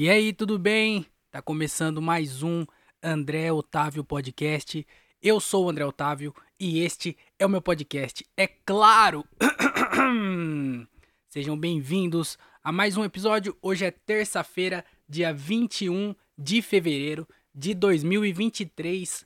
E 0.00 0.08
aí, 0.08 0.32
tudo 0.32 0.60
bem? 0.60 1.04
Tá 1.28 1.42
começando 1.42 2.00
mais 2.00 2.40
um 2.44 2.64
André 3.02 3.50
Otávio 3.50 4.04
Podcast. 4.04 4.86
Eu 5.20 5.40
sou 5.40 5.66
o 5.66 5.68
André 5.68 5.84
Otávio 5.84 6.32
e 6.56 6.78
este 6.84 7.18
é 7.36 7.44
o 7.44 7.48
meu 7.48 7.60
podcast. 7.60 8.24
É 8.36 8.46
claro! 8.46 9.24
Sejam 11.28 11.58
bem-vindos 11.58 12.38
a 12.62 12.70
mais 12.70 12.96
um 12.96 13.02
episódio. 13.02 13.58
Hoje 13.60 13.86
é 13.86 13.90
terça-feira, 13.90 14.84
dia 15.08 15.34
21 15.34 16.14
de 16.38 16.62
fevereiro 16.62 17.26
de 17.52 17.74
2023. 17.74 19.24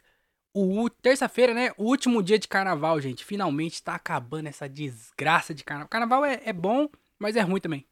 O 0.55 0.89
terça-feira, 0.89 1.53
né? 1.53 1.73
O 1.77 1.85
último 1.85 2.23
dia 2.23 2.39
de 2.39 2.49
carnaval, 2.49 2.99
gente. 2.99 3.27
Finalmente 3.27 3.83
tá 3.83 3.95
acabando 3.95 4.47
essa 4.47 4.67
desgraça 4.67 5.53
de 5.53 5.65
carnaval. 5.65 5.91
Carnaval 5.91 6.25
é, 6.25 6.41
é 6.47 6.53
bom, 6.55 6.89
mas 7.19 7.37
é 7.37 7.43
ruim 7.43 7.61
também. 7.61 7.87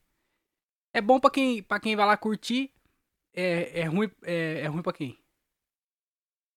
É 0.92 1.00
bom 1.00 1.20
pra 1.20 1.30
quem, 1.30 1.62
pra 1.62 1.80
quem 1.80 1.96
vai 1.96 2.06
lá 2.06 2.16
curtir. 2.16 2.72
É, 3.32 3.80
é 3.80 3.84
ruim 3.84 4.10
é, 4.22 4.60
é 4.62 4.66
ruim 4.66 4.82
pra 4.82 4.92
quem? 4.92 5.18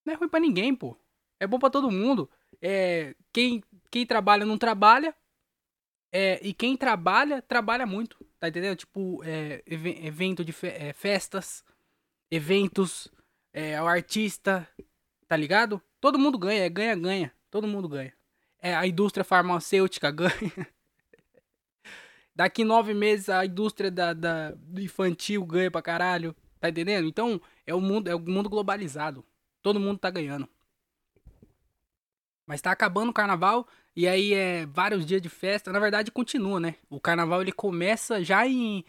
Não 0.06 0.14
é 0.14 0.18
ruim 0.18 0.30
pra 0.30 0.40
ninguém, 0.40 0.76
pô. 0.76 0.98
É 1.40 1.48
bom 1.48 1.60
pra 1.60 1.70
todo 1.70 1.92
mundo. 1.92 2.30
É, 2.62 3.16
quem, 3.32 3.64
quem 3.92 4.06
trabalha 4.06 4.46
não 4.46 4.58
trabalha. 4.58 5.16
É, 6.12 6.40
e 6.46 6.54
quem 6.54 6.78
trabalha, 6.78 7.42
trabalha 7.42 7.86
muito. 7.86 8.24
Tá 8.40 8.48
entendendo? 8.48 8.76
Tipo, 8.76 9.24
é, 9.24 9.64
evento 9.66 10.44
de 10.44 10.52
fe 10.52 10.68
é, 10.68 10.94
festas, 10.94 11.64
eventos, 12.30 13.08
é, 13.52 13.82
o 13.82 13.88
artista, 13.88 14.68
tá 15.28 15.36
ligado? 15.36 15.82
Todo 16.00 16.20
mundo 16.20 16.38
ganha, 16.38 16.66
é 16.66 16.70
ganha-ganha. 16.70 17.34
Todo 17.50 17.68
mundo 17.68 17.88
ganha. 17.88 18.14
É, 18.60 18.76
a 18.76 18.86
indústria 18.86 19.24
farmacêutica 19.24 20.10
ganha. 20.12 20.68
Daqui 22.36 22.64
nove 22.64 22.94
meses 22.94 23.30
a 23.30 23.46
indústria 23.46 23.92
da, 23.92 24.14
da, 24.14 24.52
do 24.52 24.82
infantil 24.82 25.46
ganha 25.46 25.70
pra 25.70 25.82
caralho. 25.82 26.36
Tá 26.60 26.70
entendendo? 26.70 27.08
Então, 27.08 27.42
é 27.68 27.76
o 27.76 27.82
mundo, 27.82 28.08
é 28.08 28.16
o 28.16 28.20
mundo 28.20 28.50
globalizado. 28.50 29.24
Todo 29.62 29.80
mundo 29.80 30.00
tá 30.00 30.10
ganhando. 30.10 30.48
Mas 32.46 32.62
tá 32.62 32.72
acabando 32.72 33.10
o 33.10 33.14
carnaval 33.14 33.68
e 33.96 34.08
aí 34.08 34.34
é 34.34 34.66
vários 34.66 35.06
dias 35.06 35.22
de 35.22 35.30
festa. 35.30 35.72
Na 35.72 35.80
verdade, 35.80 36.12
continua, 36.12 36.60
né? 36.60 36.76
O 36.90 37.00
carnaval 37.00 37.42
ele 37.42 37.52
começa 37.52 38.24
já 38.24 38.48
em 38.48 38.84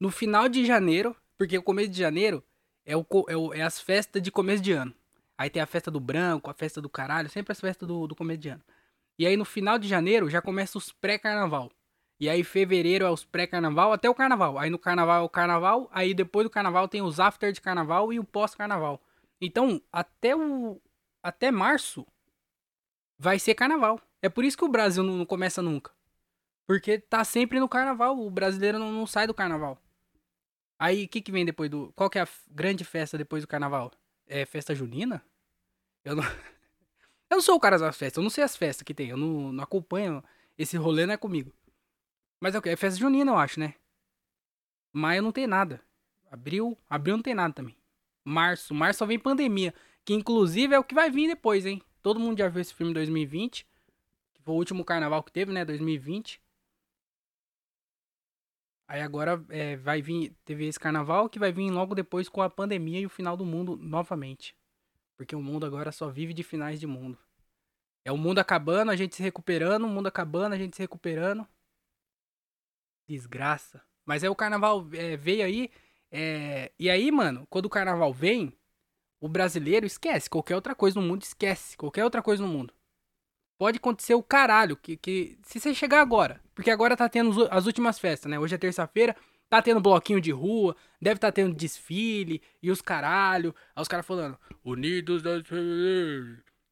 no 0.00 0.10
final 0.10 0.48
de 0.48 0.64
janeiro, 0.64 1.16
porque 1.36 1.58
o 1.58 1.62
começo 1.62 1.88
de 1.90 1.98
janeiro 1.98 2.42
é, 2.84 2.96
o, 2.96 3.04
é, 3.28 3.36
o, 3.36 3.54
é 3.54 3.62
as 3.62 3.80
festas 3.80 4.22
de 4.22 4.30
começo 4.30 4.62
de 4.62 4.72
ano. 4.72 4.94
Aí 5.36 5.48
tem 5.48 5.62
a 5.62 5.66
festa 5.66 5.90
do 5.90 6.00
branco, 6.00 6.50
a 6.50 6.54
festa 6.54 6.80
do 6.80 6.88
caralho, 6.88 7.28
sempre 7.28 7.52
as 7.52 7.60
festas 7.60 7.86
do, 7.86 8.06
do 8.06 8.16
começo 8.16 8.40
de 8.40 8.48
ano. 8.48 8.62
E 9.18 9.26
aí 9.26 9.36
no 9.36 9.44
final 9.44 9.78
de 9.78 9.88
janeiro 9.88 10.28
já 10.28 10.40
começa 10.40 10.78
os 10.78 10.92
pré-carnaval. 10.92 11.70
E 12.20 12.28
aí 12.28 12.42
fevereiro 12.42 13.04
é 13.04 13.10
os 13.10 13.24
pré-carnaval 13.24 13.92
até 13.92 14.10
o 14.10 14.14
carnaval. 14.14 14.58
Aí 14.58 14.70
no 14.70 14.78
carnaval 14.78 15.22
é 15.22 15.24
o 15.24 15.28
carnaval, 15.28 15.88
aí 15.92 16.12
depois 16.12 16.44
do 16.44 16.50
carnaval 16.50 16.88
tem 16.88 17.00
os 17.00 17.20
after 17.20 17.52
de 17.52 17.60
carnaval 17.60 18.12
e 18.12 18.18
o 18.18 18.24
pós-carnaval. 18.24 19.00
Então, 19.40 19.80
até 19.92 20.34
o 20.34 20.80
até 21.22 21.50
março 21.50 22.06
vai 23.18 23.38
ser 23.38 23.54
carnaval. 23.54 24.00
É 24.20 24.28
por 24.28 24.44
isso 24.44 24.56
que 24.56 24.64
o 24.64 24.68
Brasil 24.68 25.02
não, 25.02 25.16
não 25.16 25.26
começa 25.26 25.62
nunca. 25.62 25.92
Porque 26.66 26.98
tá 26.98 27.24
sempre 27.24 27.60
no 27.60 27.68
carnaval, 27.68 28.18
o 28.18 28.30
brasileiro 28.30 28.78
não, 28.78 28.90
não 28.92 29.06
sai 29.06 29.26
do 29.26 29.34
carnaval. 29.34 29.78
Aí 30.78 31.04
o 31.04 31.08
que 31.08 31.20
que 31.20 31.32
vem 31.32 31.44
depois 31.44 31.70
do 31.70 31.92
qual 31.94 32.10
que 32.10 32.18
é 32.18 32.22
a 32.22 32.28
grande 32.50 32.84
festa 32.84 33.16
depois 33.16 33.42
do 33.42 33.48
carnaval? 33.48 33.90
É 34.26 34.44
festa 34.44 34.74
junina? 34.74 35.24
Eu 36.04 36.16
não 36.16 36.22
Eu 37.30 37.36
não 37.36 37.42
sou 37.42 37.56
o 37.56 37.60
cara 37.60 37.78
das 37.78 37.96
festas, 37.96 38.16
eu 38.16 38.22
não 38.22 38.30
sei 38.30 38.42
as 38.42 38.56
festas 38.56 38.82
que 38.82 38.94
tem, 38.94 39.08
eu 39.08 39.16
não, 39.16 39.52
não 39.52 39.62
acompanho. 39.62 40.24
Esse 40.56 40.76
rolê 40.76 41.04
não 41.04 41.14
é 41.14 41.16
comigo. 41.16 41.52
Mas 42.40 42.54
é 42.54 42.58
o 42.58 42.62
que? 42.62 42.68
É 42.68 42.76
festa 42.76 42.98
junina, 42.98 43.32
eu 43.32 43.36
acho, 43.36 43.58
né? 43.58 43.74
Maio 44.92 45.22
não 45.22 45.32
tem 45.32 45.46
nada. 45.46 45.80
Abril, 46.30 46.76
abril 46.88 47.16
não 47.16 47.22
tem 47.22 47.34
nada 47.34 47.54
também. 47.54 47.76
Março, 48.24 48.74
março 48.74 48.98
só 48.98 49.06
vem 49.06 49.18
pandemia. 49.18 49.74
Que 50.04 50.14
inclusive 50.14 50.74
é 50.74 50.78
o 50.78 50.84
que 50.84 50.94
vai 50.94 51.10
vir 51.10 51.28
depois, 51.28 51.66
hein? 51.66 51.82
Todo 52.02 52.20
mundo 52.20 52.38
já 52.38 52.48
viu 52.48 52.60
esse 52.60 52.74
filme 52.74 52.90
em 52.90 52.94
2020. 52.94 53.66
Que 54.34 54.42
foi 54.42 54.54
o 54.54 54.56
último 54.58 54.84
carnaval 54.84 55.22
que 55.22 55.32
teve, 55.32 55.52
né? 55.52 55.64
2020. 55.64 56.40
Aí 58.86 59.02
agora 59.02 59.44
é, 59.50 59.76
vai 59.76 60.00
vir. 60.00 60.34
Teve 60.44 60.66
esse 60.66 60.80
carnaval 60.80 61.28
que 61.28 61.38
vai 61.38 61.52
vir 61.52 61.70
logo 61.70 61.94
depois 61.94 62.28
com 62.28 62.40
a 62.40 62.48
pandemia 62.48 63.00
e 63.00 63.06
o 63.06 63.10
final 63.10 63.36
do 63.36 63.44
mundo 63.44 63.76
novamente. 63.76 64.56
Porque 65.16 65.36
o 65.36 65.42
mundo 65.42 65.66
agora 65.66 65.92
só 65.92 66.08
vive 66.08 66.32
de 66.32 66.42
finais 66.42 66.80
de 66.80 66.86
mundo. 66.86 67.18
É 68.04 68.12
o 68.12 68.16
mundo 68.16 68.38
acabando, 68.38 68.90
a 68.90 68.96
gente 68.96 69.14
se 69.16 69.22
recuperando, 69.22 69.84
o 69.84 69.88
mundo 69.88 70.06
acabando, 70.06 70.54
a 70.54 70.58
gente 70.58 70.74
se 70.74 70.80
recuperando. 70.80 71.46
Desgraça. 73.08 73.82
Mas 74.04 74.22
é 74.22 74.30
o 74.30 74.34
carnaval 74.34 74.86
é, 74.92 75.16
veio 75.16 75.44
aí. 75.44 75.70
É, 76.10 76.70
e 76.78 76.88
aí, 76.88 77.10
mano, 77.10 77.46
quando 77.50 77.66
o 77.66 77.70
carnaval 77.70 78.12
vem, 78.12 78.52
o 79.20 79.28
brasileiro 79.28 79.86
esquece. 79.86 80.30
Qualquer 80.30 80.54
outra 80.54 80.74
coisa 80.74 81.00
no 81.00 81.06
mundo 81.06 81.22
esquece. 81.22 81.76
Qualquer 81.76 82.04
outra 82.04 82.22
coisa 82.22 82.42
no 82.42 82.48
mundo. 82.48 82.72
Pode 83.58 83.78
acontecer 83.78 84.14
o 84.14 84.22
caralho. 84.22 84.76
Que, 84.76 84.96
que 84.96 85.38
se 85.42 85.58
você 85.58 85.74
chegar 85.74 86.00
agora. 86.00 86.40
Porque 86.54 86.70
agora 86.70 86.96
tá 86.96 87.08
tendo 87.08 87.48
as 87.50 87.66
últimas 87.66 87.98
festas, 87.98 88.30
né? 88.30 88.38
Hoje 88.38 88.54
é 88.54 88.58
terça-feira. 88.58 89.16
Tá 89.48 89.60
tendo 89.62 89.80
bloquinho 89.80 90.20
de 90.20 90.30
rua. 90.30 90.76
Deve 91.00 91.18
tá 91.18 91.32
tendo 91.32 91.54
desfile. 91.54 92.40
E 92.62 92.70
os 92.70 92.80
caralho. 92.80 93.54
Aí 93.74 93.82
os 93.82 93.88
caras 93.88 94.06
falando. 94.06 94.38
Unidos 94.64 95.22
das 95.22 95.42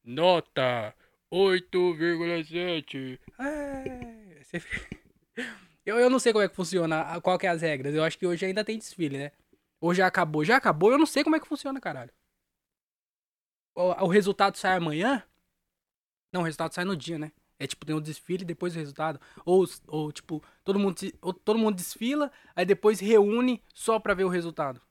Nota 0.03 0.95
8,7. 1.31 3.19
É. 3.39 4.43
Você... 4.43 4.61
Eu, 5.87 5.97
eu 5.97 6.09
não 6.09 6.19
sei 6.19 6.33
como 6.33 6.43
é 6.43 6.49
que 6.49 6.55
funciona, 6.55 7.21
qual 7.21 7.39
que 7.39 7.47
é 7.47 7.49
as 7.49 7.61
regras. 7.61 7.95
Eu 7.95 8.03
acho 8.03 8.17
que 8.17 8.27
hoje 8.27 8.45
ainda 8.45 8.61
tem 8.61 8.77
desfile, 8.77 9.17
né? 9.17 9.31
Ou 9.79 9.93
já 9.93 10.05
acabou? 10.05 10.43
Já 10.43 10.57
acabou, 10.57 10.91
eu 10.91 10.97
não 10.97 11.05
sei 11.05 11.23
como 11.23 11.37
é 11.37 11.39
que 11.39 11.47
funciona, 11.47 11.79
caralho. 11.79 12.11
O, 13.73 14.05
o 14.05 14.07
resultado 14.07 14.57
sai 14.57 14.75
amanhã? 14.75 15.23
Não, 16.33 16.41
o 16.41 16.43
resultado 16.43 16.73
sai 16.73 16.83
no 16.83 16.93
dia, 16.93 17.17
né? 17.17 17.31
É 17.57 17.65
tipo, 17.65 17.85
tem 17.85 17.95
um 17.95 18.01
desfile 18.01 18.43
depois 18.43 18.75
o 18.75 18.79
resultado. 18.79 19.17
Ou, 19.45 19.65
ou 19.87 20.11
tipo, 20.11 20.43
todo 20.61 20.77
mundo, 20.77 20.99
ou, 21.21 21.33
todo 21.33 21.57
mundo 21.57 21.77
desfila, 21.77 22.33
aí 22.53 22.65
depois 22.65 22.99
reúne 22.99 23.63
só 23.73 23.97
pra 23.97 24.13
ver 24.13 24.25
o 24.25 24.29
resultado. 24.29 24.81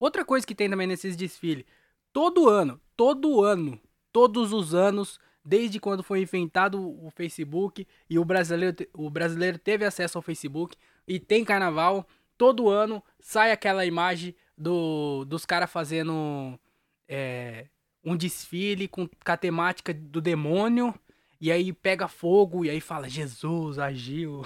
Outra 0.00 0.24
coisa 0.24 0.44
que 0.44 0.54
tem 0.54 0.68
também 0.68 0.88
nesses 0.88 1.16
desfiles. 1.16 1.64
Todo 2.12 2.48
ano, 2.48 2.80
todo 2.96 3.44
ano, 3.44 3.80
todos 4.10 4.52
os 4.52 4.74
anos, 4.74 5.20
desde 5.48 5.80
quando 5.80 6.02
foi 6.02 6.20
inventado 6.20 6.78
o 7.02 7.10
Facebook 7.10 7.88
e 8.10 8.18
o 8.18 8.24
brasileiro, 8.24 8.76
o 8.92 9.08
brasileiro 9.08 9.58
teve 9.58 9.82
acesso 9.82 10.18
ao 10.18 10.22
Facebook 10.22 10.76
e 11.06 11.18
tem 11.18 11.42
carnaval, 11.42 12.06
todo 12.36 12.68
ano 12.68 13.02
sai 13.18 13.50
aquela 13.50 13.86
imagem 13.86 14.34
do, 14.56 15.24
dos 15.24 15.46
caras 15.46 15.72
fazendo 15.72 16.60
é, 17.08 17.66
um 18.04 18.14
desfile 18.14 18.86
com, 18.86 19.08
com 19.08 19.32
a 19.32 19.38
temática 19.38 19.94
do 19.94 20.20
demônio 20.20 20.94
e 21.40 21.50
aí 21.50 21.72
pega 21.72 22.08
fogo 22.08 22.66
e 22.66 22.68
aí 22.68 22.80
fala 22.80 23.08
Jesus 23.08 23.78
agiu. 23.78 24.42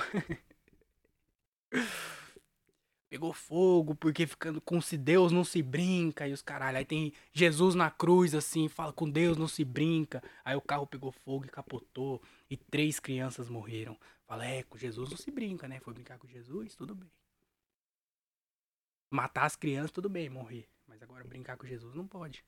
pegou 3.12 3.34
fogo, 3.34 3.94
porque 3.94 4.26
ficando 4.26 4.58
com 4.58 4.80
se 4.80 4.96
Deus 4.96 5.32
não 5.32 5.44
se 5.44 5.62
brinca, 5.62 6.26
e 6.26 6.32
os 6.32 6.40
caralho. 6.40 6.78
Aí 6.78 6.84
tem 6.86 7.12
Jesus 7.30 7.74
na 7.74 7.90
cruz, 7.90 8.34
assim, 8.34 8.70
fala 8.70 8.90
com 8.90 9.08
Deus 9.08 9.36
não 9.36 9.46
se 9.46 9.66
brinca. 9.66 10.22
Aí 10.42 10.56
o 10.56 10.62
carro 10.62 10.86
pegou 10.86 11.12
fogo 11.12 11.44
e 11.44 11.48
capotou, 11.50 12.22
e 12.48 12.56
três 12.56 12.98
crianças 12.98 13.50
morreram. 13.50 13.98
Fala, 14.26 14.46
é, 14.46 14.62
com 14.62 14.78
Jesus 14.78 15.10
não 15.10 15.18
se 15.18 15.30
brinca, 15.30 15.68
né? 15.68 15.78
Foi 15.80 15.92
brincar 15.92 16.16
com 16.16 16.26
Jesus, 16.26 16.74
tudo 16.74 16.94
bem. 16.94 17.10
Matar 19.10 19.44
as 19.44 19.56
crianças, 19.56 19.90
tudo 19.90 20.08
bem, 20.08 20.30
morrer. 20.30 20.66
Mas 20.86 21.02
agora 21.02 21.22
brincar 21.22 21.58
com 21.58 21.66
Jesus 21.66 21.94
não 21.94 22.06
pode. 22.06 22.42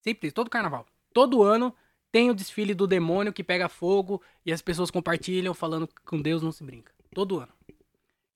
Sempre, 0.00 0.32
todo 0.32 0.48
carnaval. 0.48 0.86
Todo 1.12 1.42
ano 1.42 1.76
tem 2.10 2.30
o 2.30 2.34
desfile 2.34 2.72
do 2.72 2.86
demônio 2.86 3.34
que 3.34 3.44
pega 3.44 3.68
fogo 3.68 4.22
e 4.46 4.50
as 4.50 4.62
pessoas 4.62 4.90
compartilham 4.90 5.52
falando 5.52 5.86
que 5.86 6.00
com 6.06 6.22
Deus 6.22 6.42
não 6.42 6.52
se 6.52 6.64
brinca. 6.64 6.90
Todo 7.12 7.38
ano. 7.38 7.55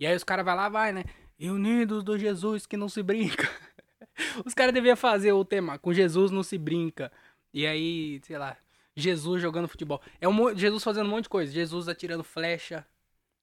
E 0.01 0.07
aí 0.07 0.17
os 0.17 0.25
caras 0.25 0.45
vai 0.45 0.57
lá, 0.57 0.69
vai, 0.71 0.93
né? 0.93 1.05
E 1.39 1.51
unidos 1.51 2.03
do 2.03 2.19
Jesus 2.19 2.67
que 2.67 2.77
não 2.77 2.89
se 2.89 3.03
brinca. 3.03 3.49
os 4.45 4.55
caras 4.55 4.73
deviam 4.73 4.97
fazer 4.97 5.33
o 5.33 5.45
tema 5.45 5.79
com 5.79 5.93
Jesus 5.93 6.31
não 6.31 6.43
se 6.43 6.57
brinca. 6.57 7.13
E 7.53 7.67
aí, 7.67 8.19
sei 8.25 8.39
lá, 8.39 8.57
Jesus 8.97 9.43
jogando 9.43 9.69
futebol. 9.69 10.01
É 10.19 10.27
um, 10.27 10.57
Jesus 10.57 10.83
fazendo 10.83 11.07
um 11.07 11.11
monte 11.11 11.25
de 11.25 11.29
coisa. 11.29 11.53
Jesus 11.53 11.87
atirando 11.87 12.25
flecha, 12.25 12.87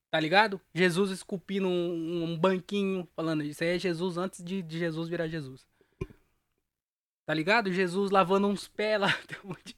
tá 0.09 0.19
ligado? 0.19 0.59
Jesus 0.73 1.11
esculpindo 1.11 1.67
um, 1.67 2.23
um 2.23 2.37
banquinho, 2.37 3.07
falando 3.15 3.43
isso 3.43 3.63
aí 3.63 3.75
é 3.75 3.79
Jesus 3.79 4.17
antes 4.17 4.43
de, 4.43 4.63
de, 4.63 4.79
Jesus 4.79 5.07
virar 5.07 5.27
Jesus. 5.27 5.67
Tá 7.25 7.33
ligado? 7.33 7.71
Jesus 7.71 8.09
lavando 8.09 8.47
uns 8.47 8.67
pés 8.67 8.99
lá. 8.99 9.15
Um 9.43 9.49
monte, 9.49 9.77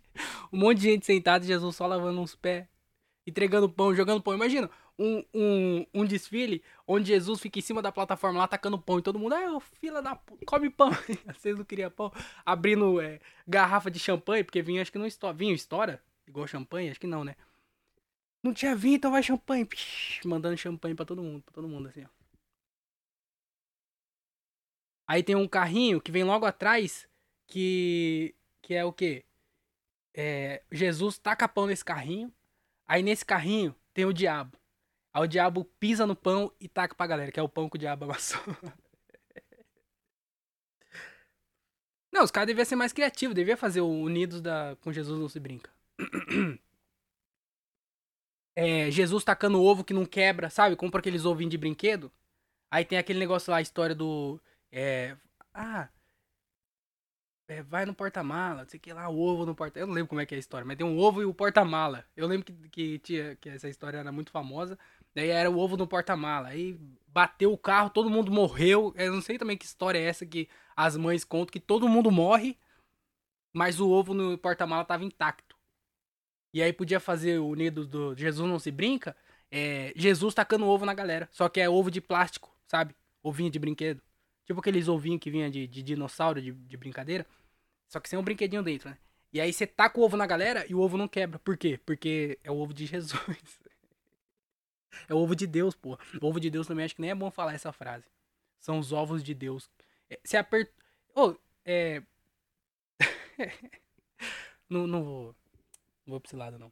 um 0.54 0.58
monte 0.58 0.78
de 0.78 0.84
gente 0.84 1.06
sentada, 1.06 1.46
Jesus 1.46 1.76
só 1.76 1.86
lavando 1.86 2.22
uns 2.22 2.36
pés. 2.36 2.68
Entregando 3.26 3.70
pão, 3.70 3.94
jogando 3.94 4.22
pão. 4.22 4.34
Imagina, 4.34 4.70
um, 5.00 5.24
um, 5.34 5.86
um 5.94 6.06
desfile 6.06 6.62
onde 6.86 7.08
Jesus 7.08 7.40
fica 7.40 7.58
em 7.58 7.62
cima 7.62 7.82
da 7.82 7.92
plataforma 7.92 8.40
lá 8.40 8.44
atacando 8.44 8.78
pão 8.78 9.00
e 9.00 9.02
todo 9.02 9.18
mundo, 9.18 9.34
ah, 9.34 9.60
fila 9.80 10.02
da 10.02 10.16
puta, 10.16 10.46
come 10.46 10.70
pão. 10.70 10.92
Vocês 11.34 11.58
não 11.58 11.64
queriam 11.64 11.90
pão. 11.90 12.12
Abrindo 12.46 13.00
é, 13.00 13.20
garrafa 13.48 13.90
de 13.90 13.98
champanhe, 13.98 14.44
porque 14.44 14.62
vinho 14.62 14.82
acho 14.82 14.92
que 14.92 14.98
não 14.98 15.08
estoura. 15.08 15.36
Vinho 15.36 15.56
estoura? 15.56 16.04
Igual 16.28 16.46
champanhe? 16.46 16.90
Acho 16.90 17.00
que 17.00 17.08
não, 17.08 17.24
né? 17.24 17.36
Não 18.44 18.54
tinha 18.54 18.76
vinho, 18.76 18.96
então 18.96 19.12
vai 19.12 19.24
champanhe. 19.24 19.66
Psh, 19.66 20.22
mandando 20.26 20.58
champanhe 20.58 20.94
pra 20.94 21.06
todo 21.06 21.24
mundo, 21.24 21.42
pra 21.44 21.54
todo 21.54 21.68
mundo 21.68 21.88
assim, 21.88 22.04
ó. 22.04 22.20
Aí 25.08 25.24
tem 25.24 25.36
um 25.36 25.48
carrinho 25.48 26.00
que 26.00 26.12
vem 26.12 26.24
logo 26.24 26.46
atrás, 26.46 27.08
que, 27.48 28.36
que 28.62 28.76
é 28.76 28.86
o 28.86 28.94
quê? 28.94 29.26
É, 30.14 30.62
Jesus 30.72 31.18
taca 31.18 31.48
pão 31.48 31.66
nesse 31.66 31.84
carrinho. 31.84 32.32
Aí 32.86 33.02
nesse 33.02 33.26
carrinho 33.26 33.76
tem 33.94 34.06
o 34.06 34.14
diabo. 34.14 34.60
Aí 35.14 35.24
o 35.24 35.28
diabo 35.28 35.66
pisa 35.80 36.06
no 36.06 36.16
pão 36.16 36.52
e 36.60 36.68
taca 36.68 36.96
pra 36.96 37.08
galera, 37.08 37.32
que 37.32 37.40
é 37.40 37.44
o 37.44 37.50
pão 37.50 37.70
que 37.70 37.76
o 37.76 37.80
diabo 37.80 38.06
amassou. 38.06 38.42
Não, 42.12 42.24
os 42.24 42.32
caras 42.32 42.48
deviam 42.48 42.66
ser 42.66 42.76
mais 42.76 42.92
criativos, 42.92 43.36
devia 43.36 43.56
fazer 43.56 43.82
o 43.82 43.88
Unidos 43.88 44.42
da... 44.42 44.76
com 44.82 44.92
Jesus 44.92 45.20
não 45.20 45.30
se 45.30 45.40
brinca. 45.40 45.72
É, 48.56 48.92
Jesus 48.92 49.24
tacando 49.24 49.62
ovo 49.64 49.86
que 49.86 49.94
não 49.94 50.06
quebra, 50.06 50.50
sabe? 50.50 50.76
Compra 50.76 51.00
aqueles 51.00 51.24
ovinhos 51.24 51.52
de 51.52 51.58
brinquedo. 51.58 52.12
Aí 52.70 52.84
tem 52.84 52.98
aquele 52.98 53.18
negócio 53.20 53.50
lá, 53.52 53.58
a 53.58 53.62
história 53.62 53.96
do. 53.96 54.38
É, 54.72 55.16
ah. 55.54 55.90
É, 57.48 57.64
vai 57.64 57.84
no 57.86 57.96
porta-mala, 57.96 58.66
sei 58.68 58.80
que 58.80 58.94
lá, 58.94 59.10
o 59.10 59.18
ovo 59.20 59.44
no 59.46 59.56
porta 59.56 59.80
Eu 59.80 59.88
não 59.88 59.94
lembro 59.96 60.10
como 60.10 60.22
é 60.22 60.26
que 60.26 60.36
é 60.36 60.38
a 60.38 60.40
história, 60.40 60.66
mas 60.66 60.78
tem 60.78 60.86
um 60.86 61.00
ovo 61.00 61.22
e 61.22 61.26
o 61.26 61.34
porta-mala. 61.34 62.06
Eu 62.16 62.28
lembro 62.28 62.46
que, 62.46 62.54
que, 62.70 63.00
tinha, 63.00 63.36
que 63.38 63.50
essa 63.50 63.68
história 63.70 63.98
era 63.98 64.12
muito 64.12 64.32
famosa. 64.32 64.78
Daí 65.20 65.32
era 65.32 65.52
o 65.52 65.60
ovo 65.60 65.76
no 65.76 65.86
porta-mala. 65.86 66.48
Aí 66.48 66.80
bateu 67.10 67.52
o 67.52 67.58
carro, 67.58 67.90
todo 67.90 68.10
mundo 68.10 68.32
morreu. 68.32 68.94
Eu 68.96 69.12
não 69.14 69.22
sei 69.22 69.38
também 69.38 69.58
que 69.58 69.66
história 69.66 70.00
é 70.00 70.04
essa 70.04 70.26
que 70.26 70.48
as 70.78 70.96
mães 70.96 71.26
contam 71.26 71.52
que 71.52 71.60
todo 71.60 71.90
mundo 71.90 72.10
morre, 72.10 72.58
mas 73.52 73.82
o 73.82 73.90
ovo 73.90 74.14
no 74.14 74.38
porta-mala 74.38 74.86
tava 74.86 75.04
intacto. 75.04 75.58
E 76.54 76.64
aí 76.64 76.72
podia 76.72 77.02
fazer 77.02 77.38
o 77.38 77.54
nido 77.54 77.86
do 77.86 78.16
Jesus 78.16 78.50
não 78.50 78.58
se 78.60 78.72
brinca, 78.72 79.14
é, 79.52 79.92
Jesus 79.94 80.34
tacando 80.34 80.66
ovo 80.66 80.86
na 80.86 80.94
galera. 80.94 81.28
Só 81.34 81.50
que 81.50 81.60
é 81.60 81.70
ovo 81.70 81.92
de 81.92 82.00
plástico, 82.00 82.50
sabe? 82.66 82.96
Ovinho 83.22 83.52
de 83.52 83.60
brinquedo. 83.60 84.02
Tipo 84.46 84.62
aqueles 84.62 84.88
ovinhos 84.88 85.20
que 85.20 85.30
vinha 85.30 85.52
de, 85.52 85.68
de 85.68 85.84
dinossauro, 85.84 86.42
de, 86.42 86.54
de 86.54 86.78
brincadeira. 86.78 87.28
Só 87.90 88.00
que 88.00 88.08
sem 88.08 88.18
um 88.18 88.24
brinquedinho 88.24 88.64
dentro, 88.64 88.90
né? 88.90 88.98
E 89.34 89.42
aí 89.42 89.52
você 89.52 89.68
taca 89.68 90.00
o 90.00 90.04
ovo 90.04 90.16
na 90.16 90.26
galera 90.26 90.66
e 90.70 90.74
o 90.74 90.80
ovo 90.80 90.98
não 90.98 91.10
quebra. 91.10 91.38
Por 91.40 91.58
quê? 91.58 91.78
Porque 91.86 92.40
é 92.42 92.50
o 92.50 92.56
ovo 92.56 92.74
de 92.74 92.86
Jesus. 92.88 93.60
É 95.08 95.14
o 95.14 95.18
ovo 95.18 95.36
de 95.36 95.48
Deus, 95.48 95.76
pô. 95.76 95.98
Ovo 96.22 96.40
de 96.40 96.50
Deus 96.50 96.68
também 96.68 96.86
acho 96.86 96.96
que 96.96 97.02
nem 97.02 97.12
é 97.12 97.16
bom 97.16 97.30
falar 97.32 97.54
essa 97.54 97.72
frase. 97.72 98.06
São 98.60 98.80
os 98.80 98.92
ovos 98.92 99.24
de 99.24 99.34
Deus. 99.34 99.70
É, 100.10 100.20
você 100.24 100.38
aperta. 100.38 100.72
Oh, 101.16 101.36
é. 101.66 102.02
não, 104.70 104.88
não 104.88 105.04
vou. 105.04 105.36
Não 106.06 106.12
vou 106.14 106.20
pra 106.20 106.28
esse 106.28 106.36
lado, 106.36 106.60
não. 106.60 106.72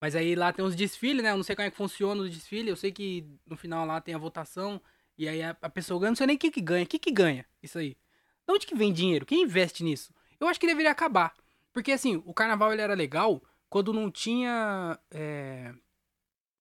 Mas 0.00 0.14
aí 0.14 0.34
lá 0.34 0.52
tem 0.52 0.64
os 0.64 0.76
desfiles, 0.76 1.22
né? 1.22 1.30
Eu 1.32 1.36
não 1.36 1.42
sei 1.42 1.56
como 1.56 1.66
é 1.66 1.70
que 1.70 1.76
funciona 1.76 2.22
o 2.22 2.28
desfile. 2.28 2.70
Eu 2.70 2.76
sei 2.76 2.92
que 2.92 3.26
no 3.46 3.56
final 3.56 3.84
lá 3.84 4.00
tem 4.00 4.14
a 4.14 4.18
votação. 4.18 4.80
E 5.16 5.28
aí 5.28 5.42
a, 5.42 5.56
a 5.60 5.68
pessoa 5.68 6.00
ganha. 6.00 6.10
Não 6.10 6.16
sei 6.16 6.26
nem 6.26 6.36
o 6.36 6.38
que, 6.38 6.50
que 6.50 6.60
ganha. 6.60 6.84
O 6.84 6.86
que, 6.88 6.98
que 6.98 7.10
ganha 7.10 7.44
isso 7.62 7.78
aí? 7.78 7.96
De 8.46 8.54
onde 8.54 8.66
que 8.66 8.74
vem 8.74 8.92
dinheiro? 8.92 9.26
Quem 9.26 9.42
investe 9.42 9.82
nisso? 9.82 10.14
Eu 10.40 10.46
acho 10.46 10.60
que 10.60 10.66
deveria 10.66 10.90
acabar. 10.90 11.34
Porque 11.72 11.92
assim, 11.92 12.22
o 12.24 12.32
carnaval 12.32 12.72
ele 12.72 12.82
era 12.82 12.94
legal 12.94 13.42
quando 13.68 13.92
não 13.92 14.10
tinha. 14.10 14.98
É... 15.10 15.74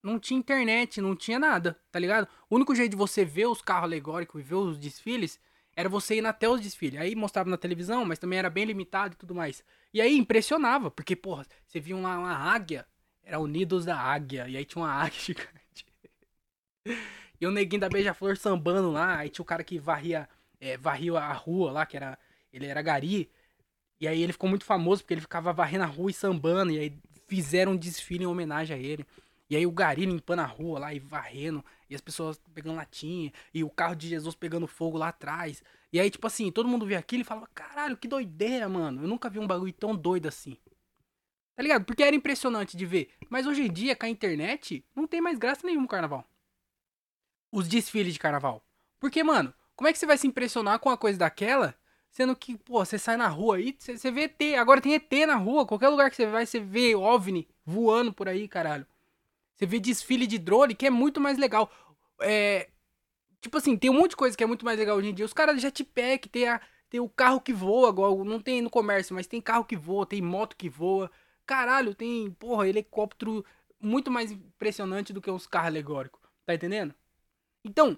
Não 0.02 0.20
tinha 0.20 0.40
internet, 0.40 1.02
não 1.02 1.16
tinha 1.16 1.40
nada, 1.40 1.80
tá 1.92 2.00
ligado? 2.00 2.28
O 2.50 2.56
único 2.56 2.76
jeito 2.76 2.92
de 2.92 2.98
você 2.98 3.26
ver 3.26 3.48
os 3.48 3.62
carros 3.62 3.86
alegóricos 3.86 4.40
e 4.40 4.44
ver 4.44 4.56
os 4.56 4.78
desfiles 4.78 5.40
era 5.76 5.88
você 5.88 6.16
ir 6.16 6.26
até 6.26 6.50
os 6.50 6.60
desfiles. 6.60 7.00
Aí 7.00 7.16
mostrava 7.16 7.50
na 7.50 7.58
televisão, 7.58 8.04
mas 8.04 8.18
também 8.18 8.40
era 8.40 8.50
bem 8.50 8.66
limitado 8.66 9.14
e 9.14 9.18
tudo 9.18 9.36
mais. 9.36 9.64
E 9.94 10.02
aí 10.02 10.18
impressionava, 10.18 10.90
porque, 10.90 11.16
porra, 11.16 11.46
você 11.68 11.80
via 11.80 11.96
uma, 11.96 12.18
uma 12.18 12.34
águia, 12.34 12.86
era 13.24 13.40
Unidos 13.40 13.86
da 13.86 13.96
Águia, 13.96 14.48
e 14.48 14.58
aí 14.58 14.66
tinha 14.66 14.84
uma 14.84 14.90
águia 14.92 15.20
gigante. 15.20 15.86
e 17.40 17.46
o 17.46 17.52
neguinho 17.52 17.82
da 17.82 17.90
Beija-Flor 17.90 18.38
sambando 18.38 18.92
lá, 18.92 19.18
aí 19.18 19.30
tinha 19.30 19.44
o 19.44 19.46
cara 19.46 19.64
que 19.64 19.78
varria, 19.78 20.28
é, 20.60 20.78
varria 20.78 21.14
a 21.20 21.34
rua 21.34 21.72
lá, 21.72 21.86
que 21.86 21.96
era. 21.96 22.18
Ele 22.52 22.66
era 22.66 22.82
gari. 22.82 23.30
E 24.00 24.08
aí 24.08 24.22
ele 24.22 24.34
ficou 24.34 24.50
muito 24.50 24.66
famoso 24.66 25.04
porque 25.04 25.14
ele 25.14 25.22
ficava 25.22 25.54
varrendo 25.54 25.84
a 25.84 25.88
rua 25.88 26.10
e 26.10 26.14
sambando, 26.14 26.72
e 26.72 26.80
aí 26.80 27.00
fizeram 27.28 27.74
um 27.74 27.78
desfile 27.78 28.24
em 28.24 28.28
homenagem 28.28 28.76
a 28.76 28.80
ele. 28.80 29.06
E 29.50 29.56
aí 29.56 29.66
o 29.66 29.72
gari 29.72 30.06
limpando 30.06 30.40
a 30.40 30.46
rua 30.46 30.80
lá 30.80 30.94
e 30.94 31.00
varrendo, 31.00 31.64
e 31.90 31.96
as 31.96 32.02
pessoas 32.02 32.40
pegando 32.54 32.76
latinha, 32.76 33.32
e 33.54 33.64
o 33.64 33.70
carro 33.70 33.96
de 33.96 34.10
Jesus 34.10 34.36
pegando 34.36 34.68
fogo 34.68 34.98
lá 34.98 35.10
atrás. 35.10 35.64
E 35.92 36.00
aí, 36.00 36.10
tipo 36.10 36.28
assim, 36.28 36.52
todo 36.52 36.68
mundo 36.68 36.86
via 36.86 37.00
aquilo 37.00 37.22
e 37.22 37.26
falava, 37.26 37.48
caralho, 37.54 37.96
que 37.96 38.08
doideira, 38.08 38.68
mano. 38.68 39.04
Eu 39.04 39.08
nunca 39.08 39.30
vi 39.30 39.40
um 39.40 39.48
bagulho 39.48 39.72
tão 39.72 39.96
doido 39.96 40.28
assim. 40.28 40.58
Tá 41.56 41.64
ligado? 41.64 41.86
Porque 41.86 42.04
era 42.04 42.16
impressionante 42.16 42.76
de 42.76 42.86
ver. 42.86 43.10
Mas 43.30 43.48
hoje 43.48 43.64
em 43.64 43.72
dia, 43.72 43.96
com 43.96 44.06
a 44.06 44.10
internet, 44.10 44.86
não 44.96 45.08
tem 45.08 45.22
mais 45.22 45.40
graça 45.40 45.66
nenhuma 45.66 45.86
o 45.86 45.90
carnaval. 45.90 46.30
Os 47.52 47.68
desfiles 47.68 48.14
de 48.14 48.20
carnaval. 48.20 48.64
Porque, 49.00 49.24
mano, 49.24 49.54
como 49.76 49.88
é 49.88 49.94
que 49.94 49.98
você 49.98 50.06
vai 50.06 50.18
se 50.18 50.28
impressionar 50.28 50.80
com 50.80 50.90
uma 50.90 50.98
coisa 50.98 51.18
daquela, 51.18 51.74
sendo 52.12 52.36
que, 52.36 52.58
pô, 52.58 52.84
você 52.84 53.00
sai 53.00 53.16
na 53.16 53.28
rua 53.28 53.56
aí, 53.56 53.76
você 53.80 54.12
vê 54.12 54.24
ET. 54.24 54.58
Agora 54.60 54.82
tem 54.82 54.94
ET 54.94 55.12
na 55.26 55.36
rua, 55.36 55.66
qualquer 55.66 55.90
lugar 55.90 56.10
que 56.10 56.16
você 56.18 56.26
vai, 56.26 56.46
você 56.46 56.60
vê 56.60 56.94
OVNI 56.96 57.48
voando 57.66 58.12
por 58.12 58.28
aí, 58.28 58.48
caralho. 58.48 58.86
Você 59.58 59.66
vê 59.66 59.80
desfile 59.80 60.28
de 60.28 60.38
drone, 60.38 60.76
que 60.76 60.86
é 60.86 60.90
muito 60.90 61.20
mais 61.20 61.38
legal. 61.38 61.72
É. 62.22 62.70
Tipo 63.42 63.58
assim, 63.58 63.76
tem 63.76 63.90
um 63.90 63.94
monte 63.94 64.12
de 64.12 64.16
coisa 64.16 64.38
que 64.38 64.44
é 64.44 64.48
muito 64.48 64.64
mais 64.64 64.78
legal 64.78 64.98
hoje 64.98 65.10
em 65.10 65.14
dia. 65.14 65.26
Os 65.26 65.34
caras 65.34 65.62
já 65.62 65.72
te 65.72 65.84
tem, 65.84 66.48
a, 66.48 66.62
tem 66.90 67.00
o 67.00 67.10
carro 67.10 67.42
que 67.42 67.54
voa, 67.54 67.90
igual, 67.90 68.24
não 68.24 68.40
tem 68.40 68.62
no 68.62 68.70
comércio, 68.70 69.16
mas 69.16 69.28
tem 69.28 69.42
carro 69.42 69.66
que 69.66 69.76
voa, 69.76 70.06
tem 70.06 70.22
moto 70.22 70.56
que 70.56 70.70
voa. 70.70 71.10
Caralho, 71.46 71.96
tem, 71.96 72.30
porra, 72.32 72.68
helicóptero 72.68 73.44
muito 73.80 74.12
mais 74.12 74.32
impressionante 74.32 75.14
do 75.14 75.22
que 75.22 75.32
os 75.32 75.48
carros 75.48 75.68
alegóricos. 75.68 76.22
Tá 76.46 76.54
entendendo? 76.54 76.94
Então, 77.64 77.98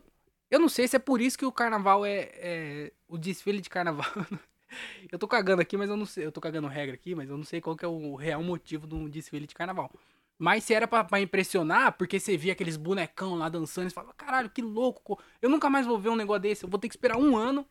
eu 0.49 0.59
não 0.59 0.69
sei 0.69 0.87
se 0.87 0.95
é 0.95 0.99
por 0.99 1.21
isso 1.21 1.37
que 1.37 1.45
o 1.45 1.51
carnaval 1.51 2.05
é. 2.05 2.29
é 2.33 2.93
o 3.07 3.17
desfile 3.17 3.61
de 3.61 3.69
carnaval. 3.69 4.05
eu 5.11 5.19
tô 5.19 5.27
cagando 5.27 5.61
aqui, 5.61 5.75
mas 5.75 5.89
eu 5.89 5.97
não 5.97 6.05
sei. 6.05 6.25
Eu 6.25 6.31
tô 6.31 6.39
cagando 6.39 6.67
regra 6.67 6.95
aqui, 6.95 7.15
mas 7.15 7.29
eu 7.29 7.37
não 7.37 7.43
sei 7.43 7.59
qual 7.59 7.75
que 7.75 7.85
é 7.85 7.87
o 7.87 8.15
real 8.15 8.41
motivo 8.43 8.87
do 8.87 9.09
desfile 9.09 9.47
de 9.47 9.55
carnaval. 9.55 9.91
Mas 10.39 10.63
se 10.63 10.73
era 10.73 10.87
pra, 10.87 11.19
impressionar, 11.19 11.97
porque 11.97 12.17
você 12.17 12.37
via 12.37 12.53
aqueles 12.53 12.77
bonecão 12.77 13.35
lá 13.35 13.49
dançando, 13.49 13.89
você 13.89 13.93
falava, 13.93 14.13
caralho, 14.13 14.49
que 14.49 14.61
louco, 14.61 15.21
eu 15.41 15.49
nunca 15.49 15.69
mais 15.69 15.85
vou 15.85 15.99
ver 15.99 16.09
um 16.09 16.15
negócio 16.15 16.41
desse, 16.41 16.63
eu 16.63 16.69
vou 16.69 16.79
ter 16.79 16.87
que 16.87 16.93
esperar 16.93 17.17
um 17.17 17.35
ano 17.35 17.67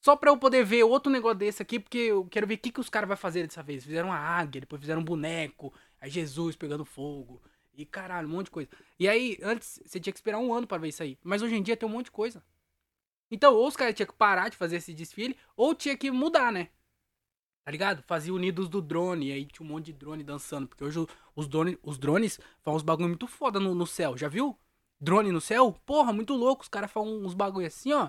só 0.00 0.16
pra 0.16 0.30
eu 0.30 0.38
poder 0.38 0.64
ver 0.64 0.82
outro 0.84 1.12
negócio 1.12 1.38
desse 1.38 1.60
aqui, 1.60 1.78
porque 1.78 1.98
eu 1.98 2.24
quero 2.24 2.46
ver 2.46 2.54
o 2.54 2.58
que, 2.58 2.72
que 2.72 2.80
os 2.80 2.88
caras 2.88 3.06
vão 3.06 3.16
fazer 3.16 3.46
dessa 3.46 3.62
vez. 3.62 3.84
Fizeram 3.84 4.08
uma 4.08 4.18
águia, 4.18 4.60
depois 4.62 4.80
fizeram 4.80 5.02
um 5.02 5.04
boneco, 5.04 5.72
aí 6.00 6.08
Jesus 6.08 6.56
pegando 6.56 6.84
fogo, 6.84 7.42
e 7.74 7.84
caralho, 7.84 8.28
um 8.28 8.30
monte 8.30 8.46
de 8.46 8.52
coisa. 8.52 8.70
E 8.98 9.06
aí, 9.08 9.38
antes, 9.42 9.80
você 9.84 10.00
tinha 10.00 10.12
que 10.12 10.18
esperar 10.18 10.38
um 10.38 10.54
ano 10.54 10.66
para 10.66 10.78
ver 10.78 10.88
isso 10.88 11.02
aí. 11.02 11.18
Mas 11.22 11.42
hoje 11.42 11.54
em 11.54 11.62
dia 11.62 11.76
tem 11.76 11.88
um 11.88 11.92
monte 11.92 12.06
de 12.06 12.12
coisa. 12.12 12.42
Então, 13.30 13.54
ou 13.54 13.68
os 13.68 13.76
caras 13.76 13.94
tinham 13.94 14.06
que 14.06 14.14
parar 14.14 14.48
de 14.48 14.56
fazer 14.56 14.76
esse 14.76 14.94
desfile, 14.94 15.36
ou 15.56 15.74
tinha 15.74 15.96
que 15.96 16.10
mudar, 16.10 16.50
né? 16.50 16.70
Tá 17.68 17.72
ligado? 17.72 18.02
Fazia 18.06 18.32
unidos 18.32 18.66
do 18.66 18.80
drone, 18.80 19.30
aí 19.30 19.44
tinha 19.44 19.62
um 19.62 19.68
monte 19.68 19.84
de 19.84 19.92
drone 19.92 20.24
dançando. 20.24 20.66
Porque 20.66 20.82
hoje 20.82 21.06
os, 21.36 21.46
drone, 21.46 21.78
os 21.82 21.98
drones 21.98 22.40
fazem 22.62 22.76
uns 22.76 22.82
bagulho 22.82 23.08
muito 23.10 23.26
foda 23.26 23.60
no, 23.60 23.74
no 23.74 23.86
céu, 23.86 24.16
já 24.16 24.26
viu? 24.26 24.58
Drone 24.98 25.30
no 25.30 25.38
céu? 25.38 25.76
Porra, 25.84 26.10
muito 26.10 26.32
louco. 26.32 26.62
Os 26.62 26.68
caras 26.70 26.90
fazem 26.90 27.12
uns 27.22 27.34
bagulho 27.34 27.66
assim, 27.66 27.92
ó. 27.92 28.08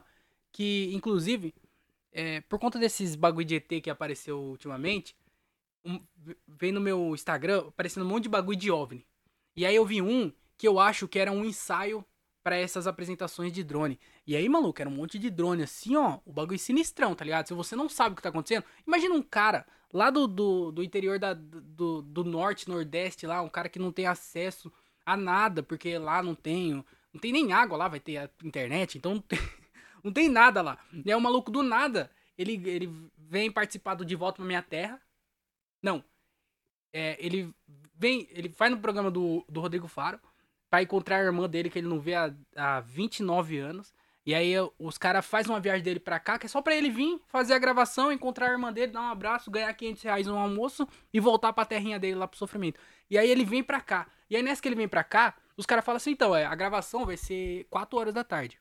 Que, 0.49 0.89
inclusive, 0.93 1.53
é, 2.13 2.39
por 2.39 2.57
conta 2.57 2.79
desses 2.79 3.15
bagulho 3.15 3.45
de 3.45 3.55
ET 3.55 3.67
que 3.83 3.89
apareceu 3.89 4.39
ultimamente, 4.39 5.13
um, 5.83 5.99
vem 6.47 6.71
no 6.71 6.79
meu 6.79 7.13
Instagram 7.13 7.65
aparecendo 7.67 8.05
um 8.05 8.09
monte 8.09 8.23
de 8.23 8.29
bagulho 8.29 8.57
de 8.57 8.71
OVNI. 8.71 9.05
E 9.57 9.65
aí 9.65 9.75
eu 9.75 9.85
vi 9.85 10.01
um 10.01 10.31
que 10.57 10.69
eu 10.69 10.79
acho 10.79 11.05
que 11.05 11.19
era 11.19 11.33
um 11.33 11.43
ensaio 11.43 12.05
para 12.49 12.57
essas 12.57 12.87
apresentações 12.87 13.53
de 13.53 13.63
drone. 13.63 13.99
E 14.25 14.35
aí, 14.35 14.49
maluco, 14.49 14.81
era 14.81 14.89
um 14.89 14.95
monte 14.95 15.19
de 15.19 15.29
drone 15.29 15.61
assim, 15.61 15.95
ó. 15.95 16.17
O 16.25 16.33
bagulho 16.33 16.57
sinistrão, 16.57 17.13
tá 17.13 17.23
ligado? 17.23 17.45
Se 17.45 17.53
você 17.53 17.75
não 17.75 17.87
sabe 17.87 18.13
o 18.13 18.15
que 18.15 18.23
tá 18.23 18.29
acontecendo, 18.29 18.63
imagina 18.87 19.13
um 19.13 19.21
cara 19.21 19.67
lá 19.93 20.09
do, 20.09 20.27
do, 20.27 20.71
do 20.71 20.81
interior 20.81 21.19
da, 21.19 21.35
do, 21.35 22.01
do 22.01 22.23
norte, 22.23 22.67
nordeste 22.67 23.27
lá, 23.27 23.43
um 23.43 23.49
cara 23.49 23.69
que 23.69 23.77
não 23.77 23.91
tem 23.91 24.07
acesso 24.07 24.73
a 25.05 25.15
nada, 25.15 25.61
porque 25.61 25.95
lá 25.99 26.23
não 26.23 26.33
tem. 26.33 26.83
Não 27.13 27.21
tem 27.21 27.31
nem 27.31 27.53
água 27.53 27.77
lá, 27.77 27.87
vai 27.87 27.99
ter 27.99 28.31
internet, 28.43 28.97
então 28.97 29.13
não 29.13 29.21
tem, 29.21 29.37
não 30.03 30.11
tem 30.11 30.27
nada 30.27 30.63
lá. 30.63 30.79
E 31.05 31.11
é 31.11 31.15
um 31.15 31.21
maluco 31.21 31.51
do 31.51 31.61
nada. 31.61 32.09
Ele, 32.35 32.53
ele 32.67 33.11
vem 33.15 33.51
participar 33.51 33.93
do 33.93 34.03
De 34.03 34.15
Volta 34.15 34.37
pra 34.37 34.45
Minha 34.45 34.63
Terra. 34.63 34.99
Não. 35.83 36.03
É, 36.91 37.15
ele 37.23 37.53
vem. 37.93 38.27
Ele 38.31 38.49
vai 38.49 38.69
no 38.69 38.79
programa 38.79 39.11
do, 39.11 39.45
do 39.47 39.61
Rodrigo 39.61 39.87
Faro 39.87 40.19
para 40.69 40.83
encontrar 40.83 41.17
a 41.17 41.23
irmã 41.23 41.49
dele 41.49 41.69
que 41.69 41.79
ele 41.79 41.87
não 41.87 41.99
vê 41.99 42.15
há, 42.15 42.33
há 42.55 42.79
29 42.81 43.57
anos. 43.57 43.93
E 44.25 44.35
aí 44.35 44.53
os 44.77 44.97
caras 44.97 45.25
fazem 45.25 45.51
uma 45.51 45.59
viagem 45.59 45.83
dele 45.83 45.99
pra 45.99 46.19
cá, 46.19 46.37
que 46.37 46.45
é 46.45 46.49
só 46.49 46.61
pra 46.61 46.75
ele 46.75 46.89
vir, 46.89 47.19
fazer 47.27 47.53
a 47.53 47.59
gravação, 47.59 48.11
encontrar 48.11 48.49
a 48.49 48.51
irmã 48.51 48.71
dele, 48.71 48.91
dar 48.91 49.01
um 49.01 49.09
abraço, 49.09 49.49
ganhar 49.49 49.73
500 49.73 50.03
reais 50.03 50.27
no 50.27 50.37
almoço 50.37 50.87
e 51.11 51.19
voltar 51.19 51.51
pra 51.51 51.65
terrinha 51.65 51.99
dele 51.99 52.15
lá 52.15 52.27
pro 52.27 52.37
sofrimento. 52.37 52.79
E 53.09 53.17
aí 53.17 53.29
ele 53.29 53.43
vem 53.43 53.63
pra 53.63 53.81
cá. 53.81 54.07
E 54.29 54.35
aí 54.35 54.43
nessa 54.43 54.61
que 54.61 54.67
ele 54.67 54.75
vem 54.75 54.87
pra 54.87 55.03
cá, 55.03 55.35
os 55.57 55.65
caras 55.65 55.83
falam 55.83 55.97
assim, 55.97 56.11
então, 56.11 56.35
é, 56.35 56.45
a 56.45 56.53
gravação 56.53 57.05
vai 57.05 57.17
ser 57.17 57.65
4 57.71 57.97
horas 57.97 58.13
da 58.13 58.23
tarde. 58.23 58.59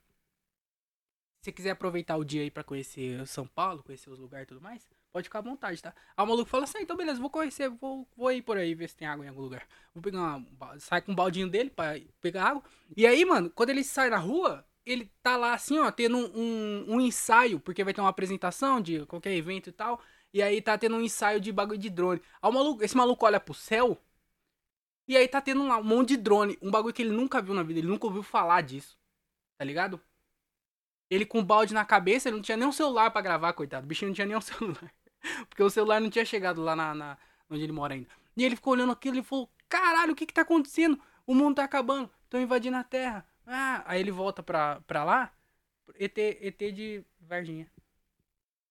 Se 1.40 1.44
você 1.44 1.52
quiser 1.52 1.70
aproveitar 1.70 2.16
o 2.16 2.24
dia 2.24 2.42
aí 2.42 2.50
pra 2.50 2.64
conhecer 2.64 3.26
São 3.26 3.46
Paulo, 3.46 3.82
conhecer 3.82 4.10
os 4.10 4.18
lugares 4.18 4.44
e 4.44 4.48
tudo 4.48 4.60
mais, 4.60 4.88
Pode 5.12 5.24
ficar 5.24 5.38
à 5.38 5.42
vontade, 5.42 5.82
tá? 5.82 5.94
Aí 6.16 6.24
o 6.24 6.28
maluco 6.28 6.50
fala 6.50 6.64
assim, 6.64 6.78
ah, 6.78 6.82
então 6.82 6.96
beleza, 6.96 7.20
vou 7.20 7.30
conhecer, 7.30 7.68
vou, 7.70 8.06
vou 8.16 8.30
ir 8.30 8.42
por 8.42 8.58
aí 8.58 8.74
ver 8.74 8.88
se 8.88 8.96
tem 8.96 9.08
água 9.08 9.24
em 9.24 9.28
algum 9.28 9.40
lugar. 9.40 9.66
Vou 9.94 10.02
pegar 10.02 10.36
uma. 10.36 10.78
Sai 10.78 11.00
com 11.00 11.12
um 11.12 11.14
baldinho 11.14 11.48
dele 11.48 11.70
pra 11.70 11.94
pegar 12.20 12.44
água. 12.50 12.62
E 12.96 13.06
aí, 13.06 13.24
mano, 13.24 13.50
quando 13.50 13.70
ele 13.70 13.82
sai 13.82 14.10
na 14.10 14.18
rua, 14.18 14.64
ele 14.84 15.10
tá 15.22 15.36
lá 15.36 15.54
assim, 15.54 15.78
ó, 15.78 15.90
tendo 15.90 16.16
um, 16.16 16.30
um, 16.34 16.94
um 16.96 17.00
ensaio, 17.00 17.58
porque 17.60 17.84
vai 17.84 17.94
ter 17.94 18.00
uma 18.00 18.10
apresentação 18.10 18.80
de 18.80 19.04
qualquer 19.06 19.34
evento 19.34 19.68
e 19.70 19.72
tal. 19.72 20.00
E 20.32 20.42
aí 20.42 20.60
tá 20.60 20.76
tendo 20.76 20.96
um 20.96 21.00
ensaio 21.00 21.40
de 21.40 21.50
bagulho 21.52 21.78
de 21.78 21.90
drone. 21.90 22.20
Aí 22.42 22.52
maluco, 22.52 22.84
esse 22.84 22.96
maluco 22.96 23.24
olha 23.24 23.40
pro 23.40 23.54
céu. 23.54 23.98
E 25.06 25.16
aí 25.16 25.26
tá 25.26 25.40
tendo 25.40 25.62
um 25.62 25.82
monte 25.82 26.10
de 26.10 26.16
drone. 26.18 26.58
Um 26.60 26.70
bagulho 26.70 26.92
que 26.94 27.02
ele 27.02 27.10
nunca 27.10 27.40
viu 27.40 27.54
na 27.54 27.62
vida. 27.62 27.80
Ele 27.80 27.88
nunca 27.88 28.06
ouviu 28.06 28.22
falar 28.22 28.60
disso. 28.62 28.98
Tá 29.56 29.64
ligado? 29.64 30.00
Ele 31.10 31.24
com 31.24 31.40
um 31.40 31.44
balde 31.44 31.72
na 31.74 31.84
cabeça, 31.84 32.28
ele 32.28 32.36
não 32.36 32.42
tinha 32.42 32.56
nem 32.56 32.68
um 32.68 32.72
celular 32.72 33.10
para 33.10 33.22
gravar, 33.22 33.52
coitado. 33.54 33.84
O 33.84 33.88
bichinho 33.88 34.10
não 34.10 34.14
tinha 34.14 34.26
nem 34.26 34.36
um 34.36 34.40
celular. 34.42 34.92
Porque 35.48 35.62
o 35.62 35.70
celular 35.70 36.00
não 36.00 36.10
tinha 36.10 36.24
chegado 36.24 36.62
lá 36.62 36.74
na, 36.76 36.94
na, 36.94 37.18
onde 37.50 37.62
ele 37.62 37.72
mora 37.72 37.94
ainda. 37.94 38.08
E 38.36 38.44
ele 38.44 38.56
ficou 38.56 38.72
olhando 38.72 38.92
aquilo 38.92 39.18
e 39.18 39.22
falou: 39.22 39.50
Caralho, 39.68 40.12
o 40.12 40.16
que 40.16 40.26
que 40.26 40.32
tá 40.32 40.42
acontecendo? 40.42 41.00
O 41.26 41.34
mundo 41.34 41.56
tá 41.56 41.64
acabando. 41.64 42.10
Estão 42.24 42.40
invadindo 42.40 42.76
a 42.76 42.84
Terra. 42.84 43.26
Ah, 43.46 43.82
aí 43.86 44.00
ele 44.00 44.10
volta 44.10 44.42
pra, 44.42 44.80
pra 44.82 45.04
lá. 45.04 45.32
ET, 45.98 46.16
ET 46.18 46.58
de 46.58 47.04
Varginha. 47.20 47.70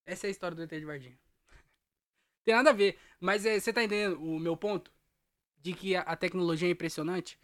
Essa 0.06 0.27
é 0.27 0.30
a 0.30 0.32
história 0.32 0.56
do 0.56 0.63
ET 0.63 0.70
de 0.70 0.86
Varginha. 0.86 1.18
Tem 2.46 2.56
nada 2.56 2.70
a 2.70 2.74
ver. 2.74 2.98
Mas 3.20 3.46
é, 3.46 3.60
você 3.60 3.74
tá 3.74 3.84
entendendo 3.84 4.22
o 4.22 4.39
meu 4.39 4.56
ponto? 4.56 4.92
De 5.60 5.74
que 5.74 5.96
a, 5.96 6.01
a, 6.01 6.16
tecnologia 6.16 6.68
é 6.68 6.72
impressionante? 6.72 7.39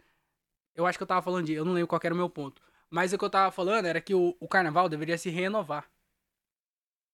Eu 0.74 0.86
acho 0.86 0.98
que 0.98 1.02
eu 1.02 1.06
tava 1.06 1.22
falando 1.22 1.46
de. 1.46 1.52
Eu 1.52 1.64
não 1.64 1.72
lembro 1.72 1.88
qual 1.88 2.00
era 2.02 2.14
o 2.14 2.16
meu 2.16 2.30
ponto. 2.30 2.62
Mas 2.88 3.12
o 3.12 3.18
que 3.18 3.24
eu 3.24 3.30
tava 3.30 3.50
falando 3.50 3.86
era 3.86 4.00
que 4.00 4.14
o, 4.14 4.36
o 4.40 4.48
carnaval 4.48 4.88
deveria 4.88 5.18
se 5.18 5.30
renovar. 5.30 5.90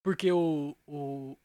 Porque 0.03 0.31
o, 0.31 0.77
o, 0.87 1.39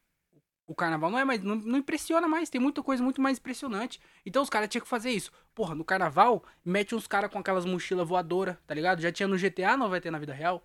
o 0.67 0.75
carnaval 0.75 1.11
não 1.11 1.19
é 1.19 1.25
mais. 1.25 1.41
Não, 1.43 1.55
não, 1.55 1.77
impressiona 1.77 2.27
mais. 2.27 2.49
Tem 2.49 2.59
muita 2.59 2.81
coisa 2.83 3.03
muito 3.03 3.21
mais 3.21 3.37
impressionante. 3.37 3.99
Então 4.25 4.41
os 4.41 4.49
caras 4.49 4.69
tinham 4.69 4.81
que 4.83 4.87
fazer 4.87 5.11
isso. 5.11 5.31
Porra, 5.53 5.75
no 5.75 5.83
carnaval, 5.85 6.43
mete 6.63 6.95
uns 6.95 7.07
caras 7.07 7.31
com 7.31 7.39
aquelas 7.39 7.65
mochilas 7.65 8.07
voadoras, 8.07 8.57
tá 8.65 8.73
ligado? 8.73 9.01
Já 9.01 9.11
tinha 9.11 9.27
no 9.27 9.37
GTA, 9.37 9.77
não 9.77 9.89
vai 9.89 10.01
ter 10.01 10.11
na 10.11 10.19
vida 10.19 10.33
real. 10.33 10.63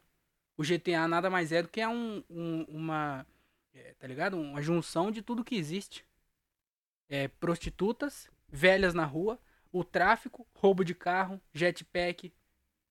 O 0.57 0.63
GTA 0.63 1.09
nada 1.09 1.31
mais 1.31 1.53
é 1.53 1.63
do 1.63 1.69
que 1.69 1.81
é 1.81 1.89
um, 1.89 2.23
um 2.29 2.65
uma. 2.69 3.27
É, 3.73 3.95
tá 3.99 4.07
ligado? 4.07 4.39
Uma 4.39 4.63
junção 4.63 5.11
de 5.11 5.23
tudo 5.23 5.45
que 5.45 5.55
existe. 5.57 6.05
É, 7.09 7.29
prostitutas, 7.29 8.31
velhas 8.49 8.95
na 8.95 9.05
rua, 9.05 9.39
o 9.73 9.83
tráfico, 9.85 10.47
roubo 10.55 10.85
de 10.85 10.95
carro, 10.95 11.41
jetpack, 11.53 12.33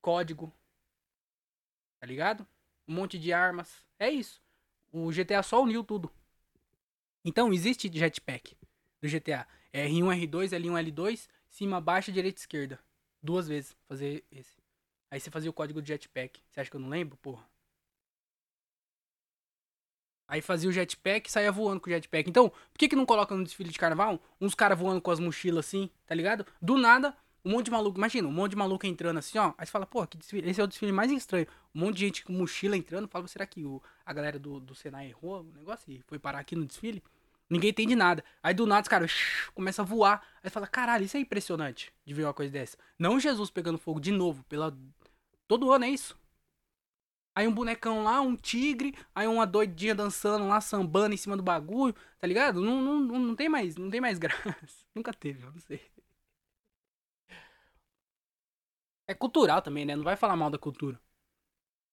código, 0.01 0.53
Tá 1.99 2.07
ligado? 2.07 2.47
Um 2.87 2.93
monte 2.93 3.19
de 3.19 3.33
armas. 3.33 3.85
É 3.99 4.09
isso. 4.09 4.41
O 4.91 5.11
GTA 5.11 5.43
só 5.43 5.61
uniu 5.61 5.83
tudo. 5.83 6.11
Então 7.29 7.53
existe 7.53 7.91
jetpack 7.93 8.57
do 9.00 9.07
GTA. 9.07 9.48
É 9.71 9.88
R1, 9.88 10.27
R2, 10.27 10.50
L1, 10.50 10.91
L2, 10.91 11.27
cima, 11.48 11.79
baixa, 11.79 12.12
direita, 12.12 12.39
esquerda. 12.39 12.79
Duas 13.21 13.48
vezes 13.48 13.77
fazer 13.88 14.25
esse. 14.31 14.57
Aí 15.12 15.19
você 15.19 15.29
fazia 15.29 15.48
o 15.48 15.53
código 15.53 15.79
de 15.79 15.89
jetpack. 15.89 16.41
Você 16.50 16.59
acha 16.59 16.71
que 16.71 16.75
eu 16.75 16.81
não 16.81 16.89
lembro? 16.89 17.15
Porra. 17.17 17.48
Aí 20.27 20.41
fazia 20.41 20.67
o 20.69 20.74
jetpack 20.74 21.29
e 21.29 21.31
saía 21.31 21.51
voando 21.51 21.79
com 21.79 21.88
o 21.88 21.93
jetpack. 21.93 22.27
Então, 22.27 22.50
por 22.50 22.79
que 22.79 22.89
que 22.89 22.95
não 22.95 23.05
coloca 23.05 23.36
no 23.36 23.43
desfile 23.43 23.69
de 23.69 23.77
carnaval 23.77 24.19
uns 24.41 24.55
caras 24.55 24.77
voando 24.79 25.00
com 25.00 25.12
as 25.12 25.19
mochilas 25.19 25.67
assim, 25.67 25.88
tá 26.07 26.15
ligado? 26.15 26.48
Do 26.59 26.79
nada, 26.79 27.15
um 27.45 27.51
monte 27.51 27.65
de 27.65 27.71
maluco, 27.71 28.00
imagina, 28.00 28.27
um 28.27 28.31
monte 28.31 28.51
de 28.51 28.57
maluco 28.57 28.88
entrando 28.88 29.17
assim, 29.19 29.38
ó. 29.38 29.53
Aí 29.55 29.67
você 29.67 29.71
fala, 29.71 29.86
pô, 29.86 30.05
que 30.07 30.17
desfile, 30.17 30.50
esse 30.50 30.59
é 30.59 30.63
o 30.63 30.67
desfile 30.67 30.91
mais 30.91 31.12
estranho. 31.12 31.45
Um 31.75 31.79
monte 31.81 31.98
de 31.98 32.05
gente 32.07 32.25
com 32.25 32.33
mochila 32.33 32.75
entrando. 32.75 33.07
Fala, 33.07 33.27
será 33.27 33.45
que 33.45 33.63
o, 33.63 33.81
a 34.03 34.13
galera 34.13 34.39
do, 34.39 34.59
do 34.59 34.74
Senai 34.74 35.09
errou 35.09 35.41
o 35.41 35.57
negócio 35.57 35.91
e 35.91 36.01
foi 36.07 36.17
parar 36.17 36.39
aqui 36.39 36.55
no 36.55 36.65
desfile? 36.65 37.03
Ninguém 37.50 37.72
entende 37.72 37.96
nada. 37.96 38.24
Aí 38.44 38.53
do 38.53 38.65
nada 38.68 38.84
os 38.84 38.88
caras 38.88 39.12
começa 39.56 39.82
a 39.82 39.86
voar. 39.86 40.24
Aí 40.44 40.50
fala, 40.50 40.68
caralho, 40.68 41.06
isso 41.06 41.18
é 41.18 41.20
impressionante 41.20 41.91
de 42.06 42.13
ver 42.13 42.25
uma 42.25 42.34
coisa 42.34 42.51
dessa. 42.51 42.77
Não 42.98 43.20
Jesus 43.20 43.50
pegando 43.50 43.77
fogo 43.77 44.00
de 44.00 44.12
novo, 44.12 44.44
pela. 44.44 44.77
Todo 45.48 45.72
ano 45.72 45.86
é 45.86 45.89
isso. 45.89 46.18
Aí 47.36 47.48
um 47.48 47.53
bonecão 47.53 48.03
lá, 48.03 48.20
um 48.22 48.36
tigre, 48.36 48.94
aí 49.15 49.25
uma 49.27 49.48
doidinha 49.48 49.96
dançando 49.96 50.46
lá, 50.48 50.60
sambando 50.60 51.13
em 51.13 51.18
cima 51.18 51.38
do 51.38 51.44
bagulho, 51.44 51.96
tá 52.20 52.27
ligado? 52.27 52.60
Não, 52.62 52.82
não, 52.82 53.00
não, 53.00 53.20
não 53.20 53.36
tem 53.36 53.48
mais, 53.48 53.77
não 53.77 53.89
tem 53.89 54.01
mais 54.01 54.20
graça. 54.20 54.86
Nunca 54.94 55.13
teve, 55.13 55.44
eu 55.44 55.51
não 55.51 55.60
sei. 55.60 55.82
É 59.08 59.13
cultural 59.13 59.62
também, 59.62 59.86
né? 59.86 59.96
Não 59.96 60.03
vai 60.03 60.15
falar 60.15 60.36
mal 60.38 60.50
da 60.50 60.58
cultura. 60.58 61.00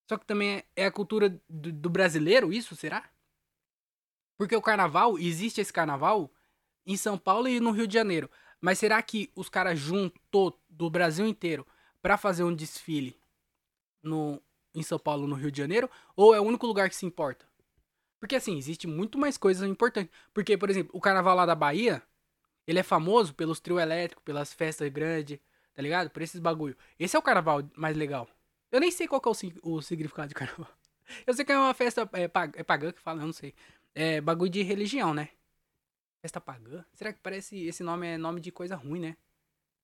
Só 0.08 0.16
que 0.18 0.26
também 0.26 0.58
é, 0.58 0.64
é 0.76 0.86
a 0.86 0.92
cultura 0.92 1.30
do, 1.48 1.72
do 1.72 1.90
brasileiro, 1.90 2.52
isso, 2.52 2.76
será? 2.76 3.08
Porque 4.36 4.54
o 4.54 4.62
carnaval, 4.62 5.18
existe 5.18 5.60
esse 5.60 5.72
carnaval 5.72 6.30
em 6.84 6.96
São 6.96 7.16
Paulo 7.16 7.48
e 7.48 7.60
no 7.60 7.70
Rio 7.70 7.86
de 7.86 7.94
Janeiro. 7.94 8.30
Mas 8.60 8.78
será 8.78 9.00
que 9.02 9.30
os 9.34 9.48
caras 9.48 9.78
juntou 9.78 10.60
do 10.68 10.90
Brasil 10.90 11.26
inteiro 11.26 11.66
para 12.02 12.16
fazer 12.16 12.44
um 12.44 12.54
desfile 12.54 13.18
no, 14.02 14.40
em 14.74 14.82
São 14.82 14.98
Paulo, 14.98 15.26
no 15.26 15.34
Rio 15.34 15.50
de 15.50 15.58
Janeiro? 15.58 15.90
Ou 16.14 16.34
é 16.34 16.40
o 16.40 16.44
único 16.44 16.66
lugar 16.66 16.88
que 16.88 16.96
se 16.96 17.06
importa? 17.06 17.46
Porque 18.18 18.36
assim, 18.36 18.56
existe 18.56 18.86
muito 18.86 19.18
mais 19.18 19.36
coisas 19.36 19.68
importantes. 19.68 20.12
Porque, 20.32 20.56
por 20.56 20.70
exemplo, 20.70 20.90
o 20.94 21.00
carnaval 21.00 21.36
lá 21.36 21.46
da 21.46 21.54
Bahia, 21.54 22.02
ele 22.66 22.78
é 22.78 22.82
famoso 22.82 23.34
pelos 23.34 23.60
trio 23.60 23.78
elétricos, 23.78 24.24
pelas 24.24 24.52
festas 24.52 24.88
grandes, 24.90 25.38
Tá 25.76 25.82
ligado? 25.82 26.08
Por 26.08 26.22
esses 26.22 26.40
bagulho. 26.40 26.74
Esse 26.98 27.16
é 27.16 27.18
o 27.18 27.22
carnaval 27.22 27.62
mais 27.76 27.94
legal. 27.94 28.26
Eu 28.72 28.80
nem 28.80 28.90
sei 28.90 29.06
qual 29.06 29.20
é 29.24 29.28
o, 29.28 29.74
o 29.74 29.82
significado 29.82 30.28
de 30.28 30.34
carnaval. 30.34 30.66
Eu 31.24 31.34
sei 31.34 31.44
que 31.44 31.52
é 31.52 31.58
uma 31.58 31.74
festa 31.74 32.08
é, 32.14 32.22
é 32.24 32.64
pagã 32.64 32.90
que 32.90 33.00
fala, 33.00 33.20
eu 33.20 33.26
não 33.26 33.32
sei. 33.32 33.54
É 33.98 34.20
bagulho 34.20 34.50
de 34.50 34.62
religião, 34.62 35.14
né? 35.14 35.30
Festa 36.20 36.38
pagã? 36.38 36.84
Será 36.92 37.14
que 37.14 37.20
parece 37.20 37.66
esse 37.66 37.82
nome 37.82 38.06
é 38.06 38.18
nome 38.18 38.42
de 38.42 38.52
coisa 38.52 38.76
ruim, 38.76 39.00
né? 39.00 39.16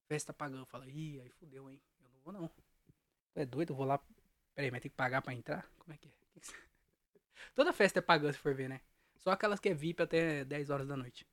Festa 0.07 0.31
pagã. 0.31 0.63
Fala, 0.65 0.87
ih, 0.87 1.19
aí 1.19 1.29
fudeu, 1.31 1.67
hein? 1.67 1.81
Eu 1.99 2.11
não 2.11 2.19
vou 2.19 2.31
não. 2.31 2.47
Tu 3.33 3.39
é 3.39 3.43
doido? 3.43 3.71
Eu 3.71 3.75
vou 3.75 3.87
lá. 3.87 3.99
Peraí, 4.53 4.69
mas 4.69 4.81
tem 4.81 4.91
que 4.91 4.95
pagar 4.95 5.23
pra 5.23 5.33
entrar? 5.33 5.67
Como 5.79 5.91
é 5.91 5.97
que 5.97 6.07
é? 6.07 6.11
Toda 7.55 7.73
festa 7.73 7.97
é 7.97 8.01
pagã 8.03 8.31
se 8.31 8.37
for 8.37 8.53
ver, 8.53 8.69
né? 8.69 8.81
Só 9.17 9.31
aquelas 9.31 9.59
que 9.59 9.69
é 9.69 9.73
VIP 9.73 10.03
até 10.03 10.45
10 10.45 10.69
horas 10.69 10.87
da 10.87 10.95
noite. 10.95 11.25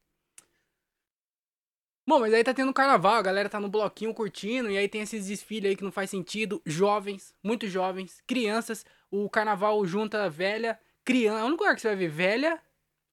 Bom, 2.06 2.18
mas 2.18 2.32
aí 2.32 2.42
tá 2.42 2.54
tendo 2.54 2.72
carnaval, 2.72 3.16
a 3.16 3.22
galera 3.22 3.50
tá 3.50 3.60
no 3.60 3.68
bloquinho 3.68 4.14
curtindo, 4.14 4.70
e 4.70 4.78
aí 4.78 4.88
tem 4.88 5.02
esses 5.02 5.26
desfiles 5.26 5.68
aí 5.68 5.76
que 5.76 5.84
não 5.84 5.92
faz 5.92 6.08
sentido. 6.08 6.62
Jovens, 6.64 7.34
muito 7.42 7.68
jovens, 7.68 8.22
crianças. 8.26 8.86
O 9.10 9.28
carnaval 9.28 9.84
junta 9.84 10.30
velha, 10.30 10.80
criança. 11.04 11.40
É 11.40 11.42
o 11.42 11.46
único 11.46 11.62
lugar 11.62 11.74
que 11.74 11.82
você 11.82 11.88
vai 11.88 11.96
ver 11.96 12.08
velha, 12.08 12.62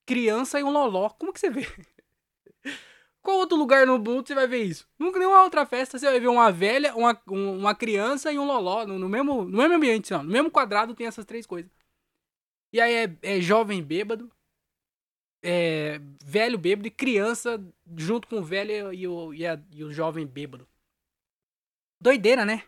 criança 0.07 0.59
e 0.59 0.63
um 0.63 0.71
loló. 0.71 1.09
Como 1.09 1.33
que 1.33 1.39
você 1.39 1.49
vê? 1.51 1.67
Qual 3.21 3.37
outro 3.37 3.57
lugar 3.57 3.85
no 3.85 3.99
mundo 3.99 4.25
você 4.25 4.33
vai 4.33 4.47
ver 4.47 4.63
isso? 4.63 4.87
Nunca 4.97 5.19
nenhuma 5.19 5.43
outra 5.43 5.65
festa 5.65 5.99
você 5.99 6.05
vai 6.05 6.19
ver 6.19 6.29
uma 6.29 6.49
velha, 6.49 6.95
uma, 6.95 7.21
uma 7.27 7.75
criança 7.75 8.31
e 8.31 8.39
um 8.39 8.45
loló 8.45 8.85
no, 8.87 8.97
no 8.97 9.09
mesmo, 9.09 9.43
no 9.43 9.57
mesmo 9.57 9.75
ambiente, 9.75 10.13
ó, 10.13 10.23
no 10.23 10.31
mesmo 10.31 10.49
quadrado 10.49 10.95
tem 10.95 11.05
essas 11.05 11.25
três 11.25 11.45
coisas. 11.45 11.69
E 12.71 12.79
aí 12.79 12.93
é, 12.93 13.17
é 13.21 13.41
jovem 13.41 13.83
bêbado, 13.83 14.31
é, 15.43 15.99
velho 16.23 16.57
bêbado 16.57 16.87
e 16.87 16.91
criança 16.91 17.61
junto 17.97 18.29
com 18.29 18.37
o 18.37 18.43
velho 18.43 18.93
e 18.93 19.05
o, 19.05 19.33
e, 19.33 19.45
a, 19.45 19.61
e 19.73 19.83
o 19.83 19.91
jovem 19.91 20.25
bêbado. 20.25 20.65
Doideira, 21.99 22.45
né? 22.45 22.63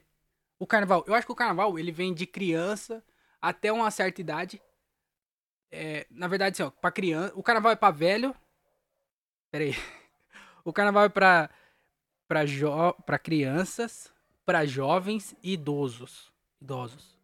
O 0.60 0.67
carnaval. 0.67 1.05
Eu 1.08 1.13
acho 1.13 1.25
que 1.25 1.31
o 1.31 1.36
carnaval 1.36 1.79
ele 1.79 1.91
vem 1.91 2.13
de 2.13 2.25
criança 2.25 3.03
até 3.41 3.72
uma 3.72 3.89
certa 3.91 4.19
idade. 4.19 4.62
É, 5.71 6.07
na 6.09 6.27
verdade, 6.27 6.53
assim, 6.53 6.63
ó, 6.63 6.71
pra 6.71 6.91
criança. 6.91 7.33
O 7.35 7.43
carnaval 7.43 7.71
é 7.71 7.75
pra 7.75 7.91
velho. 7.91 8.35
Pera 9.51 9.63
aí. 9.63 9.75
O 10.65 10.73
carnaval 10.73 11.05
é 11.05 11.09
pra, 11.09 11.49
pra, 12.27 12.45
jo, 12.45 12.69
pra 13.05 13.17
crianças, 13.17 14.13
pra 14.45 14.65
jovens 14.65 15.33
e 15.41 15.53
idosos. 15.53 16.31
Idosos. 16.61 17.17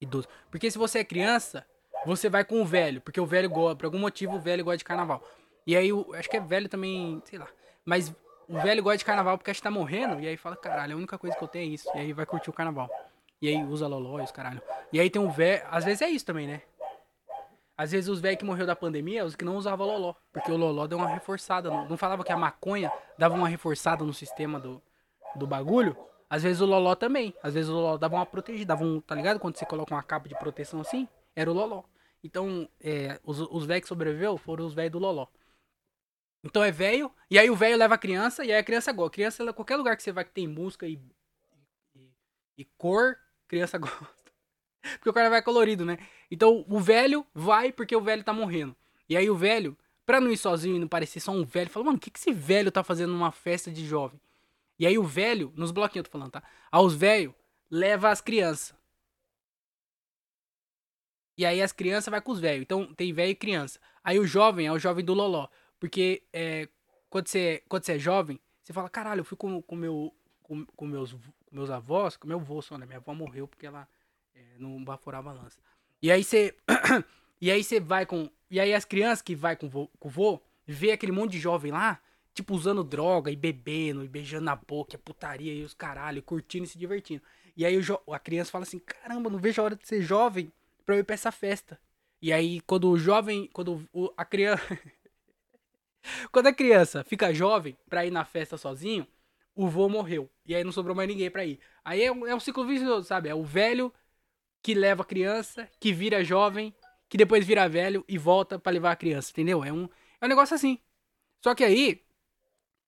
Idosos. 0.00 0.28
Porque 0.50 0.70
se 0.70 0.78
você 0.78 1.00
é 1.00 1.04
criança, 1.04 1.66
você 2.06 2.30
vai 2.30 2.44
com 2.44 2.62
o 2.62 2.64
velho, 2.64 3.00
porque 3.00 3.20
o 3.20 3.26
velho 3.26 3.50
gosta, 3.50 3.76
por 3.76 3.86
algum 3.86 3.98
motivo 3.98 4.36
o 4.36 4.40
velho 4.40 4.64
gosta 4.64 4.78
de 4.78 4.84
carnaval. 4.84 5.22
E 5.66 5.76
aí, 5.76 5.90
acho 6.14 6.30
que 6.30 6.36
é 6.36 6.40
velho 6.40 6.68
também, 6.68 7.20
sei 7.26 7.38
lá. 7.38 7.48
Mas 7.84 8.14
o 8.48 8.58
velho 8.60 8.82
gosta 8.82 8.98
de 8.98 9.04
carnaval 9.04 9.36
porque 9.36 9.50
acha 9.50 9.58
que 9.58 9.64
tá 9.64 9.70
morrendo, 9.70 10.20
e 10.20 10.28
aí 10.28 10.36
fala, 10.36 10.56
caralho, 10.56 10.94
a 10.94 10.96
única 10.96 11.18
coisa 11.18 11.36
que 11.36 11.44
eu 11.44 11.48
tenho 11.48 11.70
é 11.70 11.74
isso. 11.74 11.90
E 11.94 11.98
aí 11.98 12.12
vai 12.14 12.24
curtir 12.24 12.48
o 12.48 12.54
carnaval. 12.54 12.88
E 13.42 13.48
aí 13.48 13.62
usa 13.64 13.86
loló 13.86 14.20
e 14.20 14.22
os 14.22 14.30
caralho. 14.30 14.62
E 14.92 14.98
aí 14.98 15.10
tem 15.10 15.20
um 15.20 15.30
velho, 15.30 15.62
às 15.70 15.84
vezes 15.84 16.00
é 16.00 16.08
isso 16.08 16.24
também, 16.24 16.46
né? 16.46 16.62
Às 17.78 17.92
vezes 17.92 18.10
os 18.10 18.20
velhos 18.20 18.40
que 18.40 18.44
morreu 18.44 18.66
da 18.66 18.74
pandemia, 18.74 19.24
os 19.24 19.36
que 19.36 19.44
não 19.44 19.56
usavam 19.56 19.86
loló. 19.86 20.14
Porque 20.32 20.50
o 20.50 20.56
loló 20.56 20.86
deu 20.88 20.98
uma 20.98 21.08
reforçada. 21.08 21.70
Não, 21.70 21.88
não 21.88 21.96
falava 21.96 22.24
que 22.24 22.32
a 22.32 22.36
maconha 22.36 22.92
dava 23.16 23.34
uma 23.36 23.48
reforçada 23.48 24.04
no 24.04 24.12
sistema 24.12 24.58
do, 24.58 24.82
do 25.36 25.46
bagulho. 25.46 25.96
Às 26.28 26.42
vezes 26.42 26.60
o 26.60 26.66
loló 26.66 26.96
também. 26.96 27.32
Às 27.40 27.54
vezes 27.54 27.70
o 27.70 27.74
loló 27.74 27.96
dava 27.96 28.16
uma 28.16 28.26
protegida. 28.26 28.74
Dava 28.74 28.84
um, 28.84 29.00
tá 29.00 29.14
ligado? 29.14 29.38
Quando 29.38 29.56
você 29.56 29.64
coloca 29.64 29.94
uma 29.94 30.02
capa 30.02 30.28
de 30.28 30.36
proteção 30.36 30.80
assim, 30.80 31.06
era 31.36 31.48
o 31.48 31.54
loló. 31.54 31.84
Então, 32.22 32.68
é, 32.80 33.20
os, 33.22 33.40
os 33.40 33.64
velhos 33.64 33.82
que 33.82 33.88
sobreviveu 33.88 34.36
foram 34.36 34.66
os 34.66 34.74
velhos 34.74 34.92
do 34.92 34.98
Loló. 34.98 35.28
Então 36.42 36.62
é 36.62 36.70
velho, 36.70 37.12
e 37.30 37.38
aí 37.38 37.50
o 37.50 37.56
velho 37.56 37.76
leva 37.76 37.94
a 37.94 37.98
criança, 37.98 38.44
e 38.44 38.52
aí 38.52 38.58
a 38.58 38.64
criança 38.64 38.92
gosta. 38.92 39.14
Criança, 39.14 39.52
qualquer 39.52 39.76
lugar 39.76 39.96
que 39.96 40.02
você 40.02 40.12
vai 40.12 40.24
que 40.24 40.30
tem 40.30 40.46
música 40.46 40.86
e, 40.86 41.00
e, 41.94 42.12
e 42.58 42.64
cor, 42.64 43.16
criança 43.48 43.76
gosta. 43.78 44.06
Porque 44.80 45.10
o 45.10 45.12
cara 45.12 45.28
vai 45.28 45.42
colorido, 45.42 45.84
né? 45.84 45.98
Então 46.30 46.64
o 46.68 46.80
velho 46.80 47.26
vai 47.34 47.72
porque 47.72 47.94
o 47.94 48.00
velho 48.00 48.24
tá 48.24 48.32
morrendo. 48.32 48.74
E 49.08 49.16
aí 49.16 49.28
o 49.28 49.36
velho, 49.36 49.76
pra 50.04 50.20
não 50.20 50.30
ir 50.30 50.36
sozinho 50.36 50.76
e 50.76 50.78
não 50.78 50.88
parecer 50.88 51.20
só 51.20 51.32
um 51.32 51.44
velho, 51.44 51.70
fala, 51.70 51.86
mano, 51.86 51.98
o 51.98 52.00
que, 52.00 52.10
que 52.10 52.18
esse 52.18 52.32
velho 52.32 52.70
tá 52.70 52.82
fazendo 52.82 53.12
numa 53.12 53.32
festa 53.32 53.70
de 53.70 53.84
jovem? 53.86 54.20
E 54.78 54.86
aí 54.86 54.98
o 54.98 55.02
velho, 55.02 55.52
nos 55.56 55.70
bloquinhos 55.72 56.04
eu 56.06 56.10
tô 56.10 56.10
falando, 56.10 56.30
tá? 56.30 56.42
Aos 56.70 56.94
velhos, 56.94 57.34
leva 57.70 58.10
as 58.10 58.20
crianças. 58.20 58.76
E 61.36 61.46
aí 61.46 61.62
as 61.62 61.72
crianças 61.72 62.10
vai 62.10 62.20
com 62.20 62.32
os 62.32 62.40
velhos. 62.40 62.62
Então 62.62 62.92
tem 62.94 63.12
velho 63.12 63.30
e 63.30 63.34
criança. 63.34 63.78
Aí 64.02 64.18
o 64.18 64.26
jovem 64.26 64.66
é 64.66 64.72
o 64.72 64.78
jovem 64.78 65.04
do 65.04 65.14
loló. 65.14 65.48
Porque 65.78 66.22
é, 66.32 66.68
quando, 67.08 67.28
você, 67.28 67.62
quando 67.68 67.84
você 67.84 67.92
é 67.92 67.98
jovem, 67.98 68.40
você 68.62 68.72
fala, 68.72 68.88
caralho, 68.88 69.20
eu 69.20 69.24
fui 69.24 69.36
com, 69.36 69.62
com, 69.62 69.76
meu, 69.76 70.12
com, 70.42 70.64
com 70.66 70.86
meus, 70.86 71.12
com 71.12 71.20
meus 71.52 71.70
avós, 71.70 72.16
com 72.16 72.26
meu 72.26 72.38
avô 72.38 72.60
só, 72.60 72.76
né? 72.76 72.86
Minha 72.86 72.98
avó 72.98 73.14
morreu 73.14 73.46
porque 73.46 73.66
ela 73.66 73.88
é, 74.38 74.58
não 74.58 74.82
baforava 74.84 75.30
a 75.30 75.32
lança. 75.32 75.58
E 76.00 76.10
aí 76.10 76.22
você. 76.22 76.54
e 77.40 77.50
aí 77.50 77.62
você 77.62 77.80
vai 77.80 78.06
com. 78.06 78.30
E 78.50 78.60
aí 78.60 78.72
as 78.72 78.84
crianças 78.84 79.20
que 79.20 79.34
vai 79.34 79.56
com 79.56 79.66
o 79.66 79.68
vô, 79.68 79.88
com 79.98 80.08
o 80.08 80.10
vô 80.10 80.40
vê 80.66 80.92
aquele 80.92 81.12
monte 81.12 81.32
de 81.32 81.40
jovem 81.40 81.72
lá, 81.72 82.00
tipo, 82.32 82.54
usando 82.54 82.84
droga 82.84 83.30
e 83.30 83.36
bebendo 83.36 84.04
e 84.04 84.08
beijando 84.08 84.44
na 84.44 84.56
boca, 84.56 84.96
a 84.96 85.00
putaria 85.00 85.52
e 85.52 85.64
os 85.64 85.74
caralho, 85.74 86.22
curtindo 86.22 86.64
e 86.64 86.68
se 86.68 86.78
divertindo. 86.78 87.22
E 87.56 87.66
aí 87.66 87.76
o 87.76 88.12
a 88.12 88.18
criança 88.18 88.50
fala 88.50 88.62
assim: 88.62 88.78
caramba, 88.78 89.28
não 89.28 89.38
vejo 89.38 89.60
a 89.60 89.64
hora 89.64 89.76
de 89.76 89.86
ser 89.86 90.00
jovem 90.00 90.52
pra 90.86 90.94
eu 90.94 91.00
ir 91.00 91.04
pra 91.04 91.14
essa 91.14 91.32
festa. 91.32 91.78
E 92.20 92.32
aí, 92.32 92.60
quando 92.60 92.88
o 92.90 92.98
jovem. 92.98 93.48
Quando 93.52 93.86
o, 93.92 94.12
a 94.16 94.24
criança. 94.24 94.62
quando 96.30 96.46
a 96.46 96.52
criança 96.52 97.04
fica 97.04 97.34
jovem 97.34 97.76
pra 97.88 98.06
ir 98.06 98.10
na 98.10 98.24
festa 98.24 98.56
sozinho, 98.56 99.06
o 99.54 99.68
vô 99.68 99.88
morreu. 99.88 100.30
E 100.46 100.54
aí 100.54 100.62
não 100.62 100.72
sobrou 100.72 100.94
mais 100.94 101.08
ninguém 101.08 101.30
pra 101.30 101.44
ir. 101.44 101.58
Aí 101.84 102.02
é 102.02 102.12
um, 102.12 102.26
é 102.26 102.34
um 102.34 102.40
ciclo 102.40 102.64
vicioso, 102.64 103.06
sabe? 103.06 103.28
É 103.28 103.34
o 103.34 103.42
velho 103.42 103.92
que 104.62 104.74
leva 104.74 105.02
a 105.02 105.06
criança, 105.06 105.68
que 105.80 105.92
vira 105.92 106.24
jovem, 106.24 106.74
que 107.08 107.16
depois 107.16 107.46
vira 107.46 107.68
velho 107.68 108.04
e 108.08 108.18
volta 108.18 108.58
para 108.58 108.72
levar 108.72 108.92
a 108.92 108.96
criança, 108.96 109.30
entendeu? 109.30 109.64
É 109.64 109.72
um, 109.72 109.88
é 110.20 110.26
um 110.26 110.28
negócio 110.28 110.54
assim. 110.54 110.78
Só 111.42 111.54
que 111.54 111.64
aí, 111.64 112.02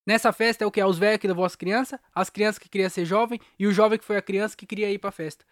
nessa 0.07 0.33
festa 0.33 0.65
é 0.65 0.67
o 0.67 0.71
que? 0.71 0.81
É 0.81 0.87
os 0.87 0.99
velhos 0.99 1.19
que 1.19 1.29
levou 1.29 1.45
as 1.45 1.57
crianças, 1.57 1.99
as 2.15 2.29
crianças 2.29 2.59
que 2.59 2.69
queriam 2.69 2.91
ser 2.91 3.05
jovem 3.05 3.41
e 3.59 3.67
o 3.67 3.73
jovem 3.73 3.99
que 3.99 4.05
foi 4.05 4.17
a 4.17 4.23
criança 4.23 4.57
que 4.57 4.67
queria 4.67 4.91
ir 4.91 4.99
pra 4.99 5.11
festa. 5.11 5.45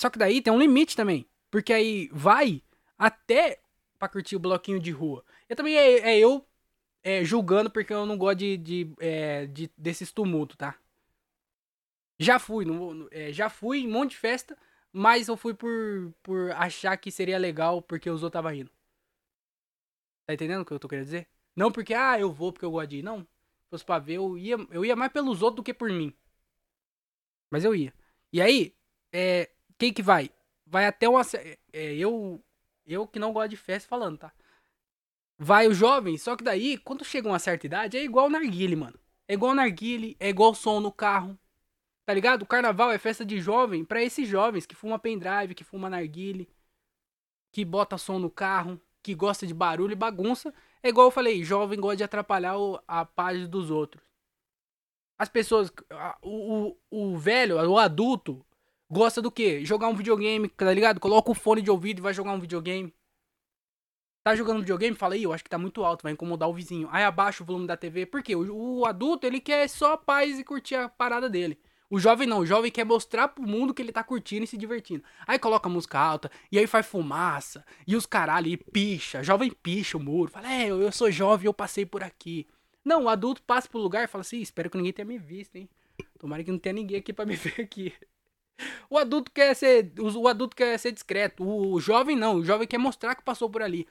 Só 0.00 0.10
que 0.10 0.18
daí 0.18 0.40
tem 0.40 0.52
um 0.52 0.58
limite 0.58 0.96
também. 0.96 1.26
Porque 1.50 1.72
aí 1.72 2.08
vai 2.12 2.62
até 2.98 3.60
pra 3.98 4.08
curtir 4.08 4.34
o 4.34 4.40
bloquinho 4.40 4.80
de 4.80 4.90
rua. 4.90 5.24
Eu 5.48 5.54
também 5.54 5.76
é, 5.76 6.10
é 6.10 6.18
eu 6.18 6.44
é, 7.02 7.22
julgando 7.24 7.70
porque 7.70 7.92
eu 7.92 8.06
não 8.06 8.16
gosto 8.16 8.38
de, 8.38 8.56
de, 8.56 8.94
é, 8.98 9.46
de 9.46 9.70
desses 9.76 10.10
tumultos, 10.10 10.56
tá? 10.56 10.76
Já 12.18 12.38
fui, 12.38 12.64
não, 12.64 13.06
é, 13.10 13.32
já 13.32 13.48
fui 13.48 13.80
em 13.80 13.88
um 13.88 13.92
monte 13.92 14.10
de 14.10 14.16
festa, 14.16 14.56
mas 14.96 15.26
eu 15.26 15.36
fui 15.36 15.52
por, 15.52 16.14
por 16.22 16.52
achar 16.52 16.96
que 16.96 17.10
seria 17.10 17.36
legal 17.36 17.82
porque 17.82 18.08
os 18.08 18.22
outros 18.22 18.38
estavam 18.38 18.54
indo. 18.54 18.70
Tá 20.24 20.32
entendendo 20.32 20.60
o 20.60 20.64
que 20.64 20.72
eu 20.72 20.78
tô 20.78 20.88
querendo 20.88 21.06
dizer? 21.06 21.28
Não 21.56 21.72
porque, 21.72 21.92
ah, 21.92 22.18
eu 22.18 22.32
vou 22.32 22.52
porque 22.52 22.64
eu 22.64 22.70
gosto 22.70 22.90
de 22.90 22.98
ir. 22.98 23.02
Não. 23.02 23.22
Se 23.22 23.70
fosse 23.70 23.84
pra 23.84 23.98
ver, 23.98 24.14
eu 24.14 24.38
ia, 24.38 24.56
eu 24.70 24.84
ia 24.84 24.94
mais 24.94 25.10
pelos 25.10 25.42
outros 25.42 25.56
do 25.56 25.62
que 25.64 25.74
por 25.74 25.90
mim. 25.90 26.14
Mas 27.50 27.64
eu 27.64 27.74
ia. 27.74 27.92
E 28.32 28.40
aí, 28.40 28.72
é, 29.12 29.50
quem 29.76 29.92
que 29.92 30.00
vai? 30.00 30.30
Vai 30.64 30.86
até 30.86 31.08
uma. 31.08 31.22
É, 31.72 31.94
eu, 31.96 32.40
eu 32.86 33.04
que 33.04 33.18
não 33.18 33.32
gosto 33.32 33.50
de 33.50 33.56
festa 33.56 33.88
falando, 33.88 34.18
tá? 34.18 34.32
Vai 35.36 35.66
o 35.66 35.74
jovem, 35.74 36.16
só 36.16 36.36
que 36.36 36.44
daí, 36.44 36.78
quando 36.78 37.04
chega 37.04 37.28
uma 37.28 37.40
certa 37.40 37.66
idade, 37.66 37.96
é 37.96 38.04
igual 38.04 38.30
narguile, 38.30 38.76
mano. 38.76 38.98
É 39.26 39.34
igual 39.34 39.54
narguile, 39.54 40.16
é 40.20 40.28
igual 40.28 40.54
som 40.54 40.78
no 40.78 40.92
carro. 40.92 41.36
Tá 42.06 42.12
ligado? 42.12 42.42
O 42.42 42.46
carnaval 42.46 42.92
é 42.92 42.98
festa 42.98 43.24
de 43.24 43.40
jovem 43.40 43.84
para 43.84 44.02
esses 44.02 44.28
jovens 44.28 44.66
que 44.66 44.74
fuma 44.74 44.98
pendrive, 44.98 45.54
que 45.54 45.64
fuma 45.64 45.88
narguile, 45.88 46.48
que 47.50 47.64
bota 47.64 47.96
som 47.96 48.18
no 48.18 48.30
carro, 48.30 48.80
que 49.02 49.14
gosta 49.14 49.46
de 49.46 49.54
barulho 49.54 49.92
e 49.92 49.96
bagunça. 49.96 50.52
É 50.82 50.88
igual 50.88 51.06
eu 51.06 51.10
falei, 51.10 51.42
jovem 51.42 51.80
gosta 51.80 51.96
de 51.96 52.04
atrapalhar 52.04 52.56
a 52.86 53.04
paz 53.04 53.48
dos 53.48 53.70
outros. 53.70 54.04
As 55.18 55.28
pessoas, 55.28 55.72
o, 56.22 56.76
o, 56.90 57.12
o 57.14 57.18
velho, 57.18 57.56
o 57.56 57.78
adulto, 57.78 58.44
gosta 58.90 59.22
do 59.22 59.30
quê? 59.30 59.64
Jogar 59.64 59.88
um 59.88 59.94
videogame, 59.94 60.48
tá 60.48 60.72
ligado? 60.72 61.00
Coloca 61.00 61.30
o 61.30 61.34
fone 61.34 61.62
de 61.62 61.70
ouvido 61.70 62.00
e 62.00 62.02
vai 62.02 62.12
jogar 62.12 62.32
um 62.32 62.40
videogame. 62.40 62.92
Tá 64.24 64.34
jogando 64.34 64.60
videogame? 64.60 64.96
Fala 64.96 65.14
aí, 65.14 65.22
eu 65.22 65.32
acho 65.32 65.44
que 65.44 65.50
tá 65.50 65.58
muito 65.58 65.84
alto, 65.84 66.02
vai 66.02 66.12
incomodar 66.12 66.48
o 66.48 66.54
vizinho. 66.54 66.88
Aí 66.90 67.04
abaixa 67.04 67.42
o 67.42 67.46
volume 67.46 67.66
da 67.66 67.76
TV. 67.76 68.06
Por 68.06 68.22
quê? 68.22 68.34
O, 68.34 68.80
o 68.80 68.86
adulto, 68.86 69.26
ele 69.26 69.40
quer 69.40 69.68
só 69.68 69.96
paz 69.96 70.38
e 70.38 70.44
curtir 70.44 70.74
a 70.76 70.88
parada 70.88 71.28
dele. 71.30 71.58
O 71.94 72.00
jovem 72.00 72.26
não, 72.26 72.40
o 72.40 72.46
jovem 72.46 72.72
quer 72.72 72.84
mostrar 72.84 73.28
pro 73.28 73.46
mundo 73.46 73.72
que 73.72 73.80
ele 73.80 73.92
tá 73.92 74.02
curtindo 74.02 74.42
e 74.42 74.48
se 74.48 74.56
divertindo. 74.56 75.04
Aí 75.28 75.38
coloca 75.38 75.68
música 75.68 75.96
alta, 75.96 76.28
e 76.50 76.58
aí 76.58 76.66
faz 76.66 76.84
fumaça, 76.86 77.64
e 77.86 77.94
os 77.94 78.04
caralho, 78.04 78.48
e 78.48 78.56
picha, 78.56 79.22
jovem 79.22 79.48
picha 79.48 79.96
o 79.96 80.00
muro. 80.00 80.28
Fala, 80.28 80.52
é, 80.52 80.70
eu, 80.70 80.90
sou 80.90 81.08
jovem, 81.08 81.46
eu 81.46 81.54
passei 81.54 81.86
por 81.86 82.02
aqui. 82.02 82.48
Não, 82.84 83.04
o 83.04 83.08
adulto 83.08 83.40
passa 83.44 83.68
pro 83.68 83.78
lugar 83.78 84.02
e 84.02 84.08
fala 84.08 84.22
assim, 84.22 84.40
espero 84.40 84.68
que 84.68 84.76
ninguém 84.76 84.92
tenha 84.92 85.06
me 85.06 85.16
visto, 85.16 85.54
hein. 85.54 85.68
Tomara 86.18 86.42
que 86.42 86.50
não 86.50 86.58
tenha 86.58 86.72
ninguém 86.72 86.98
aqui 86.98 87.12
para 87.12 87.26
me 87.26 87.36
ver 87.38 87.60
aqui. 87.60 87.94
O 88.90 88.98
adulto 88.98 89.30
quer 89.30 89.54
ser, 89.54 89.92
o 89.96 90.26
adulto 90.26 90.56
quer 90.56 90.76
ser 90.80 90.90
discreto. 90.90 91.48
O 91.48 91.78
jovem 91.78 92.16
não, 92.16 92.38
o 92.38 92.44
jovem 92.44 92.66
quer 92.66 92.78
mostrar 92.78 93.14
que 93.14 93.22
passou 93.22 93.48
por 93.48 93.62
ali. 93.62 93.86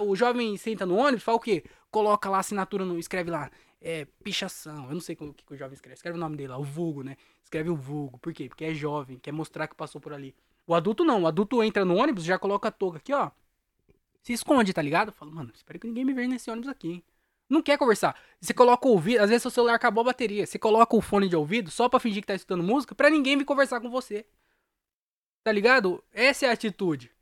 O 0.00 0.16
jovem 0.16 0.56
senta 0.56 0.84
no 0.84 0.96
ônibus, 0.96 1.22
fala 1.22 1.36
o 1.36 1.40
quê? 1.40 1.62
Coloca 1.92 2.28
lá 2.28 2.38
a 2.38 2.40
assinatura, 2.40 2.84
no, 2.84 2.98
escreve 2.98 3.30
lá, 3.30 3.48
é, 3.80 4.04
pichação. 4.22 4.86
Eu 4.88 4.94
não 4.94 5.00
sei 5.00 5.16
o 5.18 5.32
que, 5.32 5.44
que 5.44 5.54
o 5.54 5.56
jovem 5.56 5.74
escreve. 5.74 5.94
Escreve 5.94 6.16
o 6.16 6.20
nome 6.20 6.36
dele 6.36 6.48
lá, 6.48 6.58
o 6.58 6.64
vulgo, 6.64 7.02
né? 7.02 7.16
Escreve 7.42 7.70
o 7.70 7.76
vulgo. 7.76 8.18
Por 8.18 8.32
quê? 8.32 8.48
Porque 8.48 8.64
é 8.64 8.74
jovem, 8.74 9.18
quer 9.18 9.32
mostrar 9.32 9.68
que 9.68 9.74
passou 9.74 10.00
por 10.00 10.12
ali. 10.12 10.34
O 10.66 10.74
adulto 10.74 11.04
não. 11.04 11.22
O 11.22 11.26
adulto 11.26 11.62
entra 11.62 11.84
no 11.84 11.96
ônibus, 11.96 12.24
já 12.24 12.38
coloca 12.38 12.68
a 12.68 12.72
touca 12.72 12.98
aqui, 12.98 13.12
ó. 13.12 13.30
Se 14.22 14.32
esconde, 14.32 14.72
tá 14.72 14.82
ligado? 14.82 15.12
Fala, 15.12 15.30
mano, 15.30 15.52
espero 15.54 15.78
que 15.78 15.86
ninguém 15.86 16.04
me 16.04 16.12
veja 16.12 16.28
nesse 16.28 16.50
ônibus 16.50 16.68
aqui, 16.68 16.88
hein? 16.88 17.04
Não 17.48 17.62
quer 17.62 17.78
conversar. 17.78 18.20
Você 18.40 18.52
coloca 18.52 18.88
o 18.88 18.90
ouvido, 18.90 19.20
às 19.20 19.28
vezes 19.28 19.42
seu 19.42 19.50
celular 19.52 19.74
acabou 19.74 20.02
a 20.02 20.06
bateria. 20.06 20.44
Você 20.44 20.58
coloca 20.58 20.96
o 20.96 21.00
fone 21.00 21.28
de 21.28 21.36
ouvido 21.36 21.70
só 21.70 21.88
pra 21.88 22.00
fingir 22.00 22.22
que 22.22 22.26
tá 22.26 22.34
escutando 22.34 22.62
música 22.62 22.94
pra 22.94 23.08
ninguém 23.08 23.38
vir 23.38 23.44
conversar 23.44 23.80
com 23.80 23.88
você. 23.88 24.26
Tá 25.44 25.52
ligado? 25.52 26.02
Essa 26.12 26.46
é 26.46 26.48
a 26.48 26.52
atitude. 26.52 27.12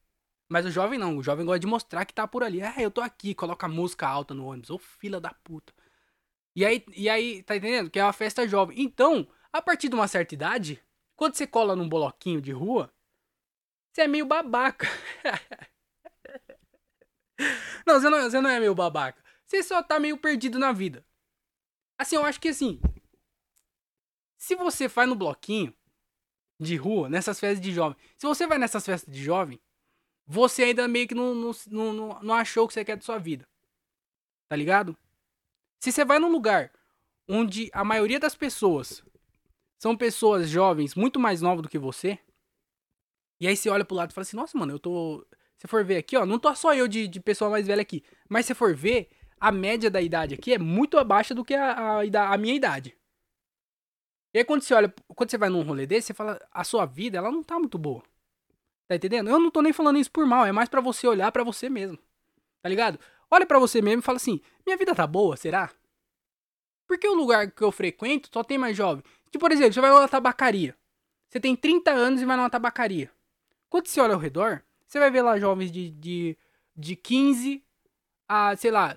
Mas 0.48 0.64
o 0.64 0.70
jovem 0.70 0.98
não. 0.98 1.18
O 1.18 1.22
jovem 1.22 1.44
gosta 1.44 1.58
de 1.58 1.66
mostrar 1.66 2.06
que 2.06 2.14
tá 2.14 2.26
por 2.26 2.42
ali. 2.42 2.62
Ah, 2.62 2.74
eu 2.78 2.90
tô 2.90 3.02
aqui. 3.02 3.34
Coloca 3.34 3.68
música 3.68 4.08
alta 4.08 4.32
no 4.32 4.46
ônibus. 4.46 4.70
Ô 4.70 4.78
fila 4.78 5.20
da 5.20 5.34
puta. 5.44 5.74
E 6.54 6.64
aí, 6.64 6.84
e 6.94 7.08
aí, 7.08 7.42
tá 7.42 7.56
entendendo? 7.56 7.90
Que 7.90 7.98
é 7.98 8.04
uma 8.04 8.12
festa 8.12 8.46
jovem. 8.46 8.80
Então, 8.80 9.26
a 9.52 9.60
partir 9.60 9.88
de 9.88 9.94
uma 9.94 10.06
certa 10.06 10.34
idade, 10.34 10.80
quando 11.16 11.34
você 11.34 11.46
cola 11.46 11.74
num 11.74 11.88
bloquinho 11.88 12.40
de 12.40 12.52
rua, 12.52 12.92
você 13.92 14.02
é 14.02 14.08
meio 14.08 14.26
babaca. 14.26 14.86
não, 17.86 18.00
você 18.00 18.08
não, 18.08 18.22
você 18.22 18.40
não 18.40 18.50
é 18.50 18.60
meio 18.60 18.74
babaca. 18.74 19.22
Você 19.46 19.62
só 19.62 19.82
tá 19.82 19.98
meio 19.98 20.16
perdido 20.16 20.58
na 20.58 20.72
vida. 20.72 21.04
Assim, 21.98 22.16
eu 22.16 22.24
acho 22.24 22.40
que 22.40 22.48
assim. 22.48 22.80
Se 24.36 24.54
você 24.54 24.88
vai 24.88 25.06
no 25.06 25.14
bloquinho 25.14 25.74
de 26.58 26.76
rua, 26.76 27.08
nessas 27.08 27.40
festas 27.40 27.60
de 27.60 27.72
jovem. 27.72 27.96
Se 28.16 28.26
você 28.26 28.46
vai 28.46 28.58
nessas 28.58 28.84
festas 28.84 29.12
de 29.12 29.22
jovem, 29.22 29.60
você 30.26 30.64
ainda 30.64 30.88
meio 30.88 31.08
que 31.08 31.14
não, 31.14 31.34
não, 31.34 31.52
não, 31.70 32.22
não 32.22 32.34
achou 32.34 32.64
o 32.64 32.68
que 32.68 32.74
você 32.74 32.84
quer 32.84 32.96
da 32.96 33.02
sua 33.02 33.18
vida. 33.18 33.48
Tá 34.48 34.56
ligado? 34.56 34.96
Se 35.84 35.92
você 35.92 36.02
vai 36.02 36.18
num 36.18 36.32
lugar 36.32 36.72
onde 37.28 37.68
a 37.74 37.84
maioria 37.84 38.18
das 38.18 38.34
pessoas 38.34 39.04
são 39.78 39.94
pessoas 39.94 40.48
jovens, 40.48 40.94
muito 40.94 41.20
mais 41.20 41.42
novas 41.42 41.62
do 41.62 41.68
que 41.68 41.78
você. 41.78 42.18
E 43.38 43.46
aí 43.46 43.54
você 43.54 43.68
olha 43.68 43.84
pro 43.84 43.94
lado 43.94 44.10
e 44.10 44.14
fala 44.14 44.22
assim, 44.22 44.34
nossa, 44.34 44.56
mano, 44.56 44.72
eu 44.72 44.78
tô. 44.78 45.26
Se 45.58 45.68
for 45.68 45.84
ver 45.84 45.98
aqui, 45.98 46.16
ó, 46.16 46.24
não 46.24 46.38
tô 46.38 46.54
só 46.54 46.74
eu 46.74 46.88
de, 46.88 47.06
de 47.06 47.20
pessoa 47.20 47.50
mais 47.50 47.66
velha 47.66 47.82
aqui. 47.82 48.02
Mas 48.30 48.46
se 48.46 48.54
for 48.54 48.74
ver, 48.74 49.10
a 49.38 49.52
média 49.52 49.90
da 49.90 50.00
idade 50.00 50.32
aqui 50.32 50.54
é 50.54 50.58
muito 50.58 50.96
abaixo 50.96 51.34
do 51.34 51.44
que 51.44 51.52
a, 51.52 52.00
a, 52.00 52.32
a 52.32 52.38
minha 52.38 52.54
idade. 52.54 52.96
E 54.32 54.38
aí 54.38 54.44
quando 54.44 54.62
você 54.62 54.72
olha, 54.72 54.90
quando 55.14 55.30
você 55.30 55.36
vai 55.36 55.50
num 55.50 55.64
rolê 55.64 55.86
desse, 55.86 56.06
você 56.06 56.14
fala, 56.14 56.40
a 56.50 56.64
sua 56.64 56.86
vida, 56.86 57.18
ela 57.18 57.30
não 57.30 57.42
tá 57.42 57.58
muito 57.58 57.76
boa. 57.76 58.02
Tá 58.88 58.96
entendendo? 58.96 59.28
Eu 59.28 59.38
não 59.38 59.50
tô 59.50 59.60
nem 59.60 59.74
falando 59.74 59.98
isso 59.98 60.10
por 60.10 60.24
mal, 60.24 60.46
é 60.46 60.52
mais 60.52 60.70
para 60.70 60.80
você 60.80 61.06
olhar 61.06 61.30
para 61.30 61.44
você 61.44 61.68
mesmo. 61.68 61.98
Tá 62.62 62.70
ligado? 62.70 62.98
Olha 63.34 63.44
para 63.44 63.58
você 63.58 63.82
mesmo 63.82 63.98
e 63.98 64.04
fala 64.04 64.14
assim, 64.14 64.40
minha 64.64 64.76
vida 64.76 64.94
tá 64.94 65.08
boa, 65.08 65.36
será? 65.36 65.68
Porque 66.86 67.08
o 67.08 67.14
lugar 67.14 67.50
que 67.50 67.62
eu 67.62 67.72
frequento 67.72 68.28
só 68.32 68.44
tem 68.44 68.56
mais 68.56 68.76
jovem. 68.76 69.02
Tipo, 69.24 69.40
por 69.40 69.50
exemplo, 69.50 69.72
você 69.72 69.80
vai 69.80 69.90
numa 69.90 70.06
tabacaria. 70.06 70.76
Você 71.28 71.40
tem 71.40 71.56
30 71.56 71.90
anos 71.90 72.22
e 72.22 72.24
vai 72.24 72.36
numa 72.36 72.48
tabacaria. 72.48 73.10
Quando 73.68 73.88
você 73.88 74.00
olha 74.00 74.14
ao 74.14 74.20
redor, 74.20 74.62
você 74.86 75.00
vai 75.00 75.10
ver 75.10 75.22
lá 75.22 75.36
jovens 75.36 75.72
de, 75.72 75.90
de, 75.90 76.38
de 76.76 76.94
15 76.94 77.60
a, 78.28 78.54
sei 78.54 78.70
lá, 78.70 78.96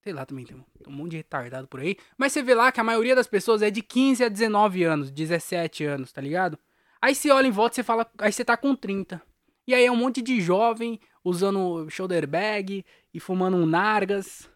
sei 0.00 0.14
lá 0.14 0.24
também, 0.24 0.46
tem 0.46 0.56
tem 0.82 0.90
um 0.90 0.96
monte 0.96 1.10
de 1.10 1.16
retardado 1.18 1.68
por 1.68 1.80
aí. 1.80 1.98
Mas 2.16 2.32
você 2.32 2.42
vê 2.42 2.54
lá 2.54 2.72
que 2.72 2.80
a 2.80 2.84
maioria 2.84 3.14
das 3.14 3.26
pessoas 3.26 3.60
é 3.60 3.70
de 3.70 3.82
15 3.82 4.24
a 4.24 4.30
19 4.30 4.84
anos, 4.84 5.10
17 5.10 5.84
anos, 5.84 6.12
tá 6.12 6.22
ligado? 6.22 6.58
Aí 6.98 7.14
você 7.14 7.30
olha 7.30 7.46
em 7.46 7.50
volta 7.50 7.74
e 7.74 7.76
você 7.76 7.82
fala, 7.82 8.10
aí 8.16 8.32
você 8.32 8.42
tá 8.42 8.56
com 8.56 8.74
30. 8.74 9.20
E 9.66 9.74
aí 9.74 9.84
é 9.84 9.92
um 9.92 9.96
monte 9.96 10.22
de 10.22 10.40
jovem 10.40 10.98
usando 11.28 11.88
shoulder 11.90 12.26
bag 12.26 12.84
e 13.12 13.20
fumando 13.20 13.56
um 13.56 13.66
nargas, 13.66 14.48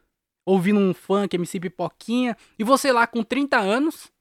ouvindo 0.44 0.78
um 0.78 0.94
funk, 0.94 1.34
MC 1.36 1.60
Pipoquinha, 1.60 2.36
e 2.58 2.64
você 2.64 2.92
lá 2.92 3.06
com 3.06 3.22
30 3.22 3.58
anos, 3.58 4.12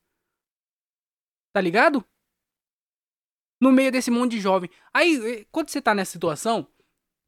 Tá 1.51 1.61
ligado? 1.61 2.05
No 3.61 3.71
meio 3.71 3.91
desse 3.91 4.11
monte 4.11 4.31
de 4.31 4.39
jovem. 4.39 4.69
Aí, 4.93 5.41
eh, 5.41 5.45
quando 5.51 5.69
você 5.69 5.81
tá 5.81 5.93
nessa 5.93 6.11
situação, 6.11 6.67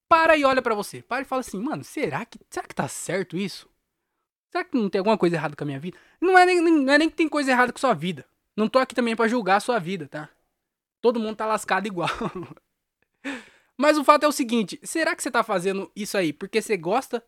para 0.07 0.37
e 0.37 0.43
olha 0.45 0.61
para 0.61 0.75
você. 0.75 1.01
Para 1.01 1.23
e 1.23 1.25
fala 1.25 1.41
assim, 1.41 1.59
mano, 1.59 1.83
será 1.83 2.25
que, 2.25 2.39
será 2.49 2.67
que 2.67 2.75
tá 2.75 2.87
certo 2.87 3.35
isso? 3.35 3.69
Será 4.51 4.63
que 4.63 4.77
não 4.77 4.89
tem 4.89 4.99
alguma 4.99 5.17
coisa 5.17 5.35
errada 5.35 5.55
com 5.55 5.63
a 5.63 5.65
minha 5.65 5.79
vida? 5.79 5.97
Não 6.19 6.37
é 6.37 6.45
nem, 6.45 6.61
não 6.61 6.93
é 6.93 6.97
nem 6.97 7.09
que 7.09 7.15
tem 7.15 7.27
coisa 7.27 7.51
errada 7.51 7.71
com 7.71 7.77
a 7.77 7.81
sua 7.81 7.93
vida. 7.93 8.25
Não 8.55 8.69
tô 8.69 8.79
aqui 8.79 8.93
também 8.93 9.15
para 9.15 9.27
julgar 9.27 9.57
a 9.57 9.61
sua 9.61 9.79
vida, 9.79 10.07
tá? 10.07 10.29
Todo 11.01 11.19
mundo 11.19 11.37
tá 11.37 11.45
lascado 11.45 11.87
igual. 11.87 12.09
Mas 13.77 13.97
o 13.97 14.03
fato 14.03 14.23
é 14.23 14.27
o 14.27 14.31
seguinte: 14.31 14.79
será 14.83 15.15
que 15.15 15.23
você 15.23 15.31
tá 15.31 15.43
fazendo 15.43 15.91
isso 15.95 16.17
aí 16.17 16.31
porque 16.33 16.61
você 16.61 16.77
gosta? 16.77 17.23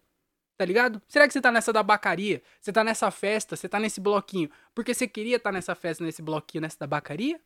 Tá 0.58 0.66
ligado? 0.66 1.02
Será 1.08 1.28
que 1.28 1.34
você 1.34 1.42
tá 1.42 1.52
nessa 1.52 1.74
da 1.74 1.82
bacaria? 1.82 2.42
Você 2.62 2.72
tá 2.72 2.84
nessa 2.84 3.10
festa? 3.10 3.56
Você 3.56 3.68
tá 3.68 3.80
nesse 3.80 4.00
bloquinho? 4.00 4.50
Porque 4.74 4.94
você 4.94 5.08
queria 5.08 5.38
estar 5.38 5.50
tá 5.50 5.54
nessa 5.54 5.74
festa, 5.74 6.04
nesse 6.04 6.22
bloquinho, 6.22 6.62
nessa 6.62 6.78
da 6.80 6.88
bacaria? 6.88 7.42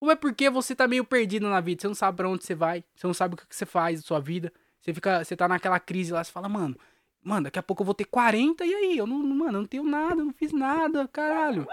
Ou 0.00 0.10
é 0.10 0.16
porque 0.16 0.48
você 0.48 0.74
tá 0.74 0.88
meio 0.88 1.04
perdido 1.04 1.48
na 1.48 1.60
vida? 1.60 1.82
Você 1.82 1.88
não 1.88 1.94
sabe 1.94 2.16
pra 2.16 2.28
onde 2.28 2.44
você 2.44 2.54
vai? 2.54 2.84
Você 2.94 3.06
não 3.06 3.14
sabe 3.14 3.34
o 3.34 3.36
que 3.36 3.54
você 3.54 3.66
faz 3.66 4.00
da 4.00 4.06
sua 4.06 4.20
vida? 4.20 4.52
Você 4.80 4.94
fica. 4.94 5.24
Você 5.24 5.36
tá 5.36 5.46
naquela 5.48 5.78
crise 5.78 6.12
lá, 6.12 6.24
você 6.24 6.32
fala, 6.32 6.48
mano, 6.48 6.76
mano, 7.22 7.44
daqui 7.44 7.58
a 7.58 7.62
pouco 7.62 7.82
eu 7.82 7.86
vou 7.86 7.94
ter 7.94 8.06
40 8.06 8.64
e 8.64 8.74
aí? 8.74 8.96
Eu 8.96 9.06
não, 9.06 9.18
mano, 9.18 9.58
eu 9.58 9.62
não 9.62 9.66
tenho 9.66 9.82
nada, 9.82 10.22
eu 10.22 10.24
não 10.24 10.32
fiz 10.32 10.52
nada, 10.52 11.06
caralho. 11.08 11.66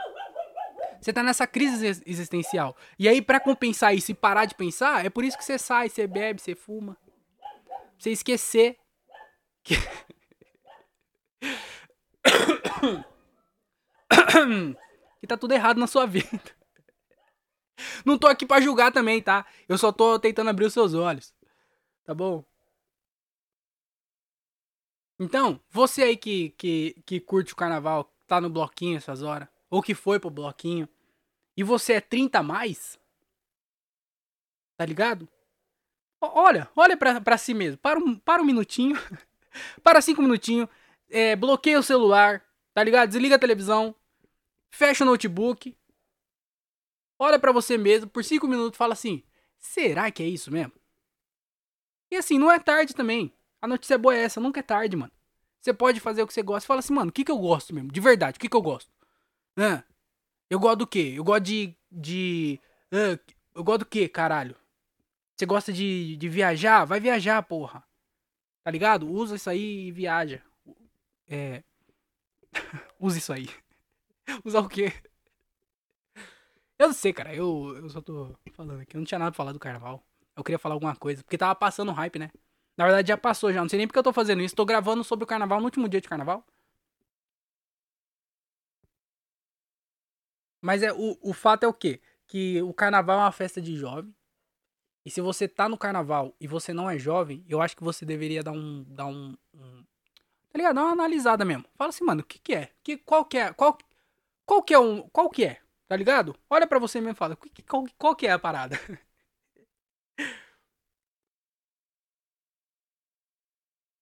Você 1.02 1.14
tá 1.14 1.24
nessa 1.24 1.48
crise 1.48 2.04
existencial. 2.06 2.76
E 2.98 3.08
aí, 3.08 3.22
para 3.22 3.40
compensar 3.40 3.96
isso 3.96 4.12
e 4.12 4.16
parar 4.16 4.46
de 4.46 4.56
pensar, 4.56 5.06
é 5.06 5.10
por 5.10 5.24
isso 5.24 5.38
que 5.38 5.46
você 5.46 5.58
sai, 5.58 5.90
você 5.90 6.08
bebe, 6.08 6.42
você 6.42 6.56
fuma. 6.56 6.98
Pra 7.68 7.78
você 7.98 8.12
esquecer 8.12 8.78
que. 9.64 9.76
que 15.20 15.28
tá 15.28 15.38
tudo 15.38 15.54
errado 15.54 15.80
na 15.80 15.88
sua 15.88 16.06
vida. 16.06 16.30
Não 18.06 18.18
tô 18.18 18.28
aqui 18.28 18.46
para 18.46 18.62
julgar 18.62 18.92
também, 18.92 19.22
tá? 19.22 19.46
Eu 19.68 19.78
só 19.78 19.92
tô 19.92 20.20
tentando 20.20 20.50
abrir 20.50 20.66
os 20.66 20.74
seus 20.74 20.94
olhos. 20.94 21.34
Tá 22.04 22.14
bom? 22.14 22.44
Então, 25.20 25.60
você 25.70 26.04
aí 26.04 26.18
que, 26.18 26.52
que, 26.52 27.02
que 27.06 27.20
curte 27.20 27.54
o 27.54 27.56
carnaval, 27.56 28.14
tá 28.28 28.40
no 28.40 28.50
bloquinho 28.50 28.98
essas 28.98 29.24
horas, 29.24 29.48
ou 29.70 29.82
que 29.82 29.94
foi 29.94 30.20
pro 30.20 30.30
bloquinho, 30.30 30.88
e 31.56 31.64
você 31.64 31.94
é 31.94 32.02
30 32.02 32.40
a 32.40 32.44
mais, 32.44 33.00
tá 34.78 34.86
ligado? 34.86 35.28
Olha, 36.22 36.70
olha 36.76 36.98
pra, 36.98 37.22
pra 37.22 37.38
si 37.38 37.54
mesmo. 37.54 37.78
Para 37.78 38.00
um, 38.00 38.16
para 38.18 38.42
um 38.42 38.46
minutinho. 38.46 38.96
para 39.84 40.02
cinco 40.02 40.22
minutinhos. 40.22 40.68
É, 41.10 41.36
bloqueia 41.36 41.80
o 41.80 41.84
celular, 41.84 42.44
tá 42.74 42.84
ligado? 42.84 43.10
Desliga 43.10 43.36
a 43.36 43.40
televisão. 43.40 43.96
Fecha 44.70 45.04
o 45.04 45.08
notebook. 45.08 45.76
Olha 47.20 47.40
para 47.40 47.52
você 47.52 47.78
mesmo 47.78 48.10
por 48.10 48.24
cinco 48.24 48.48
minutos 48.48 48.78
fala 48.78 48.94
assim: 48.94 49.24
será 49.58 50.12
que 50.12 50.22
é 50.22 50.28
isso 50.28 50.52
mesmo? 50.52 50.74
E 52.12 52.16
assim, 52.16 52.38
não 52.38 52.52
é 52.52 52.60
tarde 52.60 52.94
também. 52.94 53.34
A 53.62 53.68
notícia 53.68 53.98
boa 53.98 54.16
é 54.16 54.24
essa, 54.24 54.40
nunca 54.40 54.60
é 54.60 54.64
tarde, 54.64 54.96
mano. 54.96 55.12
Você 55.60 55.74
pode 55.74 56.00
fazer 56.00 56.22
o 56.22 56.28
que 56.28 56.34
você 56.34 56.42
gosta. 56.42 56.68
Fala 56.68 56.80
assim, 56.80 56.94
mano, 56.94 57.10
o 57.10 57.12
que, 57.14 57.26
que 57.26 57.32
eu 57.32 57.38
gosto 57.38 57.74
mesmo? 57.74 57.92
De 57.92 58.00
verdade, 58.00 58.38
o 58.38 58.40
que, 58.40 58.48
que 58.48 58.56
eu 58.56 58.62
gosto? 58.62 58.90
Ah, 59.58 59.84
eu 60.50 60.60
gosto 60.60 60.78
do 60.80 60.88
quê? 60.88 61.14
Eu 61.18 61.24
gosto 61.24 61.44
de. 61.44 61.76
de 61.92 62.60
ah, 62.92 63.20
eu 63.56 63.64
gosto 63.64 63.80
do 63.80 63.86
quê, 63.86 64.08
caralho? 64.08 64.56
Você 65.36 65.46
gosta 65.46 65.74
de, 65.74 66.16
de 66.18 66.30
viajar? 66.30 66.86
Vai 66.86 67.00
viajar, 67.00 67.42
porra. 67.44 67.84
Tá 68.64 68.72
ligado? 68.72 69.10
Usa 69.10 69.36
isso 69.36 69.50
aí 69.50 69.88
e 69.88 69.92
viaja. 69.92 70.42
É. 71.28 71.64
Usa 73.00 73.18
isso 73.18 73.34
aí. 73.34 73.50
Usar 74.44 74.60
o 74.62 74.70
quê? 74.70 74.92
Eu 76.80 76.88
não 76.88 76.94
sei, 76.94 77.14
cara. 77.14 77.34
Eu, 77.34 77.76
eu 77.78 77.90
só 77.90 78.02
tô 78.02 78.36
falando 78.54 78.82
aqui. 78.82 78.96
Eu 78.96 79.00
não 79.00 79.06
tinha 79.06 79.20
nada 79.20 79.32
pra 79.32 79.38
falar 79.38 79.52
do 79.52 79.60
carnaval. 79.60 80.04
Eu 80.36 80.44
queria 80.44 80.60
falar 80.60 80.76
alguma 80.76 80.96
coisa. 80.96 81.24
Porque 81.24 81.38
tava 81.38 81.56
passando 81.56 81.92
hype, 81.92 82.20
né? 82.20 82.30
Na 82.78 82.86
verdade 82.86 83.08
já 83.08 83.18
passou 83.18 83.52
já. 83.52 83.62
Não 83.62 83.70
sei 83.70 83.78
nem 83.78 83.88
porque 83.88 84.00
eu 84.00 84.04
tô 84.04 84.14
fazendo 84.14 84.42
isso. 84.42 84.56
Tô 84.56 84.66
gravando 84.66 85.04
sobre 85.04 85.24
o 85.24 85.28
carnaval 85.28 85.60
no 85.60 85.66
último 85.66 85.90
dia 85.90 86.02
de 86.02 86.08
carnaval. 86.08 86.46
Mas 90.68 90.84
é, 90.84 90.92
o, 90.92 91.18
o 91.22 91.34
fato 91.34 91.64
é 91.64 91.68
o 91.68 91.74
quê? 91.74 92.02
Que 92.28 92.62
o 92.62 92.74
carnaval 92.74 93.20
é 93.20 93.24
uma 93.24 93.32
festa 93.32 93.62
de 93.62 93.78
jovem. 93.78 94.14
E 95.06 95.10
se 95.10 95.22
você 95.22 95.48
tá 95.48 95.70
no 95.70 95.78
carnaval 95.78 96.36
e 96.42 96.46
você 96.46 96.74
não 96.74 96.90
é 96.90 97.00
jovem, 97.00 97.42
eu 97.48 97.62
acho 97.62 97.74
que 97.74 97.86
você 97.86 98.06
deveria 98.06 98.44
dar 98.44 98.52
um. 98.52 98.84
Dar 98.84 99.06
um, 99.06 99.38
um 99.54 99.84
tá 100.52 100.58
ligado? 100.58 100.76
Dar 100.76 100.84
uma 100.84 100.92
analisada 100.92 101.46
mesmo. 101.46 101.64
Fala 101.78 101.88
assim, 101.88 102.04
mano, 102.04 102.20
o 102.20 102.26
que, 102.26 102.38
que 102.38 102.54
é? 102.54 102.74
Que, 102.84 102.98
qual 102.98 103.24
que 103.24 103.38
é? 103.38 103.54
Qual, 103.54 103.78
qual 104.46 104.62
que 104.62 104.74
é 104.74 104.80
um. 104.80 105.08
Qual 105.10 105.30
que 105.30 105.46
é? 105.46 105.62
Tá 105.88 105.96
ligado? 105.96 106.36
Olha 106.50 106.68
para 106.68 106.80
você 106.80 107.00
mesmo 107.00 107.14
e 107.14 107.16
fala, 107.16 107.38
qual, 107.66 107.86
qual 107.98 108.14
que 108.14 108.28
é 108.28 108.32
a 108.34 108.40
parada? 108.40 108.76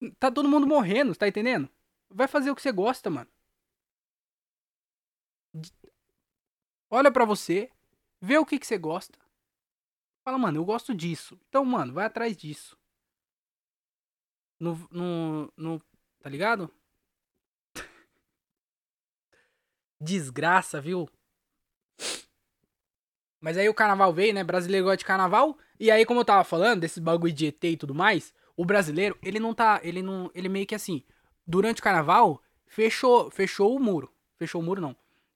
tá 0.20 0.32
todo 0.32 0.50
mundo 0.50 0.66
morrendo, 0.66 1.16
tá 1.16 1.28
entendendo? 1.28 1.70
Vai 2.10 2.28
fazer 2.28 2.50
o 2.50 2.56
que 2.56 2.62
você 2.64 2.72
gosta, 2.72 3.08
mano. 3.12 3.30
Olha 6.96 7.12
para 7.12 7.26
você, 7.26 7.70
vê 8.22 8.38
o 8.38 8.46
que, 8.46 8.58
que 8.58 8.66
você 8.66 8.78
gosta. 8.78 9.20
Fala, 10.24 10.38
mano, 10.38 10.60
eu 10.60 10.64
gosto 10.64 10.96
disso. 10.96 11.38
Então, 11.50 11.66
mano, 11.66 11.92
vai 11.92 12.06
atrás 12.06 12.38
disso. 12.38 12.78
No. 14.58 14.88
No. 14.90 15.54
no 15.58 15.82
tá 16.22 16.30
ligado? 16.30 16.72
Desgraça, 20.00 20.80
viu? 20.80 21.10
Mas 23.42 23.58
aí 23.58 23.68
o 23.68 23.74
carnaval 23.74 24.14
veio, 24.14 24.34
né? 24.34 24.42
Brasileiro 24.42 24.86
gosta 24.86 24.96
de 24.96 25.04
carnaval. 25.04 25.58
E 25.78 25.92
aí, 25.92 26.06
como 26.06 26.22
eu 26.22 26.26
tava 26.26 26.46
falando, 26.46 26.80
desse 26.80 27.02
bagulho 27.02 27.34
de 27.34 27.48
ET 27.48 27.62
e 27.62 27.76
tudo 27.76 27.94
mais, 27.94 28.34
o 28.56 28.64
brasileiro, 28.64 29.20
ele 29.22 29.38
não 29.38 29.54
tá. 29.54 29.82
Ele 29.84 30.02
não. 30.02 30.32
Ele 30.34 30.48
meio 30.48 30.66
que 30.66 30.74
assim. 30.74 31.04
Durante 31.46 31.82
o 31.82 31.84
carnaval, 31.84 32.42
fechou, 32.66 33.30
fechou 33.30 33.76
o 33.76 33.82
muro. 33.82 34.10
Fechou 34.38 34.62
o 34.62 34.64
muro, 34.64 34.80
não. 34.80 34.96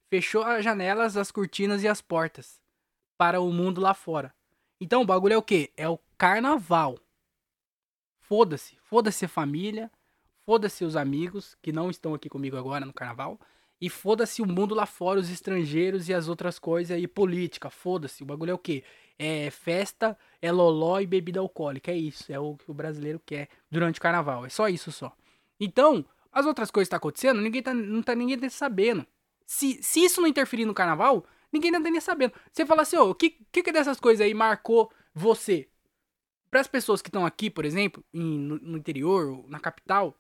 Fechou 0.10 0.42
as 0.44 0.64
janelas, 0.64 1.16
as 1.16 1.32
cortinas 1.32 1.84
e 1.84 1.88
as 1.88 2.02
portas. 2.02 2.60
Para 3.18 3.40
o 3.40 3.52
mundo 3.52 3.80
lá 3.80 3.94
fora. 3.94 4.34
Então 4.82 5.02
o 5.02 5.06
bagulho 5.06 5.34
é 5.34 5.38
o 5.38 5.44
quê? 5.44 5.72
É 5.78 5.88
o 5.88 6.00
carnaval. 6.18 6.98
Foda-se. 8.20 8.78
Foda-se 8.82 9.26
a 9.26 9.30
família. 9.30 9.92
Foda-se 10.46 10.84
os 10.84 10.96
amigos 10.96 11.56
que 11.62 11.72
não 11.72 11.92
estão 11.92 12.14
aqui 12.14 12.28
comigo 12.28 12.58
agora 12.58 12.86
no 12.86 12.94
carnaval. 12.94 13.40
E 13.80 13.90
foda-se 13.90 14.42
o 14.42 14.48
mundo 14.48 14.74
lá 14.74 14.86
fora, 14.86 15.20
os 15.20 15.30
estrangeiros 15.30 16.10
e 16.10 16.14
as 16.14 16.28
outras 16.28 16.58
coisas 16.58 17.00
e 17.00 17.08
política. 17.08 17.70
Foda-se. 17.70 18.24
O 18.24 18.26
bagulho 18.26 18.52
é 18.52 18.54
o 18.54 18.58
quê? 18.58 18.84
É 19.18 19.52
festa, 19.52 20.18
é 20.42 20.52
loló 20.52 21.00
e 21.00 21.06
bebida 21.06 21.40
alcoólica. 21.40 21.92
É 21.92 21.98
isso. 21.98 22.32
É 22.32 22.40
o 22.40 22.56
que 22.56 22.72
o 22.72 22.74
brasileiro 22.74 23.22
quer 23.24 23.48
durante 23.70 24.00
o 24.00 24.02
carnaval. 24.02 24.46
É 24.46 24.50
só 24.50 24.68
isso 24.68 24.92
só. 24.92 25.16
Então, 25.60 26.04
as 26.32 26.46
outras 26.46 26.72
coisas 26.72 26.88
que 26.88 26.92
tá 26.92 26.98
acontecendo, 26.98 27.42
ninguém 27.42 27.62
tá, 27.62 27.74
não 27.74 28.02
tá 28.02 28.16
ninguém 28.16 28.50
sabendo. 28.50 29.06
Se, 29.50 29.82
se 29.82 30.06
isso 30.06 30.22
não 30.22 30.28
interferir 30.28 30.66
no 30.66 30.76
carnaval, 30.76 31.26
ninguém 31.52 31.72
tá 31.72 31.80
nem 31.80 32.00
sabendo. 32.00 32.36
Você 32.52 32.68
fala 32.68 32.84
assim, 32.84 32.96
ô, 32.98 33.10
o 33.10 33.16
que, 33.16 33.32
que 33.52 33.64
que 33.64 33.72
dessas 33.72 34.00
coisas 34.00 34.24
aí 34.24 34.32
marcou 34.32 34.94
você? 35.12 35.68
Para 36.52 36.62
as 36.62 36.68
pessoas 36.68 37.02
que 37.02 37.10
estão 37.10 37.26
aqui, 37.26 37.50
por 37.50 37.66
exemplo, 37.66 38.06
em, 38.14 38.38
no, 38.38 38.60
no 38.60 38.78
interior, 38.78 39.44
na 39.50 39.60
capital, 39.60 40.16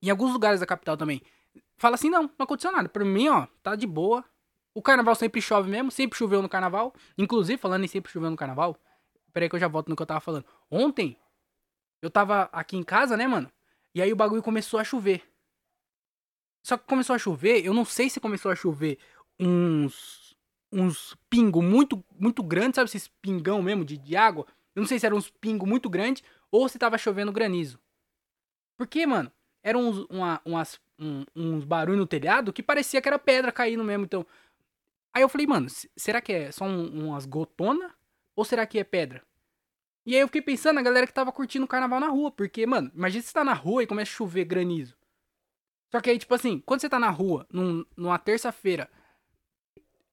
em 0.00 0.08
alguns 0.08 0.32
lugares 0.32 0.60
da 0.60 0.66
capital 0.66 0.96
também, 0.96 1.20
fala 1.78 1.96
assim, 1.96 2.08
não, 2.08 2.22
não 2.38 2.44
aconteceu 2.44 2.70
nada. 2.70 2.88
Pra 2.88 3.04
mim, 3.04 3.28
ó, 3.28 3.48
tá 3.60 3.74
de 3.74 3.88
boa. 3.88 4.24
O 4.72 4.80
carnaval 4.80 5.16
sempre 5.16 5.42
chove 5.42 5.68
mesmo, 5.68 5.90
sempre 5.90 6.16
choveu 6.16 6.40
no 6.40 6.48
carnaval. 6.48 6.94
Inclusive, 7.18 7.60
falando 7.60 7.82
em 7.82 7.88
sempre 7.88 8.12
choveu 8.12 8.30
no 8.30 8.36
carnaval, 8.36 8.80
peraí 9.32 9.48
que 9.48 9.56
eu 9.56 9.60
já 9.60 9.66
volto 9.66 9.88
no 9.88 9.96
que 9.96 10.02
eu 10.02 10.06
tava 10.06 10.20
falando. 10.20 10.46
Ontem, 10.70 11.18
eu 12.00 12.08
tava 12.08 12.48
aqui 12.52 12.76
em 12.76 12.84
casa, 12.84 13.16
né, 13.16 13.26
mano? 13.26 13.50
E 13.92 14.00
aí 14.00 14.12
o 14.12 14.16
bagulho 14.16 14.44
começou 14.44 14.78
a 14.78 14.84
chover. 14.84 15.28
Só 16.62 16.76
que 16.76 16.86
começou 16.86 17.14
a 17.14 17.18
chover, 17.18 17.64
eu 17.64 17.72
não 17.72 17.84
sei 17.84 18.10
se 18.10 18.20
começou 18.20 18.50
a 18.50 18.56
chover 18.56 18.98
uns 19.38 20.28
uns 20.70 21.16
pingos 21.30 21.64
muito 21.64 22.04
muito 22.18 22.42
grandes, 22.42 22.76
sabe 22.76 22.88
esses 22.88 23.08
pingão 23.08 23.62
mesmo 23.62 23.84
de, 23.84 23.96
de 23.96 24.16
água? 24.16 24.46
Eu 24.74 24.80
não 24.80 24.86
sei 24.86 24.98
se 24.98 25.06
eram 25.06 25.16
uns 25.16 25.30
pingos 25.30 25.68
muito 25.68 25.88
grandes 25.88 26.22
ou 26.50 26.68
se 26.68 26.78
tava 26.78 26.98
chovendo 26.98 27.32
granizo. 27.32 27.80
Porque, 28.76 29.04
mano, 29.06 29.30
eram 29.62 29.88
uns, 29.88 30.06
uma, 30.08 30.40
umas 30.44 30.80
um, 30.98 31.24
uns 31.34 31.64
barulhos 31.64 31.98
no 31.98 32.06
telhado 32.06 32.52
que 32.52 32.62
parecia 32.62 33.00
que 33.00 33.08
era 33.08 33.18
pedra 33.18 33.52
caindo 33.52 33.84
mesmo. 33.84 34.04
Então. 34.04 34.26
Aí 35.12 35.22
eu 35.22 35.28
falei, 35.28 35.46
mano, 35.46 35.66
será 35.96 36.20
que 36.20 36.32
é 36.32 36.52
só 36.52 36.64
um, 36.64 37.08
umas 37.08 37.26
gotonas? 37.26 37.90
Ou 38.36 38.44
será 38.44 38.66
que 38.66 38.78
é 38.78 38.84
pedra? 38.84 39.22
E 40.06 40.14
aí 40.14 40.20
eu 40.20 40.28
fiquei 40.28 40.42
pensando 40.42 40.76
na 40.76 40.82
galera 40.82 41.06
que 41.06 41.12
tava 41.12 41.32
curtindo 41.32 41.64
o 41.64 41.68
carnaval 41.68 41.98
na 41.98 42.08
rua. 42.08 42.30
Porque, 42.30 42.64
mano, 42.66 42.90
imagina 42.94 43.22
você 43.22 43.32
tá 43.32 43.44
na 43.44 43.52
rua 43.52 43.82
e 43.82 43.86
começa 43.86 44.10
a 44.10 44.14
chover 44.14 44.44
granizo. 44.44 44.96
Só 45.90 46.00
que 46.00 46.10
aí, 46.10 46.18
tipo 46.18 46.34
assim, 46.34 46.60
quando 46.60 46.80
você 46.80 46.88
tá 46.88 46.98
na 46.98 47.10
rua, 47.10 47.46
num, 47.52 47.84
numa 47.96 48.18
terça-feira 48.18 48.90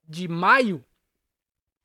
de 0.07 0.27
maio, 0.27 0.83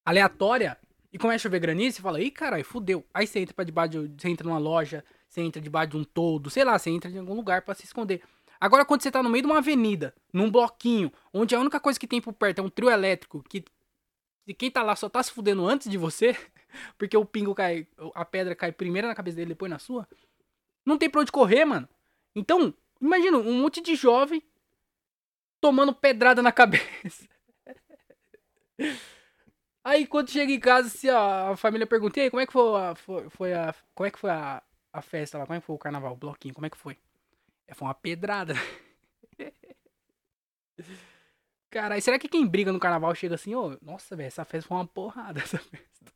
aleatória, 0.04 0.78
e 1.12 1.18
começa 1.18 1.36
a 1.36 1.38
chover 1.42 1.60
granizo, 1.60 1.96
você 1.96 2.02
fala, 2.02 2.20
ih, 2.20 2.30
caralho, 2.30 2.64
fudeu. 2.64 3.04
Aí 3.12 3.26
você 3.26 3.40
entra 3.40 3.54
pra 3.54 3.64
debaixo, 3.64 4.08
de, 4.08 4.22
você 4.22 4.28
entra 4.28 4.46
numa 4.46 4.58
loja, 4.58 5.04
você 5.28 5.40
entra 5.40 5.60
debaixo 5.60 5.90
de 5.90 5.96
um 5.96 6.04
todo, 6.04 6.50
sei 6.50 6.64
lá, 6.64 6.78
você 6.78 6.90
entra 6.90 7.10
em 7.10 7.18
algum 7.18 7.34
lugar 7.34 7.62
para 7.62 7.74
se 7.74 7.84
esconder. 7.84 8.22
Agora, 8.60 8.84
quando 8.84 9.02
você 9.02 9.10
tá 9.10 9.22
no 9.22 9.30
meio 9.30 9.42
de 9.42 9.50
uma 9.50 9.58
avenida, 9.58 10.14
num 10.32 10.50
bloquinho, 10.50 11.10
onde 11.32 11.54
a 11.54 11.60
única 11.60 11.80
coisa 11.80 11.98
que 11.98 12.06
tem 12.06 12.20
por 12.20 12.32
perto 12.32 12.60
é 12.60 12.62
um 12.62 12.68
trio 12.68 12.90
elétrico, 12.90 13.42
que 13.48 13.64
e 14.46 14.54
quem 14.54 14.70
tá 14.70 14.82
lá 14.82 14.96
só 14.96 15.08
tá 15.08 15.22
se 15.22 15.30
fudendo 15.30 15.66
antes 15.66 15.88
de 15.90 15.96
você, 15.96 16.36
porque 16.98 17.16
o 17.16 17.24
pingo 17.24 17.54
cai, 17.54 17.86
a 18.14 18.24
pedra 18.24 18.54
cai 18.54 18.72
primeiro 18.72 19.08
na 19.08 19.14
cabeça 19.14 19.36
dele, 19.36 19.50
depois 19.50 19.70
na 19.70 19.78
sua, 19.78 20.08
não 20.84 20.98
tem 20.98 21.08
pra 21.08 21.20
onde 21.20 21.32
correr, 21.32 21.64
mano. 21.64 21.88
Então, 22.34 22.74
imagina 23.00 23.38
um 23.38 23.60
monte 23.60 23.80
de 23.80 23.94
jovem 23.94 24.42
tomando 25.60 25.94
pedrada 25.94 26.42
na 26.42 26.52
cabeça. 26.52 27.28
Aí 29.82 30.06
quando 30.06 30.30
chega 30.30 30.52
em 30.52 30.60
casa, 30.60 30.88
assim, 30.88 31.08
a 31.08 31.56
família 31.56 31.86
pergunta, 31.86 32.18
e 32.18 32.24
aí, 32.24 32.30
como 32.30 32.40
é 32.40 32.46
que 32.46 32.52
foi 32.52 32.80
a, 32.80 32.94
foi, 32.94 33.30
foi 33.30 33.52
a. 33.54 33.74
Como 33.94 34.06
é 34.06 34.10
que 34.10 34.18
foi 34.18 34.30
a, 34.30 34.62
a 34.92 35.02
festa 35.02 35.38
lá? 35.38 35.46
Como 35.46 35.56
é 35.56 35.60
que 35.60 35.66
foi 35.66 35.74
o 35.76 35.78
carnaval, 35.78 36.12
o 36.12 36.16
bloquinho? 36.16 36.54
Como 36.54 36.66
é 36.66 36.70
que 36.70 36.76
foi? 36.76 36.98
É, 37.66 37.74
foi 37.74 37.88
uma 37.88 37.94
pedrada. 37.94 38.54
Caralho, 41.70 42.02
será 42.02 42.18
que 42.18 42.28
quem 42.28 42.46
briga 42.46 42.72
no 42.72 42.80
carnaval 42.80 43.14
chega 43.14 43.36
assim, 43.36 43.54
ô, 43.54 43.78
nossa, 43.80 44.16
velho, 44.16 44.26
essa 44.26 44.44
festa 44.44 44.68
foi 44.68 44.76
uma 44.76 44.86
porrada, 44.86 45.38
essa 45.44 45.58
festa. 45.58 46.12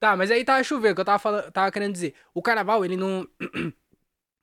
Tá, 0.00 0.16
mas 0.16 0.30
aí 0.30 0.44
tava 0.44 0.62
chovendo, 0.62 0.94
que 0.94 1.00
eu 1.00 1.04
tava, 1.04 1.18
falando, 1.18 1.50
tava 1.50 1.72
querendo 1.72 1.92
dizer. 1.92 2.14
O 2.32 2.40
carnaval, 2.40 2.84
ele 2.84 2.96
não. 2.96 3.28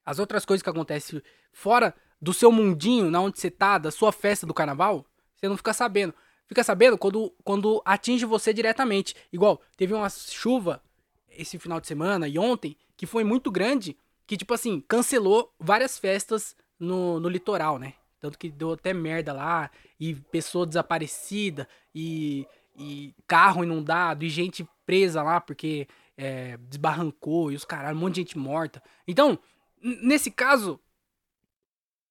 As 0.05 0.19
outras 0.19 0.45
coisas 0.45 0.61
que 0.61 0.69
acontecem 0.69 1.21
fora 1.51 1.95
do 2.21 2.33
seu 2.33 2.51
mundinho, 2.51 3.09
na 3.09 3.19
onde 3.21 3.39
você 3.39 3.49
tá, 3.49 3.77
da 3.77 3.91
sua 3.91 4.11
festa 4.11 4.45
do 4.45 4.53
carnaval, 4.53 5.05
você 5.35 5.47
não 5.47 5.57
fica 5.57 5.73
sabendo. 5.73 6.13
Fica 6.47 6.63
sabendo 6.63 6.97
quando, 6.97 7.33
quando 7.43 7.81
atinge 7.83 8.25
você 8.25 8.53
diretamente. 8.53 9.15
Igual, 9.33 9.61
teve 9.75 9.93
uma 9.93 10.09
chuva 10.09 10.81
esse 11.29 11.57
final 11.57 11.81
de 11.81 11.87
semana 11.87 12.27
e 12.27 12.37
ontem, 12.37 12.77
que 12.95 13.05
foi 13.05 13.23
muito 13.23 13.51
grande, 13.51 13.97
que, 14.27 14.37
tipo 14.37 14.53
assim, 14.53 14.79
cancelou 14.87 15.53
várias 15.59 15.97
festas 15.97 16.55
no, 16.79 17.19
no 17.19 17.29
litoral, 17.29 17.77
né? 17.77 17.93
Tanto 18.19 18.37
que 18.37 18.49
deu 18.49 18.73
até 18.73 18.93
merda 18.93 19.33
lá, 19.33 19.69
e 19.99 20.15
pessoa 20.15 20.65
desaparecida, 20.65 21.67
e, 21.93 22.47
e 22.75 23.13
carro 23.27 23.63
inundado, 23.63 24.23
e 24.23 24.29
gente 24.29 24.67
presa 24.85 25.21
lá 25.21 25.39
porque 25.41 25.87
é, 26.17 26.57
desbarrancou, 26.57 27.51
e 27.51 27.55
os 27.55 27.65
caralho, 27.65 27.97
um 27.97 27.99
monte 27.99 28.15
de 28.15 28.21
gente 28.21 28.37
morta. 28.37 28.81
Então, 29.07 29.37
nesse 29.85 30.31
caso, 30.31 30.79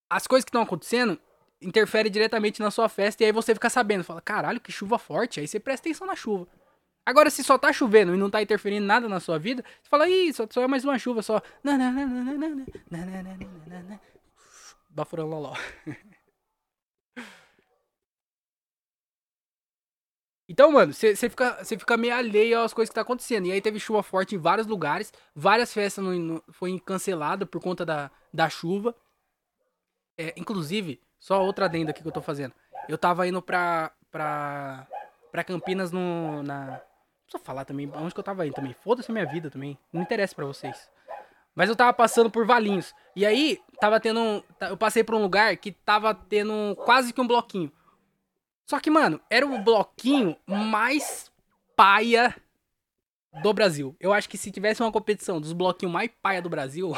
as 0.08 0.26
coisas 0.26 0.44
que 0.44 0.50
estão 0.50 0.62
acontecendo 0.62 1.18
interferem 1.60 2.10
diretamente 2.10 2.60
na 2.60 2.70
sua 2.70 2.88
festa, 2.88 3.22
e 3.22 3.26
aí 3.26 3.32
você 3.32 3.54
fica 3.54 3.68
sabendo, 3.68 4.04
fala, 4.04 4.20
caralho, 4.20 4.60
que 4.60 4.70
chuva 4.70 4.98
forte, 4.98 5.40
aí 5.40 5.48
você 5.48 5.58
presta 5.58 5.88
atenção 5.88 6.06
na 6.06 6.14
chuva. 6.14 6.46
Agora, 7.06 7.28
se 7.30 7.42
só 7.42 7.58
tá 7.58 7.72
chovendo 7.72 8.14
e 8.14 8.16
não 8.16 8.30
tá 8.30 8.40
interferindo 8.40 8.86
nada 8.86 9.08
na 9.08 9.20
sua 9.20 9.38
vida, 9.38 9.64
você 9.82 9.88
fala, 9.88 10.08
ih, 10.08 10.32
só, 10.32 10.46
só 10.48 10.62
é 10.62 10.66
mais 10.66 10.84
uma 10.84 10.98
chuva 10.98 11.20
só. 11.22 11.42
Bafurão 14.88 15.26
loló. 15.26 15.54
Então, 20.48 20.70
mano, 20.72 20.92
você 20.92 21.16
fica, 21.16 21.64
fica 21.64 21.96
meio 21.96 22.14
alheio 22.14 22.60
às 22.60 22.74
coisas 22.74 22.90
que 22.90 22.94
tá 22.94 23.00
acontecendo. 23.00 23.46
E 23.46 23.52
aí 23.52 23.60
teve 23.60 23.80
chuva 23.80 24.02
forte 24.02 24.34
em 24.34 24.38
vários 24.38 24.66
lugares. 24.66 25.12
Várias 25.34 25.72
festas 25.72 26.04
no, 26.04 26.12
no, 26.12 26.42
foi 26.50 26.78
canceladas 26.78 27.48
por 27.48 27.62
conta 27.62 27.84
da, 27.84 28.10
da 28.32 28.48
chuva. 28.50 28.94
É, 30.18 30.34
inclusive, 30.36 31.00
só 31.18 31.42
outra 31.42 31.64
adenda 31.64 31.90
aqui 31.90 32.02
que 32.02 32.08
eu 32.08 32.12
tô 32.12 32.20
fazendo. 32.20 32.52
Eu 32.88 32.98
tava 32.98 33.26
indo 33.26 33.40
pra, 33.40 33.92
pra, 34.10 34.86
pra 35.32 35.44
Campinas 35.44 35.90
no, 35.90 36.42
na... 36.42 36.66
Não 36.66 36.80
precisa 37.26 37.42
falar 37.42 37.64
também 37.64 37.90
onde 37.94 38.12
que 38.12 38.20
eu 38.20 38.24
tava 38.24 38.46
indo 38.46 38.54
também. 38.54 38.74
Foda-se 38.74 39.10
minha 39.10 39.24
vida 39.24 39.50
também. 39.50 39.78
Não 39.90 40.02
interessa 40.02 40.34
para 40.34 40.44
vocês. 40.44 40.90
Mas 41.54 41.70
eu 41.70 41.76
tava 41.76 41.92
passando 41.94 42.30
por 42.30 42.44
Valinhos. 42.44 42.92
E 43.16 43.24
aí, 43.24 43.58
tava 43.80 43.98
tendo. 43.98 44.44
Eu 44.60 44.76
passei 44.76 45.02
por 45.04 45.14
um 45.14 45.22
lugar 45.22 45.56
que 45.56 45.72
tava 45.72 46.14
tendo 46.14 46.76
quase 46.84 47.12
que 47.12 47.20
um 47.20 47.26
bloquinho. 47.26 47.72
Só 48.66 48.80
que, 48.80 48.90
mano, 48.90 49.20
era 49.28 49.46
o 49.46 49.58
bloquinho 49.58 50.36
mais 50.46 51.30
paia 51.76 52.34
do 53.42 53.52
Brasil. 53.52 53.94
Eu 54.00 54.12
acho 54.12 54.28
que 54.28 54.38
se 54.38 54.50
tivesse 54.50 54.82
uma 54.82 54.92
competição 54.92 55.40
dos 55.40 55.52
bloquinhos 55.52 55.92
mais 55.92 56.10
paia 56.22 56.40
do 56.40 56.48
Brasil. 56.48 56.92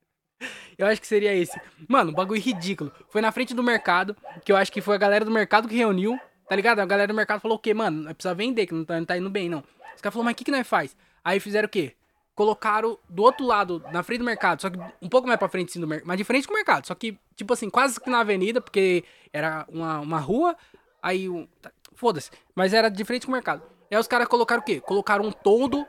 eu 0.78 0.86
acho 0.86 1.00
que 1.00 1.06
seria 1.06 1.34
esse. 1.34 1.58
Mano, 1.88 2.12
bagulho 2.12 2.40
ridículo. 2.40 2.92
Foi 3.08 3.20
na 3.20 3.32
frente 3.32 3.54
do 3.54 3.62
mercado, 3.62 4.16
que 4.44 4.52
eu 4.52 4.56
acho 4.56 4.70
que 4.70 4.80
foi 4.80 4.94
a 4.94 4.98
galera 4.98 5.24
do 5.24 5.30
mercado 5.30 5.68
que 5.68 5.74
reuniu. 5.74 6.18
Tá 6.48 6.54
ligado? 6.54 6.78
A 6.80 6.86
galera 6.86 7.08
do 7.08 7.14
mercado 7.14 7.40
falou 7.40 7.56
o 7.56 7.60
quê, 7.60 7.72
mano? 7.72 8.14
Precisa 8.14 8.34
vender, 8.34 8.66
que 8.66 8.74
não 8.74 8.84
tá, 8.84 8.98
não 8.98 9.06
tá 9.06 9.16
indo 9.16 9.30
bem, 9.30 9.48
não. 9.48 9.64
Os 9.94 10.00
caras 10.00 10.12
falaram, 10.12 10.24
mas 10.24 10.32
o 10.32 10.36
que, 10.36 10.44
que 10.44 10.50
nós 10.50 10.66
faz? 10.66 10.94
Aí 11.24 11.40
fizeram 11.40 11.66
o 11.66 11.70
quê? 11.70 11.94
colocaram 12.34 12.98
do 13.08 13.22
outro 13.22 13.46
lado, 13.46 13.82
na 13.92 14.02
frente 14.02 14.18
do 14.18 14.24
mercado, 14.24 14.60
só 14.60 14.68
que 14.68 14.78
um 15.00 15.08
pouco 15.08 15.26
mais 15.26 15.38
pra 15.38 15.48
frente 15.48 15.72
sim, 15.72 15.80
do 15.80 15.86
mercado, 15.86 16.08
mas 16.08 16.18
de 16.18 16.24
frente 16.24 16.46
com 16.46 16.52
o 16.52 16.56
mercado, 16.56 16.86
só 16.86 16.94
que, 16.94 17.16
tipo 17.36 17.52
assim, 17.52 17.70
quase 17.70 18.00
que 18.00 18.10
na 18.10 18.20
avenida, 18.20 18.60
porque 18.60 19.04
era 19.32 19.64
uma, 19.68 20.00
uma 20.00 20.18
rua, 20.18 20.56
aí, 21.04 21.28
um, 21.28 21.46
tá, 21.60 21.70
foda-se, 21.92 22.30
mas 22.54 22.72
era 22.72 22.88
de 22.88 23.04
frente 23.04 23.26
com 23.26 23.32
o 23.32 23.34
mercado. 23.34 23.62
Aí 23.90 23.98
os 23.98 24.08
caras 24.08 24.26
colocaram 24.26 24.62
o 24.62 24.64
quê? 24.64 24.80
Colocaram 24.80 25.26
um 25.26 25.30
todo 25.30 25.86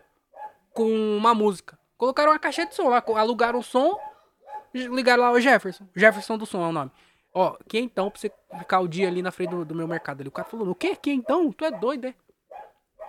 com 0.73 0.91
uma 1.17 1.33
música. 1.33 1.79
Colocaram 1.97 2.33
uma 2.33 2.39
caixa 2.39 2.65
de 2.65 2.75
som 2.75 2.89
lá, 2.89 3.01
alugaram 3.15 3.59
o 3.59 3.63
som, 3.63 3.97
ligaram 4.73 5.23
lá 5.23 5.31
o 5.31 5.39
Jefferson, 5.39 5.87
Jefferson 5.95 6.37
do 6.37 6.45
som 6.45 6.61
é 6.65 6.67
o 6.67 6.73
nome. 6.73 6.91
Ó, 7.33 7.57
que 7.67 7.79
então 7.79 8.11
pra 8.11 8.19
você 8.19 8.31
ficar 8.59 8.81
o 8.81 8.87
dia 8.87 9.07
ali 9.07 9.21
na 9.21 9.31
frente 9.31 9.51
do, 9.51 9.63
do 9.63 9.73
meu 9.73 9.87
mercado 9.87 10.19
ali? 10.19 10.29
O 10.29 10.31
cara 10.31 10.47
falou, 10.47 10.69
o 10.69 10.75
quê? 10.75 10.95
Que 10.95 11.11
então? 11.11 11.51
Tu 11.51 11.63
é 11.63 11.71
doido, 11.71 12.07
é? 12.07 12.15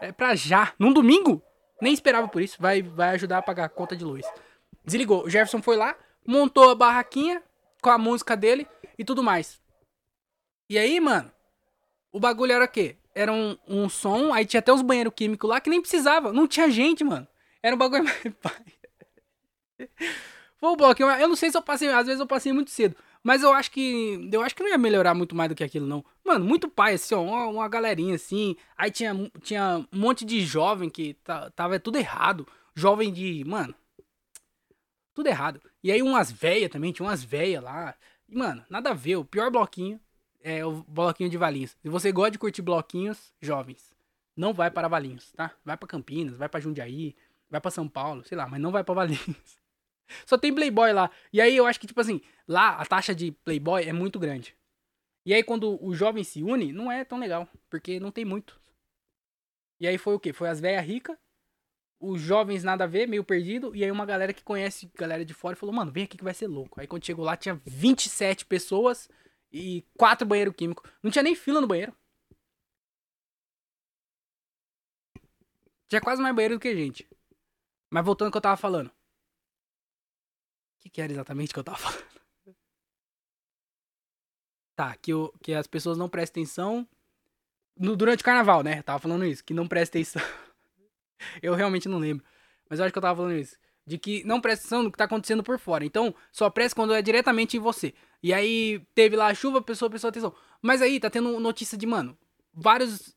É 0.01 0.12
pra 0.12 0.35
já. 0.35 0.73
Num 0.79 0.92
domingo? 0.92 1.42
Nem 1.81 1.92
esperava 1.92 2.29
por 2.29 2.40
isso. 2.40 2.57
Vai, 2.61 2.83
vai 2.83 3.11
ajudar 3.11 3.38
a 3.38 3.42
pagar 3.42 3.64
a 3.64 3.69
conta 3.69 3.97
de 3.97 4.05
luz. 4.05 4.25
Desligou. 4.85 5.25
O 5.25 5.31
Jefferson 5.31 5.62
foi 5.62 5.77
lá, 5.77 5.97
montou 6.27 6.71
a 6.71 6.75
barraquinha 6.75 7.42
com 7.83 7.90
a 7.90 7.99
música 7.99 8.37
dele 8.37 8.66
e 8.99 9.05
tudo 9.05 9.23
mais. 9.23 9.61
E 10.69 10.77
aí, 10.77 10.99
mano, 10.99 11.31
o 12.17 12.21
bagulho 12.21 12.53
era 12.53 12.65
o 12.65 12.69
quê? 12.69 12.97
Era 13.15 13.31
um, 13.31 13.59
um 13.69 13.89
som, 13.91 14.33
aí 14.33 14.47
tinha 14.47 14.61
até 14.61 14.73
os 14.73 14.81
banheiros 14.81 15.13
químicos 15.15 15.49
lá 15.49 15.61
que 15.61 15.69
nem 15.69 15.83
precisava. 15.83 16.33
Não 16.33 16.49
tinha 16.49 16.71
gente, 16.71 17.05
mano. 17.05 17.29
Era 17.63 17.77
um 17.77 17.79
bagulho 17.79 18.05
mais. 18.43 18.63
Foi 20.57 20.71
o 20.71 20.77
bloco. 20.77 21.03
Eu 21.03 21.29
não 21.29 21.37
sei 21.37 21.51
se 21.51 21.59
eu 21.59 21.63
passei. 21.63 21.89
Às 21.89 22.07
vezes 22.07 22.21
eu 22.21 22.27
passei 22.27 22.55
muito 22.55 22.71
cedo. 22.71 22.97
Mas 23.23 23.43
eu 23.43 23.53
acho 23.53 23.71
que. 23.71 24.31
Eu 24.33 24.41
acho 24.41 24.55
que 24.55 24.63
não 24.63 24.71
ia 24.71 24.79
melhorar 24.79 25.13
muito 25.13 25.37
mais 25.37 25.51
do 25.51 25.55
que 25.55 25.63
aquilo, 25.63 25.87
não. 25.87 26.03
Mano, 26.25 26.43
muito 26.43 26.71
pai, 26.71 26.95
assim, 26.95 27.15
ó. 27.15 27.21
Uma, 27.21 27.47
uma 27.49 27.69
galerinha 27.69 28.15
assim. 28.15 28.57
Aí 28.79 28.91
tinha, 28.91 29.15
tinha 29.43 29.87
um 29.93 29.99
monte 29.99 30.25
de 30.25 30.41
jovem 30.41 30.89
que 30.89 31.19
tava 31.55 31.79
tudo 31.79 31.99
errado. 31.99 32.49
Jovem 32.75 33.13
de. 33.13 33.45
Mano. 33.47 33.75
Tudo 35.15 35.29
errado. 35.29 35.61
E 35.85 35.93
aí 35.93 36.01
umas 36.01 36.33
velhas 36.33 36.71
também, 36.71 36.93
tinha 36.93 37.07
umas 37.07 37.23
velhas 37.23 37.63
lá. 37.63 37.95
E, 38.27 38.35
mano, 38.35 38.65
nada 38.71 38.91
a 38.91 38.95
ver. 38.95 39.17
O 39.17 39.25
pior 39.25 39.51
bloquinho 39.51 40.01
é 40.47 40.65
o 40.65 40.85
bloquinho 40.87 41.29
de 41.29 41.37
Valinhos. 41.37 41.77
Se 41.83 41.89
você 41.89 42.13
gosta 42.13 42.31
de 42.31 42.39
curtir 42.39 42.63
bloquinhos, 42.63 43.35
jovens, 43.43 43.93
não 44.37 44.55
vai 44.55 44.71
para 44.71 44.87
Valinhos, 44.87 45.33
tá? 45.33 45.53
Vai 45.65 45.77
para 45.77 45.89
Campinas, 45.89 46.37
vai 46.37 46.49
para 46.49 46.61
Jundiaí, 46.61 47.17
vai 47.51 47.61
para 47.61 47.73
São 47.73 47.89
Paulo, 47.89 48.23
sei 48.23 48.39
lá, 48.39 48.47
mas 48.47 48.61
não 48.61 48.71
vai 48.71 48.85
para 48.85 48.95
Valinhos. 48.95 49.59
Só 50.25 50.39
tem 50.39 50.55
Playboy 50.55 50.93
lá. 50.93 51.11
E 51.33 51.41
aí 51.41 51.57
eu 51.57 51.67
acho 51.67 51.81
que, 51.81 51.87
tipo 51.89 52.01
assim, 52.01 52.21
lá 52.47 52.77
a 52.77 52.87
taxa 52.87 53.13
de 53.13 53.33
Playboy 53.33 53.83
é 53.83 53.93
muito 53.93 54.21
grande. 54.21 54.57
E 55.27 55.35
aí 55.35 55.43
quando 55.43 55.85
o 55.85 55.93
jovem 55.97 56.23
se 56.23 56.45
une, 56.45 56.73
não 56.73 56.93
é 56.93 57.05
tão 57.05 57.19
legal, 57.19 57.49
porque 57.69 57.99
não 57.99 58.13
tem 58.13 58.25
muito. 58.25 58.61
E 59.81 59.89
aí 59.89 59.99
foi 59.99 60.15
o 60.15 60.21
quê? 60.21 60.33
Foi 60.33 60.49
as 60.49 60.61
velhas 60.61 60.87
ricas, 60.87 61.19
os 61.99 62.21
jovens 62.21 62.63
nada 62.63 62.85
a 62.85 62.87
ver, 62.87 63.09
meio 63.09 63.25
perdido, 63.25 63.75
e 63.75 63.83
aí 63.83 63.91
uma 63.91 64.07
galera 64.07 64.33
que 64.33 64.45
conhece 64.45 64.89
galera 64.95 65.25
de 65.25 65.35
fora 65.35 65.57
falou, 65.57 65.75
mano, 65.75 65.91
vem 65.91 66.05
aqui 66.05 66.17
que 66.17 66.23
vai 66.23 66.35
ser 66.35 66.47
louco. 66.47 66.81
Aí 66.81 66.87
quando 66.87 67.05
chegou 67.05 67.25
lá 67.25 67.37
tinha 67.37 67.61
27 67.65 68.47
pessoas 68.47 69.09
e 69.53 69.85
quatro 69.97 70.27
banheiro 70.27 70.53
químico. 70.53 70.89
Não 71.03 71.11
tinha 71.11 71.23
nem 71.23 71.35
fila 71.35 71.61
no 71.61 71.67
banheiro. 71.67 71.95
Tinha 75.89 76.01
quase 76.01 76.21
mais 76.21 76.35
banheiro 76.35 76.57
do 76.57 76.61
que 76.61 76.75
gente. 76.75 77.09
Mas 77.91 78.05
voltando 78.05 78.27
ao 78.27 78.33
que 78.33 78.39
eu 78.39 78.43
tava 78.43 78.57
falando 78.57 78.91
que, 80.87 80.91
que 80.91 81.01
era 81.01 81.13
exatamente 81.13 81.53
que 81.53 81.59
eu 81.59 81.65
tava 81.65 81.79
falando? 81.79 82.07
Tá, 84.75 84.95
que, 84.97 85.13
eu, 85.13 85.33
que 85.43 85.55
as 85.55 85.67
pessoas 85.67 85.97
não 85.97 86.09
prestam 86.09 86.43
atenção 86.43 86.89
no, 87.77 87.97
durante 87.97 88.21
o 88.21 88.25
carnaval, 88.25 88.63
né? 88.63 88.79
Eu 88.79 88.83
tava 88.83 88.99
falando 88.99 89.25
isso, 89.25 89.43
que 89.43 89.55
não 89.55 89.67
presta 89.67 89.97
atenção. 89.97 90.23
eu 91.43 91.55
realmente 91.55 91.89
não 91.89 91.99
lembro. 91.99 92.25
Mas 92.69 92.79
eu 92.79 92.85
acho 92.85 92.93
que 92.93 92.99
eu 92.99 93.03
tava 93.03 93.17
falando 93.17 93.39
isso. 93.39 93.57
De 93.87 93.99
que 93.99 94.25
não 94.25 94.40
presta 94.40 94.64
atenção 94.64 94.83
no 94.83 94.90
que 94.90 94.99
tá 94.99 95.05
acontecendo 95.05 95.42
por 95.42 95.59
fora. 95.59 95.85
Então, 95.85 96.14
só 96.33 96.51
presta 96.51 96.75
quando 96.75 96.92
é 96.92 97.01
diretamente 97.01 97.57
em 97.57 97.61
você. 97.61 97.94
E 98.22 98.33
aí, 98.33 98.83
teve 98.94 99.14
lá 99.14 99.29
a 99.29 99.35
chuva, 99.35 99.59
a 99.59 99.62
pessoa 99.62 99.88
prestou 99.88 100.09
atenção. 100.09 100.35
Mas 100.61 100.83
aí, 100.83 100.99
tá 100.99 101.09
tendo 101.09 101.38
notícia 101.38 101.79
de, 101.79 101.87
mano, 101.87 102.18
vários 102.53 103.16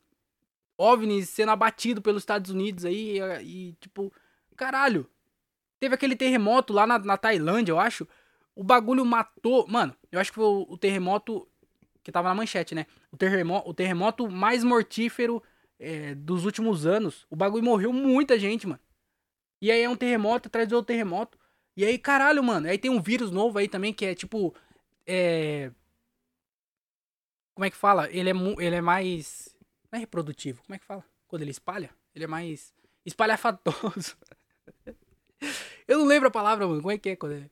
OVNIs 0.78 1.30
sendo 1.30 1.52
abatidos 1.52 2.04
pelos 2.04 2.22
Estados 2.22 2.52
Unidos 2.52 2.86
aí. 2.86 3.18
E, 3.18 3.70
e 3.70 3.74
tipo, 3.80 4.14
caralho, 4.56 5.10
Teve 5.80 5.96
aquele 5.96 6.16
terremoto 6.16 6.74
lá 6.74 6.86
na, 6.86 7.00
na 7.00 7.18
Tailândia, 7.18 7.72
eu 7.72 7.80
acho. 7.80 8.08
O 8.54 8.64
bagulho 8.64 9.06
matou. 9.06 9.66
Mano, 9.68 9.96
eu 10.12 10.20
acho 10.20 10.32
que 10.32 10.36
foi 10.36 10.44
o, 10.44 10.66
o 10.70 10.78
terremoto 10.78 11.48
que 12.04 12.12
tava 12.12 12.28
na 12.28 12.36
manchete, 12.36 12.76
né? 12.76 12.86
O 13.12 13.18
terremoto, 13.18 13.70
o 13.70 13.74
terremoto 13.74 14.30
mais 14.30 14.64
mortífero 14.64 15.42
é, 15.80 16.14
dos 16.16 16.44
últimos 16.46 16.86
anos. 16.86 17.26
O 17.30 17.36
bagulho 17.36 17.64
morreu 17.64 17.94
muita 17.94 18.38
gente, 18.38 18.68
mano. 18.68 18.80
E 19.62 19.72
aí 19.72 19.82
é 19.82 19.90
um 19.90 19.96
terremoto 19.96 20.48
atrás 20.48 20.68
de 20.68 20.76
outro 20.76 20.94
terremoto. 20.94 21.38
E 21.76 21.86
aí, 21.86 21.98
caralho, 21.98 22.44
mano. 22.44 22.68
Aí 22.68 22.78
tem 22.78 22.92
um 22.92 23.02
vírus 23.02 23.32
novo 23.32 23.58
aí 23.58 23.68
também 23.68 23.94
que 23.94 24.06
é 24.06 24.16
tipo. 24.16 24.54
É. 25.06 25.72
Como 27.54 27.66
é 27.66 27.70
que 27.70 27.78
fala? 27.78 28.10
Ele 28.12 28.30
é, 28.30 28.34
ele 28.60 28.76
é 28.76 28.82
mais. 28.82 29.56
Não 29.92 29.98
é 29.98 30.00
reprodutivo. 30.02 30.62
Como 30.64 30.76
é 30.76 30.80
que 30.80 30.86
fala? 30.86 31.04
Quando 31.28 31.42
ele 31.42 31.52
espalha? 31.52 31.90
Ele 32.14 32.26
é 32.26 32.28
mais 32.28 32.74
espalhafatoso. 33.06 34.18
Eu 35.88 36.00
não 36.00 36.06
lembro 36.06 36.28
a 36.28 36.32
palavra, 36.32 36.68
mano. 36.68 36.82
Como 36.82 36.92
é 36.92 36.98
que 36.98 37.10
é 37.10 37.16
quando 37.16 37.34
é. 37.34 37.50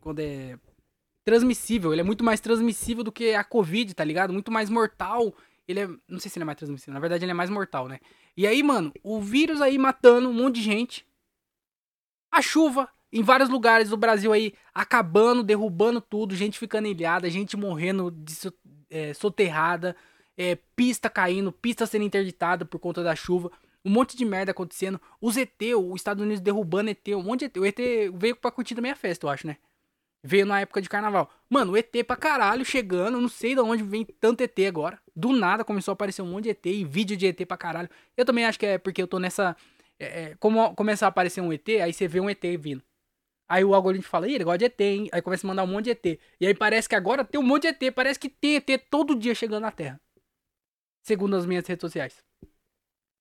Quando 0.00 0.20
é. 0.20 0.58
Transmissível. 1.24 1.92
Ele 1.92 2.00
é 2.00 2.04
muito 2.04 2.24
mais 2.24 2.40
transmissível 2.40 3.04
do 3.04 3.12
que 3.12 3.34
a 3.34 3.44
Covid, 3.44 3.94
tá 3.94 4.04
ligado? 4.04 4.32
Muito 4.32 4.50
mais 4.50 4.68
mortal. 4.68 5.34
ele 5.66 5.80
é. 5.80 5.88
Não 6.08 6.18
sei 6.18 6.30
se 6.30 6.38
ele 6.38 6.44
é 6.44 6.46
mais 6.46 6.58
transmissível. 6.58 6.94
Na 6.94 7.00
verdade, 7.00 7.24
ele 7.24 7.32
é 7.32 7.34
mais 7.34 7.50
mortal, 7.50 7.88
né? 7.88 8.00
E 8.36 8.46
aí, 8.46 8.62
mano, 8.62 8.92
o 9.02 9.20
vírus 9.20 9.60
aí 9.60 9.78
matando 9.78 10.28
um 10.28 10.32
monte 10.32 10.56
de 10.56 10.62
gente. 10.62 11.07
A 12.30 12.42
chuva 12.42 12.88
em 13.12 13.22
vários 13.22 13.48
lugares 13.48 13.88
do 13.88 13.96
Brasil 13.96 14.32
aí 14.32 14.52
acabando, 14.74 15.42
derrubando 15.42 16.00
tudo, 16.00 16.34
gente 16.34 16.58
ficando 16.58 16.88
ilhada, 16.88 17.30
gente 17.30 17.56
morrendo 17.56 18.10
de, 18.10 18.34
é, 18.90 19.14
soterrada, 19.14 19.96
é, 20.36 20.56
pista 20.76 21.08
caindo, 21.10 21.50
pista 21.50 21.86
sendo 21.86 22.04
interditada 22.04 22.64
por 22.64 22.78
conta 22.78 23.02
da 23.02 23.16
chuva, 23.16 23.50
um 23.84 23.90
monte 23.90 24.16
de 24.16 24.24
merda 24.24 24.52
acontecendo. 24.52 25.00
Os 25.20 25.36
ET, 25.36 25.60
os 25.76 25.96
Estados 25.96 26.22
Unidos 26.22 26.40
derrubando 26.40 26.90
ET, 26.90 27.08
um 27.08 27.22
monte 27.22 27.40
de 27.40 27.46
ET. 27.46 27.56
O 27.56 27.66
ET 27.66 27.78
veio 28.14 28.36
pra 28.36 28.50
curtir 28.50 28.74
da 28.74 28.82
minha 28.82 28.96
festa, 28.96 29.26
eu 29.26 29.30
acho, 29.30 29.46
né? 29.46 29.56
Veio 30.22 30.44
na 30.44 30.60
época 30.60 30.82
de 30.82 30.88
carnaval. 30.88 31.30
Mano, 31.48 31.72
o 31.72 31.76
ET 31.76 31.92
pra 32.06 32.16
caralho 32.16 32.64
chegando, 32.64 33.20
não 33.20 33.28
sei 33.28 33.54
de 33.54 33.60
onde 33.60 33.82
vem 33.82 34.04
tanto 34.04 34.42
ET 34.42 34.58
agora. 34.66 35.00
Do 35.14 35.32
nada 35.32 35.64
começou 35.64 35.92
a 35.92 35.94
aparecer 35.94 36.22
um 36.22 36.26
monte 36.26 36.44
de 36.44 36.50
ET 36.50 36.66
e 36.66 36.84
vídeo 36.84 37.16
de 37.16 37.26
ET 37.26 37.46
pra 37.46 37.56
caralho. 37.56 37.88
Eu 38.16 38.24
também 38.24 38.44
acho 38.44 38.58
que 38.58 38.66
é 38.66 38.78
porque 38.78 39.02
eu 39.02 39.06
tô 39.06 39.18
nessa. 39.18 39.56
É, 39.98 40.22
é 40.22 40.34
como 40.36 40.74
começar 40.74 41.06
a 41.06 41.08
aparecer 41.08 41.40
um 41.40 41.52
ET, 41.52 41.68
aí 41.82 41.92
você 41.92 42.06
vê 42.06 42.20
um 42.20 42.30
ET 42.30 42.42
vindo. 42.58 42.82
Aí 43.48 43.64
o 43.64 43.74
algoritmo 43.74 44.08
fala, 44.08 44.28
Ih, 44.28 44.34
ele 44.34 44.44
gosta 44.44 44.58
de 44.58 44.64
ET, 44.66 44.80
hein? 44.80 45.08
Aí 45.10 45.22
começa 45.22 45.46
a 45.46 45.48
mandar 45.48 45.64
um 45.64 45.66
monte 45.66 45.84
de 45.86 45.90
ET. 45.92 46.20
E 46.38 46.46
aí 46.46 46.54
parece 46.54 46.88
que 46.88 46.94
agora 46.94 47.24
tem 47.24 47.40
um 47.40 47.44
monte 47.44 47.62
de 47.62 47.86
ET. 47.86 47.94
Parece 47.94 48.18
que 48.18 48.28
tem 48.28 48.56
ET 48.56 48.68
todo 48.90 49.14
dia 49.14 49.34
chegando 49.34 49.62
na 49.62 49.72
Terra. 49.72 49.98
Segundo 51.02 51.34
as 51.34 51.46
minhas 51.46 51.66
redes 51.66 51.80
sociais. 51.80 52.22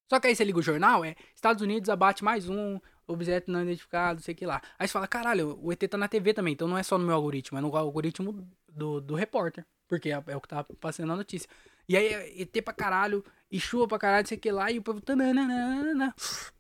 Só 0.10 0.20
que 0.20 0.28
aí 0.28 0.36
você 0.36 0.44
liga 0.44 0.60
o 0.60 0.62
jornal, 0.62 1.04
é 1.04 1.16
Estados 1.36 1.62
Unidos 1.62 1.90
abate 1.90 2.24
mais 2.24 2.50
um 2.50 2.80
objeto 3.08 3.50
não 3.50 3.64
identificado, 3.64 4.22
sei 4.22 4.36
que 4.36 4.46
lá. 4.46 4.62
Aí 4.78 4.88
você 4.88 4.92
fala, 4.92 5.08
caralho, 5.08 5.58
o 5.62 5.72
ET 5.72 5.80
tá 5.90 5.98
na 5.98 6.08
TV 6.08 6.34
também, 6.34 6.54
então 6.54 6.68
não 6.68 6.78
é 6.78 6.84
só 6.84 6.98
no 6.98 7.06
meu 7.06 7.16
algoritmo, 7.16 7.58
é 7.58 7.62
no 7.62 7.76
algoritmo 7.76 8.48
do, 8.68 9.02
do 9.02 9.16
repórter. 9.16 9.66
Porque 9.88 10.12
é, 10.12 10.22
é 10.28 10.36
o 10.36 10.42
que 10.42 10.50
tá 10.50 10.66
passando 10.80 11.14
a 11.14 11.16
notícia. 11.16 11.50
E 11.88 11.96
aí, 11.96 12.08
é 12.08 12.42
ET 12.42 12.62
pra 12.64 12.74
caralho, 12.74 13.24
e 13.50 13.60
chuva 13.60 13.88
pra 13.88 13.98
caralho, 13.98 14.28
sei 14.28 14.38
que 14.38 14.52
lá, 14.52 14.70
e 14.70 14.78
o 14.78 14.82
povo. 14.82 15.02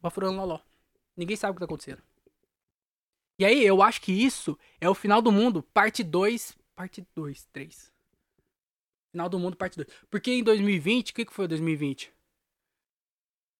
Bafurando 0.01 0.37
loló. 0.37 0.59
Ninguém 1.15 1.35
sabe 1.35 1.51
o 1.51 1.53
que 1.55 1.59
tá 1.59 1.65
acontecendo. 1.65 2.01
E 3.37 3.45
aí, 3.45 3.65
eu 3.65 3.81
acho 3.81 4.01
que 4.01 4.11
isso 4.11 4.57
é 4.79 4.89
o 4.89 4.95
final 4.95 5.21
do 5.21 5.31
mundo, 5.31 5.61
parte 5.61 6.03
2. 6.03 6.57
Parte 6.75 7.05
2, 7.13 7.45
3. 7.51 7.91
Final 9.11 9.27
do 9.27 9.37
mundo, 9.37 9.57
parte 9.57 9.75
2. 9.75 9.87
Porque 10.09 10.31
em 10.31 10.43
2020, 10.43 11.11
o 11.11 11.13
que, 11.13 11.25
que 11.25 11.33
foi 11.33 11.47
2020? 11.47 12.13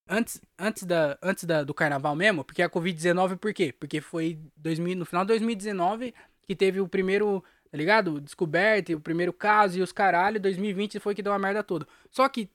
Antes, 0.10 0.42
antes, 0.58 0.84
da, 0.84 1.18
antes 1.22 1.44
da, 1.44 1.64
do 1.64 1.74
carnaval 1.74 2.16
mesmo, 2.16 2.44
porque 2.44 2.62
a 2.62 2.70
Covid-19, 2.70 3.38
por 3.38 3.54
quê? 3.54 3.74
Porque 3.74 4.00
foi 4.00 4.40
2000, 4.56 4.96
no 4.96 5.06
final 5.06 5.26
de 5.26 5.30
2019 5.30 6.14
que 6.44 6.56
teve 6.56 6.80
o 6.80 6.88
primeiro, 6.88 7.44
tá 7.70 7.78
ligado? 7.78 8.22
Descoberto, 8.22 8.94
o 8.94 9.02
primeiro 9.02 9.34
caso 9.34 9.78
e 9.78 9.82
os 9.82 9.92
caralho. 9.92 10.40
2020 10.40 11.00
foi 11.00 11.14
que 11.14 11.22
deu 11.22 11.34
a 11.34 11.40
merda 11.40 11.62
toda. 11.62 11.86
Só 12.10 12.28
que 12.30 12.50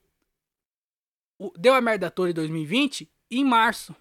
o, 1.39 1.53
deu 1.59 1.75
a 1.75 1.81
merda 1.81 2.11
toda 2.11 2.31
em 2.31 2.35
2020 2.35 3.11
em 3.31 3.45
março. 3.45 3.95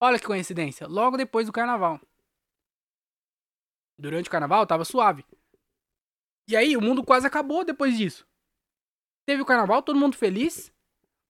Olha 0.00 0.18
que 0.18 0.26
coincidência. 0.26 0.86
Logo 0.86 1.16
depois 1.16 1.46
do 1.46 1.52
carnaval. 1.52 2.00
Durante 3.98 4.28
o 4.28 4.32
carnaval 4.32 4.66
tava 4.66 4.84
suave. 4.84 5.24
E 6.48 6.56
aí 6.56 6.76
o 6.76 6.80
mundo 6.80 7.04
quase 7.04 7.26
acabou 7.26 7.64
depois 7.64 7.96
disso. 7.96 8.26
Teve 9.26 9.42
o 9.42 9.46
carnaval, 9.46 9.82
todo 9.82 9.98
mundo 9.98 10.16
feliz. 10.16 10.72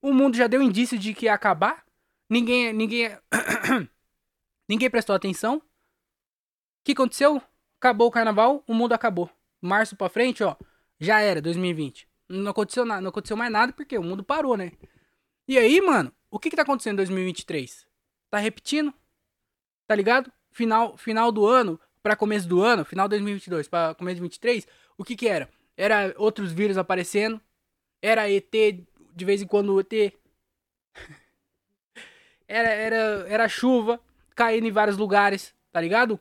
O 0.02 0.12
mundo 0.12 0.36
já 0.36 0.46
deu 0.46 0.60
indício 0.60 0.98
de 0.98 1.14
que 1.14 1.26
ia 1.26 1.34
acabar. 1.34 1.84
Ninguém. 2.28 2.72
Ninguém. 2.72 3.16
ninguém 4.68 4.90
prestou 4.90 5.14
atenção. 5.14 5.56
O 5.56 5.62
que 6.84 6.92
aconteceu? 6.92 7.40
Acabou 7.78 8.08
o 8.08 8.10
carnaval, 8.10 8.62
o 8.66 8.74
mundo 8.74 8.92
acabou. 8.92 9.30
Março 9.60 9.96
pra 9.96 10.08
frente, 10.08 10.42
ó. 10.42 10.56
Já 10.98 11.20
era, 11.20 11.40
2020. 11.40 12.08
Não 12.28 12.50
aconteceu 12.50 12.84
nada, 12.84 13.00
não 13.00 13.10
aconteceu 13.10 13.36
mais 13.36 13.50
nada 13.50 13.72
porque 13.72 13.96
o 13.96 14.02
mundo 14.02 14.24
parou, 14.24 14.56
né? 14.56 14.72
E 15.46 15.58
aí, 15.58 15.80
mano, 15.80 16.12
o 16.30 16.38
que 16.38 16.48
que 16.48 16.56
tá 16.56 16.62
acontecendo 16.62 16.94
em 16.94 16.96
2023? 16.96 17.86
Tá 18.30 18.38
repetindo. 18.38 18.92
Tá 19.86 19.94
ligado? 19.94 20.32
Final, 20.50 20.96
final 20.96 21.30
do 21.30 21.46
ano 21.46 21.78
para 22.02 22.16
começo 22.16 22.48
do 22.48 22.62
ano, 22.62 22.84
final 22.84 23.06
de 23.06 23.10
2022 23.10 23.68
para 23.68 23.94
começo 23.94 24.16
de 24.16 24.20
2023, 24.20 24.66
o 24.96 25.04
que 25.04 25.14
que 25.14 25.28
era? 25.28 25.48
Era 25.76 26.14
outros 26.16 26.52
vírus 26.52 26.76
aparecendo. 26.76 27.40
Era 28.00 28.30
ET 28.30 28.52
de 29.14 29.24
vez 29.24 29.42
em 29.42 29.46
quando 29.46 29.78
ET. 29.80 29.92
era 32.48 32.68
era 32.68 32.96
era 33.28 33.48
chuva 33.48 34.00
caindo 34.34 34.66
em 34.66 34.72
vários 34.72 34.96
lugares, 34.96 35.54
tá 35.70 35.80
ligado? 35.80 36.18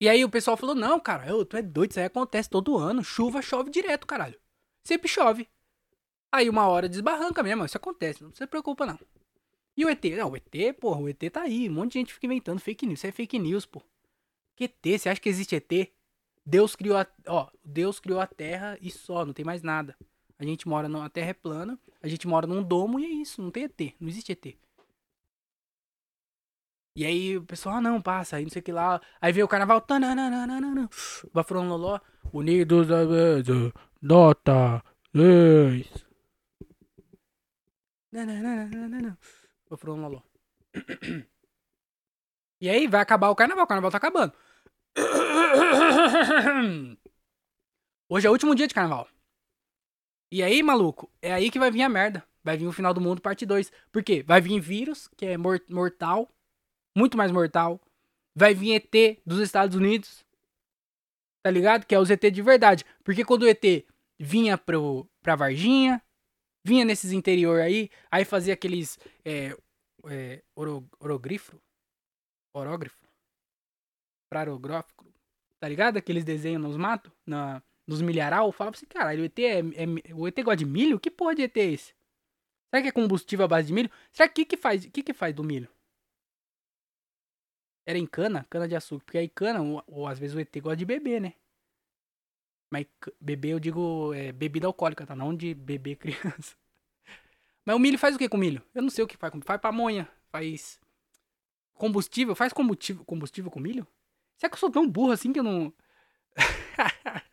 E 0.00 0.08
aí 0.08 0.24
o 0.24 0.30
pessoal 0.30 0.56
falou: 0.56 0.74
"Não, 0.74 1.00
cara, 1.00 1.26
eu, 1.26 1.44
tu 1.44 1.56
é 1.56 1.62
doido, 1.62 1.90
isso 1.92 2.00
aí 2.00 2.06
acontece 2.06 2.48
todo 2.50 2.78
ano, 2.78 3.02
chuva 3.02 3.42
chove 3.42 3.70
direto, 3.70 4.06
caralho. 4.06 4.38
Sempre 4.84 5.08
chove. 5.08 5.48
Aí 6.30 6.48
uma 6.48 6.68
hora 6.68 6.88
desbarranca 6.88 7.42
mesmo, 7.42 7.64
isso 7.64 7.76
acontece, 7.76 8.22
não 8.22 8.32
se 8.32 8.46
preocupa 8.46 8.86
não. 8.86 8.98
E 9.78 9.84
o 9.84 9.88
ET? 9.88 10.04
Não, 10.16 10.30
o 10.30 10.36
ET, 10.36 10.76
porra, 10.80 11.00
o 11.00 11.08
ET 11.08 11.22
tá 11.32 11.42
aí. 11.42 11.68
Um 11.68 11.74
monte 11.74 11.92
de 11.92 11.98
gente 12.00 12.12
fica 12.12 12.26
inventando 12.26 12.58
fake 12.58 12.84
news. 12.84 12.98
Isso 12.98 13.06
é 13.06 13.12
fake 13.12 13.38
news, 13.38 13.64
pô. 13.64 13.80
Que 14.56 14.64
ET? 14.64 15.00
Você 15.00 15.08
acha 15.08 15.20
que 15.20 15.28
existe 15.28 15.54
ET? 15.54 15.92
Deus 16.44 16.74
criou 16.74 16.96
a. 16.96 17.06
Ó, 17.28 17.48
Deus 17.64 18.00
criou 18.00 18.18
a 18.18 18.26
Terra 18.26 18.76
e 18.82 18.90
só, 18.90 19.24
não 19.24 19.32
tem 19.32 19.44
mais 19.44 19.62
nada. 19.62 19.96
A 20.38 20.44
gente 20.44 20.68
mora 20.68 20.88
na 20.88 21.08
Terra 21.10 21.30
é 21.30 21.34
plana, 21.34 21.78
a 22.02 22.08
gente 22.08 22.26
mora 22.28 22.46
num 22.46 22.62
domo 22.62 23.00
e 23.00 23.04
é 23.04 23.08
isso, 23.08 23.42
não 23.42 23.50
tem 23.50 23.64
ET, 23.64 23.94
não 24.00 24.08
existe 24.08 24.32
ET. 24.32 24.56
E 26.96 27.04
aí 27.04 27.36
o 27.36 27.44
pessoal, 27.44 27.76
ah 27.76 27.80
não, 27.80 28.02
passa, 28.02 28.36
aí 28.36 28.44
não 28.44 28.50
sei 28.50 28.60
o 28.60 28.62
que 28.62 28.72
lá. 28.72 29.00
Aí 29.20 29.32
veio 29.32 29.46
o 29.46 29.48
carnaval, 29.48 29.84
Bafurão 31.32 31.68
Loló, 31.68 32.00
Unidos 32.32 32.88
da 32.88 33.04
Mesa, 33.04 33.72
nota 34.02 34.82
10. 35.14 36.08
Não, 38.10 38.24
não, 38.24 38.42
não, 38.42 38.68
não, 38.68 38.88
não, 38.88 39.00
não. 39.00 39.18
Sofreu 39.68 39.94
um 39.94 40.00
loló. 40.00 40.22
E 42.60 42.68
aí 42.68 42.86
vai 42.86 43.00
acabar 43.00 43.28
o 43.28 43.36
carnaval. 43.36 43.64
O 43.64 43.68
carnaval 43.68 43.90
tá 43.90 43.98
acabando. 43.98 44.32
Hoje 48.08 48.26
é 48.26 48.30
o 48.30 48.32
último 48.32 48.54
dia 48.54 48.66
de 48.66 48.74
carnaval. 48.74 49.08
E 50.30 50.42
aí, 50.42 50.62
maluco, 50.62 51.10
é 51.22 51.32
aí 51.32 51.50
que 51.50 51.58
vai 51.58 51.70
vir 51.70 51.82
a 51.82 51.88
merda. 51.88 52.24
Vai 52.44 52.56
vir 52.56 52.66
o 52.66 52.72
final 52.72 52.94
do 52.94 53.00
mundo, 53.00 53.20
parte 53.20 53.44
2. 53.44 53.70
Por 53.92 54.02
quê? 54.02 54.22
Vai 54.22 54.40
vir 54.40 54.60
vírus, 54.60 55.08
que 55.16 55.26
é 55.26 55.36
mortal. 55.36 56.28
Muito 56.96 57.16
mais 57.16 57.30
mortal. 57.32 57.80
Vai 58.34 58.54
vir 58.54 58.74
ET 58.74 59.20
dos 59.24 59.40
Estados 59.40 59.76
Unidos. 59.76 60.24
Tá 61.42 61.50
ligado? 61.50 61.86
Que 61.86 61.94
é 61.94 61.98
os 61.98 62.10
ET 62.10 62.20
de 62.30 62.42
verdade. 62.42 62.84
Porque 63.04 63.24
quando 63.24 63.42
o 63.42 63.48
ET 63.48 63.86
vinha 64.18 64.58
pro, 64.58 65.08
pra 65.22 65.36
Varginha, 65.36 66.02
vinha 66.64 66.84
nesses 66.84 67.12
interior 67.12 67.60
aí, 67.60 67.90
aí 68.10 68.24
fazia 68.24 68.54
aqueles 68.54 68.98
é, 69.24 69.56
é, 70.08 70.42
oro, 70.54 70.88
prarográfico, 74.28 75.04
tá 75.58 75.68
ligado? 75.68 75.96
Aqueles 75.96 76.24
desenhos 76.24 76.62
nos 76.62 76.76
matos, 76.76 77.12
na, 77.26 77.62
nos 77.88 78.02
milharal, 78.02 78.52
falava 78.52 78.76
assim, 78.76 78.84
caralho, 78.84 79.22
o 79.22 79.24
ET 79.24 79.38
é, 79.38 79.60
é, 79.60 80.14
o 80.14 80.28
ET 80.28 80.36
gosta 80.42 80.58
de 80.58 80.66
milho? 80.66 81.00
Que 81.00 81.10
porra 81.10 81.34
de 81.34 81.42
ET 81.42 81.56
é 81.56 81.64
esse? 81.64 81.94
Será 82.68 82.82
que 82.82 82.88
é 82.88 82.92
combustível 82.92 83.46
à 83.46 83.48
base 83.48 83.68
de 83.68 83.72
milho? 83.72 83.90
Será 84.12 84.28
que 84.28 84.44
que 84.44 84.58
faz, 84.58 84.84
que 84.84 85.02
que 85.02 85.14
faz 85.14 85.34
do 85.34 85.42
milho? 85.42 85.68
Era 87.86 87.98
em 87.98 88.06
cana, 88.06 88.46
cana 88.50 88.68
de 88.68 88.76
açúcar, 88.76 89.04
porque 89.06 89.16
aí 89.16 89.28
cana, 89.28 89.62
ou, 89.62 89.82
ou 89.86 90.06
às 90.06 90.18
vezes 90.18 90.36
o 90.36 90.40
ET 90.40 90.54
gosta 90.60 90.76
de 90.76 90.84
beber, 90.84 91.18
né? 91.18 91.32
Mas 92.70 92.86
beber, 93.18 93.52
eu 93.52 93.58
digo 93.58 94.12
é, 94.12 94.32
bebida 94.32 94.66
alcoólica, 94.66 95.06
tá? 95.06 95.16
Não 95.16 95.34
de 95.34 95.54
beber 95.54 95.96
criança. 95.98 96.54
Mas 97.64 97.74
o 97.74 97.78
milho 97.78 97.98
faz 97.98 98.14
o 98.14 98.18
que 98.18 98.28
com 98.28 98.36
milho? 98.36 98.62
Eu 98.74 98.82
não 98.82 98.90
sei 98.90 99.02
o 99.02 99.08
que 99.08 99.16
faz. 99.16 99.32
Faz 99.44 99.60
pamonha, 99.62 100.06
faz 100.30 100.78
combustível. 101.72 102.34
Faz 102.34 102.52
combustível, 102.52 103.02
combustível 103.06 103.50
com 103.50 103.60
milho? 103.60 103.86
Será 104.36 104.50
que 104.50 104.56
eu 104.56 104.60
sou 104.60 104.70
tão 104.70 104.86
burro 104.86 105.12
assim 105.12 105.32
que 105.32 105.38
eu 105.38 105.42
não. 105.42 105.72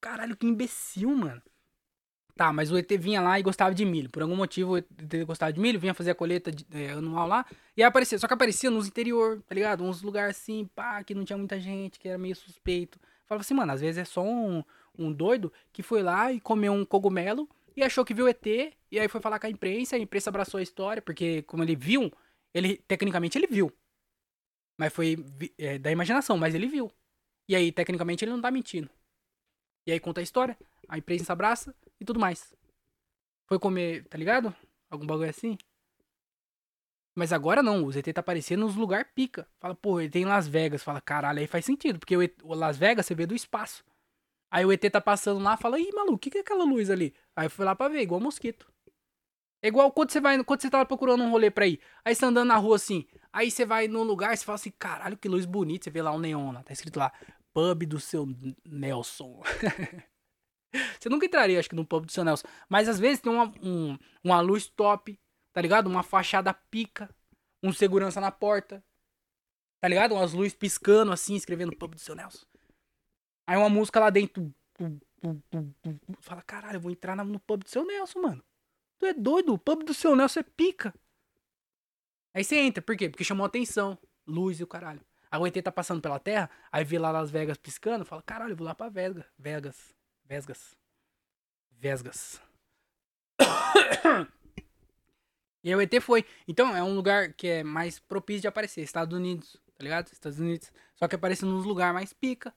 Caralho, 0.00 0.36
que 0.36 0.46
imbecil, 0.46 1.10
mano. 1.14 1.42
Tá, 2.34 2.52
mas 2.52 2.72
o 2.72 2.78
ET 2.78 2.90
vinha 2.98 3.20
lá 3.20 3.38
e 3.38 3.42
gostava 3.42 3.74
de 3.74 3.84
milho. 3.84 4.08
Por 4.08 4.22
algum 4.22 4.34
motivo 4.34 4.72
o 4.72 4.76
ET 4.78 4.86
gostava 5.26 5.52
de 5.52 5.60
milho, 5.60 5.78
vinha 5.78 5.92
fazer 5.92 6.12
a 6.12 6.14
colheita 6.14 6.50
é, 6.72 6.92
anual 6.92 7.28
lá. 7.28 7.44
E 7.76 7.82
aí 7.82 7.86
aparecia. 7.88 8.18
Só 8.18 8.26
que 8.26 8.32
aparecia 8.32 8.70
nos 8.70 8.88
interior, 8.88 9.42
tá 9.42 9.54
ligado? 9.54 9.84
Uns 9.84 10.00
lugares 10.00 10.36
assim, 10.38 10.64
pá, 10.74 11.04
que 11.04 11.14
não 11.14 11.24
tinha 11.24 11.36
muita 11.36 11.60
gente, 11.60 11.98
que 11.98 12.08
era 12.08 12.16
meio 12.16 12.34
suspeito. 12.34 12.98
Falava 13.26 13.42
assim, 13.42 13.54
mano, 13.54 13.72
às 13.72 13.80
vezes 13.80 13.98
é 13.98 14.04
só 14.04 14.22
um, 14.22 14.64
um 14.98 15.12
doido 15.12 15.52
que 15.72 15.82
foi 15.82 16.02
lá 16.02 16.32
e 16.32 16.40
comeu 16.40 16.72
um 16.72 16.84
cogumelo 16.84 17.48
e 17.76 17.82
achou 17.82 18.04
que 18.04 18.14
viu 18.14 18.26
ET. 18.26 18.46
E 18.46 18.98
aí 18.98 19.06
foi 19.08 19.20
falar 19.20 19.38
com 19.38 19.46
a 19.46 19.50
imprensa, 19.50 19.96
a 19.96 19.98
imprensa 19.98 20.30
abraçou 20.30 20.58
a 20.58 20.62
história, 20.62 21.02
porque 21.02 21.42
como 21.42 21.62
ele 21.62 21.76
viu, 21.76 22.10
ele, 22.54 22.78
tecnicamente 22.88 23.36
ele 23.36 23.46
viu. 23.46 23.70
Mas 24.78 24.92
foi 24.94 25.16
é, 25.58 25.78
da 25.78 25.92
imaginação, 25.92 26.38
mas 26.38 26.54
ele 26.54 26.66
viu. 26.66 26.90
E 27.46 27.54
aí, 27.54 27.70
tecnicamente, 27.70 28.24
ele 28.24 28.32
não 28.32 28.40
tá 28.40 28.50
mentindo. 28.50 28.88
E 29.90 29.92
aí 29.92 29.98
conta 29.98 30.20
a 30.20 30.22
história, 30.22 30.56
a 30.88 30.96
imprensa 30.96 31.32
abraça 31.32 31.74
e 31.98 32.04
tudo 32.04 32.20
mais. 32.20 32.54
Foi 33.48 33.58
comer, 33.58 34.06
tá 34.06 34.16
ligado? 34.16 34.54
Algum 34.88 35.04
bagulho 35.04 35.28
assim. 35.28 35.58
Mas 37.12 37.32
agora 37.32 37.60
não, 37.60 37.84
o 37.84 37.90
ZT 37.90 38.12
tá 38.12 38.20
aparecendo 38.20 38.60
nos 38.60 38.76
lugar 38.76 39.06
pica. 39.12 39.48
Fala, 39.58 39.74
pô, 39.74 40.00
ele 40.00 40.08
tem 40.08 40.24
Las 40.24 40.46
Vegas. 40.46 40.84
Fala, 40.84 41.00
caralho, 41.00 41.40
aí 41.40 41.48
faz 41.48 41.64
sentido, 41.64 41.98
porque 41.98 42.14
o 42.44 42.54
Las 42.54 42.78
Vegas 42.78 43.04
você 43.04 43.16
vê 43.16 43.26
do 43.26 43.34
espaço. 43.34 43.82
Aí 44.48 44.64
o 44.64 44.70
ET 44.70 44.80
tá 44.92 45.00
passando 45.00 45.42
lá, 45.42 45.56
fala, 45.56 45.80
ih, 45.80 45.90
maluco, 45.92 46.14
o 46.14 46.18
que, 46.20 46.30
que 46.30 46.38
é 46.38 46.40
aquela 46.40 46.62
luz 46.62 46.88
ali? 46.88 47.12
Aí 47.34 47.46
eu 47.46 47.50
fui 47.50 47.64
lá 47.64 47.74
pra 47.74 47.88
ver, 47.88 48.02
igual 48.02 48.20
mosquito. 48.20 48.72
É 49.60 49.66
igual 49.66 49.90
quando 49.90 50.12
você 50.12 50.20
vai, 50.20 50.42
quando 50.44 50.62
você 50.62 50.70
tá 50.70 50.84
procurando 50.84 51.24
um 51.24 51.30
rolê 51.30 51.50
pra 51.50 51.66
ir. 51.66 51.80
Aí 52.04 52.14
você 52.14 52.20
tá 52.20 52.28
andando 52.28 52.46
na 52.46 52.56
rua 52.56 52.76
assim. 52.76 53.08
Aí 53.32 53.50
você 53.50 53.66
vai 53.66 53.88
num 53.88 54.04
lugar 54.04 54.36
você 54.36 54.44
fala 54.44 54.54
assim, 54.54 54.70
caralho, 54.70 55.16
que 55.16 55.28
luz 55.28 55.46
bonita. 55.46 55.82
Você 55.82 55.90
vê 55.90 56.00
lá 56.00 56.12
um 56.12 56.18
neon 56.20 56.52
lá, 56.52 56.62
tá 56.62 56.72
escrito 56.72 57.00
lá, 57.00 57.12
pub 57.52 57.84
do 57.86 58.00
seu 58.00 58.26
Nelson. 58.64 59.42
você 60.98 61.08
nunca 61.08 61.26
entraria, 61.26 61.58
acho 61.58 61.68
que, 61.68 61.76
no 61.76 61.86
pub 61.86 62.06
do 62.06 62.12
seu 62.12 62.24
Nelson. 62.24 62.46
Mas 62.68 62.88
às 62.88 62.98
vezes 62.98 63.20
tem 63.20 63.32
uma, 63.32 63.52
um, 63.62 63.98
uma 64.22 64.40
luz 64.40 64.68
top, 64.68 65.18
tá 65.52 65.60
ligado? 65.60 65.86
Uma 65.86 66.02
fachada 66.02 66.52
pica, 66.54 67.08
um 67.62 67.72
segurança 67.72 68.20
na 68.20 68.30
porta. 68.30 68.84
Tá 69.80 69.88
ligado? 69.88 70.14
Umas 70.14 70.32
luzes 70.32 70.54
piscando 70.54 71.10
assim, 71.10 71.34
escrevendo 71.34 71.76
pub 71.76 71.94
do 71.94 72.00
seu 72.00 72.14
Nelson. 72.14 72.44
Aí 73.46 73.56
uma 73.56 73.70
música 73.70 73.98
lá 73.98 74.10
dentro. 74.10 74.54
Fala, 76.20 76.42
caralho, 76.42 76.76
eu 76.76 76.80
vou 76.80 76.92
entrar 76.92 77.16
no 77.16 77.40
pub 77.40 77.64
do 77.64 77.68
seu 77.68 77.84
Nelson, 77.84 78.20
mano. 78.20 78.44
Tu 78.98 79.06
é 79.06 79.14
doido? 79.14 79.54
O 79.54 79.58
pub 79.58 79.82
do 79.82 79.94
seu 79.94 80.14
Nelson 80.14 80.40
é 80.40 80.42
pica. 80.42 80.94
Aí 82.34 82.44
você 82.44 82.56
entra, 82.56 82.82
por 82.82 82.96
quê? 82.96 83.08
Porque 83.08 83.24
chamou 83.24 83.46
atenção. 83.46 83.98
Luz 84.26 84.60
e 84.60 84.62
o 84.62 84.66
caralho. 84.66 85.04
A 85.30 85.38
o 85.38 85.46
ET 85.46 85.62
tá 85.62 85.70
passando 85.70 86.02
pela 86.02 86.18
Terra, 86.18 86.50
aí 86.72 86.84
vê 86.84 86.98
lá 86.98 87.12
Las 87.12 87.30
Vegas 87.30 87.56
piscando, 87.56 88.04
fala, 88.04 88.22
caralho, 88.22 88.52
eu 88.52 88.56
vou 88.56 88.66
lá 88.66 88.74
pra 88.74 88.88
Vegas. 88.88 89.24
Vegas. 89.38 89.94
Vegas. 90.24 90.76
Vegas. 91.78 92.42
e 95.62 95.68
aí 95.68 95.74
o 95.74 95.80
ET 95.80 96.00
foi. 96.00 96.24
Então, 96.48 96.76
é 96.76 96.82
um 96.82 96.94
lugar 96.94 97.32
que 97.32 97.46
é 97.46 97.62
mais 97.62 98.00
propício 98.00 98.42
de 98.42 98.48
aparecer. 98.48 98.82
Estados 98.82 99.16
Unidos, 99.16 99.56
tá 99.78 99.84
ligado? 99.84 100.08
Estados 100.12 100.40
Unidos. 100.40 100.72
Só 100.96 101.06
que 101.06 101.14
aparece 101.14 101.44
nos 101.44 101.64
lugares 101.64 101.94
mais 101.94 102.12
pica. 102.12 102.52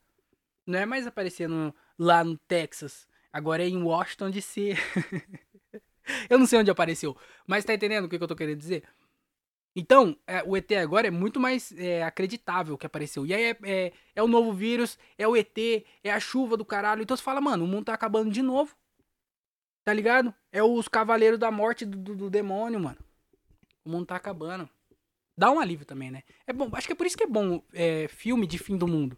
Não 0.66 0.80
é 0.80 0.86
mais 0.86 1.06
aparecendo 1.06 1.76
lá 1.98 2.24
no 2.24 2.38
Texas. 2.38 3.08
Agora 3.32 3.64
é 3.64 3.68
em 3.68 3.84
Washington 3.84 4.32
DC. 4.32 4.74
eu 6.30 6.40
não 6.40 6.46
sei 6.46 6.60
onde 6.60 6.72
apareceu. 6.72 7.16
Mas 7.46 7.66
tá 7.66 7.74
entendendo 7.74 8.06
o 8.06 8.10
que, 8.10 8.18
que 8.18 8.24
eu 8.24 8.28
tô 8.28 8.36
querendo 8.36 8.58
dizer? 8.58 8.84
Então, 9.76 10.16
é, 10.28 10.44
o 10.44 10.56
ET 10.56 10.72
agora 10.74 11.08
é 11.08 11.12
muito 11.12 11.40
mais 11.40 11.72
é, 11.72 12.04
acreditável 12.04 12.78
que 12.78 12.86
apareceu. 12.86 13.26
E 13.26 13.34
aí 13.34 13.44
é, 13.44 13.58
é, 13.64 13.94
é, 14.16 14.24
o 14.24 14.28
novo 14.28 14.54
vírus, 14.54 15.00
é 15.18 15.28
o 15.28 15.36
ET, 15.36 15.58
é 16.04 16.12
a 16.12 16.20
chuva 16.20 16.56
do 16.56 16.64
caralho. 16.64 17.02
Então 17.02 17.18
você 17.18 17.24
fala, 17.24 17.42
mano, 17.42 17.66
o 17.66 17.68
mundo 17.68 17.86
tá 17.86 17.94
acabando 17.94 18.30
de 18.30 18.42
novo. 18.42 18.76
Tá 19.84 19.92
ligado? 19.92 20.34
É 20.52 20.62
os 20.64 20.88
cavaleiros 20.88 21.40
da 21.40 21.52
morte 21.52 21.86
do, 21.86 21.98
do, 21.98 22.16
do 22.16 22.30
demônio, 22.30 22.80
mano. 22.80 23.00
O 23.84 23.90
mundo 23.90 24.06
tá 24.06 24.16
acabando. 24.16 24.70
Dá 25.36 25.50
um 25.52 25.60
alívio 25.60 25.86
também, 25.86 26.12
né? 26.12 26.24
É 26.46 26.54
bom, 26.54 26.70
acho 26.74 26.86
que 26.86 26.94
é 26.94 26.96
por 26.96 27.08
isso 27.08 27.18
que 27.18 27.24
é 27.24 27.28
bom 27.28 27.62
é, 27.74 28.08
filme 28.08 28.46
de 28.46 28.60
fim 28.60 28.78
do 28.78 28.88
mundo. 28.88 29.18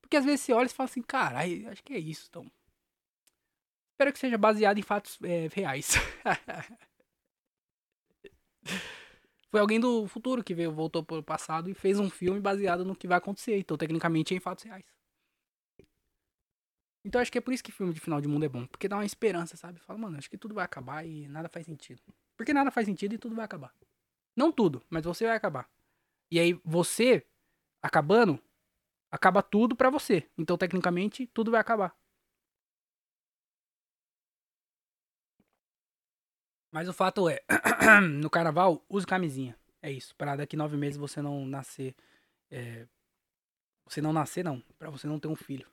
Porque 0.00 0.16
às 0.16 0.24
vezes 0.24 0.40
você 0.40 0.52
olha 0.52 0.66
e 0.66 0.70
fala 0.70 0.88
assim, 0.88 1.02
cara, 1.02 1.40
acho 1.70 1.82
que 1.82 1.92
é 1.92 1.98
isso, 1.98 2.26
então. 2.30 2.50
Espero 3.92 4.12
que 4.12 4.18
seja 4.18 4.38
baseado 4.38 4.78
em 4.78 4.82
fatos 4.82 5.18
é, 5.22 5.48
reais. 5.52 5.96
Foi 9.50 9.60
alguém 9.60 9.80
do 9.80 10.06
futuro 10.06 10.44
que 10.44 10.54
veio, 10.54 10.72
voltou 10.72 11.02
pro 11.02 11.22
passado 11.22 11.70
e 11.70 11.74
fez 11.74 11.98
um 11.98 12.10
filme 12.10 12.38
baseado 12.40 12.84
no 12.84 12.94
que 12.94 13.08
vai 13.08 13.16
acontecer. 13.16 13.58
Então, 13.58 13.76
tecnicamente, 13.76 14.34
é 14.34 14.36
em 14.36 14.40
fatos 14.40 14.64
reais. 14.64 14.84
Então, 17.04 17.20
acho 17.20 17.32
que 17.32 17.38
é 17.38 17.40
por 17.40 17.54
isso 17.54 17.64
que 17.64 17.72
filme 17.72 17.94
de 17.94 18.00
final 18.00 18.20
de 18.20 18.28
mundo 18.28 18.44
é 18.44 18.48
bom. 18.48 18.66
Porque 18.66 18.88
dá 18.88 18.96
uma 18.96 19.06
esperança, 19.06 19.56
sabe? 19.56 19.80
Fala, 19.80 19.98
mano, 19.98 20.18
acho 20.18 20.28
que 20.28 20.36
tudo 20.36 20.54
vai 20.54 20.64
acabar 20.64 21.06
e 21.06 21.26
nada 21.28 21.48
faz 21.48 21.64
sentido. 21.64 22.02
Porque 22.36 22.52
nada 22.52 22.70
faz 22.70 22.86
sentido 22.86 23.14
e 23.14 23.18
tudo 23.18 23.34
vai 23.34 23.44
acabar. 23.44 23.74
Não 24.36 24.52
tudo, 24.52 24.82
mas 24.90 25.04
você 25.04 25.26
vai 25.26 25.36
acabar. 25.36 25.70
E 26.30 26.38
aí, 26.38 26.60
você 26.62 27.24
acabando, 27.80 28.38
acaba 29.10 29.42
tudo 29.42 29.74
para 29.74 29.88
você. 29.88 30.28
Então, 30.36 30.58
tecnicamente, 30.58 31.26
tudo 31.28 31.50
vai 31.50 31.60
acabar. 31.60 31.96
Mas 36.78 36.88
o 36.88 36.92
fato 36.92 37.28
é, 37.28 37.42
no 38.22 38.30
carnaval, 38.30 38.86
use 38.88 39.04
camisinha. 39.04 39.58
É 39.82 39.90
isso. 39.90 40.14
Para 40.14 40.36
daqui 40.36 40.56
nove 40.56 40.76
meses 40.76 40.96
você 40.96 41.20
não 41.20 41.44
nascer. 41.44 41.92
É... 42.52 42.86
Você 43.88 44.00
não 44.00 44.12
nascer, 44.12 44.44
não. 44.44 44.62
Pra 44.78 44.88
você 44.88 45.08
não 45.08 45.18
ter 45.18 45.26
um 45.26 45.34
filho. 45.34 45.66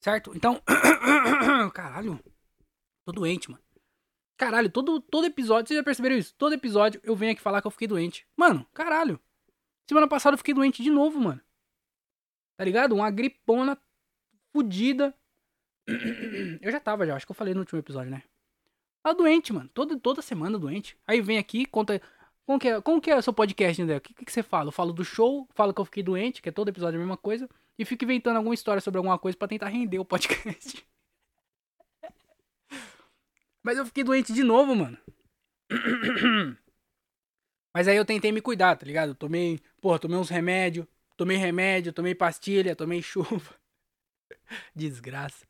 Certo? 0.00 0.34
Então. 0.34 0.62
Caralho. 1.74 2.18
Tô 3.04 3.12
doente, 3.12 3.50
mano. 3.50 3.62
Caralho, 4.38 4.70
todo, 4.70 4.98
todo 4.98 5.26
episódio. 5.26 5.68
Vocês 5.68 5.76
já 5.76 5.84
perceberam 5.84 6.16
isso? 6.16 6.34
Todo 6.38 6.54
episódio 6.54 6.98
eu 7.04 7.14
venho 7.14 7.32
aqui 7.32 7.42
falar 7.42 7.60
que 7.60 7.66
eu 7.66 7.70
fiquei 7.70 7.86
doente. 7.86 8.26
Mano, 8.34 8.66
caralho. 8.72 9.20
Semana 9.86 10.08
passada 10.08 10.32
eu 10.32 10.38
fiquei 10.38 10.54
doente 10.54 10.82
de 10.82 10.88
novo, 10.88 11.20
mano. 11.20 11.42
Tá 12.56 12.64
ligado? 12.64 12.94
Uma 12.94 13.10
gripona 13.10 13.76
fodida. 14.54 15.14
Eu 16.62 16.72
já 16.72 16.80
tava 16.80 17.04
já, 17.04 17.14
acho 17.14 17.26
que 17.26 17.32
eu 17.32 17.34
falei 17.34 17.52
no 17.52 17.60
último 17.60 17.80
episódio, 17.80 18.08
né? 18.08 18.22
Tá 19.02 19.12
doente, 19.12 19.52
mano. 19.52 19.68
Toda, 19.74 19.98
toda 19.98 20.22
semana 20.22 20.58
doente. 20.58 20.96
Aí 21.06 21.20
vem 21.20 21.38
aqui, 21.38 21.66
conta. 21.66 22.00
Como 22.46 22.58
que 22.58 22.68
é, 22.68 22.80
como 22.80 23.00
que 23.00 23.10
é 23.10 23.16
o 23.16 23.22
seu 23.22 23.32
podcast, 23.32 23.82
André? 23.82 23.96
O 23.96 24.00
que, 24.00 24.14
que, 24.14 24.24
que 24.24 24.32
você 24.32 24.42
fala? 24.42 24.68
Eu 24.68 24.72
falo 24.72 24.92
do 24.92 25.04
show, 25.04 25.48
falo 25.54 25.74
que 25.74 25.80
eu 25.80 25.84
fiquei 25.84 26.02
doente, 26.02 26.42
que 26.42 26.48
é 26.48 26.52
todo 26.52 26.68
episódio 26.68 26.98
a 26.98 27.00
mesma 27.00 27.16
coisa, 27.16 27.48
e 27.78 27.84
fico 27.84 28.04
inventando 28.04 28.36
alguma 28.36 28.54
história 28.54 28.80
sobre 28.80 28.98
alguma 28.98 29.18
coisa 29.18 29.36
para 29.36 29.48
tentar 29.48 29.68
render 29.68 29.98
o 29.98 30.04
podcast. 30.04 30.84
Mas 33.62 33.78
eu 33.78 33.86
fiquei 33.86 34.04
doente 34.04 34.32
de 34.32 34.42
novo, 34.42 34.74
mano. 34.74 34.98
Mas 37.74 37.88
aí 37.88 37.96
eu 37.96 38.04
tentei 38.04 38.30
me 38.30 38.40
cuidar, 38.40 38.76
tá 38.76 38.84
ligado? 38.84 39.14
Tomei, 39.14 39.60
porra, 39.80 39.98
tomei 39.98 40.18
uns 40.18 40.28
remédios, 40.28 40.86
tomei 41.16 41.36
remédio, 41.36 41.92
tomei 41.92 42.14
pastilha, 42.14 42.76
tomei 42.76 43.00
chuva. 43.02 43.54
Desgraça. 44.74 45.46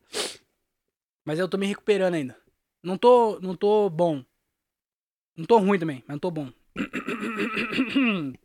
Mas 1.25 1.39
eu 1.39 1.49
tô 1.49 1.57
me 1.57 1.67
recuperando 1.67 2.15
ainda. 2.15 2.42
Não 2.83 2.99
tô, 2.99 3.39
não 3.41 3.55
tô 3.55 3.89
bom. 3.89 4.25
Não 5.37 5.45
tô 5.45 5.59
ruim 5.59 5.79
também, 5.79 6.03
mas 6.07 6.15
não 6.15 6.19
tô 6.19 6.31
bom. 6.31 6.53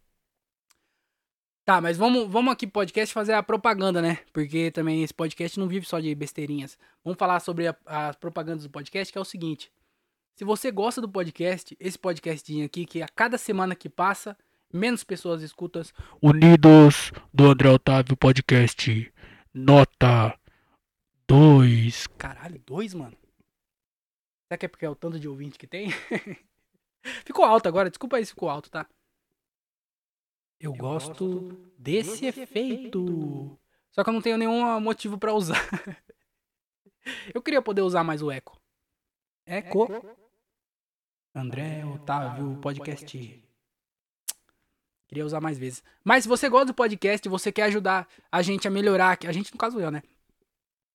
Tá, 1.66 1.82
mas 1.82 1.98
vamos, 1.98 2.32
vamos 2.32 2.54
aqui 2.54 2.66
podcast 2.66 3.14
fazer 3.14 3.34
a 3.34 3.44
propaganda, 3.44 4.02
né? 4.02 4.20
Porque 4.32 4.72
também 4.72 5.04
esse 5.04 5.14
podcast 5.14 5.60
não 5.60 5.68
vive 5.68 5.86
só 5.86 6.00
de 6.00 6.16
besteirinhas. 6.16 6.80
Vamos 7.04 7.20
falar 7.20 7.42
sobre 7.42 7.66
as 7.86 8.16
propagandas 8.16 8.64
do 8.64 8.70
podcast, 8.70 9.12
que 9.12 9.18
é 9.18 9.22
o 9.22 9.26
seguinte. 9.26 9.70
Se 10.38 10.46
você 10.46 10.72
gosta 10.72 11.02
do 11.02 11.10
podcast, 11.10 11.76
esse 11.78 12.00
podcastinho 12.00 12.66
aqui, 12.66 12.86
que 12.86 13.02
a 13.02 13.08
cada 13.10 13.38
semana 13.38 13.76
que 13.76 13.90
passa, 13.90 14.38
menos 14.72 15.04
pessoas 15.04 15.42
escutam. 15.42 15.82
Unidos 16.22 17.12
do 17.34 17.48
André 17.48 17.70
Otávio 17.70 18.16
Podcast. 18.16 19.12
Nota 19.54 20.40
2. 21.28 22.08
Caralho, 22.18 22.62
2, 22.66 22.94
mano? 22.94 23.18
Será 24.48 24.58
que 24.58 24.66
é 24.66 24.70
porque 24.70 24.86
é 24.86 24.90
o 24.90 24.96
tanto 24.96 25.20
de 25.20 25.28
ouvinte 25.28 25.60
que 25.60 25.68
tem? 25.68 25.90
ficou 27.26 27.44
alto 27.44 27.68
agora, 27.68 27.90
desculpa 27.90 28.18
aí 28.18 28.26
se 28.26 28.32
ficou 28.32 28.50
alto, 28.50 28.70
tá? 28.70 28.88
Eu, 30.60 30.72
eu 30.72 30.78
gosto, 30.78 31.42
gosto, 31.42 31.74
desse, 31.78 32.22
desse 32.22 32.42
efeito. 32.42 33.00
efeito. 33.00 33.60
Só 33.92 34.04
que 34.04 34.10
eu 34.10 34.14
não 34.14 34.22
tenho 34.22 34.38
nenhum 34.38 34.80
motivo 34.80 35.18
para 35.18 35.34
usar. 35.34 35.60
eu 37.34 37.42
queria 37.42 37.62
poder 37.62 37.82
usar 37.82 38.04
mais 38.04 38.22
o 38.22 38.32
eco. 38.32 38.60
Eco. 39.46 39.92
eco. 39.92 40.18
André 41.36 41.86
Otávio 41.86 42.58
Podcast. 42.62 43.44
Queria 45.08 45.26
usar 45.26 45.40
mais 45.40 45.58
vezes. 45.58 45.84
Mas 46.04 46.24
se 46.24 46.30
você 46.30 46.50
gosta 46.50 46.68
do 46.68 46.74
podcast, 46.74 47.28
você 47.30 47.52
quer 47.52 47.64
ajudar 47.64 48.08
a 48.32 48.42
gente 48.42 48.68
a 48.68 48.72
melhorar, 48.72 49.18
a 49.26 49.32
gente 49.32 49.52
no 49.52 49.58
caso 49.58 49.80
eu, 49.80 49.92
né? 49.92 50.02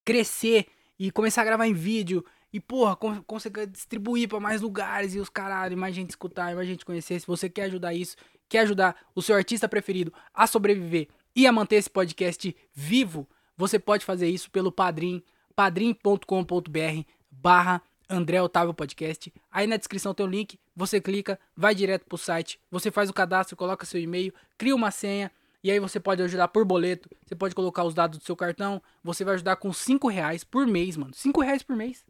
Crescer 0.04 0.66
e 0.98 1.10
começar 1.10 1.42
a 1.42 1.44
gravar 1.44 1.66
em 1.66 1.72
vídeo 1.72 2.24
e, 2.52 2.60
porra, 2.60 2.96
conseguir 3.26 3.66
distribuir 3.66 4.28
para 4.28 4.38
mais 4.38 4.60
lugares 4.60 5.14
e 5.14 5.18
os 5.18 5.28
caralho, 5.28 5.76
mais 5.76 5.94
gente 5.94 6.10
escutar, 6.10 6.54
mais 6.54 6.68
gente 6.68 6.84
conhecer. 6.84 7.18
Se 7.18 7.26
você 7.26 7.48
quer 7.48 7.64
ajudar 7.64 7.94
isso, 7.94 8.16
quer 8.48 8.60
ajudar 8.60 8.94
o 9.14 9.22
seu 9.22 9.34
artista 9.34 9.68
preferido 9.68 10.12
a 10.34 10.46
sobreviver 10.46 11.08
e 11.34 11.46
a 11.46 11.52
manter 11.52 11.76
esse 11.76 11.88
podcast 11.88 12.54
vivo, 12.74 13.26
você 13.56 13.78
pode 13.78 14.04
fazer 14.04 14.28
isso 14.28 14.50
pelo 14.50 14.70
Padrim, 14.70 15.22
padrim.com.br 15.56 17.08
barra 17.30 17.80
André 18.08 18.42
Otávio 18.42 18.74
Podcast. 18.74 19.32
Aí 19.50 19.66
na 19.66 19.78
descrição 19.78 20.12
tem 20.12 20.26
o 20.26 20.28
link, 20.28 20.60
você 20.76 21.00
clica, 21.00 21.40
vai 21.56 21.74
direto 21.74 22.04
pro 22.04 22.18
site, 22.18 22.60
você 22.70 22.90
faz 22.90 23.08
o 23.08 23.14
cadastro, 23.14 23.56
coloca 23.56 23.86
seu 23.86 23.98
e-mail, 23.98 24.34
cria 24.58 24.74
uma 24.74 24.90
senha, 24.90 25.30
e 25.64 25.70
aí 25.70 25.78
você 25.78 25.98
pode 25.98 26.22
ajudar 26.22 26.48
por 26.48 26.66
boleto, 26.66 27.08
você 27.24 27.34
pode 27.34 27.54
colocar 27.54 27.84
os 27.84 27.94
dados 27.94 28.18
do 28.18 28.24
seu 28.24 28.36
cartão, 28.36 28.82
você 29.02 29.24
vai 29.24 29.34
ajudar 29.34 29.56
com 29.56 29.72
5 29.72 30.08
reais 30.08 30.44
por 30.44 30.66
mês, 30.66 30.98
mano. 30.98 31.14
5 31.14 31.40
reais 31.40 31.62
por 31.62 31.74
mês 31.74 32.04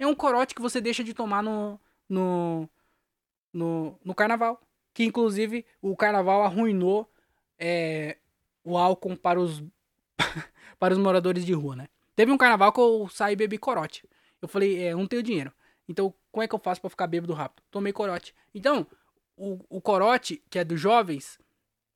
é 0.00 0.06
um 0.06 0.14
corote 0.14 0.54
que 0.54 0.62
você 0.62 0.80
deixa 0.80 1.04
de 1.04 1.12
tomar 1.12 1.42
no, 1.42 1.78
no, 2.08 2.68
no, 3.52 3.98
no 4.04 4.14
carnaval. 4.14 4.60
Que 4.92 5.04
inclusive 5.04 5.64
o 5.80 5.94
carnaval 5.94 6.42
arruinou 6.42 7.08
é, 7.58 8.16
o 8.64 8.76
álcool 8.76 9.16
para 9.16 9.38
os, 9.38 9.62
para 10.78 10.94
os 10.94 10.98
moradores 10.98 11.44
de 11.44 11.52
rua, 11.52 11.76
né? 11.76 11.88
Teve 12.16 12.32
um 12.32 12.38
carnaval 12.38 12.72
que 12.72 12.80
eu 12.80 13.08
saí 13.08 13.34
e 13.34 13.36
bebi 13.36 13.58
corote. 13.58 14.08
Eu 14.42 14.48
falei, 14.48 14.82
é, 14.82 14.94
não 14.94 15.06
tenho 15.06 15.22
dinheiro. 15.22 15.52
Então, 15.88 16.12
como 16.32 16.42
é 16.42 16.48
que 16.48 16.54
eu 16.54 16.58
faço 16.58 16.80
para 16.80 16.90
ficar 16.90 17.06
bêbado 17.06 17.32
rápido? 17.32 17.62
Tomei 17.70 17.92
corote. 17.92 18.34
Então, 18.54 18.86
o, 19.36 19.58
o 19.68 19.80
corote, 19.80 20.42
que 20.48 20.58
é 20.58 20.64
dos 20.64 20.80
jovens, 20.80 21.38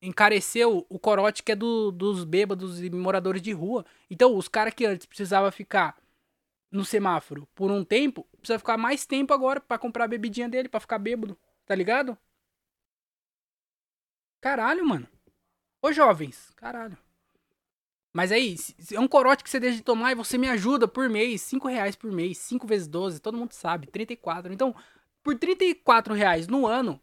encareceu 0.01 0.85
o 0.89 0.99
corote 0.99 1.41
que 1.41 1.51
é 1.51 1.55
do, 1.55 1.91
dos 1.91 2.23
bêbados 2.23 2.81
e 2.81 2.89
moradores 2.89 3.41
de 3.41 3.51
rua. 3.51 3.85
Então, 4.09 4.35
os 4.35 4.47
caras 4.47 4.73
que 4.73 4.85
antes 4.85 5.05
precisava 5.05 5.51
ficar 5.51 5.97
no 6.71 6.83
semáforo 6.83 7.47
por 7.55 7.71
um 7.71 7.83
tempo, 7.83 8.27
precisa 8.37 8.59
ficar 8.59 8.77
mais 8.77 9.05
tempo 9.05 9.33
agora 9.33 9.59
para 9.59 9.77
comprar 9.77 10.05
a 10.05 10.07
bebidinha 10.07 10.49
dele, 10.49 10.69
para 10.69 10.79
ficar 10.79 10.99
bêbado. 10.99 11.37
Tá 11.65 11.73
ligado? 11.73 12.17
Caralho, 14.41 14.85
mano. 14.85 15.07
Ô 15.81 15.91
jovens, 15.91 16.51
caralho. 16.55 16.97
Mas 18.13 18.31
aí, 18.31 18.55
é 18.93 18.99
um 18.99 19.07
corote 19.07 19.43
que 19.43 19.49
você 19.49 19.59
deixa 19.59 19.77
de 19.77 19.83
tomar 19.83 20.11
e 20.11 20.15
você 20.15 20.37
me 20.37 20.47
ajuda 20.47 20.87
por 20.87 21.09
mês, 21.09 21.41
5 21.41 21.67
reais 21.67 21.95
por 21.95 22.11
mês, 22.11 22.37
5 22.37 22.65
vezes 22.65 22.87
12, 22.87 23.19
todo 23.19 23.37
mundo 23.37 23.51
sabe, 23.51 23.87
34. 23.87 24.53
Então, 24.53 24.73
por 25.21 25.37
34 25.37 26.13
reais 26.13 26.47
no 26.47 26.65
ano, 26.65 27.01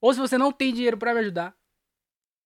ou 0.00 0.14
se 0.14 0.20
você 0.20 0.38
não 0.38 0.52
tem 0.52 0.72
dinheiro 0.72 0.96
para 0.96 1.12
me 1.12 1.20
ajudar 1.20 1.56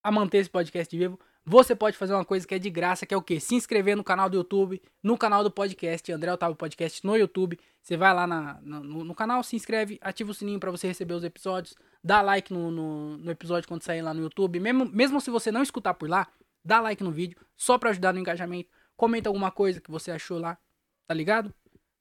a 0.07 0.11
manter 0.12 0.38
esse 0.38 0.48
podcast 0.48 0.96
vivo, 0.96 1.18
você 1.44 1.74
pode 1.74 1.96
fazer 1.96 2.14
uma 2.14 2.24
coisa 2.24 2.46
que 2.46 2.54
é 2.54 2.61
de 2.61 2.70
graça, 2.70 3.04
que 3.04 3.12
é 3.12 3.16
o 3.16 3.22
quê? 3.22 3.40
Se 3.40 3.57
inscrever 3.57 3.96
no 3.96 4.04
canal 4.04 4.30
do 4.30 4.36
YouTube, 4.36 4.80
no 5.02 5.18
canal 5.18 5.42
do 5.42 5.50
podcast, 5.50 6.12
André 6.12 6.32
Otávio 6.32 6.54
Podcast 6.54 7.04
no 7.04 7.16
YouTube. 7.16 7.59
Você 7.82 7.96
vai 7.96 8.14
lá 8.14 8.24
na, 8.24 8.61
no, 8.62 9.02
no, 9.02 9.14
canal, 9.16 9.42
se 9.42 9.57
inscreve, 9.57 9.98
ativa 10.00 10.30
o 10.30 10.34
sininho 10.34 10.61
para 10.61 10.70
você 10.70 10.86
receber 10.86 11.14
os 11.14 11.24
episódios, 11.24 11.74
dá 12.04 12.22
like 12.22 12.52
no, 12.52 12.70
no, 12.70 13.18
no, 13.18 13.30
episódio 13.32 13.68
quando 13.68 13.82
sair 13.82 14.00
lá 14.00 14.14
no 14.14 14.22
YouTube. 14.22 14.61
Mesmo, 14.61 14.84
mesmo 14.86 15.20
se 15.20 15.28
você 15.28 15.50
não 15.50 15.61
escutar 15.61 15.94
por 15.94 16.09
lá, 16.09 16.28
dá 16.64 16.80
like 16.80 17.02
no 17.02 17.11
vídeo, 17.11 17.36
só 17.57 17.76
para 17.76 17.90
ajudar 17.90 18.12
no 18.12 18.20
engajamento. 18.20 18.70
Comenta 18.96 19.28
alguma 19.28 19.50
coisa 19.50 19.80
que 19.80 19.90
você 19.90 20.12
achou 20.12 20.38
lá, 20.38 20.57
tá 21.09 21.14
ligado? 21.14 21.52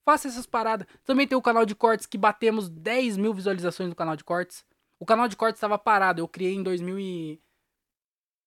Faça 0.05 0.27
essas 0.27 0.45
paradas. 0.45 0.85
Também 1.03 1.27
tem 1.27 1.35
o 1.35 1.41
canal 1.41 1.65
de 1.65 1.73
cortes 1.73 2.05
que 2.05 2.19
batemos 2.19 2.69
10 2.69 3.17
mil 3.17 3.33
visualizações 3.33 3.89
no 3.89 3.95
canal 3.95 4.15
de 4.15 4.23
cortes. 4.23 4.63
O 4.99 5.07
canal 5.07 5.27
de 5.27 5.35
cortes 5.35 5.57
estava 5.57 5.79
parado, 5.79 6.21
eu 6.21 6.27
criei 6.27 6.53
em 6.53 6.61
2000 6.61 6.99
e... 6.99 7.41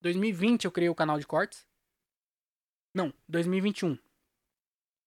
2020 0.00 0.64
eu 0.64 0.70
criei 0.70 0.88
o 0.88 0.94
canal 0.94 1.18
de 1.18 1.26
cortes. 1.26 1.66
Não, 2.94 3.12
2021. 3.28 3.98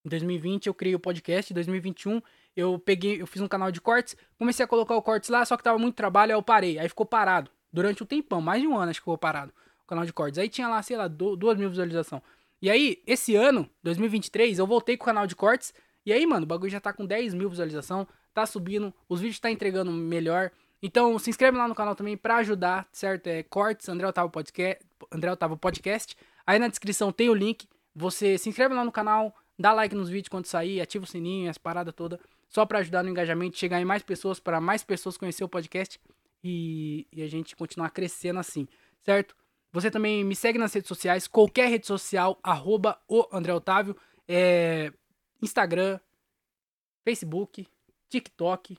Em 0.04 0.10
2020 0.10 0.68
eu 0.68 0.74
criei 0.74 0.96
o 0.96 1.00
podcast, 1.00 1.52
em 1.52 1.56
2021 1.56 2.22
eu 2.56 2.80
peguei, 2.80 3.22
eu 3.22 3.28
fiz 3.28 3.42
um 3.42 3.48
canal 3.48 3.72
de 3.72 3.80
cortes, 3.80 4.16
comecei 4.38 4.64
a 4.64 4.68
colocar 4.68 4.96
o 4.96 5.02
cortes 5.02 5.30
lá, 5.30 5.46
só 5.46 5.56
que 5.56 5.64
tava 5.64 5.78
muito 5.78 5.96
trabalho, 5.96 6.32
aí 6.34 6.38
eu 6.38 6.44
parei, 6.44 6.80
aí 6.80 6.90
ficou 6.90 7.06
parado. 7.06 7.52
Durante 7.72 8.04
um 8.04 8.06
tempão, 8.06 8.42
mais 8.42 8.62
de 8.62 8.68
um 8.68 8.78
ano 8.78 8.90
acho 8.90 9.00
que 9.00 9.04
ficou 9.04 9.18
parado 9.18 9.54
canal 9.92 10.06
de 10.06 10.14
cortes. 10.14 10.40
Aí 10.40 10.48
tinha 10.48 10.68
lá, 10.68 10.82
sei 10.82 10.96
lá, 10.96 11.08
duas 11.08 11.58
mil 11.58 11.70
visualizações. 11.70 12.24
E 12.62 12.70
aí, 12.70 13.02
esse 13.06 13.36
ano, 13.36 13.70
2023, 13.84 14.60
eu 14.60 14.66
voltei 14.66 14.96
com 14.96 15.04
o 15.04 15.06
canal 15.06 15.28
de 15.28 15.36
cortes. 15.36 15.74
E 16.06 16.14
aí, 16.14 16.26
mano, 16.26 16.44
o 16.44 16.48
bagulho 16.48 16.72
já 16.72 16.80
tá 16.80 16.94
com 16.94 17.06
10 17.06 17.34
mil 17.34 17.50
visualizações. 17.50 18.08
Tá 18.34 18.46
subindo, 18.46 18.94
os 19.10 19.20
vídeos 19.20 19.40
tá 19.40 19.52
entregando 19.52 19.92
melhor. 19.92 20.52
Então, 20.82 21.18
se 21.20 21.30
inscreve 21.30 21.58
lá 21.58 21.68
no 21.68 21.76
canal 21.76 21.96
também 21.96 22.18
pra 22.18 22.38
ajudar, 22.38 22.88
certo? 22.92 23.28
É 23.28 23.44
Cortes, 23.44 23.88
André 23.88 24.08
Otávio 24.08 24.32
Podcast. 24.32 24.84
André 25.12 25.32
Otávio 25.32 25.58
Podcast. 25.58 26.18
Aí 26.46 26.58
na 26.58 26.68
descrição 26.68 27.12
tem 27.12 27.30
o 27.30 27.34
link. 27.34 27.68
Você 27.96 28.38
se 28.38 28.50
inscreve 28.50 28.74
lá 28.74 28.84
no 28.84 28.92
canal, 28.92 29.36
dá 29.60 29.74
like 29.74 29.94
nos 29.94 30.10
vídeos 30.10 30.30
quando 30.30 30.46
sair, 30.46 30.82
ativa 30.82 31.04
o 31.04 31.08
sininho, 31.08 31.50
as 31.50 31.58
paradas 31.58 31.94
todas. 31.94 32.20
Só 32.48 32.66
para 32.66 32.80
ajudar 32.80 33.04
no 33.04 33.10
engajamento, 33.10 33.58
chegar 33.58 33.80
em 33.80 33.86
mais 33.86 34.02
pessoas, 34.02 34.40
para 34.40 34.60
mais 34.60 34.84
pessoas 34.84 35.18
conhecer 35.18 35.44
o 35.44 35.50
podcast 35.50 36.00
e, 36.44 37.08
e 37.12 37.22
a 37.22 37.28
gente 37.28 37.56
continuar 37.56 37.92
crescendo 37.92 38.40
assim, 38.40 38.68
certo? 39.04 39.36
Você 39.72 39.90
também 39.90 40.24
me 40.24 40.36
segue 40.36 40.60
nas 40.60 40.74
redes 40.74 40.88
sociais, 40.88 41.28
qualquer 41.28 41.70
rede 41.70 41.88
social, 41.88 42.38
arroba 42.44 43.00
o 43.08 43.26
André 43.32 43.54
Otávio, 43.54 43.96
é, 44.28 44.92
Instagram, 45.42 45.98
Facebook, 47.06 47.66
TikTok, 48.10 48.78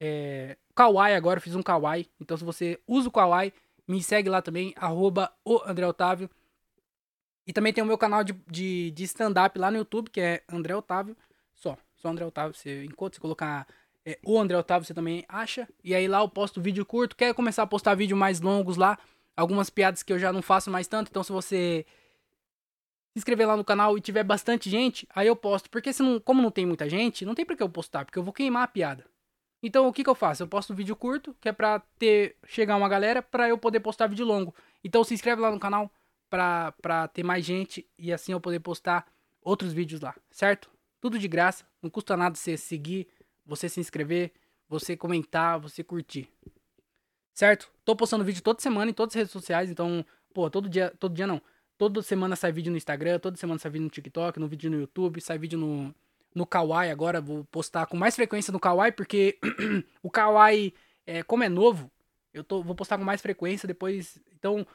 é, 0.00 0.58
Kawaii 0.74 1.14
agora, 1.14 1.40
fiz 1.40 1.54
um 1.54 1.62
Kawaii. 1.62 2.08
Então 2.20 2.36
se 2.36 2.44
você 2.44 2.80
usa 2.86 3.08
o 3.08 3.12
Kawaii, 3.12 3.52
me 3.86 4.02
segue 4.02 4.28
lá 4.28 4.42
também, 4.42 4.72
arroba 4.76 5.32
o 5.44 5.60
André 5.64 5.86
Otávio. 5.86 6.28
E 7.46 7.52
também 7.52 7.72
tem 7.72 7.84
o 7.84 7.86
meu 7.86 7.98
canal 7.98 8.24
de, 8.24 8.32
de, 8.50 8.90
de 8.90 9.04
stand-up 9.04 9.58
lá 9.58 9.70
no 9.70 9.76
YouTube, 9.76 10.10
que 10.10 10.20
é 10.20 10.42
André 10.48 10.74
Otávio. 10.74 11.16
Só, 11.52 11.76
só 11.96 12.08
André 12.08 12.24
Otávio. 12.24 12.54
Você 12.54 12.84
encontra, 12.84 13.16
você 13.16 13.20
colocar 13.20 13.66
é, 14.04 14.18
o 14.24 14.38
André 14.38 14.56
Otávio, 14.56 14.86
você 14.86 14.94
também 14.94 15.24
acha. 15.28 15.68
E 15.82 15.94
aí 15.94 16.08
lá 16.08 16.20
eu 16.20 16.28
posto 16.28 16.60
vídeo 16.60 16.86
curto. 16.86 17.14
Quer 17.14 17.34
começar 17.34 17.62
a 17.62 17.66
postar 17.66 17.94
vídeo 17.94 18.16
mais 18.16 18.40
longos 18.40 18.76
lá? 18.78 18.98
algumas 19.36 19.70
piadas 19.70 20.02
que 20.02 20.12
eu 20.12 20.18
já 20.18 20.32
não 20.32 20.42
faço 20.42 20.70
mais 20.70 20.86
tanto. 20.86 21.08
Então, 21.10 21.22
se 21.22 21.32
você 21.32 21.84
se 23.12 23.18
inscrever 23.18 23.46
lá 23.46 23.56
no 23.56 23.64
canal 23.64 23.96
e 23.96 24.00
tiver 24.00 24.24
bastante 24.24 24.70
gente, 24.70 25.06
aí 25.14 25.26
eu 25.26 25.36
posto. 25.36 25.70
Porque 25.70 25.92
se 25.92 26.02
não, 26.02 26.20
como 26.20 26.42
não 26.42 26.50
tem 26.50 26.66
muita 26.66 26.88
gente, 26.88 27.24
não 27.24 27.34
tem 27.34 27.44
pra 27.44 27.56
que 27.56 27.62
eu 27.62 27.68
postar, 27.68 28.04
porque 28.04 28.18
eu 28.18 28.22
vou 28.22 28.32
queimar 28.32 28.64
a 28.64 28.68
piada. 28.68 29.04
Então, 29.64 29.88
o 29.88 29.92
que 29.92 30.04
que 30.04 30.10
eu 30.10 30.14
faço? 30.14 30.42
Eu 30.42 30.48
posto 30.48 30.72
um 30.72 30.76
vídeo 30.76 30.94
curto, 30.94 31.34
que 31.40 31.48
é 31.48 31.52
pra 31.52 31.80
ter, 31.98 32.36
chegar 32.46 32.76
uma 32.76 32.88
galera, 32.88 33.22
pra 33.22 33.48
eu 33.48 33.56
poder 33.56 33.80
postar 33.80 34.06
vídeo 34.06 34.26
longo. 34.26 34.54
Então, 34.84 35.02
se 35.02 35.14
inscreve 35.14 35.40
lá 35.40 35.50
no 35.50 35.58
canal 35.58 35.90
pra, 36.28 36.72
pra 36.82 37.08
ter 37.08 37.22
mais 37.22 37.44
gente 37.44 37.88
e 37.98 38.12
assim 38.12 38.32
eu 38.32 38.40
poder 38.40 38.60
postar 38.60 39.06
outros 39.40 39.72
vídeos 39.72 40.00
lá, 40.02 40.14
certo? 40.30 40.70
Tudo 41.00 41.18
de 41.18 41.26
graça, 41.26 41.64
não 41.82 41.88
custa 41.88 42.16
nada 42.16 42.36
você 42.36 42.56
seguir, 42.56 43.08
você 43.46 43.68
se 43.68 43.80
inscrever, 43.80 44.32
você 44.68 44.96
comentar, 44.96 45.58
você 45.58 45.82
curtir 45.82 46.28
certo? 47.34 47.70
Tô 47.84 47.94
postando 47.96 48.24
vídeo 48.24 48.42
toda 48.42 48.60
semana 48.60 48.90
em 48.90 48.94
todas 48.94 49.14
as 49.14 49.16
redes 49.16 49.32
sociais, 49.32 49.70
então, 49.70 50.06
pô, 50.32 50.48
todo 50.48 50.68
dia, 50.68 50.92
todo 50.98 51.14
dia 51.14 51.26
não. 51.26 51.42
Toda 51.76 52.00
semana 52.00 52.36
sai 52.36 52.52
vídeo 52.52 52.70
no 52.70 52.76
Instagram, 52.76 53.18
toda 53.18 53.36
semana 53.36 53.58
sai 53.58 53.72
vídeo 53.72 53.84
no 53.84 53.90
TikTok, 53.90 54.38
no 54.38 54.46
vídeo 54.46 54.70
no 54.70 54.78
YouTube, 54.78 55.20
sai 55.20 55.36
vídeo 55.36 55.58
no, 55.58 55.92
no 56.34 56.46
Kawaii 56.46 56.90
agora. 56.90 57.20
Vou 57.20 57.44
postar 57.44 57.86
com 57.86 57.96
mais 57.96 58.14
frequência 58.14 58.52
no 58.52 58.60
Kawaii, 58.60 58.92
porque 58.92 59.38
o 60.02 60.10
Kawaii, 60.10 60.74
é, 61.06 61.22
como 61.22 61.44
é 61.44 61.48
novo, 61.48 61.90
eu 62.32 62.42
tô, 62.42 62.62
vou 62.62 62.74
postar 62.74 62.98
com 62.98 63.04
mais 63.04 63.22
frequência 63.22 63.66
depois. 63.66 64.18
Então, 64.36 64.66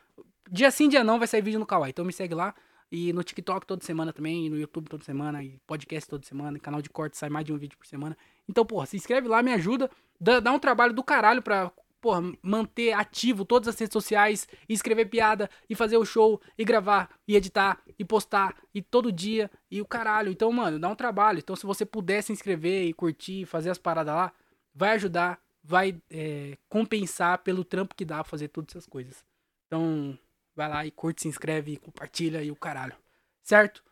dia 0.49 0.71
sim, 0.71 0.87
dia 0.87 1.03
não 1.03 1.19
vai 1.19 1.27
sair 1.27 1.41
vídeo 1.41 1.59
no 1.59 1.65
Kawaii. 1.65 1.91
Então 1.91 2.05
me 2.05 2.13
segue 2.13 2.33
lá. 2.33 2.55
E 2.91 3.13
no 3.13 3.23
TikTok 3.23 3.67
toda 3.67 3.85
semana 3.85 4.11
também, 4.11 4.47
e 4.47 4.49
no 4.49 4.57
YouTube 4.57 4.89
toda 4.89 5.03
semana, 5.03 5.43
e 5.43 5.59
podcast 5.67 6.09
toda 6.09 6.25
semana, 6.25 6.57
canal 6.57 6.81
de 6.81 6.89
corte 6.89 7.17
sai 7.17 7.29
mais 7.29 7.45
de 7.45 7.53
um 7.53 7.57
vídeo 7.57 7.77
por 7.77 7.85
semana. 7.85 8.17
Então, 8.47 8.65
porra, 8.65 8.87
se 8.87 8.97
inscreve 8.97 9.27
lá, 9.27 9.43
me 9.43 9.53
ajuda, 9.53 9.91
dá, 10.19 10.39
dá 10.39 10.51
um 10.51 10.57
trabalho 10.57 10.91
do 10.91 11.03
caralho 11.03 11.39
pra 11.39 11.71
porra, 12.01 12.21
manter 12.41 12.93
ativo 12.93 13.45
todas 13.45 13.67
as 13.67 13.79
redes 13.79 13.93
sociais, 13.93 14.47
e 14.67 14.73
escrever 14.73 15.05
piada, 15.05 15.49
e 15.69 15.75
fazer 15.75 15.97
o 15.97 16.05
show, 16.05 16.41
e 16.57 16.63
gravar, 16.63 17.09
e 17.27 17.35
editar, 17.35 17.81
e 17.97 18.05
postar, 18.05 18.55
e 18.73 18.81
todo 18.81 19.11
dia, 19.11 19.49
e 19.69 19.81
o 19.81 19.85
caralho. 19.85 20.31
Então, 20.31 20.51
mano, 20.51 20.79
dá 20.79 20.89
um 20.89 20.95
trabalho. 20.95 21.39
Então, 21.39 21.55
se 21.55 21.65
você 21.65 21.85
puder 21.85 22.21
se 22.21 22.31
inscrever 22.31 22.85
e 22.85 22.93
curtir, 22.93 23.45
fazer 23.45 23.69
as 23.69 23.77
paradas 23.77 24.13
lá, 24.13 24.33
vai 24.73 24.91
ajudar, 24.91 25.41
vai 25.63 25.99
é, 26.09 26.57
compensar 26.67 27.39
pelo 27.39 27.63
trampo 27.63 27.95
que 27.95 28.05
dá 28.05 28.15
pra 28.15 28.23
fazer 28.23 28.47
todas 28.47 28.71
essas 28.71 28.85
coisas. 28.85 29.23
Então, 29.67 30.17
vai 30.55 30.69
lá 30.69 30.85
e 30.85 30.91
curte, 30.91 31.21
se 31.23 31.27
inscreve, 31.27 31.77
compartilha 31.77 32.43
e 32.43 32.51
o 32.51 32.55
caralho. 32.55 32.95
Certo? 33.43 33.83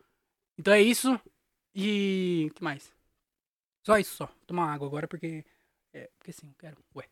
Então 0.58 0.74
é 0.74 0.82
isso. 0.82 1.20
E. 1.74 2.51
que 2.55 2.64
mais? 2.64 2.91
Só 3.84 3.97
isso, 3.97 4.16
só. 4.16 4.26
Vou 4.26 4.45
tomar 4.47 4.74
água 4.74 4.88
agora 4.88 5.08
porque. 5.08 5.45
É, 5.93 6.10
porque 6.18 6.32
sim, 6.32 6.47
eu 6.47 6.55
quero. 6.58 6.78
Ué. 6.95 7.05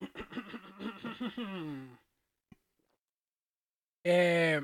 É, 4.10 4.62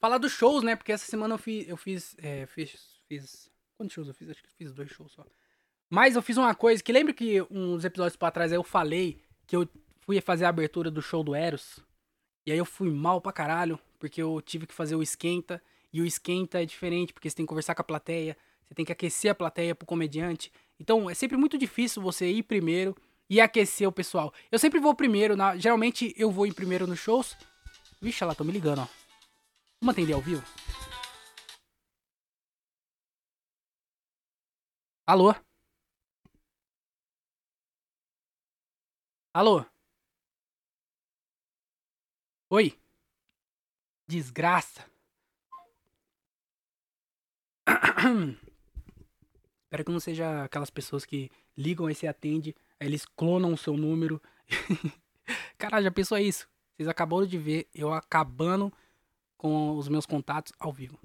falar 0.00 0.16
dos 0.16 0.32
shows, 0.32 0.62
né? 0.62 0.74
Porque 0.74 0.92
essa 0.92 1.04
semana 1.04 1.34
eu 1.34 1.38
fiz, 1.38 1.68
eu 1.68 1.76
fiz, 1.76 2.16
é, 2.20 2.46
fiz, 2.46 3.02
fiz 3.06 3.50
Quantos 3.78 3.94
shows 3.94 4.08
eu 4.08 4.14
fiz? 4.14 4.28
Acho 4.28 4.42
que 4.42 4.50
fiz 4.50 4.72
dois 4.72 4.90
shows 4.90 5.12
só. 5.12 5.24
Mas 5.88 6.16
eu 6.16 6.22
fiz 6.22 6.36
uma 6.36 6.52
coisa 6.52 6.82
que 6.82 6.92
lembra 6.92 7.14
que 7.14 7.40
uns 7.48 7.84
episódios 7.84 8.16
pra 8.16 8.30
trás 8.30 8.50
eu 8.50 8.64
falei 8.64 9.22
que 9.46 9.54
eu 9.54 9.66
fui 10.00 10.20
fazer 10.20 10.44
a 10.44 10.48
abertura 10.48 10.90
do 10.90 11.00
show 11.00 11.22
do 11.22 11.34
Eros. 11.34 11.78
E 12.44 12.50
aí 12.50 12.58
eu 12.58 12.64
fui 12.64 12.90
mal 12.90 13.20
pra 13.20 13.32
caralho, 13.32 13.78
porque 13.98 14.20
eu 14.20 14.42
tive 14.42 14.66
que 14.66 14.74
fazer 14.74 14.96
o 14.96 15.02
esquenta. 15.02 15.62
E 15.92 16.02
o 16.02 16.04
esquenta 16.04 16.60
é 16.60 16.66
diferente, 16.66 17.12
porque 17.12 17.30
você 17.30 17.36
tem 17.36 17.46
que 17.46 17.48
conversar 17.48 17.74
com 17.74 17.82
a 17.82 17.84
plateia, 17.84 18.36
você 18.66 18.74
tem 18.74 18.84
que 18.84 18.92
aquecer 18.92 19.30
a 19.30 19.34
plateia 19.34 19.74
pro 19.74 19.86
comediante. 19.86 20.52
Então 20.78 21.08
é 21.08 21.14
sempre 21.14 21.36
muito 21.36 21.56
difícil 21.56 22.02
você 22.02 22.28
ir 22.28 22.42
primeiro 22.42 22.96
e 23.28 23.40
aquecer 23.40 23.88
o 23.88 23.92
pessoal. 23.92 24.32
Eu 24.50 24.58
sempre 24.58 24.80
vou 24.80 24.94
primeiro, 24.94 25.36
na... 25.36 25.56
geralmente 25.56 26.14
eu 26.16 26.30
vou 26.30 26.46
em 26.46 26.52
primeiro 26.52 26.86
nos 26.86 26.98
shows. 26.98 27.36
Vixe, 28.00 28.22
ela 28.22 28.34
tá 28.34 28.44
me 28.44 28.52
ligando, 28.52 28.80
ó. 28.80 28.88
Vamos 29.80 29.92
atender 29.94 30.12
ao 30.14 30.20
vivo? 30.20 30.42
Alô? 35.06 35.34
Alô? 39.32 39.64
Oi? 42.50 42.78
Desgraça. 44.06 44.90
Espero 49.64 49.84
que 49.84 49.92
não 49.92 50.00
seja 50.00 50.44
aquelas 50.44 50.70
pessoas 50.70 51.04
que 51.04 51.30
ligam 51.56 51.90
e 51.90 51.94
você 51.94 52.06
atende, 52.06 52.54
eles 52.80 53.04
clonam 53.04 53.52
o 53.52 53.58
seu 53.58 53.76
número. 53.76 54.20
Caralho, 55.58 55.84
já 55.84 55.90
pensou 55.90 56.18
isso? 56.18 56.48
Vocês 56.76 56.88
acabaram 56.88 57.26
de 57.26 57.36
ver 57.36 57.68
eu 57.74 57.92
acabando 57.92 58.72
com 59.36 59.76
os 59.76 59.88
meus 59.88 60.06
contatos 60.06 60.52
ao 60.58 60.72
vivo. 60.72 60.98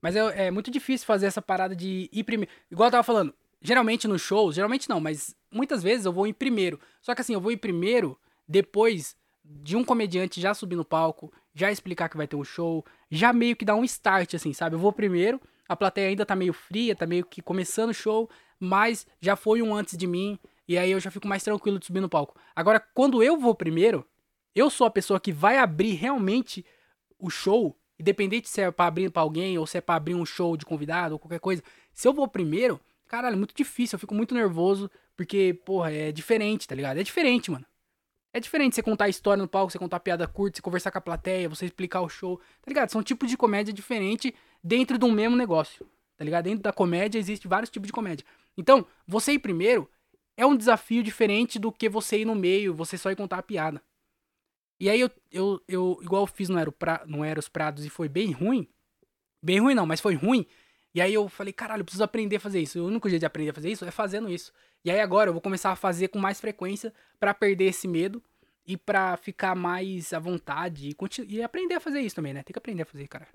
Mas 0.00 0.14
é, 0.14 0.46
é, 0.46 0.50
muito 0.50 0.70
difícil 0.70 1.06
fazer 1.06 1.26
essa 1.26 1.42
parada 1.42 1.74
de 1.74 2.08
ir 2.12 2.24
primeiro. 2.24 2.52
Igual 2.70 2.88
eu 2.88 2.92
tava 2.92 3.02
falando, 3.02 3.34
geralmente 3.60 4.06
nos 4.06 4.22
shows, 4.22 4.54
geralmente 4.54 4.88
não, 4.88 5.00
mas 5.00 5.34
muitas 5.50 5.82
vezes 5.82 6.06
eu 6.06 6.12
vou 6.12 6.26
em 6.26 6.32
primeiro. 6.32 6.78
Só 7.00 7.14
que 7.14 7.20
assim, 7.20 7.34
eu 7.34 7.40
vou 7.40 7.50
em 7.50 7.56
primeiro 7.56 8.18
depois 8.46 9.16
de 9.44 9.76
um 9.76 9.84
comediante 9.84 10.40
já 10.40 10.54
subir 10.54 10.76
no 10.76 10.84
palco, 10.84 11.32
já 11.54 11.70
explicar 11.70 12.08
que 12.08 12.16
vai 12.16 12.28
ter 12.28 12.36
um 12.36 12.44
show, 12.44 12.84
já 13.10 13.32
meio 13.32 13.56
que 13.56 13.64
dar 13.64 13.74
um 13.74 13.84
start, 13.84 14.34
assim, 14.34 14.52
sabe? 14.52 14.76
Eu 14.76 14.80
vou 14.80 14.92
primeiro, 14.92 15.40
a 15.68 15.74
plateia 15.74 16.08
ainda 16.08 16.24
tá 16.24 16.36
meio 16.36 16.52
fria, 16.52 16.94
tá 16.94 17.06
meio 17.06 17.24
que 17.24 17.42
começando 17.42 17.90
o 17.90 17.94
show, 17.94 18.28
mas 18.60 19.06
já 19.20 19.36
foi 19.36 19.62
um 19.62 19.74
antes 19.74 19.96
de 19.96 20.06
mim, 20.06 20.38
e 20.68 20.76
aí 20.76 20.90
eu 20.90 21.00
já 21.00 21.10
fico 21.10 21.26
mais 21.26 21.42
tranquilo 21.42 21.78
de 21.78 21.86
subir 21.86 22.00
no 22.00 22.08
palco. 22.08 22.38
Agora, 22.54 22.78
quando 22.78 23.22
eu 23.22 23.38
vou 23.38 23.54
primeiro, 23.54 24.06
eu 24.54 24.68
sou 24.68 24.86
a 24.86 24.90
pessoa 24.90 25.18
que 25.18 25.32
vai 25.32 25.56
abrir 25.56 25.94
realmente 25.94 26.64
o 27.18 27.30
show, 27.30 27.74
independente 27.98 28.48
se 28.48 28.60
é 28.60 28.70
pra 28.70 28.86
abrir 28.86 29.10
pra 29.10 29.22
alguém 29.22 29.58
ou 29.58 29.66
se 29.66 29.78
é 29.78 29.80
pra 29.80 29.94
abrir 29.94 30.14
um 30.14 30.26
show 30.26 30.56
de 30.56 30.66
convidado 30.66 31.14
ou 31.14 31.18
qualquer 31.18 31.40
coisa. 31.40 31.62
Se 31.92 32.06
eu 32.06 32.12
vou 32.12 32.28
primeiro, 32.28 32.78
caralho, 33.06 33.34
é 33.34 33.36
muito 33.38 33.54
difícil, 33.54 33.96
eu 33.96 34.00
fico 34.00 34.14
muito 34.14 34.34
nervoso, 34.34 34.90
porque, 35.16 35.58
porra, 35.64 35.90
é 35.90 36.12
diferente, 36.12 36.68
tá 36.68 36.74
ligado? 36.74 36.98
É 36.98 37.02
diferente, 37.02 37.50
mano. 37.50 37.64
É 38.32 38.38
diferente 38.38 38.74
você 38.74 38.82
contar 38.82 39.08
história 39.08 39.42
no 39.42 39.48
palco, 39.48 39.72
você 39.72 39.78
contar 39.78 40.00
piada 40.00 40.28
curta, 40.28 40.56
você 40.56 40.62
conversar 40.62 40.90
com 40.90 40.98
a 40.98 41.00
plateia, 41.00 41.48
você 41.48 41.64
explicar 41.64 42.02
o 42.02 42.10
show, 42.10 42.36
tá 42.36 42.68
ligado? 42.68 42.90
São 42.90 43.02
tipos 43.02 43.30
de 43.30 43.38
comédia 43.38 43.72
diferente 43.72 44.34
dentro 44.62 44.98
de 44.98 45.04
um 45.06 45.10
mesmo 45.10 45.34
negócio, 45.34 45.88
tá 46.16 46.24
ligado? 46.24 46.44
Dentro 46.44 46.62
da 46.62 46.72
comédia 46.72 47.18
existe 47.18 47.48
vários 47.48 47.70
tipos 47.70 47.86
de 47.86 47.92
comédia. 47.92 48.26
Então, 48.56 48.86
você 49.06 49.32
ir 49.32 49.38
primeiro 49.38 49.88
é 50.38 50.46
um 50.46 50.56
desafio 50.56 51.02
diferente 51.02 51.58
do 51.58 51.72
que 51.72 51.88
você 51.88 52.20
ir 52.20 52.24
no 52.24 52.34
meio, 52.36 52.72
você 52.72 52.96
só 52.96 53.10
ir 53.10 53.16
contar 53.16 53.38
a 53.38 53.42
piada. 53.42 53.82
E 54.80 54.88
aí 54.88 55.00
eu, 55.00 55.10
eu, 55.32 55.60
eu 55.66 55.98
igual 56.00 56.22
eu 56.22 56.26
fiz 56.28 56.48
no, 56.48 56.56
Aero 56.56 56.70
pra, 56.70 57.02
no 57.04 57.24
Eros 57.24 57.48
Prados 57.48 57.84
e 57.84 57.90
foi 57.90 58.08
bem 58.08 58.30
ruim, 58.30 58.68
bem 59.42 59.58
ruim 59.58 59.74
não, 59.74 59.84
mas 59.84 60.00
foi 60.00 60.14
ruim, 60.14 60.46
e 60.94 61.00
aí 61.00 61.12
eu 61.12 61.28
falei, 61.28 61.52
caralho, 61.52 61.80
eu 61.80 61.84
preciso 61.84 62.04
aprender 62.04 62.36
a 62.36 62.40
fazer 62.40 62.60
isso. 62.60 62.80
O 62.80 62.86
único 62.86 63.08
jeito 63.08 63.20
de 63.20 63.26
aprender 63.26 63.50
a 63.50 63.54
fazer 63.54 63.70
isso 63.70 63.84
é 63.84 63.90
fazendo 63.90 64.30
isso. 64.30 64.52
E 64.84 64.90
aí 64.90 65.00
agora 65.00 65.28
eu 65.28 65.32
vou 65.32 65.42
começar 65.42 65.72
a 65.72 65.76
fazer 65.76 66.08
com 66.08 66.20
mais 66.20 66.40
frequência 66.40 66.94
para 67.18 67.34
perder 67.34 67.66
esse 67.66 67.88
medo 67.88 68.22
e 68.64 68.76
para 68.76 69.16
ficar 69.16 69.56
mais 69.56 70.12
à 70.12 70.20
vontade 70.20 70.90
e, 70.90 70.96
e, 71.34 71.42
aprender 71.42 71.74
a 71.74 71.80
fazer 71.80 72.00
isso 72.00 72.14
também, 72.14 72.32
né? 72.32 72.42
Tem 72.44 72.52
que 72.52 72.58
aprender 72.58 72.82
a 72.82 72.86
fazer, 72.86 73.08
cara. 73.08 73.26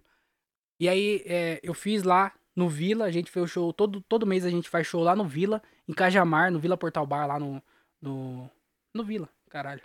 E 0.80 0.88
aí 0.88 1.22
é, 1.26 1.60
eu 1.62 1.74
fiz 1.74 2.04
lá 2.04 2.34
no 2.56 2.70
Vila, 2.70 3.06
a 3.06 3.12
gente 3.12 3.32
fez 3.32 3.46
o 3.46 3.48
show, 3.48 3.74
todo, 3.74 4.02
todo 4.02 4.28
mês 4.28 4.46
a 4.46 4.50
gente 4.50 4.70
faz 4.70 4.88
show 4.88 5.02
lá 5.02 5.16
no 5.16 5.26
Vila, 5.26 5.62
em 5.88 5.94
Cajamar, 5.94 6.52
no 6.52 6.60
Vila 6.60 6.78
Portal 6.78 7.06
Bar, 7.06 7.28
lá 7.28 7.40
no, 7.40 7.62
no, 8.02 8.50
no 8.94 9.04
Vila, 9.04 9.30
caralho. 9.50 9.82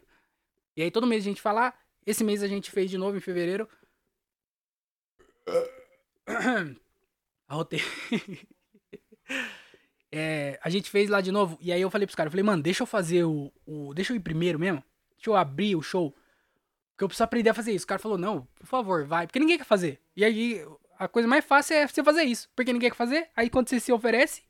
E 0.76 0.82
aí 0.82 0.90
todo 0.90 1.06
mês 1.06 1.24
a 1.24 1.28
gente 1.28 1.40
fala, 1.40 1.72
esse 2.06 2.22
mês 2.22 2.42
a 2.42 2.48
gente 2.48 2.70
fez 2.70 2.90
de 2.90 2.98
novo 2.98 3.16
em 3.16 3.20
fevereiro. 3.20 3.68
Arrotei. 7.48 7.80
é, 10.12 10.58
a 10.62 10.68
gente 10.68 10.90
fez 10.90 11.08
lá 11.08 11.20
de 11.20 11.32
novo. 11.32 11.58
E 11.60 11.72
aí 11.72 11.80
eu 11.80 11.90
falei 11.90 12.06
pros 12.06 12.14
caras, 12.14 12.28
eu 12.28 12.32
falei, 12.32 12.44
mano, 12.44 12.62
deixa 12.62 12.82
eu 12.82 12.86
fazer 12.86 13.24
o, 13.24 13.52
o. 13.66 13.94
Deixa 13.94 14.12
eu 14.12 14.16
ir 14.16 14.20
primeiro 14.20 14.58
mesmo. 14.58 14.84
Deixa 15.16 15.30
eu 15.30 15.36
abrir 15.36 15.74
o 15.74 15.82
show. 15.82 16.14
Porque 16.90 17.04
eu 17.04 17.08
preciso 17.08 17.24
aprender 17.24 17.50
a 17.50 17.54
fazer 17.54 17.72
isso. 17.72 17.84
O 17.84 17.88
cara 17.88 18.00
falou, 18.00 18.18
não, 18.18 18.46
por 18.58 18.66
favor, 18.66 19.04
vai. 19.04 19.26
Porque 19.26 19.38
ninguém 19.38 19.56
quer 19.56 19.64
fazer. 19.64 20.00
E 20.14 20.24
aí, 20.24 20.64
a 20.99 21.09
coisa 21.09 21.28
mais 21.28 21.44
fácil 21.44 21.76
é 21.76 21.86
você 21.86 22.03
fazer 22.03 22.24
isso. 22.24 22.49
Porque 22.55 22.72
ninguém 22.72 22.90
quer 22.90 22.96
fazer. 22.96 23.28
Aí 23.36 23.49
quando 23.49 23.68
você 23.68 23.80
se 23.80 23.92
oferece, 23.92 24.42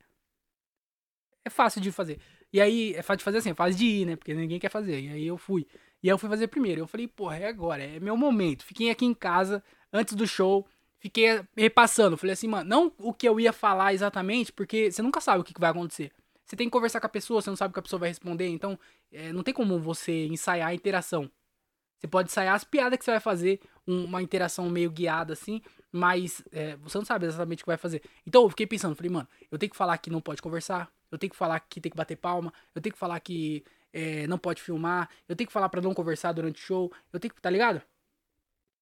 é 1.45 1.51
fácil 1.51 1.81
de 1.81 1.93
fazer. 1.93 2.19
E 2.53 2.61
aí, 2.61 2.95
é 2.95 3.03
fácil 3.03 3.19
de 3.19 3.25
fazer 3.25 3.39
assim, 3.39 3.51
é 3.51 3.55
fácil 3.55 3.77
de 3.77 3.85
ir, 3.85 4.07
né? 4.07 4.17
Porque 4.17 4.33
ninguém 4.33 4.59
quer 4.59 4.71
fazer. 4.71 5.01
E 5.01 5.09
aí 5.11 5.27
eu 5.27 5.37
fui. 5.37 5.67
E 6.03 6.09
aí 6.09 6.15
eu 6.15 6.19
fui 6.19 6.29
fazer 6.29 6.49
primeiro. 6.49 6.81
Eu 6.81 6.87
falei, 6.87 7.07
porra, 7.07 7.37
é 7.37 7.47
agora, 7.47 7.83
é 7.83 8.01
meu 8.01 8.17
momento. 8.17 8.65
Fiquei 8.65 8.91
aqui 8.91 9.05
em 9.05 9.15
casa, 9.15 9.63
antes 9.93 10.15
do 10.15 10.27
show 10.27 10.67
fiquei 10.99 11.43
repassando. 11.57 12.17
Falei 12.17 12.33
assim, 12.35 12.49
mano, 12.49 12.69
não 12.69 12.93
o 12.99 13.13
que 13.13 13.29
eu 13.29 13.39
ia 13.41 13.53
falar 13.53 13.95
exatamente, 13.95 14.53
porque 14.53 14.91
você 14.91 15.03
nunca 15.03 15.21
sabe 15.21 15.41
o 15.41 15.45
que 15.45 15.59
vai 15.59 15.71
acontecer. 15.71 16.13
Você 16.45 16.57
tem 16.57 16.67
que 16.67 16.73
conversar 16.73 17.01
com 17.01 17.07
a 17.07 17.11
pessoa, 17.11 17.43
você 17.43 17.51
não 17.51 17.57
sabe 17.57 17.71
o 17.71 17.75
que 17.75 17.81
a 17.81 17.83
pessoa 17.83 18.01
vai 18.01 18.09
responder, 18.09 18.49
então 18.49 18.79
é, 19.13 19.33
não 19.33 19.43
tem 19.43 19.53
como 19.53 19.79
você 19.79 20.27
ensaiar 20.27 20.69
a 20.69 20.75
interação. 20.75 21.31
Você 21.99 22.07
pode 22.07 22.31
ensaiar 22.31 22.55
as 22.55 22.65
piadas 22.65 22.99
que 22.99 23.05
você 23.05 23.11
vai 23.11 23.21
fazer, 23.21 23.61
uma 23.89 24.23
interação 24.23 24.69
meio 24.69 24.91
guiada 24.91 25.33
assim, 25.33 25.63
mas 25.91 26.43
é, 26.53 26.77
você 26.77 26.99
não 26.99 27.05
sabe 27.05 27.27
exatamente 27.27 27.63
o 27.63 27.65
que 27.65 27.71
vai 27.71 27.79
fazer. 27.79 28.03
Então 28.27 28.43
eu 28.43 28.51
fiquei 28.51 28.67
pensando, 28.67 28.95
falei, 28.95 29.11
mano, 29.11 29.29
eu 29.51 29.59
tenho 29.59 29.71
que 29.71 29.77
falar 29.77 29.97
que 29.99 30.11
não 30.11 30.21
pode 30.21 30.43
conversar, 30.43 30.93
eu 31.11 31.17
tenho 31.17 31.31
que 31.31 31.37
falar 31.37 31.59
que 31.61 31.81
tem 31.81 31.91
que 31.91 31.97
bater 31.97 32.17
palma, 32.17 32.53
eu 32.75 32.83
tenho 32.83 32.93
que 32.93 32.99
falar 32.99 33.19
que 33.21 33.65
é, 33.93 34.27
não 34.27 34.39
pode 34.39 34.61
filmar, 34.61 35.09
eu 35.27 35.35
tenho 35.35 35.47
que 35.47 35.53
falar 35.53 35.71
para 35.71 35.81
não 35.81 35.95
conversar 35.95 36.33
durante 36.33 36.63
o 36.63 36.67
show, 36.67 36.93
eu 37.13 37.19
tenho 37.19 37.33
que, 37.33 37.41
tá 37.41 37.49
ligado? 37.49 37.81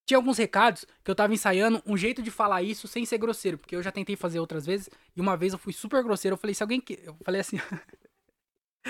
Tinha 0.05 0.19
alguns 0.19 0.39
recados 0.39 0.85
que 1.05 1.11
eu 1.11 1.15
tava 1.15 1.35
ensaiando 1.35 1.83
um 1.87 1.97
jeito 1.97 2.23
de 2.23 2.31
falar 2.31 2.63
isso 2.63 2.89
sem 2.89 3.05
ser 3.05 3.19
grosseiro, 3.19 3.59
porque 3.59 3.75
eu 3.75 3.83
já 3.83 3.93
tentei 3.93 4.17
fazer 4.17 4.41
outras 4.41 4.67
vezes 4.67 4.89
e 5.17 5.21
uma 5.21 5.37
vez 5.37 5.53
eu 5.53 5.59
fui 5.59 5.73
super 5.73 6.03
grosseiro. 6.03 6.35
Eu 6.35 6.39
falei, 6.39 6.55
se 6.55 6.63
alguém. 6.63 6.81
que 6.81 7.01
Eu 7.03 7.17
falei 7.25 7.41
assim. 7.41 7.57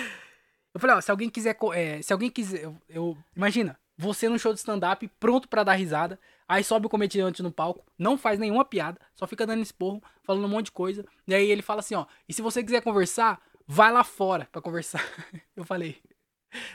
eu 0.75 0.81
falei, 0.81 0.97
ó, 0.97 1.01
se 1.01 1.11
alguém 1.11 1.31
quiser. 1.31 1.57
É, 1.75 2.03
se 2.03 2.13
alguém 2.13 2.31
quiser. 2.31 2.65
Eu, 2.65 2.77
eu, 2.87 3.19
imagina, 3.35 3.81
você 3.97 4.29
no 4.29 4.39
show 4.39 4.53
de 4.53 4.59
stand-up, 4.59 5.09
pronto 5.19 5.49
para 5.49 5.65
dar 5.65 5.75
risada. 5.75 6.19
Aí 6.49 6.63
sobe 6.63 6.87
o 6.87 6.91
comediante 6.91 7.43
no 7.43 7.51
palco, 7.51 7.85
não 7.99 8.17
faz 8.17 8.39
nenhuma 8.39 8.65
piada, 8.65 9.01
só 9.15 9.27
fica 9.27 9.47
dando 9.47 9.63
esporro, 9.63 10.03
falando 10.23 10.45
um 10.45 10.49
monte 10.49 10.67
de 10.67 10.73
coisa. 10.73 11.05
E 11.27 11.35
aí 11.35 11.51
ele 11.51 11.63
fala 11.63 11.81
assim, 11.81 11.95
ó, 11.95 12.07
e 12.29 12.33
se 12.33 12.41
você 12.41 12.63
quiser 12.63 12.83
conversar, 12.83 13.43
vai 13.67 13.91
lá 13.93 14.05
fora 14.05 14.49
para 14.53 14.63
conversar. 14.63 15.03
eu 15.57 15.65
falei, 15.65 16.01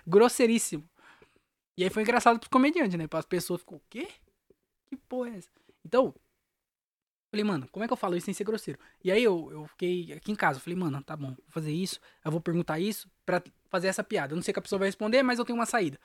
grosseiríssimo. 0.06 0.84
E 1.78 1.84
aí 1.84 1.90
foi 1.90 2.04
engraçado 2.04 2.38
pros 2.38 2.50
comediantes, 2.50 2.98
né? 2.98 3.08
Para 3.08 3.20
as 3.20 3.26
pessoas 3.26 3.62
ficou, 3.62 3.78
o 3.78 3.84
quê? 3.90 4.08
que 4.92 4.98
porra 4.98 5.30
é 5.30 5.38
essa? 5.38 5.50
Então, 5.86 6.14
falei, 7.32 7.46
mano, 7.46 7.68
como 7.72 7.84
é 7.84 7.88
que 7.88 7.94
eu 7.94 7.98
falo 7.98 8.16
isso 8.18 8.26
sem 8.26 8.34
ser 8.34 8.44
grosseiro? 8.44 8.78
E 9.04 9.10
aí 9.10 9.24
eu, 9.24 9.50
eu 9.52 9.66
fiquei 9.68 10.12
aqui 10.12 10.32
em 10.32 10.36
casa, 10.36 10.60
falei, 10.60 10.78
mano, 10.78 11.02
tá 11.02 11.16
bom, 11.16 11.30
vou 11.30 11.46
fazer 11.48 11.72
isso, 11.72 12.00
eu 12.26 12.32
vou 12.32 12.42
perguntar 12.42 12.78
isso 12.80 13.10
pra 13.26 13.42
fazer 13.70 13.88
essa 13.88 14.04
piada. 14.04 14.34
Eu 14.34 14.36
não 14.36 14.44
sei 14.44 14.54
que 14.54 14.60
a 14.60 14.62
pessoa 14.62 14.80
vai 14.80 14.90
responder, 14.90 15.24
mas 15.24 15.40
eu 15.40 15.46
tenho 15.46 15.58
uma 15.58 15.66
saída. 15.66 15.98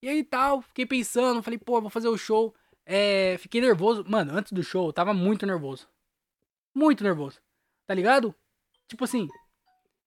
E 0.00 0.08
aí 0.08 0.22
tal, 0.22 0.62
fiquei 0.62 0.86
pensando, 0.86 1.42
falei, 1.42 1.58
pô, 1.58 1.80
vou 1.80 1.90
fazer 1.90 2.08
o 2.08 2.16
show. 2.16 2.54
É, 2.86 3.36
fiquei 3.38 3.60
nervoso. 3.60 4.04
Mano, 4.08 4.32
antes 4.36 4.52
do 4.52 4.62
show, 4.62 4.86
eu 4.86 4.92
tava 4.92 5.12
muito 5.12 5.44
nervoso. 5.44 5.88
Muito 6.74 7.02
nervoso. 7.02 7.40
Tá 7.86 7.94
ligado? 7.94 8.34
Tipo 8.86 9.04
assim, 9.04 9.28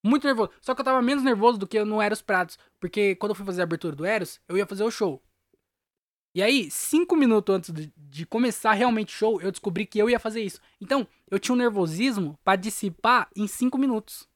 muito 0.03 0.25
nervoso. 0.25 0.51
Só 0.61 0.73
que 0.73 0.81
eu 0.81 0.85
tava 0.85 1.01
menos 1.01 1.23
nervoso 1.23 1.57
do 1.57 1.67
que 1.67 1.83
no 1.83 2.01
Eros 2.01 2.21
Prados. 2.21 2.57
Porque 2.79 3.15
quando 3.15 3.31
eu 3.31 3.35
fui 3.35 3.45
fazer 3.45 3.61
a 3.61 3.63
abertura 3.63 3.95
do 3.95 4.05
Eros, 4.05 4.39
eu 4.47 4.57
ia 4.57 4.65
fazer 4.65 4.83
o 4.83 4.91
show. 4.91 5.21
E 6.33 6.41
aí, 6.41 6.71
cinco 6.71 7.15
minutos 7.15 7.53
antes 7.53 7.73
de, 7.73 7.93
de 7.97 8.25
começar 8.25 8.71
realmente 8.71 9.13
o 9.13 9.17
show, 9.17 9.41
eu 9.41 9.51
descobri 9.51 9.85
que 9.85 9.99
eu 9.99 10.09
ia 10.09 10.19
fazer 10.19 10.41
isso. 10.41 10.61
Então, 10.79 11.05
eu 11.29 11.37
tinha 11.37 11.53
um 11.53 11.57
nervosismo 11.57 12.39
para 12.43 12.55
dissipar 12.55 13.29
em 13.35 13.47
cinco 13.47 13.77
minutos. 13.77 14.27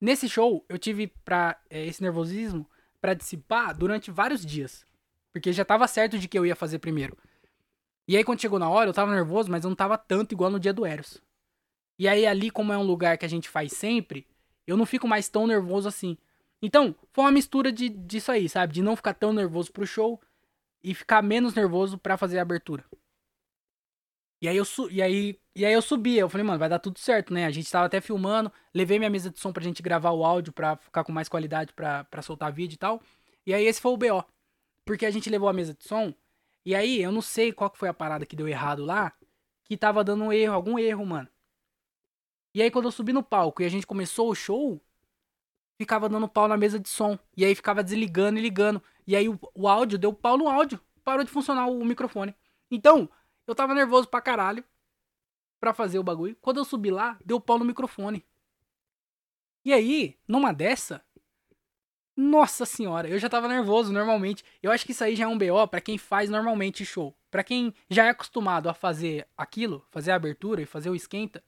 Nesse 0.00 0.28
show, 0.30 0.64
eu 0.66 0.78
tive 0.78 1.08
pra, 1.08 1.60
é, 1.68 1.84
esse 1.86 2.02
nervosismo 2.02 2.66
para 3.00 3.14
dissipar 3.14 3.76
durante 3.76 4.10
vários 4.10 4.44
dias. 4.44 4.84
Porque 5.32 5.52
já 5.52 5.64
tava 5.64 5.86
certo 5.86 6.18
de 6.18 6.28
que 6.28 6.38
eu 6.38 6.44
ia 6.44 6.56
fazer 6.56 6.78
primeiro. 6.78 7.16
E 8.06 8.16
aí, 8.16 8.24
quando 8.24 8.40
chegou 8.40 8.58
na 8.58 8.68
hora, 8.68 8.90
eu 8.90 8.94
tava 8.94 9.12
nervoso, 9.12 9.50
mas 9.50 9.64
eu 9.64 9.70
não 9.70 9.76
tava 9.76 9.96
tanto 9.96 10.32
igual 10.32 10.50
no 10.50 10.58
dia 10.58 10.72
do 10.72 10.84
Eros. 10.84 11.22
E 11.98 12.08
aí, 12.08 12.26
ali, 12.26 12.50
como 12.50 12.72
é 12.72 12.78
um 12.78 12.82
lugar 12.82 13.16
que 13.16 13.24
a 13.24 13.28
gente 13.28 13.48
faz 13.48 13.72
sempre, 13.72 14.26
eu 14.66 14.76
não 14.76 14.84
fico 14.84 15.06
mais 15.06 15.28
tão 15.28 15.46
nervoso 15.46 15.86
assim. 15.86 16.18
Então, 16.60 16.94
foi 17.12 17.24
uma 17.24 17.30
mistura 17.30 17.70
de, 17.70 17.88
disso 17.88 18.32
aí, 18.32 18.48
sabe? 18.48 18.72
De 18.72 18.82
não 18.82 18.96
ficar 18.96 19.14
tão 19.14 19.32
nervoso 19.32 19.72
pro 19.72 19.86
show 19.86 20.20
e 20.82 20.94
ficar 20.94 21.22
menos 21.22 21.54
nervoso 21.54 21.98
para 21.98 22.16
fazer 22.16 22.38
a 22.38 22.42
abertura. 22.42 22.84
E 24.42 24.48
aí, 24.48 24.56
eu, 24.56 24.64
e 24.90 25.02
aí, 25.02 25.39
E 25.54 25.66
aí 25.66 25.72
eu 25.72 25.82
subi, 25.82 26.16
eu 26.16 26.28
falei, 26.28 26.46
mano, 26.46 26.58
vai 26.58 26.68
dar 26.68 26.78
tudo 26.78 26.98
certo, 26.98 27.34
né? 27.34 27.44
A 27.44 27.50
gente 27.50 27.70
tava 27.70 27.86
até 27.86 28.00
filmando, 28.00 28.52
levei 28.72 28.98
minha 28.98 29.10
mesa 29.10 29.30
de 29.30 29.38
som 29.40 29.52
pra 29.52 29.62
gente 29.62 29.82
gravar 29.82 30.12
o 30.12 30.24
áudio 30.24 30.52
pra 30.52 30.76
ficar 30.76 31.02
com 31.02 31.12
mais 31.12 31.28
qualidade 31.28 31.72
pra, 31.72 32.04
pra 32.04 32.22
soltar 32.22 32.52
vídeo 32.52 32.74
e 32.76 32.78
tal. 32.78 33.02
E 33.44 33.52
aí 33.52 33.64
esse 33.64 33.80
foi 33.80 33.92
o 33.92 33.96
BO. 33.96 34.24
Porque 34.84 35.04
a 35.04 35.10
gente 35.10 35.28
levou 35.28 35.48
a 35.48 35.52
mesa 35.52 35.74
de 35.74 35.84
som, 35.84 36.14
e 36.64 36.74
aí 36.74 37.02
eu 37.02 37.12
não 37.12 37.22
sei 37.22 37.52
qual 37.52 37.70
que 37.70 37.78
foi 37.78 37.88
a 37.88 37.94
parada 37.94 38.26
que 38.26 38.36
deu 38.36 38.48
errado 38.48 38.84
lá, 38.84 39.12
que 39.64 39.76
tava 39.76 40.04
dando 40.04 40.24
um 40.24 40.32
erro, 40.32 40.54
algum 40.54 40.78
erro, 40.78 41.04
mano. 41.06 41.28
E 42.54 42.62
aí 42.62 42.70
quando 42.70 42.86
eu 42.86 42.92
subi 42.92 43.12
no 43.12 43.22
palco 43.22 43.62
e 43.62 43.64
a 43.64 43.68
gente 43.68 43.86
começou 43.86 44.30
o 44.30 44.34
show, 44.34 44.80
ficava 45.78 46.08
dando 46.08 46.28
pau 46.28 46.48
na 46.48 46.56
mesa 46.56 46.78
de 46.78 46.88
som. 46.88 47.18
E 47.36 47.44
aí 47.44 47.54
ficava 47.54 47.82
desligando 47.82 48.38
e 48.38 48.42
ligando. 48.42 48.82
E 49.06 49.16
aí 49.16 49.28
o, 49.28 49.38
o 49.54 49.68
áudio 49.68 49.98
deu 49.98 50.12
pau 50.12 50.36
no 50.36 50.48
áudio. 50.48 50.80
Parou 51.04 51.24
de 51.24 51.30
funcionar 51.30 51.66
o 51.66 51.84
microfone. 51.84 52.34
Então, 52.70 53.08
eu 53.46 53.54
tava 53.54 53.74
nervoso 53.74 54.08
pra 54.08 54.20
caralho 54.20 54.64
pra 55.60 55.74
fazer 55.74 55.98
o 55.98 56.02
bagulho. 56.02 56.36
Quando 56.40 56.56
eu 56.56 56.64
subi 56.64 56.90
lá, 56.90 57.18
deu 57.24 57.38
pau 57.38 57.58
no 57.58 57.64
microfone. 57.64 58.24
E 59.64 59.72
aí, 59.72 60.16
numa 60.26 60.52
dessa, 60.52 61.04
nossa 62.16 62.64
senhora, 62.64 63.08
eu 63.08 63.18
já 63.18 63.28
tava 63.28 63.46
nervoso 63.46 63.92
normalmente. 63.92 64.44
Eu 64.62 64.72
acho 64.72 64.84
que 64.86 64.92
isso 64.92 65.04
aí 65.04 65.14
já 65.14 65.24
é 65.24 65.28
um 65.28 65.38
BO 65.38 65.68
para 65.68 65.80
quem 65.80 65.98
faz 65.98 66.30
normalmente 66.30 66.84
show. 66.84 67.14
Para 67.30 67.44
quem 67.44 67.74
já 67.88 68.06
é 68.06 68.08
acostumado 68.08 68.68
a 68.68 68.74
fazer 68.74 69.26
aquilo, 69.36 69.84
fazer 69.90 70.12
a 70.12 70.16
abertura 70.16 70.62
e 70.62 70.66
fazer 70.66 70.90
o 70.90 70.94
esquenta, 70.94 71.42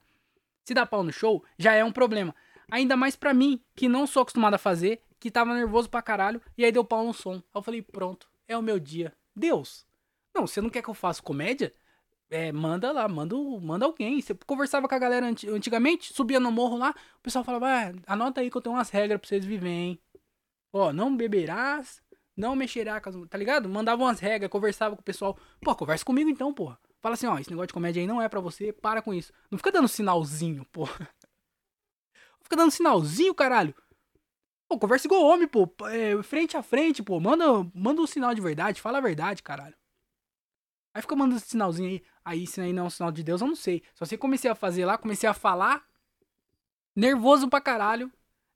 se 0.63 0.73
dá 0.73 0.85
pau 0.85 1.03
no 1.03 1.11
show, 1.11 1.43
já 1.57 1.73
é 1.73 1.83
um 1.83 1.91
problema. 1.91 2.33
Ainda 2.71 2.95
mais 2.95 3.15
para 3.15 3.33
mim, 3.33 3.61
que 3.75 3.89
não 3.89 4.07
sou 4.07 4.21
acostumado 4.21 4.53
a 4.53 4.59
fazer, 4.59 5.01
que 5.19 5.29
tava 5.29 5.53
nervoso 5.53 5.89
pra 5.89 6.01
caralho, 6.01 6.41
e 6.57 6.63
aí 6.63 6.71
deu 6.71 6.85
pau 6.85 7.05
no 7.05 7.13
som. 7.13 7.35
Aí 7.35 7.41
eu 7.55 7.61
falei, 7.61 7.81
pronto, 7.81 8.29
é 8.47 8.57
o 8.57 8.61
meu 8.61 8.79
dia. 8.79 9.13
Deus, 9.35 9.85
não, 10.33 10.47
você 10.47 10.61
não 10.61 10.69
quer 10.69 10.81
que 10.81 10.89
eu 10.89 10.93
faça 10.93 11.21
comédia? 11.21 11.73
É, 12.33 12.51
manda 12.51 12.91
lá, 12.91 13.07
manda, 13.07 13.35
manda 13.61 13.85
alguém. 13.85 14.19
Você 14.19 14.33
conversava 14.33 14.87
com 14.87 14.95
a 14.95 14.99
galera 14.99 15.27
antigamente, 15.27 16.11
subia 16.11 16.39
no 16.39 16.51
morro 16.51 16.77
lá, 16.77 16.89
o 17.17 17.21
pessoal 17.21 17.45
falava, 17.45 17.67
ah, 17.67 17.93
anota 18.07 18.41
aí 18.41 18.49
que 18.49 18.57
eu 18.57 18.61
tenho 18.61 18.75
umas 18.75 18.89
regras 18.89 19.19
pra 19.19 19.27
vocês 19.27 19.45
viverem, 19.45 19.99
Ó, 20.73 20.91
não 20.91 21.15
beberás, 21.15 22.01
não 22.35 22.55
mexerás, 22.55 23.03
tá 23.29 23.37
ligado? 23.37 23.69
Mandava 23.69 24.01
umas 24.01 24.19
regras, 24.19 24.49
conversava 24.49 24.95
com 24.95 25.01
o 25.01 25.05
pessoal. 25.05 25.37
Pô, 25.61 25.75
conversa 25.75 26.03
comigo 26.03 26.27
então, 26.27 26.51
porra. 26.51 26.79
Fala 26.99 27.13
assim, 27.13 27.27
ó, 27.27 27.37
esse 27.37 27.51
negócio 27.51 27.67
de 27.67 27.73
comédia 27.73 28.01
aí 28.01 28.07
não 28.07 28.19
é 28.19 28.27
pra 28.27 28.39
você, 28.39 28.73
para 28.73 28.99
com 28.99 29.13
isso. 29.13 29.31
Não 29.51 29.57
fica 29.59 29.71
dando 29.71 29.87
sinalzinho, 29.87 30.65
porra. 30.71 31.07
Fica 32.41 32.57
dando 32.57 32.71
sinalzinho, 32.71 33.33
caralho. 33.33 33.73
Pô, 34.67 34.77
conversa 34.77 35.07
igual 35.07 35.23
homem, 35.23 35.47
pô. 35.47 35.69
É, 35.87 36.21
frente 36.23 36.57
a 36.57 36.63
frente, 36.63 37.01
pô. 37.01 37.19
Manda, 37.19 37.45
manda 37.73 38.01
um 38.01 38.07
sinal 38.07 38.33
de 38.35 38.41
verdade, 38.41 38.81
fala 38.81 38.97
a 38.97 39.01
verdade, 39.01 39.41
caralho. 39.41 39.75
Aí 40.93 41.01
fica 41.01 41.15
mandando 41.15 41.37
esse 41.37 41.49
sinalzinho 41.49 41.89
aí. 41.89 42.03
Aí, 42.23 42.47
se 42.47 42.61
aí 42.61 42.71
não 42.71 42.83
é 42.83 42.85
um 42.85 42.89
sinal 42.89 43.11
de 43.11 43.23
Deus, 43.23 43.41
eu 43.41 43.47
não 43.47 43.55
sei. 43.55 43.81
Só 43.95 44.05
sei 44.05 44.17
que 44.17 44.21
comecei 44.21 44.49
a 44.49 44.55
fazer 44.55 44.85
lá, 44.85 44.97
comecei 44.97 45.27
a 45.27 45.33
falar. 45.33 45.83
Nervoso 46.95 47.49
pra 47.49 47.59
caralho. 47.59 48.11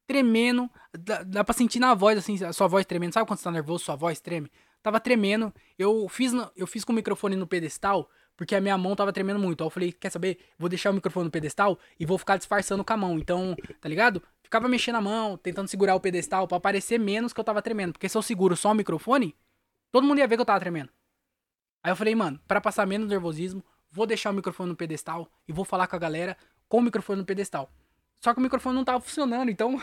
Tremendo. 0.05 0.69
Dá, 0.97 1.23
dá 1.23 1.43
pra 1.43 1.53
sentir 1.53 1.79
na 1.79 1.93
voz, 1.93 2.17
assim, 2.17 2.41
a 2.45 2.53
sua 2.53 2.67
voz 2.67 2.85
tremendo. 2.85 3.13
Sabe 3.13 3.27
quando 3.27 3.39
você 3.39 3.43
tá 3.43 3.51
nervoso, 3.51 3.83
sua 3.83 3.95
voz 3.95 4.19
treme? 4.19 4.51
Tava 4.81 4.99
tremendo. 4.99 5.53
Eu 5.77 6.07
fiz, 6.07 6.31
eu 6.55 6.67
fiz 6.67 6.85
com 6.85 6.93
o 6.93 6.95
microfone 6.95 7.35
no 7.35 7.47
pedestal, 7.47 8.09
porque 8.38 8.55
a 8.55 8.61
minha 8.61 8.77
mão 8.77 8.95
tava 8.95 9.11
tremendo 9.11 9.39
muito. 9.39 9.63
Aí 9.63 9.65
eu 9.65 9.71
falei, 9.71 9.91
quer 9.91 10.11
saber? 10.11 10.38
Vou 10.57 10.69
deixar 10.69 10.91
o 10.91 10.93
microfone 10.93 11.25
no 11.25 11.31
pedestal 11.31 11.77
e 11.99 12.05
vou 12.05 12.17
ficar 12.17 12.38
disfarçando 12.38 12.85
com 12.85 12.93
a 12.93 12.97
mão. 12.97 13.17
Então, 13.17 13.55
tá 13.81 13.89
ligado? 13.89 14.21
Ficava 14.43 14.69
mexendo 14.69 14.95
a 14.95 15.01
mão, 15.01 15.38
tentando 15.38 15.67
segurar 15.67 15.95
o 15.95 15.99
pedestal 15.99 16.47
para 16.47 16.59
parecer 16.59 16.99
menos 16.99 17.33
que 17.33 17.39
eu 17.39 17.43
tava 17.43 17.61
tremendo. 17.61 17.93
Porque 17.93 18.07
se 18.07 18.17
eu 18.17 18.21
seguro 18.21 18.55
só 18.55 18.71
o 18.71 18.75
microfone, 18.75 19.35
todo 19.91 20.05
mundo 20.05 20.19
ia 20.19 20.27
ver 20.27 20.35
que 20.38 20.41
eu 20.41 20.45
tava 20.45 20.59
tremendo. 20.59 20.89
Aí 21.88 21.91
eu 21.91 21.95
falei, 21.95 22.13
mano, 22.13 22.38
para 22.45 22.59
passar 22.59 22.85
menos 22.85 23.07
nervosismo, 23.07 23.63
vou 23.89 24.05
deixar 24.05 24.31
o 24.31 24.33
microfone 24.33 24.71
no 24.71 24.75
pedestal 24.75 25.31
e 25.47 25.53
vou 25.53 25.63
falar 25.63 25.88
com 25.88 25.95
a 25.95 25.99
galera 25.99 26.35
com 26.67 26.79
o 26.79 26.81
microfone 26.81 27.19
no 27.21 27.25
pedestal. 27.25 27.71
Só 28.19 28.33
que 28.33 28.41
o 28.41 28.43
microfone 28.43 28.75
não 28.75 28.83
tava 28.83 28.99
funcionando, 28.99 29.49
então. 29.49 29.81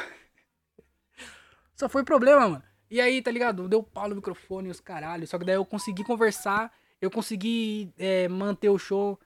Só 1.75 1.89
foi 1.89 2.05
problema, 2.05 2.47
mano. 2.47 2.63
E 2.91 3.01
aí, 3.01 3.23
tá 3.23 3.31
ligado? 3.31 3.67
Deu 3.71 3.83
pau 3.83 4.07
no 4.07 4.17
microfone 4.17 4.69
os 4.69 4.81
caralhos. 4.81 5.31
Só 5.31 5.39
que 5.39 5.47
daí 5.47 5.55
eu 5.55 5.65
consegui 5.65 6.05
conversar, 6.05 6.71
eu 7.01 7.11
consegui 7.11 7.91
é, 7.97 8.29
manter 8.29 8.69
o 8.69 8.77
show. 8.77 9.19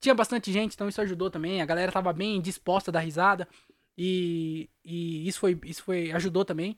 Tinha 0.00 0.14
bastante 0.14 0.50
gente, 0.50 0.72
então 0.72 0.88
isso 0.88 1.02
ajudou 1.02 1.30
também. 1.30 1.60
A 1.60 1.66
galera 1.66 1.92
tava 1.92 2.10
bem 2.10 2.40
disposta 2.40 2.90
a 2.90 2.92
dar 2.92 3.00
risada. 3.00 3.46
E, 3.98 4.70
e 4.82 5.28
isso 5.28 5.40
foi. 5.40 5.60
Isso 5.62 5.84
foi. 5.84 6.10
ajudou 6.10 6.42
também. 6.42 6.74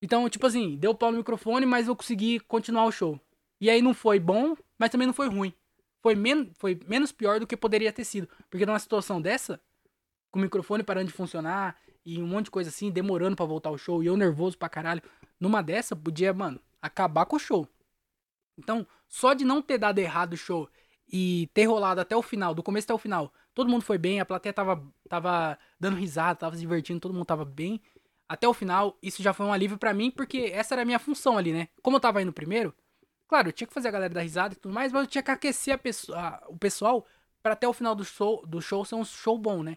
Então, 0.00 0.26
tipo 0.30 0.46
assim, 0.46 0.74
deu 0.78 0.94
pau 0.94 1.12
no 1.12 1.18
microfone, 1.18 1.66
mas 1.66 1.86
eu 1.86 1.94
consegui 1.94 2.40
continuar 2.40 2.86
o 2.86 2.92
show. 2.92 3.20
E 3.60 3.68
aí 3.68 3.82
não 3.82 3.94
foi 3.94 4.20
bom, 4.20 4.56
mas 4.78 4.90
também 4.90 5.06
não 5.06 5.14
foi 5.14 5.28
ruim. 5.28 5.52
Foi, 6.00 6.14
men 6.14 6.50
foi 6.54 6.78
menos 6.86 7.12
pior 7.12 7.40
do 7.40 7.46
que 7.46 7.56
poderia 7.56 7.92
ter 7.92 8.04
sido. 8.04 8.28
Porque 8.48 8.64
numa 8.64 8.78
situação 8.78 9.20
dessa, 9.20 9.60
com 10.30 10.38
o 10.38 10.42
microfone 10.42 10.82
parando 10.82 11.06
de 11.06 11.12
funcionar 11.12 11.76
e 12.04 12.22
um 12.22 12.26
monte 12.26 12.46
de 12.46 12.50
coisa 12.50 12.70
assim, 12.70 12.90
demorando 12.90 13.36
para 13.36 13.44
voltar 13.44 13.68
ao 13.68 13.76
show, 13.76 14.02
e 14.02 14.06
eu 14.06 14.16
nervoso 14.16 14.56
pra 14.56 14.68
caralho, 14.68 15.02
numa 15.38 15.62
dessa 15.62 15.94
podia, 15.94 16.32
mano, 16.32 16.58
acabar 16.80 17.26
com 17.26 17.36
o 17.36 17.38
show. 17.38 17.68
Então, 18.56 18.86
só 19.06 19.34
de 19.34 19.44
não 19.44 19.60
ter 19.60 19.76
dado 19.76 19.98
errado 19.98 20.32
o 20.32 20.36
show 20.36 20.68
e 21.10 21.50
ter 21.52 21.64
rolado 21.64 22.00
até 22.00 22.16
o 22.16 22.22
final, 22.22 22.54
do 22.54 22.62
começo 22.62 22.86
até 22.86 22.94
o 22.94 22.98
final, 22.98 23.32
todo 23.54 23.68
mundo 23.68 23.82
foi 23.82 23.98
bem, 23.98 24.20
a 24.20 24.24
plateia 24.24 24.52
tava, 24.52 24.82
tava 25.08 25.58
dando 25.78 25.96
risada, 25.96 26.38
tava 26.38 26.54
se 26.54 26.60
divertindo, 26.60 27.00
todo 27.00 27.14
mundo 27.14 27.26
tava 27.26 27.44
bem. 27.44 27.80
Até 28.28 28.46
o 28.46 28.54
final, 28.54 28.98
isso 29.02 29.22
já 29.22 29.32
foi 29.32 29.46
um 29.46 29.52
alívio 29.52 29.78
para 29.78 29.94
mim, 29.94 30.10
porque 30.10 30.50
essa 30.52 30.74
era 30.74 30.82
a 30.82 30.84
minha 30.84 30.98
função 30.98 31.38
ali, 31.38 31.52
né? 31.52 31.68
Como 31.82 31.96
eu 31.96 32.00
tava 32.00 32.20
indo 32.22 32.32
primeiro, 32.32 32.74
Claro, 33.28 33.48
eu 33.48 33.52
tinha 33.52 33.68
que 33.68 33.74
fazer 33.74 33.88
a 33.88 33.90
galera 33.90 34.12
dar 34.14 34.22
risada 34.22 34.54
e 34.54 34.56
tudo 34.56 34.72
mais, 34.74 34.90
mas 34.92 35.02
eu 35.02 35.06
tinha 35.08 35.22
que 35.22 35.30
aquecer 35.30 35.74
a 35.74 35.78
pessoa, 35.78 36.18
a, 36.18 36.48
o 36.48 36.56
pessoal 36.58 37.06
para 37.42 37.52
até 37.52 37.68
o 37.68 37.72
final 37.72 37.94
do 37.94 38.04
show, 38.04 38.44
do 38.46 38.60
show 38.60 38.84
ser 38.84 38.94
um 38.94 39.04
show 39.04 39.38
bom, 39.38 39.62
né? 39.62 39.76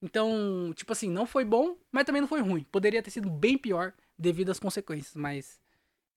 Então, 0.00 0.72
tipo 0.74 0.92
assim, 0.92 1.10
não 1.10 1.26
foi 1.26 1.44
bom, 1.44 1.76
mas 1.90 2.04
também 2.04 2.20
não 2.20 2.28
foi 2.28 2.40
ruim. 2.40 2.64
Poderia 2.70 3.02
ter 3.02 3.10
sido 3.10 3.30
bem 3.30 3.58
pior 3.58 3.92
devido 4.18 4.50
às 4.50 4.60
consequências, 4.60 5.14
mas 5.16 5.58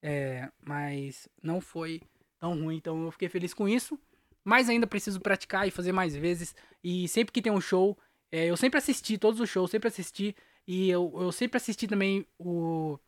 é, 0.02 0.50
mas 0.64 1.28
não 1.42 1.60
foi 1.60 2.02
tão 2.38 2.54
ruim, 2.62 2.76
então 2.76 3.04
eu 3.04 3.10
fiquei 3.12 3.28
feliz 3.28 3.54
com 3.54 3.68
isso. 3.68 3.98
Mas 4.44 4.68
ainda 4.68 4.86
preciso 4.86 5.20
praticar 5.20 5.68
e 5.68 5.70
fazer 5.70 5.92
mais 5.92 6.16
vezes. 6.16 6.54
E 6.82 7.06
sempre 7.08 7.32
que 7.32 7.42
tem 7.42 7.52
um 7.52 7.60
show, 7.60 7.96
é, 8.32 8.46
eu 8.46 8.56
sempre 8.56 8.78
assisti 8.78 9.18
todos 9.18 9.40
os 9.40 9.50
shows, 9.50 9.70
sempre 9.70 9.88
assisti. 9.88 10.34
E 10.66 10.88
eu, 10.90 11.12
eu 11.16 11.32
sempre 11.32 11.56
assisti 11.58 11.86
também 11.86 12.26
o 12.38 12.98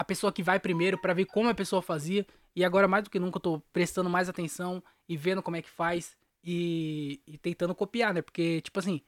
a 0.00 0.04
pessoa 0.04 0.32
que 0.32 0.42
vai 0.42 0.58
primeiro 0.58 0.96
para 0.96 1.12
ver 1.12 1.26
como 1.26 1.50
a 1.50 1.54
pessoa 1.54 1.82
fazia. 1.82 2.26
E 2.56 2.64
agora, 2.64 2.88
mais 2.88 3.04
do 3.04 3.10
que 3.10 3.18
nunca, 3.18 3.36
eu 3.36 3.42
tô 3.42 3.60
prestando 3.70 4.08
mais 4.08 4.30
atenção 4.30 4.82
e 5.06 5.14
vendo 5.14 5.42
como 5.42 5.58
é 5.58 5.62
que 5.62 5.68
faz 5.68 6.16
e, 6.42 7.20
e 7.26 7.36
tentando 7.36 7.74
copiar, 7.74 8.14
né? 8.14 8.22
Porque, 8.22 8.62
tipo 8.62 8.78
assim, 8.78 9.02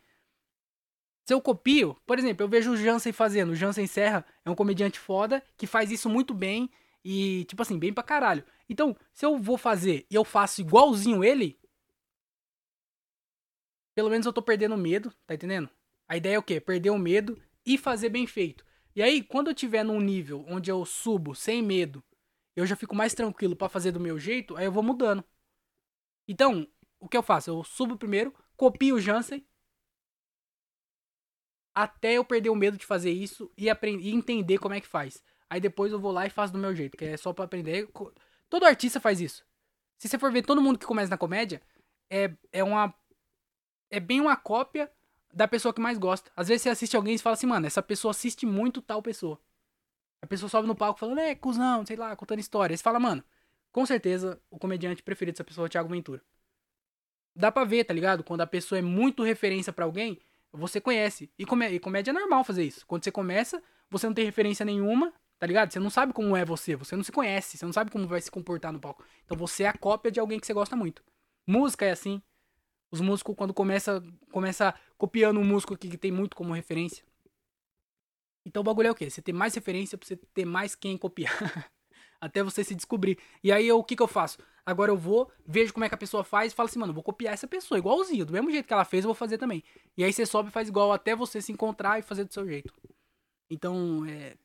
se 1.24 1.32
eu 1.32 1.40
copio, 1.40 1.96
por 2.06 2.18
exemplo, 2.18 2.44
eu 2.44 2.48
vejo 2.48 2.72
o 2.72 2.76
Jansen 2.76 3.10
fazendo. 3.10 3.52
O 3.52 3.54
Jansen 3.54 3.86
Serra 3.86 4.22
é 4.44 4.50
um 4.50 4.54
comediante 4.54 4.98
foda 4.98 5.42
que 5.56 5.66
faz 5.66 5.90
isso 5.90 6.10
muito 6.10 6.34
bem 6.34 6.68
e, 7.02 7.46
tipo 7.46 7.62
assim, 7.62 7.78
bem 7.78 7.90
pra 7.90 8.04
caralho. 8.04 8.44
Então, 8.68 8.94
se 9.14 9.24
eu 9.24 9.38
vou 9.38 9.56
fazer 9.56 10.04
e 10.10 10.14
eu 10.14 10.24
faço 10.26 10.60
igualzinho 10.60 11.24
ele, 11.24 11.58
pelo 13.94 14.10
menos 14.10 14.26
eu 14.26 14.32
tô 14.32 14.42
perdendo 14.42 14.76
medo, 14.76 15.10
tá 15.26 15.32
entendendo? 15.32 15.70
A 16.06 16.18
ideia 16.18 16.34
é 16.34 16.38
o 16.38 16.42
quê? 16.42 16.60
Perder 16.60 16.90
o 16.90 16.98
medo 16.98 17.40
e 17.64 17.78
fazer 17.78 18.10
bem 18.10 18.26
feito. 18.26 18.62
E 18.94 19.02
aí, 19.02 19.22
quando 19.22 19.48
eu 19.48 19.54
tiver 19.54 19.84
num 19.84 20.00
nível 20.00 20.44
onde 20.48 20.70
eu 20.70 20.84
subo 20.84 21.34
sem 21.34 21.62
medo, 21.62 22.04
eu 22.54 22.66
já 22.66 22.76
fico 22.76 22.94
mais 22.94 23.14
tranquilo 23.14 23.56
para 23.56 23.68
fazer 23.68 23.92
do 23.92 24.00
meu 24.00 24.18
jeito, 24.18 24.56
aí 24.56 24.66
eu 24.66 24.72
vou 24.72 24.82
mudando. 24.82 25.24
Então, 26.28 26.66
o 27.00 27.08
que 27.08 27.16
eu 27.16 27.22
faço? 27.22 27.50
Eu 27.50 27.64
subo 27.64 27.96
primeiro, 27.96 28.34
copio 28.56 28.96
o 28.96 29.00
Jansen, 29.00 29.46
até 31.74 32.14
eu 32.14 32.24
perder 32.24 32.50
o 32.50 32.54
medo 32.54 32.76
de 32.76 32.84
fazer 32.84 33.10
isso 33.10 33.50
e, 33.56 33.70
aprender, 33.70 34.02
e 34.02 34.12
entender 34.12 34.58
como 34.58 34.74
é 34.74 34.80
que 34.80 34.86
faz. 34.86 35.22
Aí 35.48 35.60
depois 35.60 35.92
eu 35.92 35.98
vou 35.98 36.12
lá 36.12 36.26
e 36.26 36.30
faço 36.30 36.52
do 36.52 36.58
meu 36.58 36.74
jeito, 36.74 36.96
que 36.96 37.04
é 37.04 37.16
só 37.16 37.32
para 37.32 37.44
aprender. 37.44 37.90
Todo 38.48 38.66
artista 38.66 39.00
faz 39.00 39.20
isso. 39.20 39.44
Se 39.98 40.08
você 40.08 40.18
for 40.18 40.30
ver 40.30 40.42
todo 40.42 40.60
mundo 40.60 40.78
que 40.78 40.86
começa 40.86 41.10
na 41.10 41.18
comédia, 41.18 41.62
é, 42.10 42.34
é 42.52 42.62
uma. 42.62 42.94
É 43.90 44.00
bem 44.00 44.20
uma 44.20 44.36
cópia 44.36 44.90
da 45.32 45.48
pessoa 45.48 45.72
que 45.72 45.80
mais 45.80 45.98
gosta. 45.98 46.30
Às 46.36 46.48
vezes 46.48 46.62
você 46.62 46.68
assiste 46.68 46.96
alguém 46.96 47.14
e 47.14 47.18
fala 47.18 47.34
assim, 47.34 47.46
mano, 47.46 47.66
essa 47.66 47.82
pessoa 47.82 48.10
assiste 48.10 48.44
muito 48.44 48.82
tal 48.82 49.02
pessoa. 49.02 49.40
A 50.20 50.26
pessoa 50.26 50.48
sobe 50.48 50.68
no 50.68 50.74
palco 50.74 51.00
falando, 51.00 51.18
é, 51.18 51.34
cuzão, 51.34 51.84
sei 51.84 51.96
lá, 51.96 52.14
contando 52.14 52.38
história. 52.38 52.76
Você 52.76 52.82
fala, 52.82 53.00
mano, 53.00 53.24
com 53.72 53.84
certeza 53.86 54.40
o 54.50 54.58
comediante 54.58 55.02
preferido 55.02 55.34
dessa 55.34 55.44
pessoa 55.44 55.64
é 55.64 55.68
o 55.68 55.70
Thiago 55.70 55.88
Ventura. 55.88 56.22
Dá 57.34 57.50
pra 57.50 57.64
ver, 57.64 57.84
tá 57.84 57.94
ligado? 57.94 58.22
Quando 58.22 58.42
a 58.42 58.46
pessoa 58.46 58.78
é 58.78 58.82
muito 58.82 59.22
referência 59.22 59.72
para 59.72 59.84
alguém, 59.86 60.20
você 60.52 60.80
conhece. 60.80 61.32
E, 61.38 61.44
e 61.44 61.80
comédia 61.80 62.10
é 62.10 62.14
normal 62.14 62.44
fazer 62.44 62.62
isso. 62.62 62.86
Quando 62.86 63.02
você 63.02 63.10
começa, 63.10 63.62
você 63.90 64.06
não 64.06 64.14
tem 64.14 64.24
referência 64.24 64.64
nenhuma, 64.66 65.12
tá 65.38 65.46
ligado? 65.46 65.72
Você 65.72 65.80
não 65.80 65.90
sabe 65.90 66.12
como 66.12 66.36
é 66.36 66.44
você, 66.44 66.76
você 66.76 66.94
não 66.94 67.02
se 67.02 67.10
conhece, 67.10 67.56
você 67.56 67.64
não 67.64 67.72
sabe 67.72 67.90
como 67.90 68.06
vai 68.06 68.20
se 68.20 68.30
comportar 68.30 68.72
no 68.72 68.78
palco. 68.78 69.02
Então 69.24 69.36
você 69.36 69.64
é 69.64 69.68
a 69.68 69.72
cópia 69.72 70.12
de 70.12 70.20
alguém 70.20 70.38
que 70.38 70.46
você 70.46 70.52
gosta 70.52 70.76
muito. 70.76 71.02
Música 71.46 71.86
é 71.86 71.90
assim, 71.90 72.22
os 72.92 73.00
músicos, 73.00 73.34
quando 73.34 73.54
começa, 73.54 74.04
começa 74.30 74.74
copiando 74.98 75.40
um 75.40 75.44
músico 75.44 75.76
que, 75.76 75.96
tem 75.96 76.12
muito 76.12 76.36
como 76.36 76.52
referência. 76.52 77.02
Então 78.44 78.60
o 78.60 78.64
bagulho 78.64 78.88
é 78.88 78.90
o 78.90 78.94
quê? 78.94 79.08
Você 79.08 79.22
ter 79.22 79.32
mais 79.32 79.54
referência 79.54 79.96
pra 79.96 80.06
você 80.06 80.14
ter 80.14 80.44
mais 80.44 80.74
quem 80.74 80.98
copiar. 80.98 81.32
Até 82.20 82.42
você 82.42 82.62
se 82.62 82.74
descobrir. 82.74 83.18
E 83.42 83.50
aí, 83.50 83.66
eu, 83.66 83.78
o 83.78 83.84
que 83.84 83.96
que 83.96 84.02
eu 84.02 84.06
faço? 84.06 84.38
Agora 84.64 84.92
eu 84.92 84.96
vou, 84.96 85.32
vejo 85.44 85.72
como 85.72 85.84
é 85.84 85.88
que 85.88 85.94
a 85.94 85.98
pessoa 85.98 86.22
faz 86.22 86.52
e 86.52 86.54
falo 86.54 86.68
assim, 86.68 86.78
mano, 86.78 86.92
vou 86.92 87.02
copiar 87.02 87.34
essa 87.34 87.48
pessoa, 87.48 87.78
igualzinho. 87.78 88.26
Do 88.26 88.32
mesmo 88.32 88.50
jeito 88.50 88.66
que 88.66 88.72
ela 88.72 88.84
fez, 88.84 89.04
eu 89.04 89.08
vou 89.08 89.14
fazer 89.14 89.38
também. 89.38 89.64
E 89.96 90.04
aí 90.04 90.12
você 90.12 90.24
sobe 90.26 90.50
e 90.50 90.52
faz 90.52 90.68
igual 90.68 90.92
até 90.92 91.16
você 91.16 91.40
se 91.40 91.50
encontrar 91.50 91.98
e 91.98 92.02
fazer 92.02 92.24
do 92.24 92.32
seu 92.32 92.46
jeito. 92.46 92.72
Então, 93.50 94.04
é... 94.06 94.36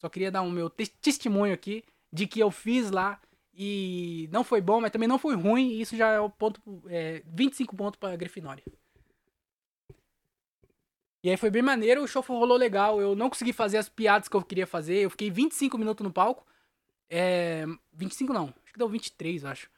Só 0.00 0.08
queria 0.08 0.30
dar 0.30 0.42
um 0.42 0.50
meu 0.50 0.70
te 0.70 0.86
testemunho 0.86 1.52
aqui 1.52 1.84
de 2.12 2.26
que 2.26 2.38
eu 2.38 2.50
fiz 2.50 2.90
lá 2.90 3.20
e 3.56 4.28
não 4.32 4.42
foi 4.42 4.60
bom, 4.60 4.80
mas 4.80 4.90
também 4.90 5.08
não 5.08 5.18
foi 5.18 5.36
ruim. 5.36 5.70
E 5.70 5.80
isso 5.80 5.96
já 5.96 6.10
é 6.10 6.20
o 6.20 6.28
ponto. 6.28 6.60
É, 6.88 7.22
25 7.26 7.76
pontos 7.76 7.98
pra 7.98 8.16
Grifinória. 8.16 8.64
E 11.22 11.30
aí 11.30 11.36
foi 11.36 11.50
bem 11.50 11.62
maneiro, 11.62 12.02
o 12.02 12.06
show 12.06 12.22
rolou 12.22 12.56
legal. 12.56 13.00
Eu 13.00 13.14
não 13.16 13.30
consegui 13.30 13.52
fazer 13.52 13.78
as 13.78 13.88
piadas 13.88 14.28
que 14.28 14.36
eu 14.36 14.42
queria 14.42 14.66
fazer. 14.66 14.96
Eu 14.96 15.10
fiquei 15.10 15.30
25 15.30 15.78
minutos 15.78 16.04
no 16.04 16.12
palco. 16.12 16.46
É. 17.08 17.64
25 17.92 18.32
não, 18.32 18.52
acho 18.62 18.72
que 18.72 18.78
deu 18.78 18.88
23, 18.88 19.44
eu 19.44 19.50
acho. 19.50 19.70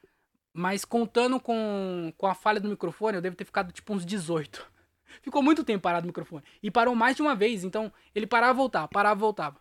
Mas 0.52 0.84
contando 0.84 1.38
com, 1.38 2.12
com 2.16 2.26
a 2.26 2.34
falha 2.34 2.58
do 2.58 2.68
microfone, 2.68 3.16
eu 3.16 3.22
devo 3.22 3.36
ter 3.36 3.44
ficado 3.44 3.72
tipo 3.72 3.92
uns 3.92 4.06
18. 4.06 4.66
Ficou 5.22 5.42
muito 5.42 5.62
tempo 5.62 5.82
parado 5.82 6.04
o 6.04 6.08
microfone. 6.08 6.42
E 6.62 6.70
parou 6.70 6.94
mais 6.94 7.14
de 7.14 7.22
uma 7.22 7.34
vez, 7.36 7.62
então 7.62 7.92
ele 8.14 8.26
parava 8.26 8.54
e 8.54 8.56
voltava, 8.56 8.88
parava 8.88 9.18
e 9.18 9.20
voltava. 9.20 9.60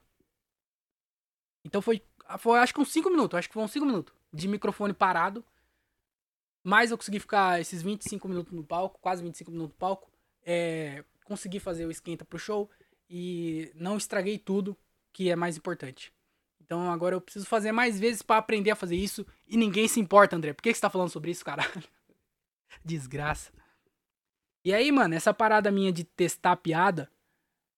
Então 1.65 1.81
foi, 1.81 2.01
foi 2.39 2.59
acho 2.59 2.73
que 2.73 2.81
uns 2.81 2.91
5 2.91 3.09
minutos, 3.09 3.37
acho 3.37 3.49
que 3.49 3.57
uns 3.57 3.71
5 3.71 3.85
minutos 3.85 4.13
de 4.33 4.47
microfone 4.47 4.93
parado. 4.93 5.43
Mas 6.63 6.89
eu 6.89 6.97
consegui 6.97 7.19
ficar 7.19 7.61
esses 7.61 7.83
25 7.83 8.27
minutos 8.27 8.51
no 8.51 8.63
palco, 8.63 8.99
quase 8.99 9.21
25 9.21 9.51
minutos 9.51 9.73
no 9.73 9.77
palco. 9.77 10.09
É, 10.43 11.03
consegui 11.23 11.59
fazer 11.59 11.85
o 11.85 11.91
esquenta 11.91 12.25
pro 12.25 12.39
show 12.39 12.69
e 13.09 13.71
não 13.75 13.97
estraguei 13.97 14.37
tudo, 14.37 14.75
que 15.13 15.29
é 15.29 15.35
mais 15.35 15.57
importante. 15.57 16.11
Então 16.59 16.91
agora 16.91 17.15
eu 17.15 17.21
preciso 17.21 17.45
fazer 17.45 17.71
mais 17.71 17.99
vezes 17.99 18.23
para 18.23 18.37
aprender 18.37 18.71
a 18.71 18.75
fazer 18.75 18.95
isso 18.95 19.25
e 19.47 19.55
ninguém 19.55 19.87
se 19.87 19.99
importa, 19.99 20.35
André. 20.35 20.53
Por 20.53 20.63
que, 20.63 20.71
que 20.71 20.75
você 20.75 20.81
tá 20.81 20.89
falando 20.89 21.09
sobre 21.09 21.29
isso, 21.29 21.45
caralho? 21.45 21.83
Desgraça. 22.83 23.51
E 24.63 24.73
aí, 24.73 24.91
mano, 24.91 25.13
essa 25.13 25.31
parada 25.31 25.69
minha 25.69 25.91
de 25.91 26.03
testar 26.03 26.55
piada, 26.55 27.07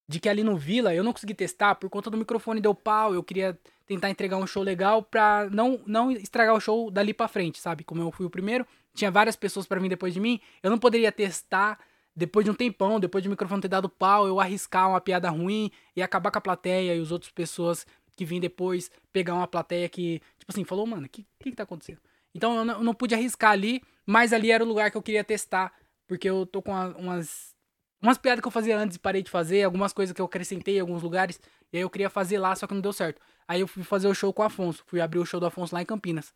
de 0.07 0.21
que 0.21 0.29
ali 0.29 0.41
no 0.41 0.55
Vila 0.55 0.95
eu 0.95 1.03
não 1.03 1.11
consegui 1.11 1.33
testar 1.33 1.75
por 1.75 1.89
conta 1.89 2.09
do 2.09 2.15
microfone 2.15 2.61
deu 2.61 2.73
pau, 2.73 3.13
eu 3.13 3.21
queria 3.21 3.59
tentar 3.87 4.09
entregar 4.09 4.37
um 4.37 4.45
show 4.45 4.61
legal 4.61 5.01
pra 5.01 5.49
não, 5.49 5.79
não 5.87 6.11
estragar 6.11 6.53
o 6.53 6.59
show 6.59 6.91
dali 6.91 7.13
pra 7.13 7.27
frente, 7.27 7.59
sabe? 7.59 7.83
Como 7.83 8.01
eu 8.01 8.11
fui 8.11 8.25
o 8.25 8.29
primeiro, 8.29 8.67
tinha 8.93 9.09
várias 9.09 9.35
pessoas 9.35 9.65
para 9.65 9.79
vir 9.79 9.89
depois 9.89 10.13
de 10.13 10.19
mim, 10.19 10.39
eu 10.61 10.69
não 10.69 10.77
poderia 10.77 11.11
testar 11.11 11.79
depois 12.15 12.43
de 12.43 12.51
um 12.51 12.53
tempão, 12.53 12.99
depois 12.99 13.21
de 13.21 13.29
o 13.29 13.31
microfone 13.31 13.61
ter 13.61 13.67
dado 13.67 13.87
pau, 13.87 14.27
eu 14.27 14.39
arriscar 14.39 14.89
uma 14.89 14.99
piada 14.99 15.29
ruim 15.29 15.71
e 15.95 16.01
acabar 16.01 16.31
com 16.31 16.39
a 16.39 16.41
plateia 16.41 16.95
e 16.95 16.99
os 16.99 17.11
outras 17.11 17.31
pessoas 17.31 17.85
que 18.15 18.25
vêm 18.25 18.39
depois 18.39 18.89
pegar 19.13 19.35
uma 19.35 19.47
plateia 19.47 19.87
que, 19.87 20.19
tipo 20.39 20.51
assim, 20.51 20.63
falou, 20.63 20.87
mano, 20.87 21.05
o 21.05 21.09
que, 21.09 21.23
que, 21.39 21.51
que 21.51 21.55
tá 21.55 21.63
acontecendo? 21.63 21.99
Então 22.33 22.55
eu 22.55 22.65
não, 22.65 22.73
eu 22.73 22.83
não, 22.83 22.93
pude 22.93 23.13
arriscar 23.13 23.51
ali, 23.51 23.81
mas 24.05 24.33
ali 24.33 24.51
era 24.51 24.63
o 24.63 24.67
lugar 24.67 24.89
que 24.89 24.97
eu 24.97 25.01
queria 25.01 25.23
testar, 25.23 25.71
porque 26.07 26.27
eu 26.27 26.45
tô 26.45 26.61
com 26.61 26.71
umas, 26.71 27.55
umas 28.01 28.17
piadas 28.17 28.41
que 28.41 28.47
eu 28.47 28.51
fazia 28.51 28.77
antes 28.77 28.95
e 28.95 28.99
parei 28.99 29.23
de 29.23 29.31
fazer, 29.31 29.63
algumas 29.63 29.93
coisas 29.93 30.13
que 30.13 30.21
eu 30.21 30.25
acrescentei 30.25 30.77
em 30.77 30.79
alguns 30.79 31.01
lugares, 31.01 31.39
e 31.71 31.77
aí 31.77 31.83
eu 31.83 31.89
queria 31.89 32.09
fazer 32.09 32.39
lá, 32.39 32.55
só 32.55 32.67
que 32.67 32.73
não 32.73 32.81
deu 32.81 32.93
certo. 32.93 33.21
Aí 33.47 33.61
eu 33.61 33.67
fui 33.67 33.83
fazer 33.83 34.07
o 34.07 34.13
show 34.13 34.31
com 34.33 34.41
o 34.41 34.45
Afonso, 34.45 34.83
fui 34.85 35.01
abrir 35.01 35.19
o 35.19 35.25
show 35.25 35.39
do 35.39 35.45
Afonso 35.45 35.73
lá 35.73 35.81
em 35.81 35.85
Campinas. 35.85 36.33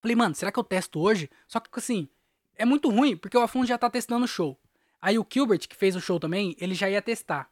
Falei, 0.00 0.14
mano, 0.14 0.34
será 0.34 0.52
que 0.52 0.58
eu 0.58 0.64
testo 0.64 1.00
hoje? 1.00 1.28
Só 1.48 1.58
que 1.58 1.68
assim, 1.76 2.08
é 2.54 2.64
muito 2.64 2.88
ruim, 2.90 3.16
porque 3.16 3.36
o 3.36 3.40
Afonso 3.40 3.66
já 3.66 3.78
tá 3.78 3.90
testando 3.90 4.24
o 4.24 4.28
show. 4.28 4.58
Aí 5.00 5.18
o 5.18 5.26
Gilbert, 5.30 5.68
que 5.68 5.76
fez 5.76 5.96
o 5.96 6.00
show 6.00 6.18
também, 6.18 6.56
ele 6.58 6.74
já 6.74 6.88
ia 6.88 7.02
testar. 7.02 7.50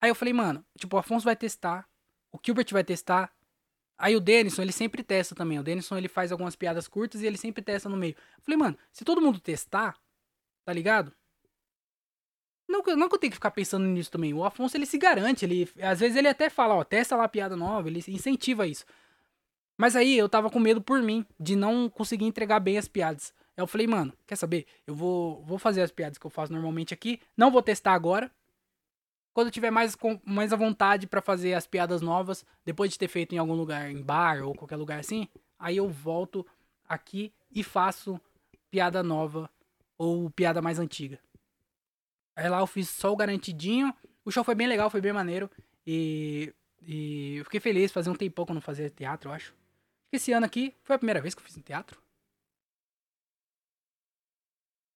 Aí 0.00 0.10
eu 0.10 0.14
falei, 0.14 0.34
mano, 0.34 0.64
tipo, 0.76 0.96
o 0.96 0.98
Afonso 0.98 1.24
vai 1.24 1.36
testar, 1.36 1.88
o 2.32 2.38
Gilbert 2.44 2.66
vai 2.72 2.82
testar. 2.82 3.32
Aí 3.96 4.16
o 4.16 4.20
Denison, 4.20 4.62
ele 4.62 4.72
sempre 4.72 5.02
testa 5.02 5.34
também. 5.34 5.58
O 5.58 5.62
Denison, 5.62 5.96
ele 5.96 6.08
faz 6.08 6.32
algumas 6.32 6.56
piadas 6.56 6.88
curtas 6.88 7.22
e 7.22 7.26
ele 7.26 7.38
sempre 7.38 7.62
testa 7.62 7.88
no 7.88 7.96
meio. 7.96 8.16
Falei, 8.40 8.58
mano, 8.58 8.76
se 8.92 9.04
todo 9.04 9.20
mundo 9.20 9.38
testar, 9.38 9.96
tá 10.64 10.72
ligado? 10.72 11.12
Não, 12.68 12.82
não 12.96 13.08
que 13.08 13.14
eu 13.14 13.18
tenho 13.18 13.30
que 13.30 13.36
ficar 13.36 13.50
pensando 13.50 13.86
nisso 13.86 14.10
também. 14.10 14.32
O 14.32 14.44
Afonso, 14.44 14.76
ele 14.76 14.86
se 14.86 14.98
garante. 14.98 15.44
Ele, 15.44 15.68
às 15.82 16.00
vezes 16.00 16.16
ele 16.16 16.28
até 16.28 16.48
fala, 16.48 16.74
ó, 16.74 16.84
testa 16.84 17.16
lá 17.16 17.24
a 17.24 17.28
piada 17.28 17.56
nova, 17.56 17.88
ele 17.88 18.02
incentiva 18.08 18.66
isso. 18.66 18.84
Mas 19.76 19.96
aí 19.96 20.16
eu 20.16 20.28
tava 20.28 20.50
com 20.50 20.60
medo 20.60 20.80
por 20.80 21.02
mim, 21.02 21.26
de 21.38 21.56
não 21.56 21.88
conseguir 21.88 22.24
entregar 22.24 22.60
bem 22.60 22.78
as 22.78 22.88
piadas. 22.88 23.34
Aí 23.56 23.62
eu 23.62 23.66
falei, 23.66 23.86
mano, 23.86 24.12
quer 24.26 24.36
saber? 24.36 24.66
Eu 24.86 24.94
vou, 24.94 25.42
vou 25.44 25.58
fazer 25.58 25.82
as 25.82 25.90
piadas 25.90 26.18
que 26.18 26.26
eu 26.26 26.30
faço 26.30 26.52
normalmente 26.52 26.94
aqui. 26.94 27.20
Não 27.36 27.50
vou 27.50 27.62
testar 27.62 27.92
agora. 27.92 28.30
Quando 29.34 29.48
eu 29.48 29.52
tiver 29.52 29.70
mais, 29.70 29.96
mais 30.24 30.52
à 30.52 30.56
vontade 30.56 31.06
para 31.06 31.22
fazer 31.22 31.54
as 31.54 31.66
piadas 31.66 32.02
novas, 32.02 32.44
depois 32.64 32.92
de 32.92 32.98
ter 32.98 33.08
feito 33.08 33.34
em 33.34 33.38
algum 33.38 33.54
lugar, 33.54 33.90
em 33.90 34.02
bar 34.02 34.42
ou 34.42 34.54
qualquer 34.54 34.76
lugar 34.76 35.00
assim, 35.00 35.26
aí 35.58 35.78
eu 35.78 35.88
volto 35.88 36.46
aqui 36.86 37.32
e 37.50 37.62
faço 37.62 38.20
piada 38.70 39.02
nova 39.02 39.50
ou 39.96 40.30
piada 40.30 40.60
mais 40.60 40.78
antiga. 40.78 41.18
Aí 42.36 42.48
lá 42.48 42.60
eu 42.60 42.66
fiz 42.66 42.88
só 42.88 43.12
o 43.12 43.16
garantidinho. 43.16 43.94
O 44.24 44.30
show 44.30 44.44
foi 44.44 44.54
bem 44.54 44.66
legal, 44.66 44.90
foi 44.90 45.00
bem 45.00 45.12
maneiro. 45.12 45.50
E, 45.86 46.54
e 46.82 47.36
eu 47.36 47.44
fiquei 47.44 47.60
feliz, 47.60 47.92
fazia 47.92 48.12
um 48.12 48.16
tempão 48.16 48.44
que 48.44 48.52
eu 48.52 48.54
não 48.54 48.60
fazia 48.60 48.88
teatro, 48.90 49.30
eu 49.30 49.34
acho. 49.34 49.54
Esse 50.12 50.32
ano 50.32 50.46
aqui 50.46 50.74
foi 50.82 50.96
a 50.96 50.98
primeira 50.98 51.20
vez 51.20 51.34
que 51.34 51.40
eu 51.40 51.44
fiz 51.44 51.56
um 51.56 51.62
teatro. 51.62 52.00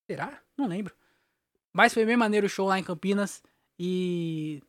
Será? 0.08 0.40
Não 0.56 0.66
lembro. 0.66 0.94
Mas 1.72 1.92
foi 1.92 2.06
bem 2.06 2.16
maneiro 2.16 2.46
o 2.46 2.50
show 2.50 2.66
lá 2.66 2.78
em 2.78 2.84
Campinas. 2.84 3.42
E. 3.78 4.62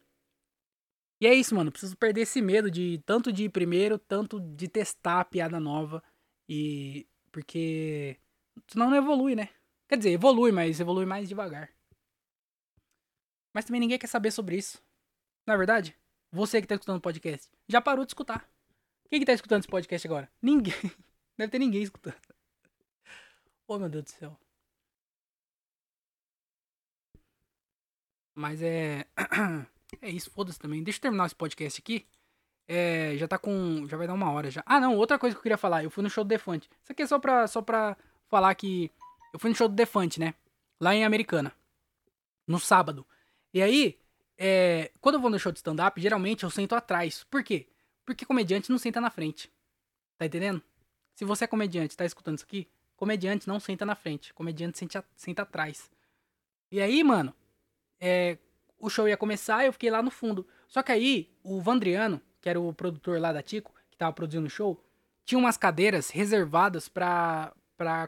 E 1.21 1.27
é 1.27 1.33
isso, 1.33 1.55
mano. 1.55 1.71
Preciso 1.71 1.95
perder 1.97 2.21
esse 2.21 2.41
medo 2.41 2.69
de 2.69 3.01
tanto 3.05 3.31
de 3.31 3.45
ir 3.45 3.49
primeiro, 3.49 3.97
tanto 3.97 4.39
de 4.39 4.67
testar 4.67 5.21
a 5.21 5.25
piada 5.25 5.59
nova. 5.59 6.03
E. 6.49 7.07
Porque. 7.31 8.17
Senão 8.67 8.89
não 8.89 8.97
evolui, 8.97 9.35
né? 9.35 9.49
Quer 9.87 9.97
dizer, 9.97 10.11
evolui, 10.11 10.51
mas 10.51 10.79
evolui 10.79 11.05
mais 11.05 11.29
devagar. 11.29 11.69
Mas 13.57 13.65
também 13.65 13.81
ninguém 13.81 13.97
quer 13.97 14.05
saber 14.05 14.29
sobre 14.29 14.55
isso. 14.55 14.79
Não 15.43 15.55
é 15.55 15.57
verdade? 15.57 15.97
Você 16.31 16.61
que 16.61 16.67
tá 16.67 16.75
escutando 16.75 16.97
o 16.97 17.01
podcast, 17.01 17.49
já 17.67 17.81
parou 17.81 18.05
de 18.05 18.11
escutar. 18.11 18.47
Quem 19.09 19.19
que 19.19 19.25
tá 19.25 19.33
escutando 19.33 19.61
esse 19.61 19.67
podcast 19.67 20.05
agora? 20.07 20.31
Ninguém. 20.39 20.75
Deve 21.35 21.49
ter 21.49 21.57
ninguém 21.57 21.81
escutando. 21.81 22.21
Oh, 23.67 23.79
meu 23.79 23.89
Deus 23.89 24.03
do 24.03 24.09
céu. 24.11 24.39
Mas 28.35 28.61
é. 28.61 29.07
É 30.03 30.09
isso, 30.11 30.29
foda-se 30.29 30.59
também. 30.59 30.83
Deixa 30.83 30.99
eu 30.99 31.01
terminar 31.01 31.25
esse 31.25 31.33
podcast 31.33 31.81
aqui. 31.81 32.05
É, 32.67 33.17
já 33.17 33.27
tá 33.27 33.39
com. 33.39 33.87
Já 33.87 33.97
vai 33.97 34.05
dar 34.05 34.13
uma 34.13 34.31
hora 34.31 34.51
já. 34.51 34.61
Ah, 34.67 34.79
não, 34.79 34.95
outra 34.95 35.17
coisa 35.17 35.35
que 35.35 35.39
eu 35.39 35.43
queria 35.43 35.57
falar. 35.57 35.83
Eu 35.83 35.89
fui 35.89 36.03
no 36.03 36.11
show 36.11 36.23
do 36.23 36.27
Defante. 36.27 36.69
Isso 36.83 36.91
aqui 36.91 37.01
é 37.01 37.07
só 37.07 37.17
pra, 37.17 37.47
só 37.47 37.63
pra 37.63 37.97
falar 38.29 38.53
que. 38.53 38.91
Eu 39.33 39.39
fui 39.39 39.49
no 39.49 39.55
show 39.55 39.67
do 39.67 39.73
Defante, 39.73 40.19
né? 40.19 40.35
Lá 40.79 40.93
em 40.93 41.03
Americana. 41.03 41.51
No 42.45 42.59
sábado. 42.59 43.03
E 43.53 43.61
aí, 43.61 43.99
é, 44.37 44.91
quando 45.01 45.15
eu 45.15 45.21
vou 45.21 45.29
no 45.29 45.39
show 45.39 45.51
de 45.51 45.59
stand-up, 45.59 45.99
geralmente 45.99 46.43
eu 46.43 46.49
sento 46.49 46.75
atrás. 46.75 47.23
Por 47.23 47.43
quê? 47.43 47.67
Porque 48.05 48.25
comediante 48.25 48.69
não 48.69 48.77
senta 48.77 49.01
na 49.01 49.09
frente. 49.09 49.51
Tá 50.17 50.25
entendendo? 50.25 50.61
Se 51.15 51.25
você 51.25 51.45
é 51.45 51.47
comediante 51.47 51.97
tá 51.97 52.05
escutando 52.05 52.37
isso 52.37 52.45
aqui, 52.45 52.67
comediante 52.95 53.47
não 53.47 53.59
senta 53.59 53.85
na 53.85 53.95
frente. 53.95 54.33
Comediante 54.33 54.77
senta, 54.77 55.03
senta 55.15 55.41
atrás. 55.41 55.89
E 56.71 56.79
aí, 56.79 57.03
mano, 57.03 57.33
é, 57.99 58.37
o 58.79 58.89
show 58.89 59.07
ia 59.07 59.17
começar 59.17 59.63
e 59.63 59.67
eu 59.67 59.73
fiquei 59.73 59.89
lá 59.89 60.01
no 60.01 60.11
fundo. 60.11 60.45
Só 60.67 60.83
que 60.83 60.91
aí, 60.91 61.31
o 61.43 61.59
Vandriano, 61.61 62.21
que 62.41 62.49
era 62.49 62.59
o 62.59 62.73
produtor 62.73 63.19
lá 63.19 63.33
da 63.33 63.41
Tico, 63.41 63.73
que 63.89 63.97
tava 63.97 64.13
produzindo 64.13 64.47
o 64.47 64.49
show, 64.49 64.83
tinha 65.25 65.39
umas 65.39 65.57
cadeiras 65.57 66.09
reservadas 66.09 66.87
para 66.87 67.53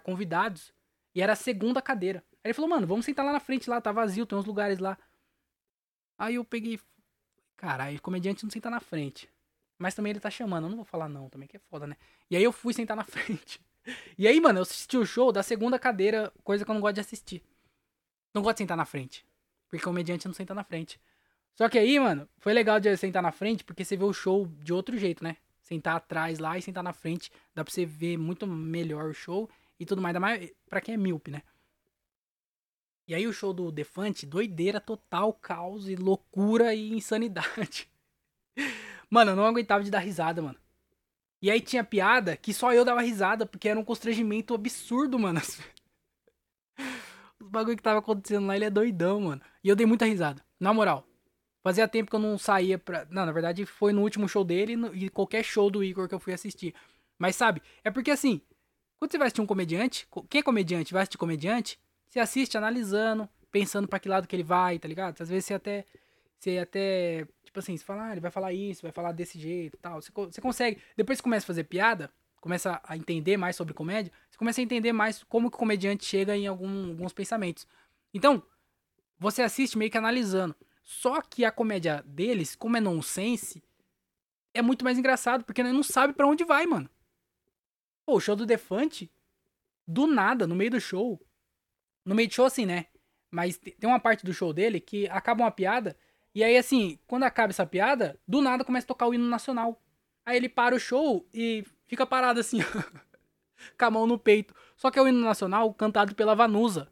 convidados. 0.04 0.74
E 1.16 1.22
era 1.22 1.34
a 1.34 1.36
segunda 1.36 1.82
cadeira. 1.82 2.24
Aí 2.44 2.50
ele 2.50 2.54
falou, 2.54 2.70
mano, 2.70 2.86
vamos 2.88 3.06
sentar 3.06 3.26
lá 3.26 3.34
na 3.34 3.40
frente 3.40 3.70
lá, 3.70 3.82
tá 3.82 3.92
vazio, 3.92 4.26
tem 4.26 4.38
uns 4.38 4.46
lugares 4.46 4.80
lá. 4.80 4.98
Aí 6.20 6.36
eu 6.36 6.44
peguei. 6.44 6.78
Caralho, 7.56 8.02
comediante 8.02 8.44
não 8.44 8.52
senta 8.52 8.70
na 8.70 8.82
frente. 8.82 9.30
Mas 9.78 9.96
também 9.96 10.12
ele 10.12 10.20
tá 10.20 10.30
chamando, 10.30 10.66
eu 10.66 10.70
não 10.70 10.76
vou 10.76 10.86
falar 10.86 11.08
não, 11.08 11.30
também 11.30 11.48
que 11.48 11.56
é 11.56 11.60
foda, 11.60 11.88
né? 11.88 11.96
E 12.30 12.36
aí 12.36 12.44
eu 12.44 12.52
fui 12.52 12.74
sentar 12.74 12.98
na 12.98 13.06
frente. 13.08 13.62
E 14.18 14.28
aí, 14.28 14.40
mano, 14.42 14.60
eu 14.60 14.64
assisti 14.64 14.98
o 14.98 15.06
show 15.06 15.32
da 15.32 15.42
segunda 15.42 15.80
cadeira, 15.80 16.32
coisa 16.44 16.66
que 16.66 16.70
eu 16.70 16.74
não 16.74 16.82
gosto 16.82 16.96
de 16.96 17.02
assistir. 17.02 17.42
Não 18.34 18.42
gosto 18.42 18.58
de 18.58 18.64
sentar 18.64 18.76
na 18.76 18.84
frente. 18.84 19.26
Porque 19.70 19.84
comediante 19.84 20.28
não 20.28 20.34
senta 20.34 20.54
na 20.54 20.64
frente. 20.64 21.00
Só 21.56 21.70
que 21.70 21.80
aí, 21.80 21.98
mano, 22.00 22.28
foi 22.38 22.54
legal 22.54 22.80
de 22.80 22.96
sentar 22.98 23.24
na 23.24 23.32
frente, 23.32 23.64
porque 23.64 23.86
você 23.86 23.96
vê 23.96 24.04
o 24.04 24.14
show 24.14 24.46
de 24.62 24.74
outro 24.74 24.98
jeito, 24.98 25.24
né? 25.24 25.38
Sentar 25.62 25.96
atrás 25.96 26.40
lá 26.40 26.58
e 26.58 26.62
sentar 26.62 26.84
na 26.84 26.94
frente, 26.94 27.32
dá 27.56 27.64
pra 27.64 27.74
você 27.74 27.86
ver 27.86 28.18
muito 28.18 28.46
melhor 28.46 29.10
o 29.10 29.14
show 29.14 29.50
e 29.80 29.86
tudo 29.86 30.02
mais. 30.02 30.16
Ainda 30.16 30.20
mais 30.20 30.52
pra 30.70 30.82
quem 30.82 30.96
é 30.96 30.98
míope, 30.98 31.32
né? 31.32 31.42
E 33.10 33.16
aí 33.16 33.26
o 33.26 33.34
show 33.34 33.52
do 33.52 33.72
Defante, 33.72 34.24
doideira 34.24 34.80
total, 34.80 35.34
caos 35.34 35.90
e 35.90 35.96
loucura 35.96 36.76
e 36.76 36.94
insanidade. 36.94 37.90
Mano, 39.10 39.32
eu 39.32 39.36
não 39.36 39.48
aguentava 39.48 39.84
de 39.84 39.90
dar 39.90 39.98
risada, 39.98 40.44
mano. 40.44 40.60
E 41.42 41.50
aí 41.50 41.60
tinha 41.60 41.84
piada 41.84 42.38
que 42.38 42.54
só 42.54 42.72
eu 42.72 42.86
dava 42.86 43.02
risada, 43.02 43.48
porque 43.48 43.68
era 43.68 43.80
um 43.80 43.84
constrangimento 43.84 44.54
absurdo, 44.54 45.18
mano. 45.18 45.42
Os 47.42 47.50
bagulho 47.50 47.76
que 47.76 47.82
tava 47.82 47.98
acontecendo 47.98 48.46
lá, 48.46 48.56
ele 48.56 48.66
é 48.66 48.70
doidão, 48.70 49.22
mano. 49.22 49.42
E 49.64 49.70
eu 49.70 49.76
dei 49.76 49.88
muita 49.88 50.06
risada. 50.06 50.46
Na 50.60 50.72
moral. 50.72 51.04
Fazia 51.64 51.88
tempo 51.88 52.12
que 52.12 52.16
eu 52.16 52.20
não 52.20 52.38
saía 52.38 52.78
pra. 52.78 53.08
Não, 53.10 53.26
na 53.26 53.32
verdade 53.32 53.66
foi 53.66 53.92
no 53.92 54.04
último 54.04 54.30
show 54.30 54.44
dele 54.44 54.76
e 54.94 55.10
qualquer 55.10 55.44
show 55.44 55.72
do 55.72 55.84
Igor 55.84 56.08
que 56.08 56.14
eu 56.14 56.20
fui 56.20 56.34
assistir. 56.34 56.76
Mas 57.18 57.36
sabe, 57.36 57.64
é 57.84 57.90
porque 57.90 58.12
assim, 58.12 58.40
quando 59.00 59.12
você 59.12 59.18
vai 59.18 59.26
assistir 59.26 59.42
um 59.42 59.48
comediante, 59.48 60.08
quem 60.30 60.42
é 60.42 60.44
comediante 60.44 60.94
vai 60.94 61.02
assistir 61.02 61.18
comediante, 61.18 61.80
você 62.10 62.20
assiste 62.20 62.58
analisando, 62.58 63.30
pensando 63.52 63.88
para 63.88 64.00
que 64.00 64.10
lado 64.10 64.28
que 64.28 64.36
ele 64.36 64.44
vai, 64.44 64.80
tá 64.80 64.88
ligado? 64.88 65.22
Às 65.22 65.30
vezes 65.30 65.46
você 65.46 65.54
até. 65.54 65.86
Você 66.40 66.58
até. 66.58 67.28
Tipo 67.44 67.60
assim, 67.60 67.78
você 67.78 67.86
fala, 67.86 68.08
ah, 68.08 68.12
ele 68.12 68.20
vai 68.20 68.32
falar 68.32 68.52
isso, 68.52 68.82
vai 68.82 68.92
falar 68.92 69.12
desse 69.12 69.40
jeito 69.40 69.78
tal. 69.78 70.02
Você, 70.02 70.12
você 70.12 70.42
consegue. 70.42 70.82
Depois 70.98 71.20
que 71.20 71.24
começa 71.24 71.46
a 71.46 71.48
fazer 71.48 71.66
piada, 71.66 72.12
começa 72.42 72.82
a 72.84 72.98
entender 72.98 73.38
mais 73.38 73.56
sobre 73.56 73.74
comédia, 73.74 74.12
você 74.30 74.38
começa 74.38 74.60
a 74.60 74.64
entender 74.64 74.92
mais 74.92 75.24
como 75.24 75.52
que 75.52 75.56
o 75.56 75.60
comediante 75.60 76.04
chega 76.04 76.36
em 76.36 76.48
algum, 76.48 76.90
alguns 76.90 77.14
pensamentos. 77.14 77.68
Então, 78.12 78.42
você 79.20 79.44
assiste 79.44 79.78
meio 79.78 79.92
que 79.92 79.98
analisando. 79.98 80.56
Só 80.82 81.22
que 81.22 81.46
a 81.46 81.52
comédia 81.52 82.04
deles, 82.08 82.56
como 82.56 82.76
é 82.76 82.82
nonsense, 82.82 83.62
é 84.52 84.62
muito 84.64 84.84
mais 84.84 84.98
engraçado, 84.98 85.44
porque 85.44 85.62
não 85.62 85.84
sabe 85.84 86.14
para 86.14 86.26
onde 86.26 86.44
vai, 86.44 86.66
mano. 86.66 86.90
Pô, 88.04 88.16
o 88.16 88.20
show 88.20 88.36
do 88.36 88.48
Defante, 88.48 89.12
do 89.88 90.08
nada, 90.08 90.48
no 90.48 90.56
meio 90.56 90.72
do 90.72 90.82
show. 90.82 91.22
No 92.10 92.16
meio 92.16 92.28
do 92.28 92.34
show, 92.34 92.48
assim, 92.48 92.66
né? 92.66 92.88
Mas 93.30 93.56
tem 93.60 93.76
uma 93.88 94.00
parte 94.00 94.26
do 94.26 94.34
show 94.34 94.52
dele 94.52 94.80
que 94.80 95.08
acaba 95.10 95.44
uma 95.44 95.52
piada. 95.52 95.96
E 96.34 96.44
aí, 96.44 96.58
assim, 96.58 96.98
quando 97.06 97.22
acaba 97.22 97.52
essa 97.52 97.68
piada, 97.68 98.20
do 98.28 98.42
nada 98.42 98.66
começa 98.66 98.86
a 98.86 98.88
tocar 98.88 99.06
o 99.06 99.14
hino 99.14 99.28
nacional. 99.28 99.80
Aí 100.26 100.36
ele 100.36 100.50
para 100.50 100.74
o 100.76 100.80
show 100.80 101.30
e 101.32 101.64
fica 101.86 102.08
parado 102.08 102.40
assim, 102.40 102.58
com 103.78 103.86
a 103.86 103.92
mão 103.92 104.08
no 104.08 104.18
peito. 104.18 104.56
Só 104.76 104.90
que 104.90 104.98
é 104.98 105.02
o 105.04 105.08
hino 105.08 105.22
nacional 105.22 105.72
cantado 105.72 106.16
pela 106.16 106.34
Vanusa. 106.34 106.92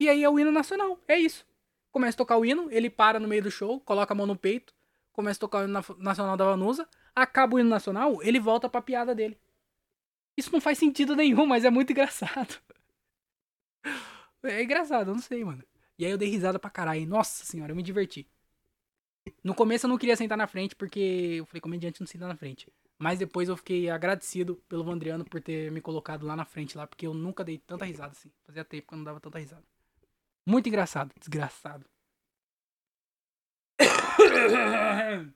E 0.00 0.08
aí 0.08 0.24
é 0.24 0.30
o 0.30 0.40
hino 0.40 0.50
nacional, 0.50 0.98
é 1.06 1.18
isso. 1.18 1.46
Começa 1.92 2.16
a 2.16 2.18
tocar 2.24 2.38
o 2.38 2.44
hino, 2.46 2.68
ele 2.70 2.88
para 2.88 3.20
no 3.20 3.28
meio 3.28 3.42
do 3.42 3.50
show, 3.50 3.80
coloca 3.80 4.14
a 4.14 4.16
mão 4.16 4.26
no 4.26 4.34
peito, 4.34 4.72
começa 5.12 5.36
a 5.36 5.40
tocar 5.40 5.58
o 5.58 5.64
hino 5.64 5.84
nacional 5.98 6.38
da 6.38 6.46
Vanusa, 6.46 6.88
acaba 7.14 7.54
o 7.54 7.58
hino 7.58 7.68
nacional, 7.68 8.22
ele 8.22 8.40
volta 8.40 8.66
pra 8.66 8.80
piada 8.80 9.14
dele. 9.14 9.38
Isso 10.38 10.50
não 10.50 10.60
faz 10.60 10.78
sentido 10.78 11.14
nenhum, 11.14 11.44
mas 11.44 11.66
é 11.66 11.70
muito 11.70 11.90
engraçado. 11.90 12.58
É 14.42 14.62
engraçado, 14.62 15.10
eu 15.10 15.14
não 15.14 15.22
sei, 15.22 15.44
mano. 15.44 15.62
E 15.98 16.04
aí 16.04 16.10
eu 16.10 16.18
dei 16.18 16.28
risada 16.28 16.58
pra 16.58 16.70
caralho. 16.70 17.06
Nossa 17.06 17.44
senhora, 17.44 17.72
eu 17.72 17.76
me 17.76 17.82
diverti. 17.82 18.26
No 19.44 19.54
começo 19.54 19.86
eu 19.86 19.88
não 19.88 19.98
queria 19.98 20.16
sentar 20.16 20.36
na 20.38 20.46
frente, 20.46 20.74
porque 20.74 20.98
eu 21.38 21.46
falei, 21.46 21.60
comediante 21.60 22.00
não 22.00 22.06
senta 22.06 22.26
na 22.26 22.36
frente. 22.36 22.72
Mas 22.98 23.18
depois 23.18 23.48
eu 23.48 23.56
fiquei 23.56 23.88
agradecido 23.90 24.56
pelo 24.68 24.84
Vandriano 24.84 25.24
por 25.24 25.40
ter 25.40 25.70
me 25.70 25.80
colocado 25.80 26.26
lá 26.26 26.36
na 26.36 26.44
frente 26.44 26.76
lá, 26.76 26.86
porque 26.86 27.06
eu 27.06 27.14
nunca 27.14 27.44
dei 27.44 27.58
tanta 27.58 27.84
risada 27.84 28.12
assim. 28.12 28.30
Fazia 28.44 28.64
tempo 28.64 28.88
que 28.88 28.94
eu 28.94 28.98
não 28.98 29.04
dava 29.04 29.20
tanta 29.20 29.38
risada. 29.38 29.64
Muito 30.46 30.68
engraçado, 30.68 31.12
desgraçado. 31.18 31.86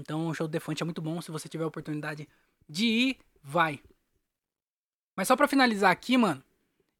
Então 0.00 0.28
o 0.28 0.34
show 0.34 0.46
do 0.46 0.52
Defante 0.52 0.82
é 0.82 0.84
muito 0.84 1.02
bom. 1.02 1.20
Se 1.20 1.30
você 1.30 1.48
tiver 1.48 1.64
a 1.64 1.68
oportunidade 1.68 2.28
de 2.68 2.86
ir, 2.86 3.18
vai. 3.42 3.80
Mas 5.18 5.26
só 5.26 5.34
pra 5.34 5.48
finalizar 5.48 5.90
aqui, 5.90 6.16
mano, 6.16 6.40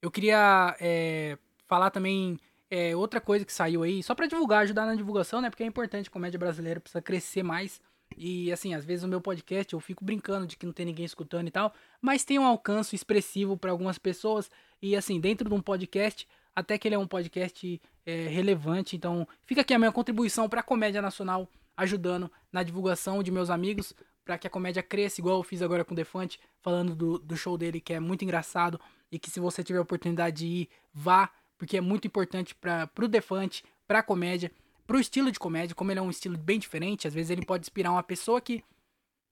eu 0.03 0.11
queria 0.11 0.77
é, 0.81 1.39
falar 1.69 1.89
também 1.89 2.37
é, 2.69 2.97
outra 2.97 3.21
coisa 3.21 3.45
que 3.45 3.53
saiu 3.53 3.85
aí, 3.85 4.03
só 4.03 4.13
para 4.13 4.27
divulgar, 4.27 4.65
ajudar 4.65 4.87
na 4.87 4.97
divulgação, 4.97 5.41
né? 5.41 5.49
Porque 5.49 5.63
é 5.63 5.67
importante, 5.67 6.11
comédia 6.11 6.37
brasileira 6.37 6.81
precisa 6.81 7.01
crescer 7.01 7.45
mais. 7.45 7.81
E 8.17 8.51
assim, 8.51 8.75
às 8.75 8.85
vezes 8.85 9.05
o 9.05 9.09
meu 9.09 9.21
podcast 9.21 9.73
eu 9.73 9.79
fico 9.79 10.05
brincando 10.05 10.49
de 10.49 10.57
que 10.57 10.67
não 10.67 10.73
tem 10.73 10.85
ninguém 10.85 11.05
escutando 11.05 11.47
e 11.47 11.51
tal, 11.53 11.73
mas 12.03 12.25
tem 12.25 12.41
um 12.41 12.45
alcance 12.45 12.93
expressivo 12.97 13.57
para 13.57 13.71
algumas 13.71 13.99
pessoas. 13.99 14.51
E 14.83 14.97
assim, 14.97 15.21
dentro 15.21 15.49
de 15.49 15.55
um 15.55 15.63
podcast, 15.63 16.27
até 16.57 16.77
que 16.77 16.89
ele 16.89 16.97
é 16.97 16.99
um 16.99 17.07
podcast 17.07 17.81
é, 18.05 18.27
relevante. 18.27 18.97
Então, 18.97 19.29
fica 19.45 19.61
aqui 19.61 19.73
a 19.73 19.79
minha 19.79 19.93
contribuição 19.93 20.49
para 20.49 20.59
a 20.59 20.65
comédia 20.65 21.01
nacional, 21.01 21.49
ajudando 21.77 22.29
na 22.51 22.65
divulgação 22.65 23.23
de 23.23 23.31
meus 23.31 23.49
amigos, 23.49 23.95
para 24.29 24.37
que 24.37 24.47
a 24.47 24.51
comédia 24.51 24.83
cresça, 24.83 25.23
igual 25.23 25.39
eu 25.39 25.43
fiz 25.43 25.63
agora 25.63 25.83
com 25.83 25.95
o 25.95 25.97
Defante, 25.97 26.39
falando 26.61 26.95
do, 26.95 27.19
do 27.19 27.35
show 27.35 27.57
dele, 27.57 27.81
que 27.81 27.95
é 27.95 27.99
muito 27.99 28.27
engraçado. 28.27 28.79
E 29.11 29.19
que 29.19 29.31
se 29.31 29.41
você 29.41 29.65
tiver 29.65 29.79
a 29.79 29.83
oportunidade 29.83 30.37
de 30.37 30.47
ir, 30.47 30.69
vá, 30.93 31.31
porque 31.57 31.79
é 31.79 31.81
muito 31.81 32.07
importante 32.07 32.55
para 32.55 32.91
o 33.01 33.09
Defante, 33.09 33.65
para 33.87 34.01
a 34.01 34.03
comédia 34.03 34.53
pro 34.87 35.01
estilo 35.01 35.33
de 35.33 35.39
comédia, 35.39 35.75
como 35.75 35.91
ele 35.91 35.99
é 35.99 36.03
um 36.03 36.11
estilo 36.11 36.37
bem 36.37 36.59
diferente, 36.59 37.09
às 37.09 37.15
vezes 37.15 37.31
ele 37.31 37.45
pode 37.45 37.63
inspirar 37.63 37.91
uma 37.91 38.03
pessoa 38.03 38.39
que 38.39 38.63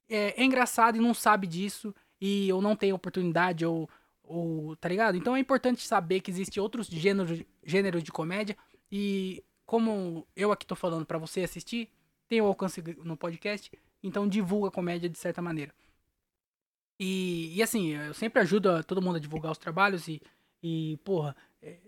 é, 0.08 0.40
é 0.40 0.44
engraçada 0.44 0.96
e 0.96 1.00
não 1.00 1.12
sabe 1.12 1.46
disso, 1.46 1.94
e 2.18 2.50
ou 2.50 2.62
não 2.62 2.74
tem 2.74 2.90
oportunidade, 2.94 3.66
ou, 3.66 3.90
ou. 4.22 4.76
tá 4.76 4.88
ligado? 4.88 5.18
Então 5.18 5.36
é 5.36 5.40
importante 5.40 5.86
saber 5.86 6.20
que 6.20 6.30
existem 6.30 6.62
outros 6.62 6.86
gêneros, 6.86 7.42
gêneros 7.62 8.02
de 8.02 8.10
comédia, 8.10 8.56
e 8.90 9.44
como 9.66 10.26
eu 10.34 10.52
aqui 10.52 10.64
tô 10.64 10.74
falando 10.74 11.04
para 11.04 11.18
você 11.18 11.42
assistir, 11.42 11.90
tem 12.28 12.40
o 12.40 12.46
alcance 12.46 12.82
no 13.04 13.16
podcast, 13.16 13.70
então 14.06 14.28
divulga 14.28 14.68
a 14.68 14.72
comédia 14.72 15.08
de 15.08 15.18
certa 15.18 15.42
maneira. 15.42 15.72
E, 16.98 17.54
e 17.56 17.62
assim, 17.62 17.88
eu 17.88 18.14
sempre 18.14 18.40
ajudo 18.40 18.82
todo 18.84 19.02
mundo 19.02 19.16
a 19.16 19.20
divulgar 19.20 19.52
os 19.52 19.58
trabalhos 19.58 20.08
e, 20.08 20.22
e 20.62 20.98
porra, 21.04 21.36
é, 21.60 21.78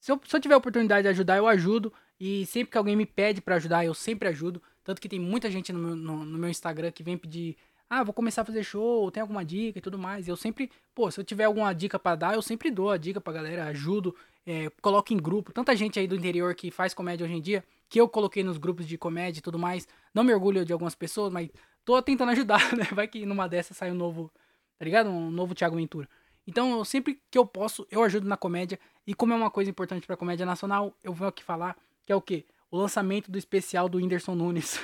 se, 0.00 0.12
eu, 0.12 0.20
se 0.24 0.36
eu 0.36 0.40
tiver 0.40 0.54
a 0.54 0.58
oportunidade 0.58 1.02
de 1.02 1.08
ajudar, 1.08 1.36
eu 1.36 1.48
ajudo. 1.48 1.92
E 2.20 2.46
sempre 2.46 2.72
que 2.72 2.78
alguém 2.78 2.96
me 2.96 3.06
pede 3.06 3.40
para 3.40 3.56
ajudar, 3.56 3.84
eu 3.84 3.94
sempre 3.94 4.28
ajudo. 4.28 4.62
Tanto 4.84 5.00
que 5.00 5.08
tem 5.08 5.20
muita 5.20 5.50
gente 5.50 5.72
no 5.72 5.78
meu, 5.78 5.96
no, 5.96 6.24
no 6.24 6.38
meu 6.38 6.50
Instagram 6.50 6.90
que 6.92 7.02
vem 7.02 7.18
pedir 7.18 7.56
ah, 7.90 8.04
vou 8.04 8.12
começar 8.12 8.42
a 8.42 8.44
fazer 8.44 8.62
show, 8.62 9.10
tem 9.10 9.20
alguma 9.22 9.44
dica 9.44 9.78
e 9.78 9.82
tudo 9.82 9.98
mais. 9.98 10.28
Eu 10.28 10.36
sempre, 10.36 10.70
pô, 10.94 11.10
se 11.10 11.18
eu 11.18 11.24
tiver 11.24 11.44
alguma 11.44 11.72
dica 11.72 11.98
para 11.98 12.16
dar, 12.16 12.34
eu 12.34 12.42
sempre 12.42 12.70
dou 12.70 12.90
a 12.90 12.98
dica 12.98 13.20
pra 13.20 13.32
galera, 13.32 13.64
ajudo, 13.66 14.14
é, 14.46 14.70
coloco 14.82 15.12
em 15.12 15.16
grupo. 15.16 15.52
Tanta 15.52 15.74
gente 15.74 15.98
aí 15.98 16.06
do 16.06 16.14
interior 16.14 16.54
que 16.54 16.70
faz 16.70 16.92
comédia 16.92 17.24
hoje 17.24 17.34
em 17.34 17.40
dia, 17.40 17.64
que 17.88 18.00
eu 18.00 18.08
coloquei 18.08 18.44
nos 18.44 18.58
grupos 18.58 18.86
de 18.86 18.98
comédia 18.98 19.38
e 19.38 19.42
tudo 19.42 19.58
mais. 19.58 19.88
Não 20.14 20.22
me 20.22 20.32
orgulho 20.32 20.64
de 20.64 20.72
algumas 20.72 20.94
pessoas, 20.94 21.32
mas 21.32 21.50
tô 21.84 22.00
tentando 22.02 22.30
ajudar, 22.32 22.76
né? 22.76 22.84
Vai 22.92 23.08
que 23.08 23.24
numa 23.24 23.48
dessas 23.48 23.76
sai 23.76 23.90
um 23.90 23.94
novo, 23.94 24.32
tá 24.78 24.84
ligado? 24.84 25.10
Um 25.10 25.30
novo 25.30 25.54
Thiago 25.54 25.76
Ventura. 25.76 26.08
Então, 26.46 26.78
eu, 26.78 26.84
sempre 26.84 27.20
que 27.30 27.36
eu 27.36 27.44
posso, 27.44 27.86
eu 27.90 28.02
ajudo 28.02 28.26
na 28.26 28.36
comédia. 28.36 28.78
E 29.06 29.14
como 29.14 29.32
é 29.32 29.36
uma 29.36 29.50
coisa 29.50 29.70
importante 29.70 30.06
pra 30.06 30.16
comédia 30.16 30.46
nacional, 30.46 30.96
eu 31.02 31.12
vou 31.12 31.28
aqui 31.28 31.42
falar 31.42 31.76
que 32.04 32.12
é 32.12 32.16
o 32.16 32.22
quê? 32.22 32.46
O 32.70 32.78
lançamento 32.78 33.30
do 33.30 33.36
especial 33.36 33.88
do 33.88 33.98
Whindersson 33.98 34.34
Nunes. 34.34 34.80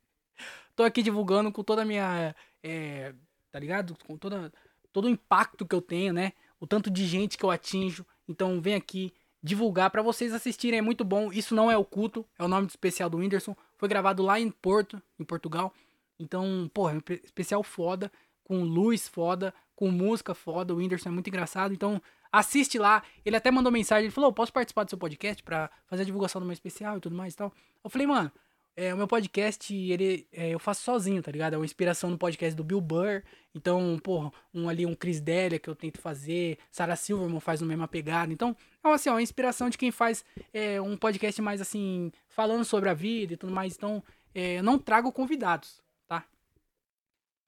Tô 0.74 0.82
aqui 0.82 1.02
divulgando 1.02 1.52
com 1.52 1.62
toda 1.62 1.82
a 1.82 1.84
minha. 1.84 2.34
É, 2.62 3.14
tá 3.50 3.58
ligado? 3.60 3.96
Com 4.06 4.16
toda, 4.16 4.52
todo 4.92 5.06
o 5.06 5.08
impacto 5.08 5.64
que 5.64 5.74
eu 5.74 5.80
tenho, 5.80 6.12
né? 6.12 6.32
O 6.60 6.66
tanto 6.66 6.90
de 6.90 7.06
gente 7.06 7.38
que 7.38 7.44
eu 7.44 7.50
atinjo. 7.50 8.04
Então 8.28 8.60
vem 8.60 8.74
aqui 8.74 9.12
divulgar 9.42 9.90
para 9.90 10.02
vocês 10.02 10.32
assistirem. 10.32 10.78
É 10.78 10.82
muito 10.82 11.04
bom. 11.04 11.32
Isso 11.32 11.54
não 11.54 11.70
é 11.70 11.76
o 11.76 11.84
culto, 11.84 12.26
é 12.38 12.44
o 12.44 12.48
nome 12.48 12.66
do 12.66 12.70
especial 12.70 13.08
do 13.08 13.18
Whindersson. 13.18 13.56
Foi 13.76 13.88
gravado 13.88 14.22
lá 14.22 14.38
em 14.38 14.50
Porto, 14.50 15.00
em 15.18 15.24
Portugal. 15.24 15.72
Então, 16.18 16.70
porra, 16.74 16.92
é 16.92 16.96
um 16.96 17.14
especial 17.24 17.62
foda. 17.62 18.10
Com 18.44 18.62
luz 18.62 19.06
foda, 19.06 19.52
com 19.76 19.90
música 19.90 20.34
foda. 20.34 20.74
O 20.74 20.78
Whindersson 20.78 21.10
é 21.10 21.12
muito 21.12 21.28
engraçado. 21.28 21.72
Então, 21.72 22.00
assiste 22.32 22.78
lá. 22.78 23.02
Ele 23.24 23.36
até 23.36 23.50
mandou 23.50 23.70
mensagem, 23.70 24.04
ele 24.04 24.12
falou, 24.12 24.32
posso 24.32 24.52
participar 24.52 24.84
do 24.84 24.90
seu 24.90 24.98
podcast 24.98 25.42
pra 25.42 25.70
fazer 25.86 26.02
a 26.02 26.06
divulgação 26.06 26.40
do 26.40 26.46
meu 26.46 26.52
especial 26.52 26.96
e 26.96 27.00
tudo 27.00 27.16
mais 27.16 27.34
e 27.34 27.36
tal. 27.36 27.52
Eu 27.82 27.90
falei, 27.90 28.06
mano, 28.06 28.32
é, 28.80 28.94
o 28.94 28.96
meu 28.96 29.08
podcast, 29.08 29.74
ele, 29.74 30.24
é, 30.32 30.50
eu 30.50 30.58
faço 30.60 30.82
sozinho, 30.82 31.20
tá 31.20 31.32
ligado? 31.32 31.54
É 31.54 31.56
uma 31.56 31.64
inspiração 31.64 32.10
no 32.10 32.16
podcast 32.16 32.56
do 32.56 32.62
Bill 32.62 32.80
Burr. 32.80 33.24
Então, 33.52 33.98
porra, 34.00 34.30
um 34.54 34.68
ali, 34.68 34.86
um 34.86 34.94
Chris 34.94 35.20
Delia 35.20 35.58
que 35.58 35.68
eu 35.68 35.74
tento 35.74 36.00
fazer. 36.00 36.58
Sarah 36.70 36.94
Silverman 36.94 37.40
faz 37.40 37.60
no 37.60 37.66
mesma 37.66 37.88
pegada. 37.88 38.32
Então, 38.32 38.56
é 38.84 38.88
assim, 38.92 39.08
ó, 39.08 39.14
uma 39.14 39.22
inspiração 39.22 39.68
de 39.68 39.76
quem 39.76 39.90
faz 39.90 40.24
é, 40.54 40.80
um 40.80 40.96
podcast 40.96 41.42
mais 41.42 41.60
assim, 41.60 42.12
falando 42.28 42.64
sobre 42.64 42.88
a 42.88 42.94
vida 42.94 43.34
e 43.34 43.36
tudo 43.36 43.52
mais. 43.52 43.74
Então, 43.74 44.00
é, 44.32 44.58
eu 44.58 44.62
não 44.62 44.78
trago 44.78 45.10
convidados. 45.10 45.82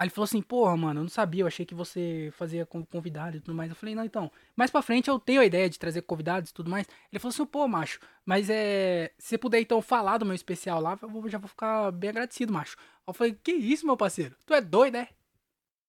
Aí 0.01 0.07
ele 0.07 0.15
falou 0.15 0.25
assim, 0.25 0.41
porra, 0.41 0.75
mano, 0.79 1.01
eu 1.01 1.03
não 1.03 1.11
sabia, 1.11 1.43
eu 1.43 1.47
achei 1.47 1.67
que 1.67 1.75
você 1.75 2.33
fazia 2.33 2.65
com 2.65 2.83
convidado 2.83 3.37
e 3.37 3.41
tudo 3.41 3.55
mais. 3.55 3.69
Eu 3.69 3.77
falei, 3.77 3.95
não, 3.95 4.03
então, 4.03 4.33
mais 4.57 4.71
pra 4.71 4.81
frente 4.81 5.11
eu 5.11 5.21
tenho 5.21 5.43
a 5.43 5.45
ideia 5.45 5.69
de 5.69 5.79
trazer 5.79 6.01
convidados 6.01 6.49
e 6.49 6.55
tudo 6.55 6.71
mais. 6.71 6.87
Ele 7.13 7.21
falou 7.21 7.35
assim, 7.35 7.45
pô, 7.45 7.69
macho, 7.69 8.01
mas 8.25 8.49
é. 8.49 9.13
Se 9.19 9.29
você 9.29 9.37
puder 9.37 9.61
então 9.61 9.83
falar 9.83 10.17
do 10.17 10.25
meu 10.25 10.35
especial 10.35 10.81
lá, 10.81 10.99
eu 11.03 11.29
já 11.29 11.37
vou 11.37 11.49
ficar 11.49 11.91
bem 11.93 12.09
agradecido, 12.09 12.51
macho. 12.51 12.79
Eu 13.07 13.13
falei, 13.13 13.37
que 13.43 13.53
isso, 13.53 13.85
meu 13.85 13.95
parceiro? 13.95 14.35
Tu 14.47 14.55
é 14.55 14.63
doido, 14.63 14.95
é? 14.95 15.07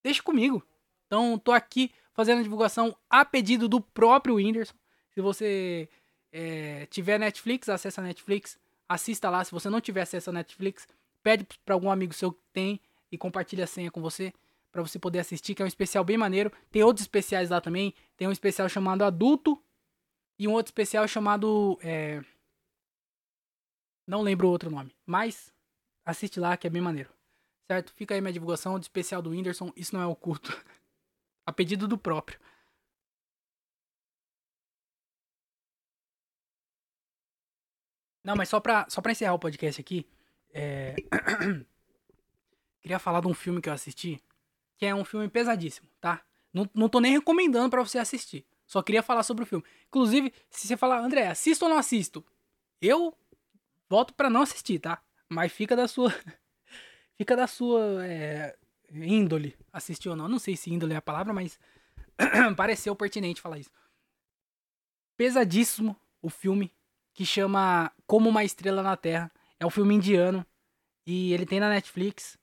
Deixa 0.04 0.22
comigo. 0.22 0.62
Então, 1.06 1.38
tô 1.38 1.50
aqui 1.50 1.90
fazendo 2.12 2.40
a 2.40 2.42
divulgação 2.42 2.94
a 3.08 3.24
pedido 3.24 3.66
do 3.66 3.80
próprio 3.80 4.34
Whindersson. 4.34 4.74
Se 5.14 5.22
você 5.22 5.88
é, 6.30 6.84
tiver 6.90 7.18
Netflix, 7.18 7.66
acessa 7.70 8.02
a 8.02 8.04
Netflix, 8.04 8.58
assista 8.86 9.30
lá. 9.30 9.42
Se 9.42 9.52
você 9.52 9.70
não 9.70 9.80
tiver 9.80 10.02
acesso 10.02 10.28
a 10.28 10.34
Netflix, 10.34 10.86
pede 11.22 11.46
pra 11.64 11.74
algum 11.74 11.90
amigo 11.90 12.12
seu 12.12 12.30
que 12.30 12.42
tem 12.52 12.78
e 13.12 13.18
compartilha 13.18 13.64
a 13.64 13.66
senha 13.66 13.90
com 13.90 14.00
você 14.00 14.32
para 14.72 14.80
você 14.80 14.98
poder 14.98 15.18
assistir, 15.18 15.54
que 15.54 15.60
é 15.60 15.64
um 15.66 15.68
especial 15.68 16.02
bem 16.02 16.16
maneiro. 16.16 16.50
Tem 16.70 16.82
outros 16.82 17.02
especiais 17.02 17.50
lá 17.50 17.60
também. 17.60 17.94
Tem 18.16 18.26
um 18.26 18.32
especial 18.32 18.68
chamado 18.70 19.04
Adulto 19.04 19.62
e 20.38 20.48
um 20.48 20.52
outro 20.52 20.70
especial 20.70 21.06
chamado 21.06 21.78
é... 21.82 22.24
não 24.06 24.22
lembro 24.22 24.48
o 24.48 24.50
outro 24.50 24.70
nome, 24.70 24.96
mas 25.04 25.52
assiste 26.06 26.40
lá 26.40 26.56
que 26.56 26.66
é 26.66 26.70
bem 26.70 26.80
maneiro. 26.80 27.10
Certo? 27.70 27.92
Fica 27.92 28.14
aí 28.14 28.20
minha 28.20 28.32
divulgação 28.32 28.78
do 28.78 28.82
especial 28.82 29.20
do 29.20 29.30
Whindersson. 29.30 29.70
Isso 29.76 29.94
não 29.94 30.02
é 30.02 30.06
oculto. 30.06 30.50
a 31.46 31.52
pedido 31.52 31.86
do 31.86 31.98
próprio. 31.98 32.40
Não, 38.24 38.36
mas 38.36 38.48
só 38.48 38.60
pra, 38.60 38.86
só 38.88 39.02
pra 39.02 39.12
encerrar 39.12 39.34
o 39.34 39.38
podcast 39.38 39.80
aqui, 39.80 40.06
é... 40.54 40.94
queria 42.82 42.98
falar 42.98 43.20
de 43.20 43.28
um 43.28 43.34
filme 43.34 43.60
que 43.62 43.68
eu 43.68 43.72
assisti, 43.72 44.20
que 44.76 44.84
é 44.84 44.94
um 44.94 45.04
filme 45.04 45.28
pesadíssimo, 45.28 45.88
tá? 46.00 46.22
Não, 46.52 46.68
não 46.74 46.88
tô 46.88 47.00
nem 47.00 47.12
recomendando 47.12 47.70
para 47.70 47.82
você 47.82 47.98
assistir. 47.98 48.44
Só 48.66 48.82
queria 48.82 49.02
falar 49.02 49.22
sobre 49.22 49.44
o 49.44 49.46
filme. 49.46 49.64
Inclusive, 49.86 50.32
se 50.50 50.66
você 50.66 50.76
falar, 50.76 50.98
André, 50.98 51.26
assisto 51.26 51.64
ou 51.64 51.70
não 51.70 51.78
assisto? 51.78 52.24
Eu 52.80 53.16
voto 53.88 54.12
para 54.14 54.28
não 54.28 54.42
assistir, 54.42 54.78
tá? 54.78 55.02
Mas 55.28 55.52
fica 55.52 55.76
da 55.76 55.86
sua. 55.86 56.12
fica 57.16 57.36
da 57.36 57.46
sua 57.46 58.04
é, 58.04 58.56
índole 58.92 59.56
assistir 59.72 60.08
ou 60.08 60.16
não. 60.16 60.28
Não 60.28 60.38
sei 60.38 60.56
se 60.56 60.72
índole 60.72 60.94
é 60.94 60.96
a 60.96 61.02
palavra, 61.02 61.32
mas 61.32 61.58
pareceu 62.56 62.96
pertinente 62.96 63.40
falar 63.40 63.58
isso. 63.58 63.70
Pesadíssimo 65.16 65.96
o 66.20 66.28
filme 66.28 66.72
que 67.14 67.24
chama 67.24 67.92
Como 68.06 68.28
uma 68.28 68.44
Estrela 68.44 68.82
na 68.82 68.96
Terra. 68.96 69.30
É 69.60 69.66
um 69.66 69.70
filme 69.70 69.94
indiano 69.94 70.44
e 71.06 71.32
ele 71.32 71.46
tem 71.46 71.60
na 71.60 71.68
Netflix. 71.68 72.38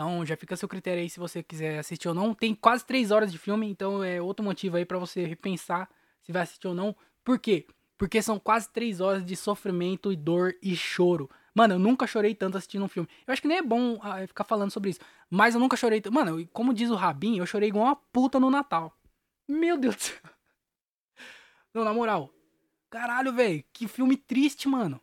Então 0.00 0.24
já 0.24 0.34
fica 0.34 0.54
a 0.54 0.56
seu 0.56 0.66
critério 0.66 1.02
aí 1.02 1.10
se 1.10 1.20
você 1.20 1.42
quiser 1.42 1.78
assistir 1.78 2.08
ou 2.08 2.14
não. 2.14 2.32
Tem 2.34 2.54
quase 2.54 2.86
três 2.86 3.10
horas 3.10 3.30
de 3.30 3.36
filme, 3.36 3.68
então 3.68 4.02
é 4.02 4.18
outro 4.18 4.42
motivo 4.42 4.78
aí 4.78 4.86
para 4.86 4.96
você 4.96 5.26
repensar 5.26 5.90
se 6.22 6.32
vai 6.32 6.40
assistir 6.40 6.66
ou 6.68 6.74
não. 6.74 6.96
Por 7.22 7.38
quê? 7.38 7.66
Porque 7.98 8.22
são 8.22 8.38
quase 8.38 8.70
três 8.70 9.02
horas 9.02 9.22
de 9.22 9.36
sofrimento 9.36 10.10
e 10.10 10.16
dor 10.16 10.54
e 10.62 10.74
choro. 10.74 11.28
Mano, 11.54 11.74
eu 11.74 11.78
nunca 11.78 12.06
chorei 12.06 12.34
tanto 12.34 12.56
assistindo 12.56 12.82
um 12.82 12.88
filme. 12.88 13.06
Eu 13.26 13.32
acho 13.32 13.42
que 13.42 13.48
nem 13.48 13.58
é 13.58 13.62
bom 13.62 13.98
ah, 14.00 14.26
ficar 14.26 14.44
falando 14.44 14.70
sobre 14.70 14.88
isso. 14.88 15.00
Mas 15.28 15.52
eu 15.52 15.60
nunca 15.60 15.76
chorei. 15.76 16.02
Mano, 16.10 16.48
como 16.48 16.72
diz 16.72 16.88
o 16.88 16.94
Rabin, 16.94 17.36
eu 17.36 17.44
chorei 17.44 17.68
igual 17.68 17.84
uma 17.84 17.96
puta 17.96 18.40
no 18.40 18.50
Natal. 18.50 18.98
Meu 19.46 19.76
Deus 19.76 19.96
do 19.96 20.02
céu. 20.02 20.20
Não, 21.74 21.84
na 21.84 21.92
moral. 21.92 22.32
Caralho, 22.88 23.34
velho. 23.34 23.62
Que 23.70 23.86
filme 23.86 24.16
triste, 24.16 24.66
mano. 24.66 24.98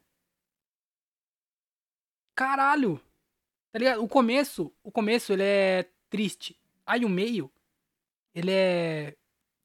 Caralho. 2.33 2.99
Tá 3.77 3.79
ligado? 3.79 4.03
O 4.03 4.07
começo, 4.07 4.73
o 4.81 4.91
começo 4.91 5.31
ele 5.31 5.43
é 5.43 5.87
triste. 6.09 6.59
Aí 6.83 7.05
o 7.05 7.09
meio, 7.09 7.51
ele 8.33 8.51
é 8.51 9.15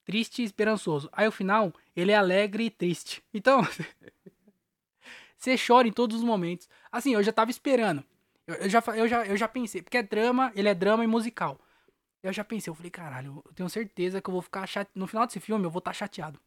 triste 0.04 0.42
e 0.42 0.44
esperançoso. 0.44 1.08
Aí 1.12 1.26
o 1.26 1.32
final, 1.32 1.72
ele 1.96 2.12
é 2.12 2.16
alegre 2.16 2.64
e 2.66 2.70
triste. 2.70 3.24
Então, 3.32 3.62
você 5.34 5.56
chora 5.56 5.88
em 5.88 5.92
todos 5.92 6.18
os 6.18 6.22
momentos. 6.22 6.68
Assim, 6.90 7.14
eu 7.14 7.22
já 7.22 7.32
tava 7.32 7.50
esperando. 7.50 8.04
Eu, 8.46 8.56
eu, 8.56 8.68
já, 8.68 8.84
eu, 8.94 9.08
já, 9.08 9.24
eu 9.24 9.34
já 9.34 9.48
pensei, 9.48 9.80
porque 9.80 9.96
é 9.96 10.02
drama, 10.02 10.52
ele 10.54 10.68
é 10.68 10.74
drama 10.74 11.02
e 11.02 11.06
musical. 11.06 11.58
Eu 12.22 12.34
já 12.34 12.44
pensei, 12.44 12.70
eu 12.70 12.74
falei, 12.74 12.90
caralho, 12.90 13.42
eu 13.46 13.52
tenho 13.54 13.70
certeza 13.70 14.20
que 14.20 14.28
eu 14.28 14.32
vou 14.32 14.42
ficar 14.42 14.66
chateado. 14.66 14.90
No 14.94 15.06
final 15.06 15.24
desse 15.24 15.40
filme, 15.40 15.64
eu 15.64 15.70
vou 15.70 15.78
estar 15.78 15.92
tá 15.92 15.94
chateado. 15.94 16.38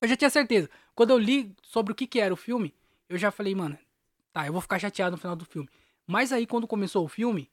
Eu 0.00 0.06
já 0.06 0.16
tinha 0.16 0.30
certeza. 0.30 0.70
Quando 0.94 1.10
eu 1.10 1.18
li 1.18 1.56
sobre 1.60 1.92
o 1.92 1.96
que, 1.96 2.06
que 2.06 2.20
era 2.20 2.32
o 2.32 2.36
filme, 2.36 2.72
eu 3.08 3.18
já 3.18 3.32
falei, 3.32 3.52
mano, 3.52 3.76
tá, 4.32 4.46
eu 4.46 4.52
vou 4.52 4.62
ficar 4.62 4.78
chateado 4.78 5.10
no 5.10 5.18
final 5.20 5.34
do 5.34 5.44
filme. 5.44 5.68
Mas 6.06 6.32
aí, 6.32 6.46
quando 6.46 6.66
começou 6.66 7.04
o 7.04 7.08
filme, 7.08 7.50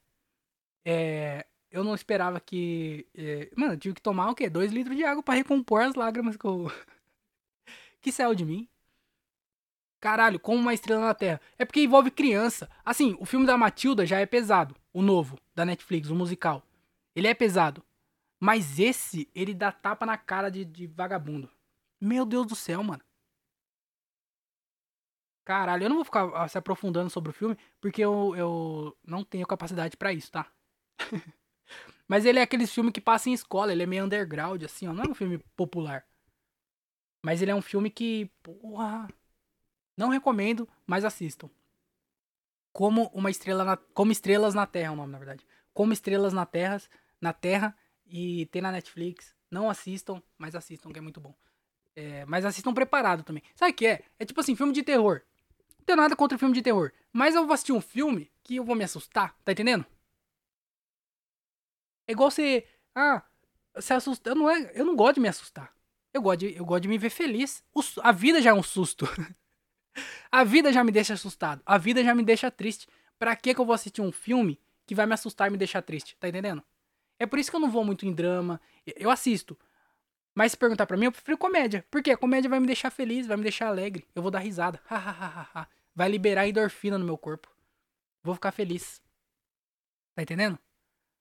é, 0.84 1.46
eu 1.70 1.84
não 1.84 1.94
esperava 1.94 2.40
que. 2.40 3.06
É, 3.14 3.50
mano, 3.56 3.74
eu 3.74 3.78
tive 3.78 3.94
que 3.94 4.02
tomar 4.02 4.30
o 4.30 4.34
quê? 4.34 4.50
Dois 4.50 4.72
litros 4.72 4.96
de 4.96 5.04
água 5.04 5.22
para 5.22 5.34
recompor 5.34 5.82
as 5.82 5.94
lágrimas 5.94 6.36
que 6.36 6.44
eu. 6.44 6.70
que 8.00 8.10
saiu 8.10 8.34
de 8.34 8.44
mim. 8.44 8.68
Caralho, 10.00 10.40
como 10.40 10.58
uma 10.58 10.74
estrela 10.74 11.04
na 11.06 11.14
Terra. 11.14 11.40
É 11.58 11.64
porque 11.64 11.82
envolve 11.82 12.10
criança. 12.10 12.68
Assim, 12.84 13.16
o 13.20 13.26
filme 13.26 13.46
da 13.46 13.58
Matilda 13.58 14.06
já 14.06 14.18
é 14.18 14.26
pesado. 14.26 14.74
O 14.92 15.02
novo, 15.02 15.38
da 15.54 15.64
Netflix, 15.64 16.08
o 16.08 16.14
musical. 16.14 16.62
Ele 17.14 17.28
é 17.28 17.34
pesado. 17.34 17.84
Mas 18.40 18.78
esse, 18.78 19.28
ele 19.34 19.52
dá 19.52 19.70
tapa 19.70 20.06
na 20.06 20.16
cara 20.16 20.50
de, 20.50 20.64
de 20.64 20.86
vagabundo. 20.86 21.50
Meu 22.00 22.24
Deus 22.24 22.46
do 22.46 22.56
céu, 22.56 22.82
mano. 22.82 23.02
Caralho, 25.44 25.84
eu 25.84 25.88
não 25.88 25.96
vou 25.96 26.04
ficar 26.04 26.30
ah, 26.34 26.48
se 26.48 26.58
aprofundando 26.58 27.10
sobre 27.10 27.30
o 27.30 27.32
filme, 27.32 27.56
porque 27.80 28.02
eu, 28.02 28.34
eu 28.36 28.96
não 29.04 29.24
tenho 29.24 29.46
capacidade 29.46 29.96
para 29.96 30.12
isso, 30.12 30.30
tá? 30.30 30.46
Mas 32.06 32.24
ele 32.24 32.38
é 32.38 32.42
aquele 32.42 32.66
filme 32.66 32.90
que 32.90 33.00
passa 33.00 33.30
em 33.30 33.32
escola, 33.32 33.72
ele 33.72 33.84
é 33.84 33.86
meio 33.86 34.04
underground, 34.04 34.62
assim, 34.64 34.88
ó. 34.88 34.92
Não 34.92 35.04
é 35.04 35.08
um 35.08 35.14
filme 35.14 35.38
popular. 35.56 36.04
Mas 37.24 37.40
ele 37.40 37.50
é 37.50 37.54
um 37.54 37.62
filme 37.62 37.88
que, 37.88 38.30
porra. 38.42 39.08
Não 39.96 40.08
recomendo, 40.08 40.68
mas 40.86 41.04
assistam. 41.04 41.48
Como 42.72 43.06
uma 43.14 43.30
estrela 43.30 43.64
na, 43.64 43.76
como 43.76 44.10
estrelas 44.10 44.54
na 44.54 44.66
Terra, 44.66 44.88
é 44.88 44.90
o 44.90 44.96
nome, 44.96 45.12
na 45.12 45.18
verdade. 45.18 45.46
Como 45.72 45.92
estrelas 45.92 46.32
na 46.32 46.46
Terra, 46.46 46.80
na 47.20 47.32
Terra 47.32 47.76
e 48.06 48.46
tem 48.46 48.62
na 48.62 48.72
Netflix. 48.72 49.34
Não 49.50 49.68
assistam, 49.68 50.22
mas 50.38 50.54
assistam, 50.54 50.90
que 50.90 50.98
é 50.98 51.02
muito 51.02 51.20
bom. 51.20 51.34
É, 51.94 52.24
mas 52.24 52.44
assistam 52.44 52.72
preparado 52.72 53.22
também. 53.22 53.42
Sabe 53.54 53.72
o 53.72 53.74
que 53.74 53.86
é? 53.86 54.02
É 54.18 54.24
tipo 54.24 54.40
assim, 54.40 54.56
filme 54.56 54.72
de 54.72 54.82
terror. 54.82 55.22
Não 55.80 55.84
tenho 55.86 55.96
nada 55.96 56.14
contra 56.14 56.38
filme 56.38 56.54
de 56.54 56.62
terror. 56.62 56.92
Mas 57.12 57.34
eu 57.34 57.44
vou 57.44 57.54
assistir 57.54 57.72
um 57.72 57.80
filme 57.80 58.30
que 58.44 58.56
eu 58.56 58.64
vou 58.64 58.76
me 58.76 58.84
assustar, 58.84 59.34
tá 59.44 59.52
entendendo? 59.52 59.84
É 62.06 62.12
igual 62.12 62.30
você. 62.30 62.66
Ah, 62.94 63.22
se 63.78 63.92
assustar. 63.94 64.32
Eu 64.32 64.36
não, 64.36 64.50
é, 64.50 64.72
eu 64.74 64.84
não 64.84 64.94
gosto 64.94 65.14
de 65.14 65.20
me 65.20 65.28
assustar. 65.28 65.74
Eu 66.12 66.22
gosto 66.22 66.40
de, 66.40 66.56
eu 66.56 66.64
gosto 66.64 66.82
de 66.82 66.88
me 66.88 66.98
ver 66.98 67.10
feliz. 67.10 67.64
O, 67.74 67.80
a 68.02 68.12
vida 68.12 68.42
já 68.42 68.50
é 68.50 68.54
um 68.54 68.62
susto. 68.62 69.06
a 70.30 70.44
vida 70.44 70.72
já 70.72 70.84
me 70.84 70.92
deixa 70.92 71.14
assustado. 71.14 71.62
A 71.64 71.78
vida 71.78 72.04
já 72.04 72.14
me 72.14 72.22
deixa 72.22 72.50
triste. 72.50 72.86
Pra 73.18 73.34
que, 73.34 73.54
que 73.54 73.60
eu 73.60 73.64
vou 73.64 73.74
assistir 73.74 74.02
um 74.02 74.12
filme 74.12 74.60
que 74.86 74.94
vai 74.94 75.06
me 75.06 75.14
assustar 75.14 75.48
e 75.48 75.50
me 75.50 75.56
deixar 75.56 75.82
triste? 75.82 76.16
Tá 76.18 76.28
entendendo? 76.28 76.62
É 77.18 77.26
por 77.26 77.38
isso 77.38 77.50
que 77.50 77.56
eu 77.56 77.60
não 77.60 77.70
vou 77.70 77.84
muito 77.84 78.04
em 78.04 78.12
drama. 78.12 78.60
Eu 78.84 79.10
assisto. 79.10 79.58
Mas 80.40 80.52
se 80.52 80.56
perguntar 80.56 80.86
pra 80.86 80.96
mim, 80.96 81.04
eu 81.04 81.12
prefiro 81.12 81.36
comédia. 81.36 81.84
Porque 81.90 82.10
a 82.10 82.16
comédia 82.16 82.48
vai 82.48 82.58
me 82.58 82.66
deixar 82.66 82.90
feliz, 82.90 83.26
vai 83.26 83.36
me 83.36 83.42
deixar 83.42 83.66
alegre. 83.66 84.08
Eu 84.14 84.22
vou 84.22 84.30
dar 84.30 84.38
risada. 84.38 84.80
vai 85.94 86.08
liberar 86.08 86.48
endorfina 86.48 86.96
no 86.96 87.04
meu 87.04 87.18
corpo. 87.18 87.46
Vou 88.22 88.34
ficar 88.34 88.50
feliz. 88.50 89.02
Tá 90.14 90.22
entendendo? 90.22 90.58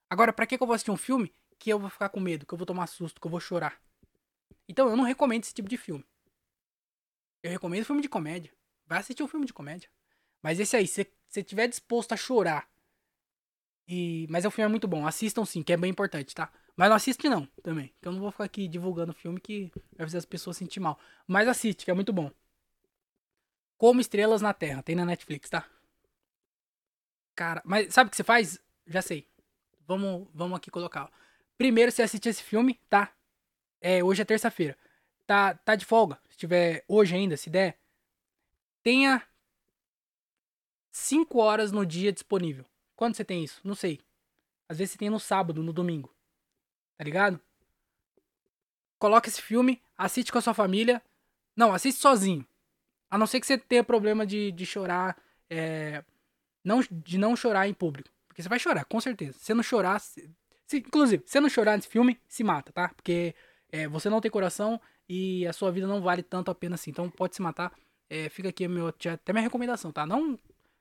Agora, 0.09 0.31
pra 0.31 0.47
que, 0.47 0.55
eu 0.55 0.65
vou 0.65 0.73
assistir 0.73 0.91
um 0.91 0.95
filme 0.95 1.35
que 1.57 1.69
eu 1.69 1.77
vou 1.77 1.89
ficar 1.89 2.07
com 2.07 2.21
medo, 2.21 2.45
que 2.45 2.53
eu 2.53 2.57
vou 2.57 2.65
tomar 2.65 2.87
susto, 2.87 3.19
que 3.19 3.27
eu 3.27 3.29
vou 3.29 3.41
chorar? 3.41 3.77
Então, 4.69 4.87
eu 4.87 4.95
não 4.95 5.03
recomendo 5.03 5.43
esse 5.43 5.53
tipo 5.53 5.67
de 5.67 5.75
filme. 5.75 6.05
Eu 7.43 7.51
recomendo 7.51 7.83
filme 7.83 8.01
de 8.01 8.07
comédia. 8.07 8.53
Vai 8.87 8.99
assistir 8.99 9.21
um 9.21 9.27
filme 9.27 9.45
de 9.45 9.51
comédia. 9.51 9.89
Mas 10.41 10.61
esse 10.61 10.77
aí, 10.77 10.87
se 10.87 11.05
você 11.27 11.41
estiver 11.41 11.67
disposto 11.67 12.13
a 12.13 12.15
chorar. 12.15 12.69
E... 13.85 14.27
Mas 14.29 14.45
o 14.45 14.49
filme 14.49 14.67
é 14.67 14.71
muito 14.71 14.87
bom. 14.87 15.05
Assistam 15.05 15.43
sim, 15.43 15.61
que 15.61 15.73
é 15.73 15.77
bem 15.77 15.91
importante, 15.91 16.33
tá? 16.33 16.49
Mas 16.79 16.87
não 16.87 16.95
assiste 16.95 17.27
não, 17.27 17.45
também. 17.61 17.93
Que 18.01 18.07
eu 18.07 18.13
não 18.13 18.21
vou 18.21 18.31
ficar 18.31 18.45
aqui 18.45 18.65
divulgando 18.65 19.11
filme 19.11 19.37
que 19.37 19.69
vai 19.97 20.07
fazer 20.07 20.17
as 20.17 20.23
pessoas 20.23 20.55
sentir 20.55 20.79
mal. 20.79 20.97
Mas 21.27 21.45
assiste, 21.45 21.83
que 21.83 21.91
é 21.91 21.93
muito 21.93 22.13
bom. 22.13 22.31
Como 23.77 23.99
Estrelas 23.99 24.41
na 24.41 24.53
Terra. 24.53 24.81
Tem 24.81 24.95
na 24.95 25.03
Netflix, 25.03 25.49
tá? 25.49 25.69
Cara, 27.35 27.61
mas 27.65 27.93
sabe 27.93 28.07
o 28.07 28.11
que 28.11 28.15
você 28.15 28.23
faz? 28.23 28.61
Já 28.87 29.01
sei. 29.01 29.27
Vamos, 29.85 30.29
vamos 30.33 30.55
aqui 30.55 30.71
colocar. 30.71 31.11
Primeiro 31.57 31.91
você 31.91 32.01
assiste 32.01 32.29
esse 32.29 32.41
filme, 32.41 32.79
tá? 32.89 33.11
É, 33.81 34.01
hoje 34.01 34.21
é 34.21 34.25
terça-feira. 34.25 34.77
Tá, 35.27 35.55
tá 35.55 35.75
de 35.75 35.83
folga. 35.83 36.17
Se 36.29 36.37
tiver 36.37 36.85
hoje 36.87 37.13
ainda, 37.13 37.35
se 37.35 37.49
der. 37.49 37.77
Tenha 38.81 39.21
5 40.93 41.39
horas 41.39 41.73
no 41.73 41.85
dia 41.85 42.13
disponível. 42.13 42.63
Quando 42.95 43.15
você 43.15 43.25
tem 43.25 43.43
isso? 43.43 43.59
Não 43.65 43.75
sei. 43.75 43.99
Às 44.69 44.77
vezes 44.77 44.93
você 44.93 44.97
tem 44.97 45.09
no 45.09 45.19
sábado, 45.19 45.61
no 45.61 45.73
domingo. 45.73 46.17
Tá 46.99 47.05
ligado? 47.05 47.39
Coloca 48.99 49.29
esse 49.29 49.41
filme, 49.41 49.81
assiste 49.97 50.33
com 50.33 50.37
a 50.37 50.41
sua 50.41 50.53
família. 50.53 51.01
Não, 51.55 51.73
assiste 51.73 52.01
sozinho. 52.01 52.45
A 53.09 53.17
não 53.17 53.25
ser 53.25 53.39
que 53.39 53.47
você 53.47 53.57
tenha 53.57 53.85
problema 53.85 54.25
de, 54.25 54.51
de 54.51 54.65
chorar. 54.65 55.15
É, 55.49 56.03
não, 56.61 56.81
de 56.91 57.17
não 57.17 57.37
chorar 57.37 57.69
em 57.69 57.73
público. 57.73 58.09
Porque 58.27 58.43
você 58.43 58.49
vai 58.49 58.59
chorar, 58.59 58.83
com 58.83 58.99
certeza. 58.99 59.39
Se 59.39 59.53
não 59.53 59.63
chorar. 59.63 59.97
Se, 60.01 60.29
se, 60.67 60.79
inclusive, 60.79 61.23
se 61.25 61.39
não 61.39 61.47
chorar 61.47 61.77
nesse 61.77 61.87
filme, 61.87 62.19
se 62.27 62.43
mata, 62.43 62.73
tá? 62.73 62.89
Porque 62.89 63.33
é, 63.71 63.87
você 63.87 64.09
não 64.09 64.19
tem 64.19 64.29
coração 64.29 64.79
e 65.07 65.47
a 65.47 65.53
sua 65.53 65.71
vida 65.71 65.87
não 65.87 66.01
vale 66.01 66.21
tanto 66.21 66.51
a 66.51 66.55
pena 66.55 66.75
assim. 66.75 66.91
Então 66.91 67.09
pode 67.09 67.33
se 67.33 67.41
matar. 67.41 67.71
É, 68.09 68.27
fica 68.27 68.49
aqui 68.49 68.67
meu, 68.67 68.87
até 68.87 69.31
minha 69.31 69.41
recomendação, 69.41 69.89
tá? 69.89 70.05
Não, 70.05 70.37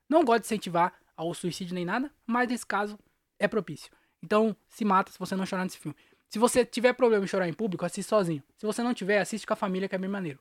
não 0.09 0.25
gosto 0.25 0.41
de 0.41 0.47
incentivar 0.47 0.93
ao 1.15 1.33
suicídio 1.33 1.75
nem 1.75 1.85
nada, 1.85 2.11
mas 2.27 2.49
nesse 2.49 2.65
caso 2.65 2.99
é 3.39 3.47
propício. 3.47 3.89
Então 4.21 4.53
se 4.67 4.83
mata 4.83 5.13
se 5.13 5.17
você 5.17 5.33
não 5.33 5.45
chorar 5.45 5.63
nesse 5.63 5.77
filme. 5.77 5.95
Se 6.29 6.37
você 6.37 6.63
tiver 6.63 6.93
problema 6.93 7.25
em 7.25 7.27
chorar 7.27 7.47
em 7.47 7.53
público, 7.53 7.83
assiste 7.83 8.07
sozinho. 8.07 8.43
Se 8.55 8.65
você 8.65 8.83
não 8.83 8.93
tiver, 8.93 9.19
assiste 9.19 9.47
com 9.47 9.53
a 9.53 9.55
família, 9.55 9.89
que 9.89 9.95
é 9.95 9.97
bem 9.97 10.09
maneiro. 10.09 10.39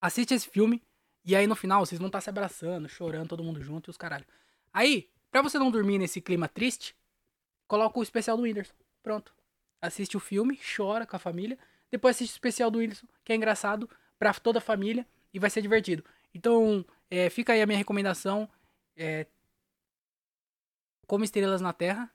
Assiste 0.00 0.34
esse 0.34 0.48
filme 0.48 0.82
e 1.24 1.34
aí 1.34 1.46
no 1.46 1.54
final 1.54 1.84
vocês 1.86 1.98
vão 1.98 2.08
estar 2.08 2.18
tá 2.18 2.22
se 2.22 2.30
abraçando, 2.30 2.88
chorando, 2.88 3.28
todo 3.28 3.42
mundo 3.42 3.62
junto 3.62 3.88
e 3.88 3.90
os 3.90 3.96
caralho. 3.96 4.26
Aí, 4.72 5.08
pra 5.30 5.40
você 5.40 5.58
não 5.58 5.70
dormir 5.70 5.98
nesse 5.98 6.20
clima 6.20 6.48
triste, 6.48 6.94
coloca 7.66 7.98
o 7.98 8.02
especial 8.02 8.36
do 8.36 8.42
Whindersson. 8.42 8.74
Pronto. 9.02 9.34
Assiste 9.80 10.16
o 10.16 10.20
filme, 10.20 10.58
chora 10.76 11.06
com 11.06 11.16
a 11.16 11.18
família. 11.18 11.58
Depois 11.90 12.16
assiste 12.16 12.32
o 12.32 12.36
especial 12.36 12.70
do 12.70 12.78
Whindersson, 12.78 13.06
que 13.24 13.32
é 13.32 13.36
engraçado 13.36 13.88
pra 14.18 14.34
toda 14.34 14.58
a 14.58 14.62
família 14.62 15.06
e 15.32 15.38
vai 15.38 15.48
ser 15.48 15.62
divertido. 15.62 16.04
Então, 16.34 16.84
é, 17.10 17.30
fica 17.30 17.52
aí 17.52 17.62
a 17.62 17.66
minha 17.66 17.78
recomendação. 17.78 18.48
É, 18.96 19.26
como 21.06 21.24
estrelas 21.24 21.60
na 21.60 21.72
Terra. 21.72 22.10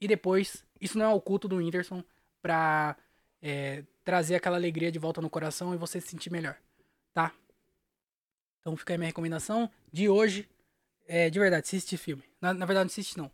E 0.00 0.06
depois 0.06 0.64
isso 0.80 0.98
não 0.98 1.06
é 1.06 1.14
o 1.14 1.20
culto 1.20 1.48
do 1.48 1.56
Whindersson 1.56 2.02
pra 2.40 2.96
é, 3.42 3.84
trazer 4.04 4.36
aquela 4.36 4.56
alegria 4.56 4.90
de 4.90 4.98
volta 4.98 5.20
no 5.20 5.30
coração 5.30 5.74
e 5.74 5.76
você 5.76 6.00
se 6.00 6.08
sentir 6.08 6.30
melhor, 6.30 6.56
tá? 7.12 7.32
Então 8.60 8.76
fica 8.76 8.94
aí 8.94 8.98
minha 8.98 9.08
recomendação 9.08 9.70
de 9.92 10.08
hoje. 10.08 10.48
É, 11.06 11.30
de 11.30 11.38
verdade, 11.38 11.64
assiste 11.64 11.96
filme. 11.96 12.22
Na, 12.40 12.52
na 12.52 12.66
verdade, 12.66 12.84
não 12.84 12.92
assiste 12.92 13.16
não. 13.16 13.30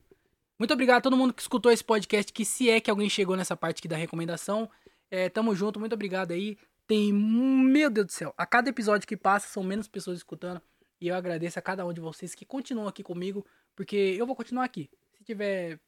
Muito 0.58 0.72
obrigado 0.72 0.98
a 0.98 1.00
todo 1.00 1.16
mundo 1.16 1.34
que 1.34 1.42
escutou 1.42 1.72
esse 1.72 1.82
podcast, 1.82 2.32
que 2.32 2.44
se 2.44 2.70
é 2.70 2.80
que 2.80 2.90
alguém 2.90 3.10
chegou 3.10 3.36
nessa 3.36 3.56
parte 3.56 3.80
aqui 3.80 3.88
da 3.88 3.96
recomendação. 3.96 4.70
É, 5.10 5.28
tamo 5.28 5.54
junto, 5.54 5.80
muito 5.80 5.92
obrigado 5.92 6.32
aí. 6.32 6.56
Tem, 6.86 7.12
meu 7.12 7.90
Deus 7.90 8.06
do 8.06 8.12
céu, 8.12 8.34
a 8.36 8.46
cada 8.46 8.68
episódio 8.68 9.08
que 9.08 9.16
passa 9.16 9.48
são 9.48 9.62
menos 9.62 9.88
pessoas 9.88 10.18
escutando. 10.18 10.62
E 11.00 11.08
eu 11.08 11.14
agradeço 11.14 11.58
a 11.58 11.62
cada 11.62 11.84
um 11.84 11.92
de 11.92 12.00
vocês 12.00 12.34
que 12.34 12.44
continuam 12.44 12.86
aqui 12.86 13.02
comigo, 13.02 13.44
porque 13.74 13.96
eu 13.96 14.26
vou 14.26 14.36
continuar 14.36 14.64
aqui. 14.64 14.88
Se 15.12 15.24
tiver 15.24 15.80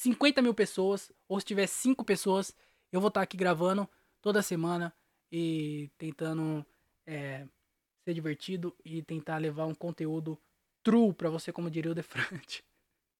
50 0.00 0.40
mil 0.40 0.54
pessoas, 0.54 1.12
ou 1.28 1.38
se 1.38 1.44
tiver 1.44 1.66
5 1.66 2.02
pessoas, 2.06 2.56
eu 2.90 3.00
vou 3.00 3.08
estar 3.08 3.20
aqui 3.20 3.36
gravando 3.36 3.86
toda 4.22 4.40
semana 4.40 4.94
e 5.30 5.90
tentando 5.98 6.64
é, 7.06 7.46
ser 8.02 8.14
divertido 8.14 8.74
e 8.82 9.02
tentar 9.02 9.36
levar 9.36 9.66
um 9.66 9.74
conteúdo 9.74 10.38
true 10.82 11.12
para 11.12 11.28
você, 11.28 11.52
como 11.52 11.70
diria 11.70 11.92
o 11.92 11.94
Defrante. 11.94 12.64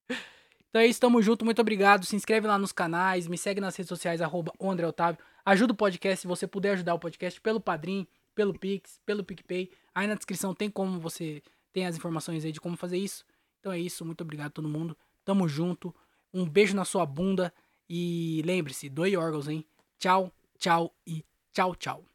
Então 0.69 0.81
é 0.81 0.87
isso, 0.87 1.01
tamo 1.01 1.21
junto, 1.21 1.43
muito 1.43 1.59
obrigado. 1.59 2.05
Se 2.05 2.15
inscreve 2.15 2.47
lá 2.47 2.57
nos 2.57 2.71
canais, 2.71 3.27
me 3.27 3.37
segue 3.37 3.59
nas 3.59 3.75
redes 3.75 3.89
sociais, 3.89 4.21
arroba 4.21 4.53
André 4.57 4.87
Otávio. 4.87 5.21
Ajuda 5.43 5.73
o 5.73 5.75
podcast, 5.75 6.21
se 6.21 6.27
você 6.27 6.47
puder 6.47 6.71
ajudar 6.71 6.93
o 6.93 6.99
podcast 6.99 7.41
pelo 7.41 7.59
Padrim, 7.59 8.07
pelo 8.33 8.57
Pix, 8.57 8.97
pelo 9.05 9.21
PicPay. 9.21 9.69
Aí 9.93 10.07
na 10.07 10.15
descrição 10.15 10.55
tem 10.55 10.69
como 10.69 10.97
você 10.97 11.43
tem 11.73 11.85
as 11.85 11.97
informações 11.97 12.45
aí 12.45 12.53
de 12.53 12.61
como 12.61 12.77
fazer 12.77 12.97
isso. 12.97 13.25
Então 13.59 13.73
é 13.73 13.79
isso, 13.79 14.05
muito 14.05 14.21
obrigado 14.21 14.47
a 14.47 14.51
todo 14.51 14.69
mundo. 14.69 14.97
Tamo 15.25 15.45
junto. 15.45 15.93
Um 16.33 16.45
beijo 16.45 16.75
na 16.75 16.85
sua 16.85 17.05
bunda 17.05 17.53
e 17.89 18.41
lembre-se, 18.45 18.89
doe 18.89 19.17
órgãos, 19.17 19.47
hein? 19.47 19.65
Tchau, 19.99 20.31
tchau 20.57 20.93
e 21.05 21.25
tchau, 21.53 21.75
tchau. 21.75 22.10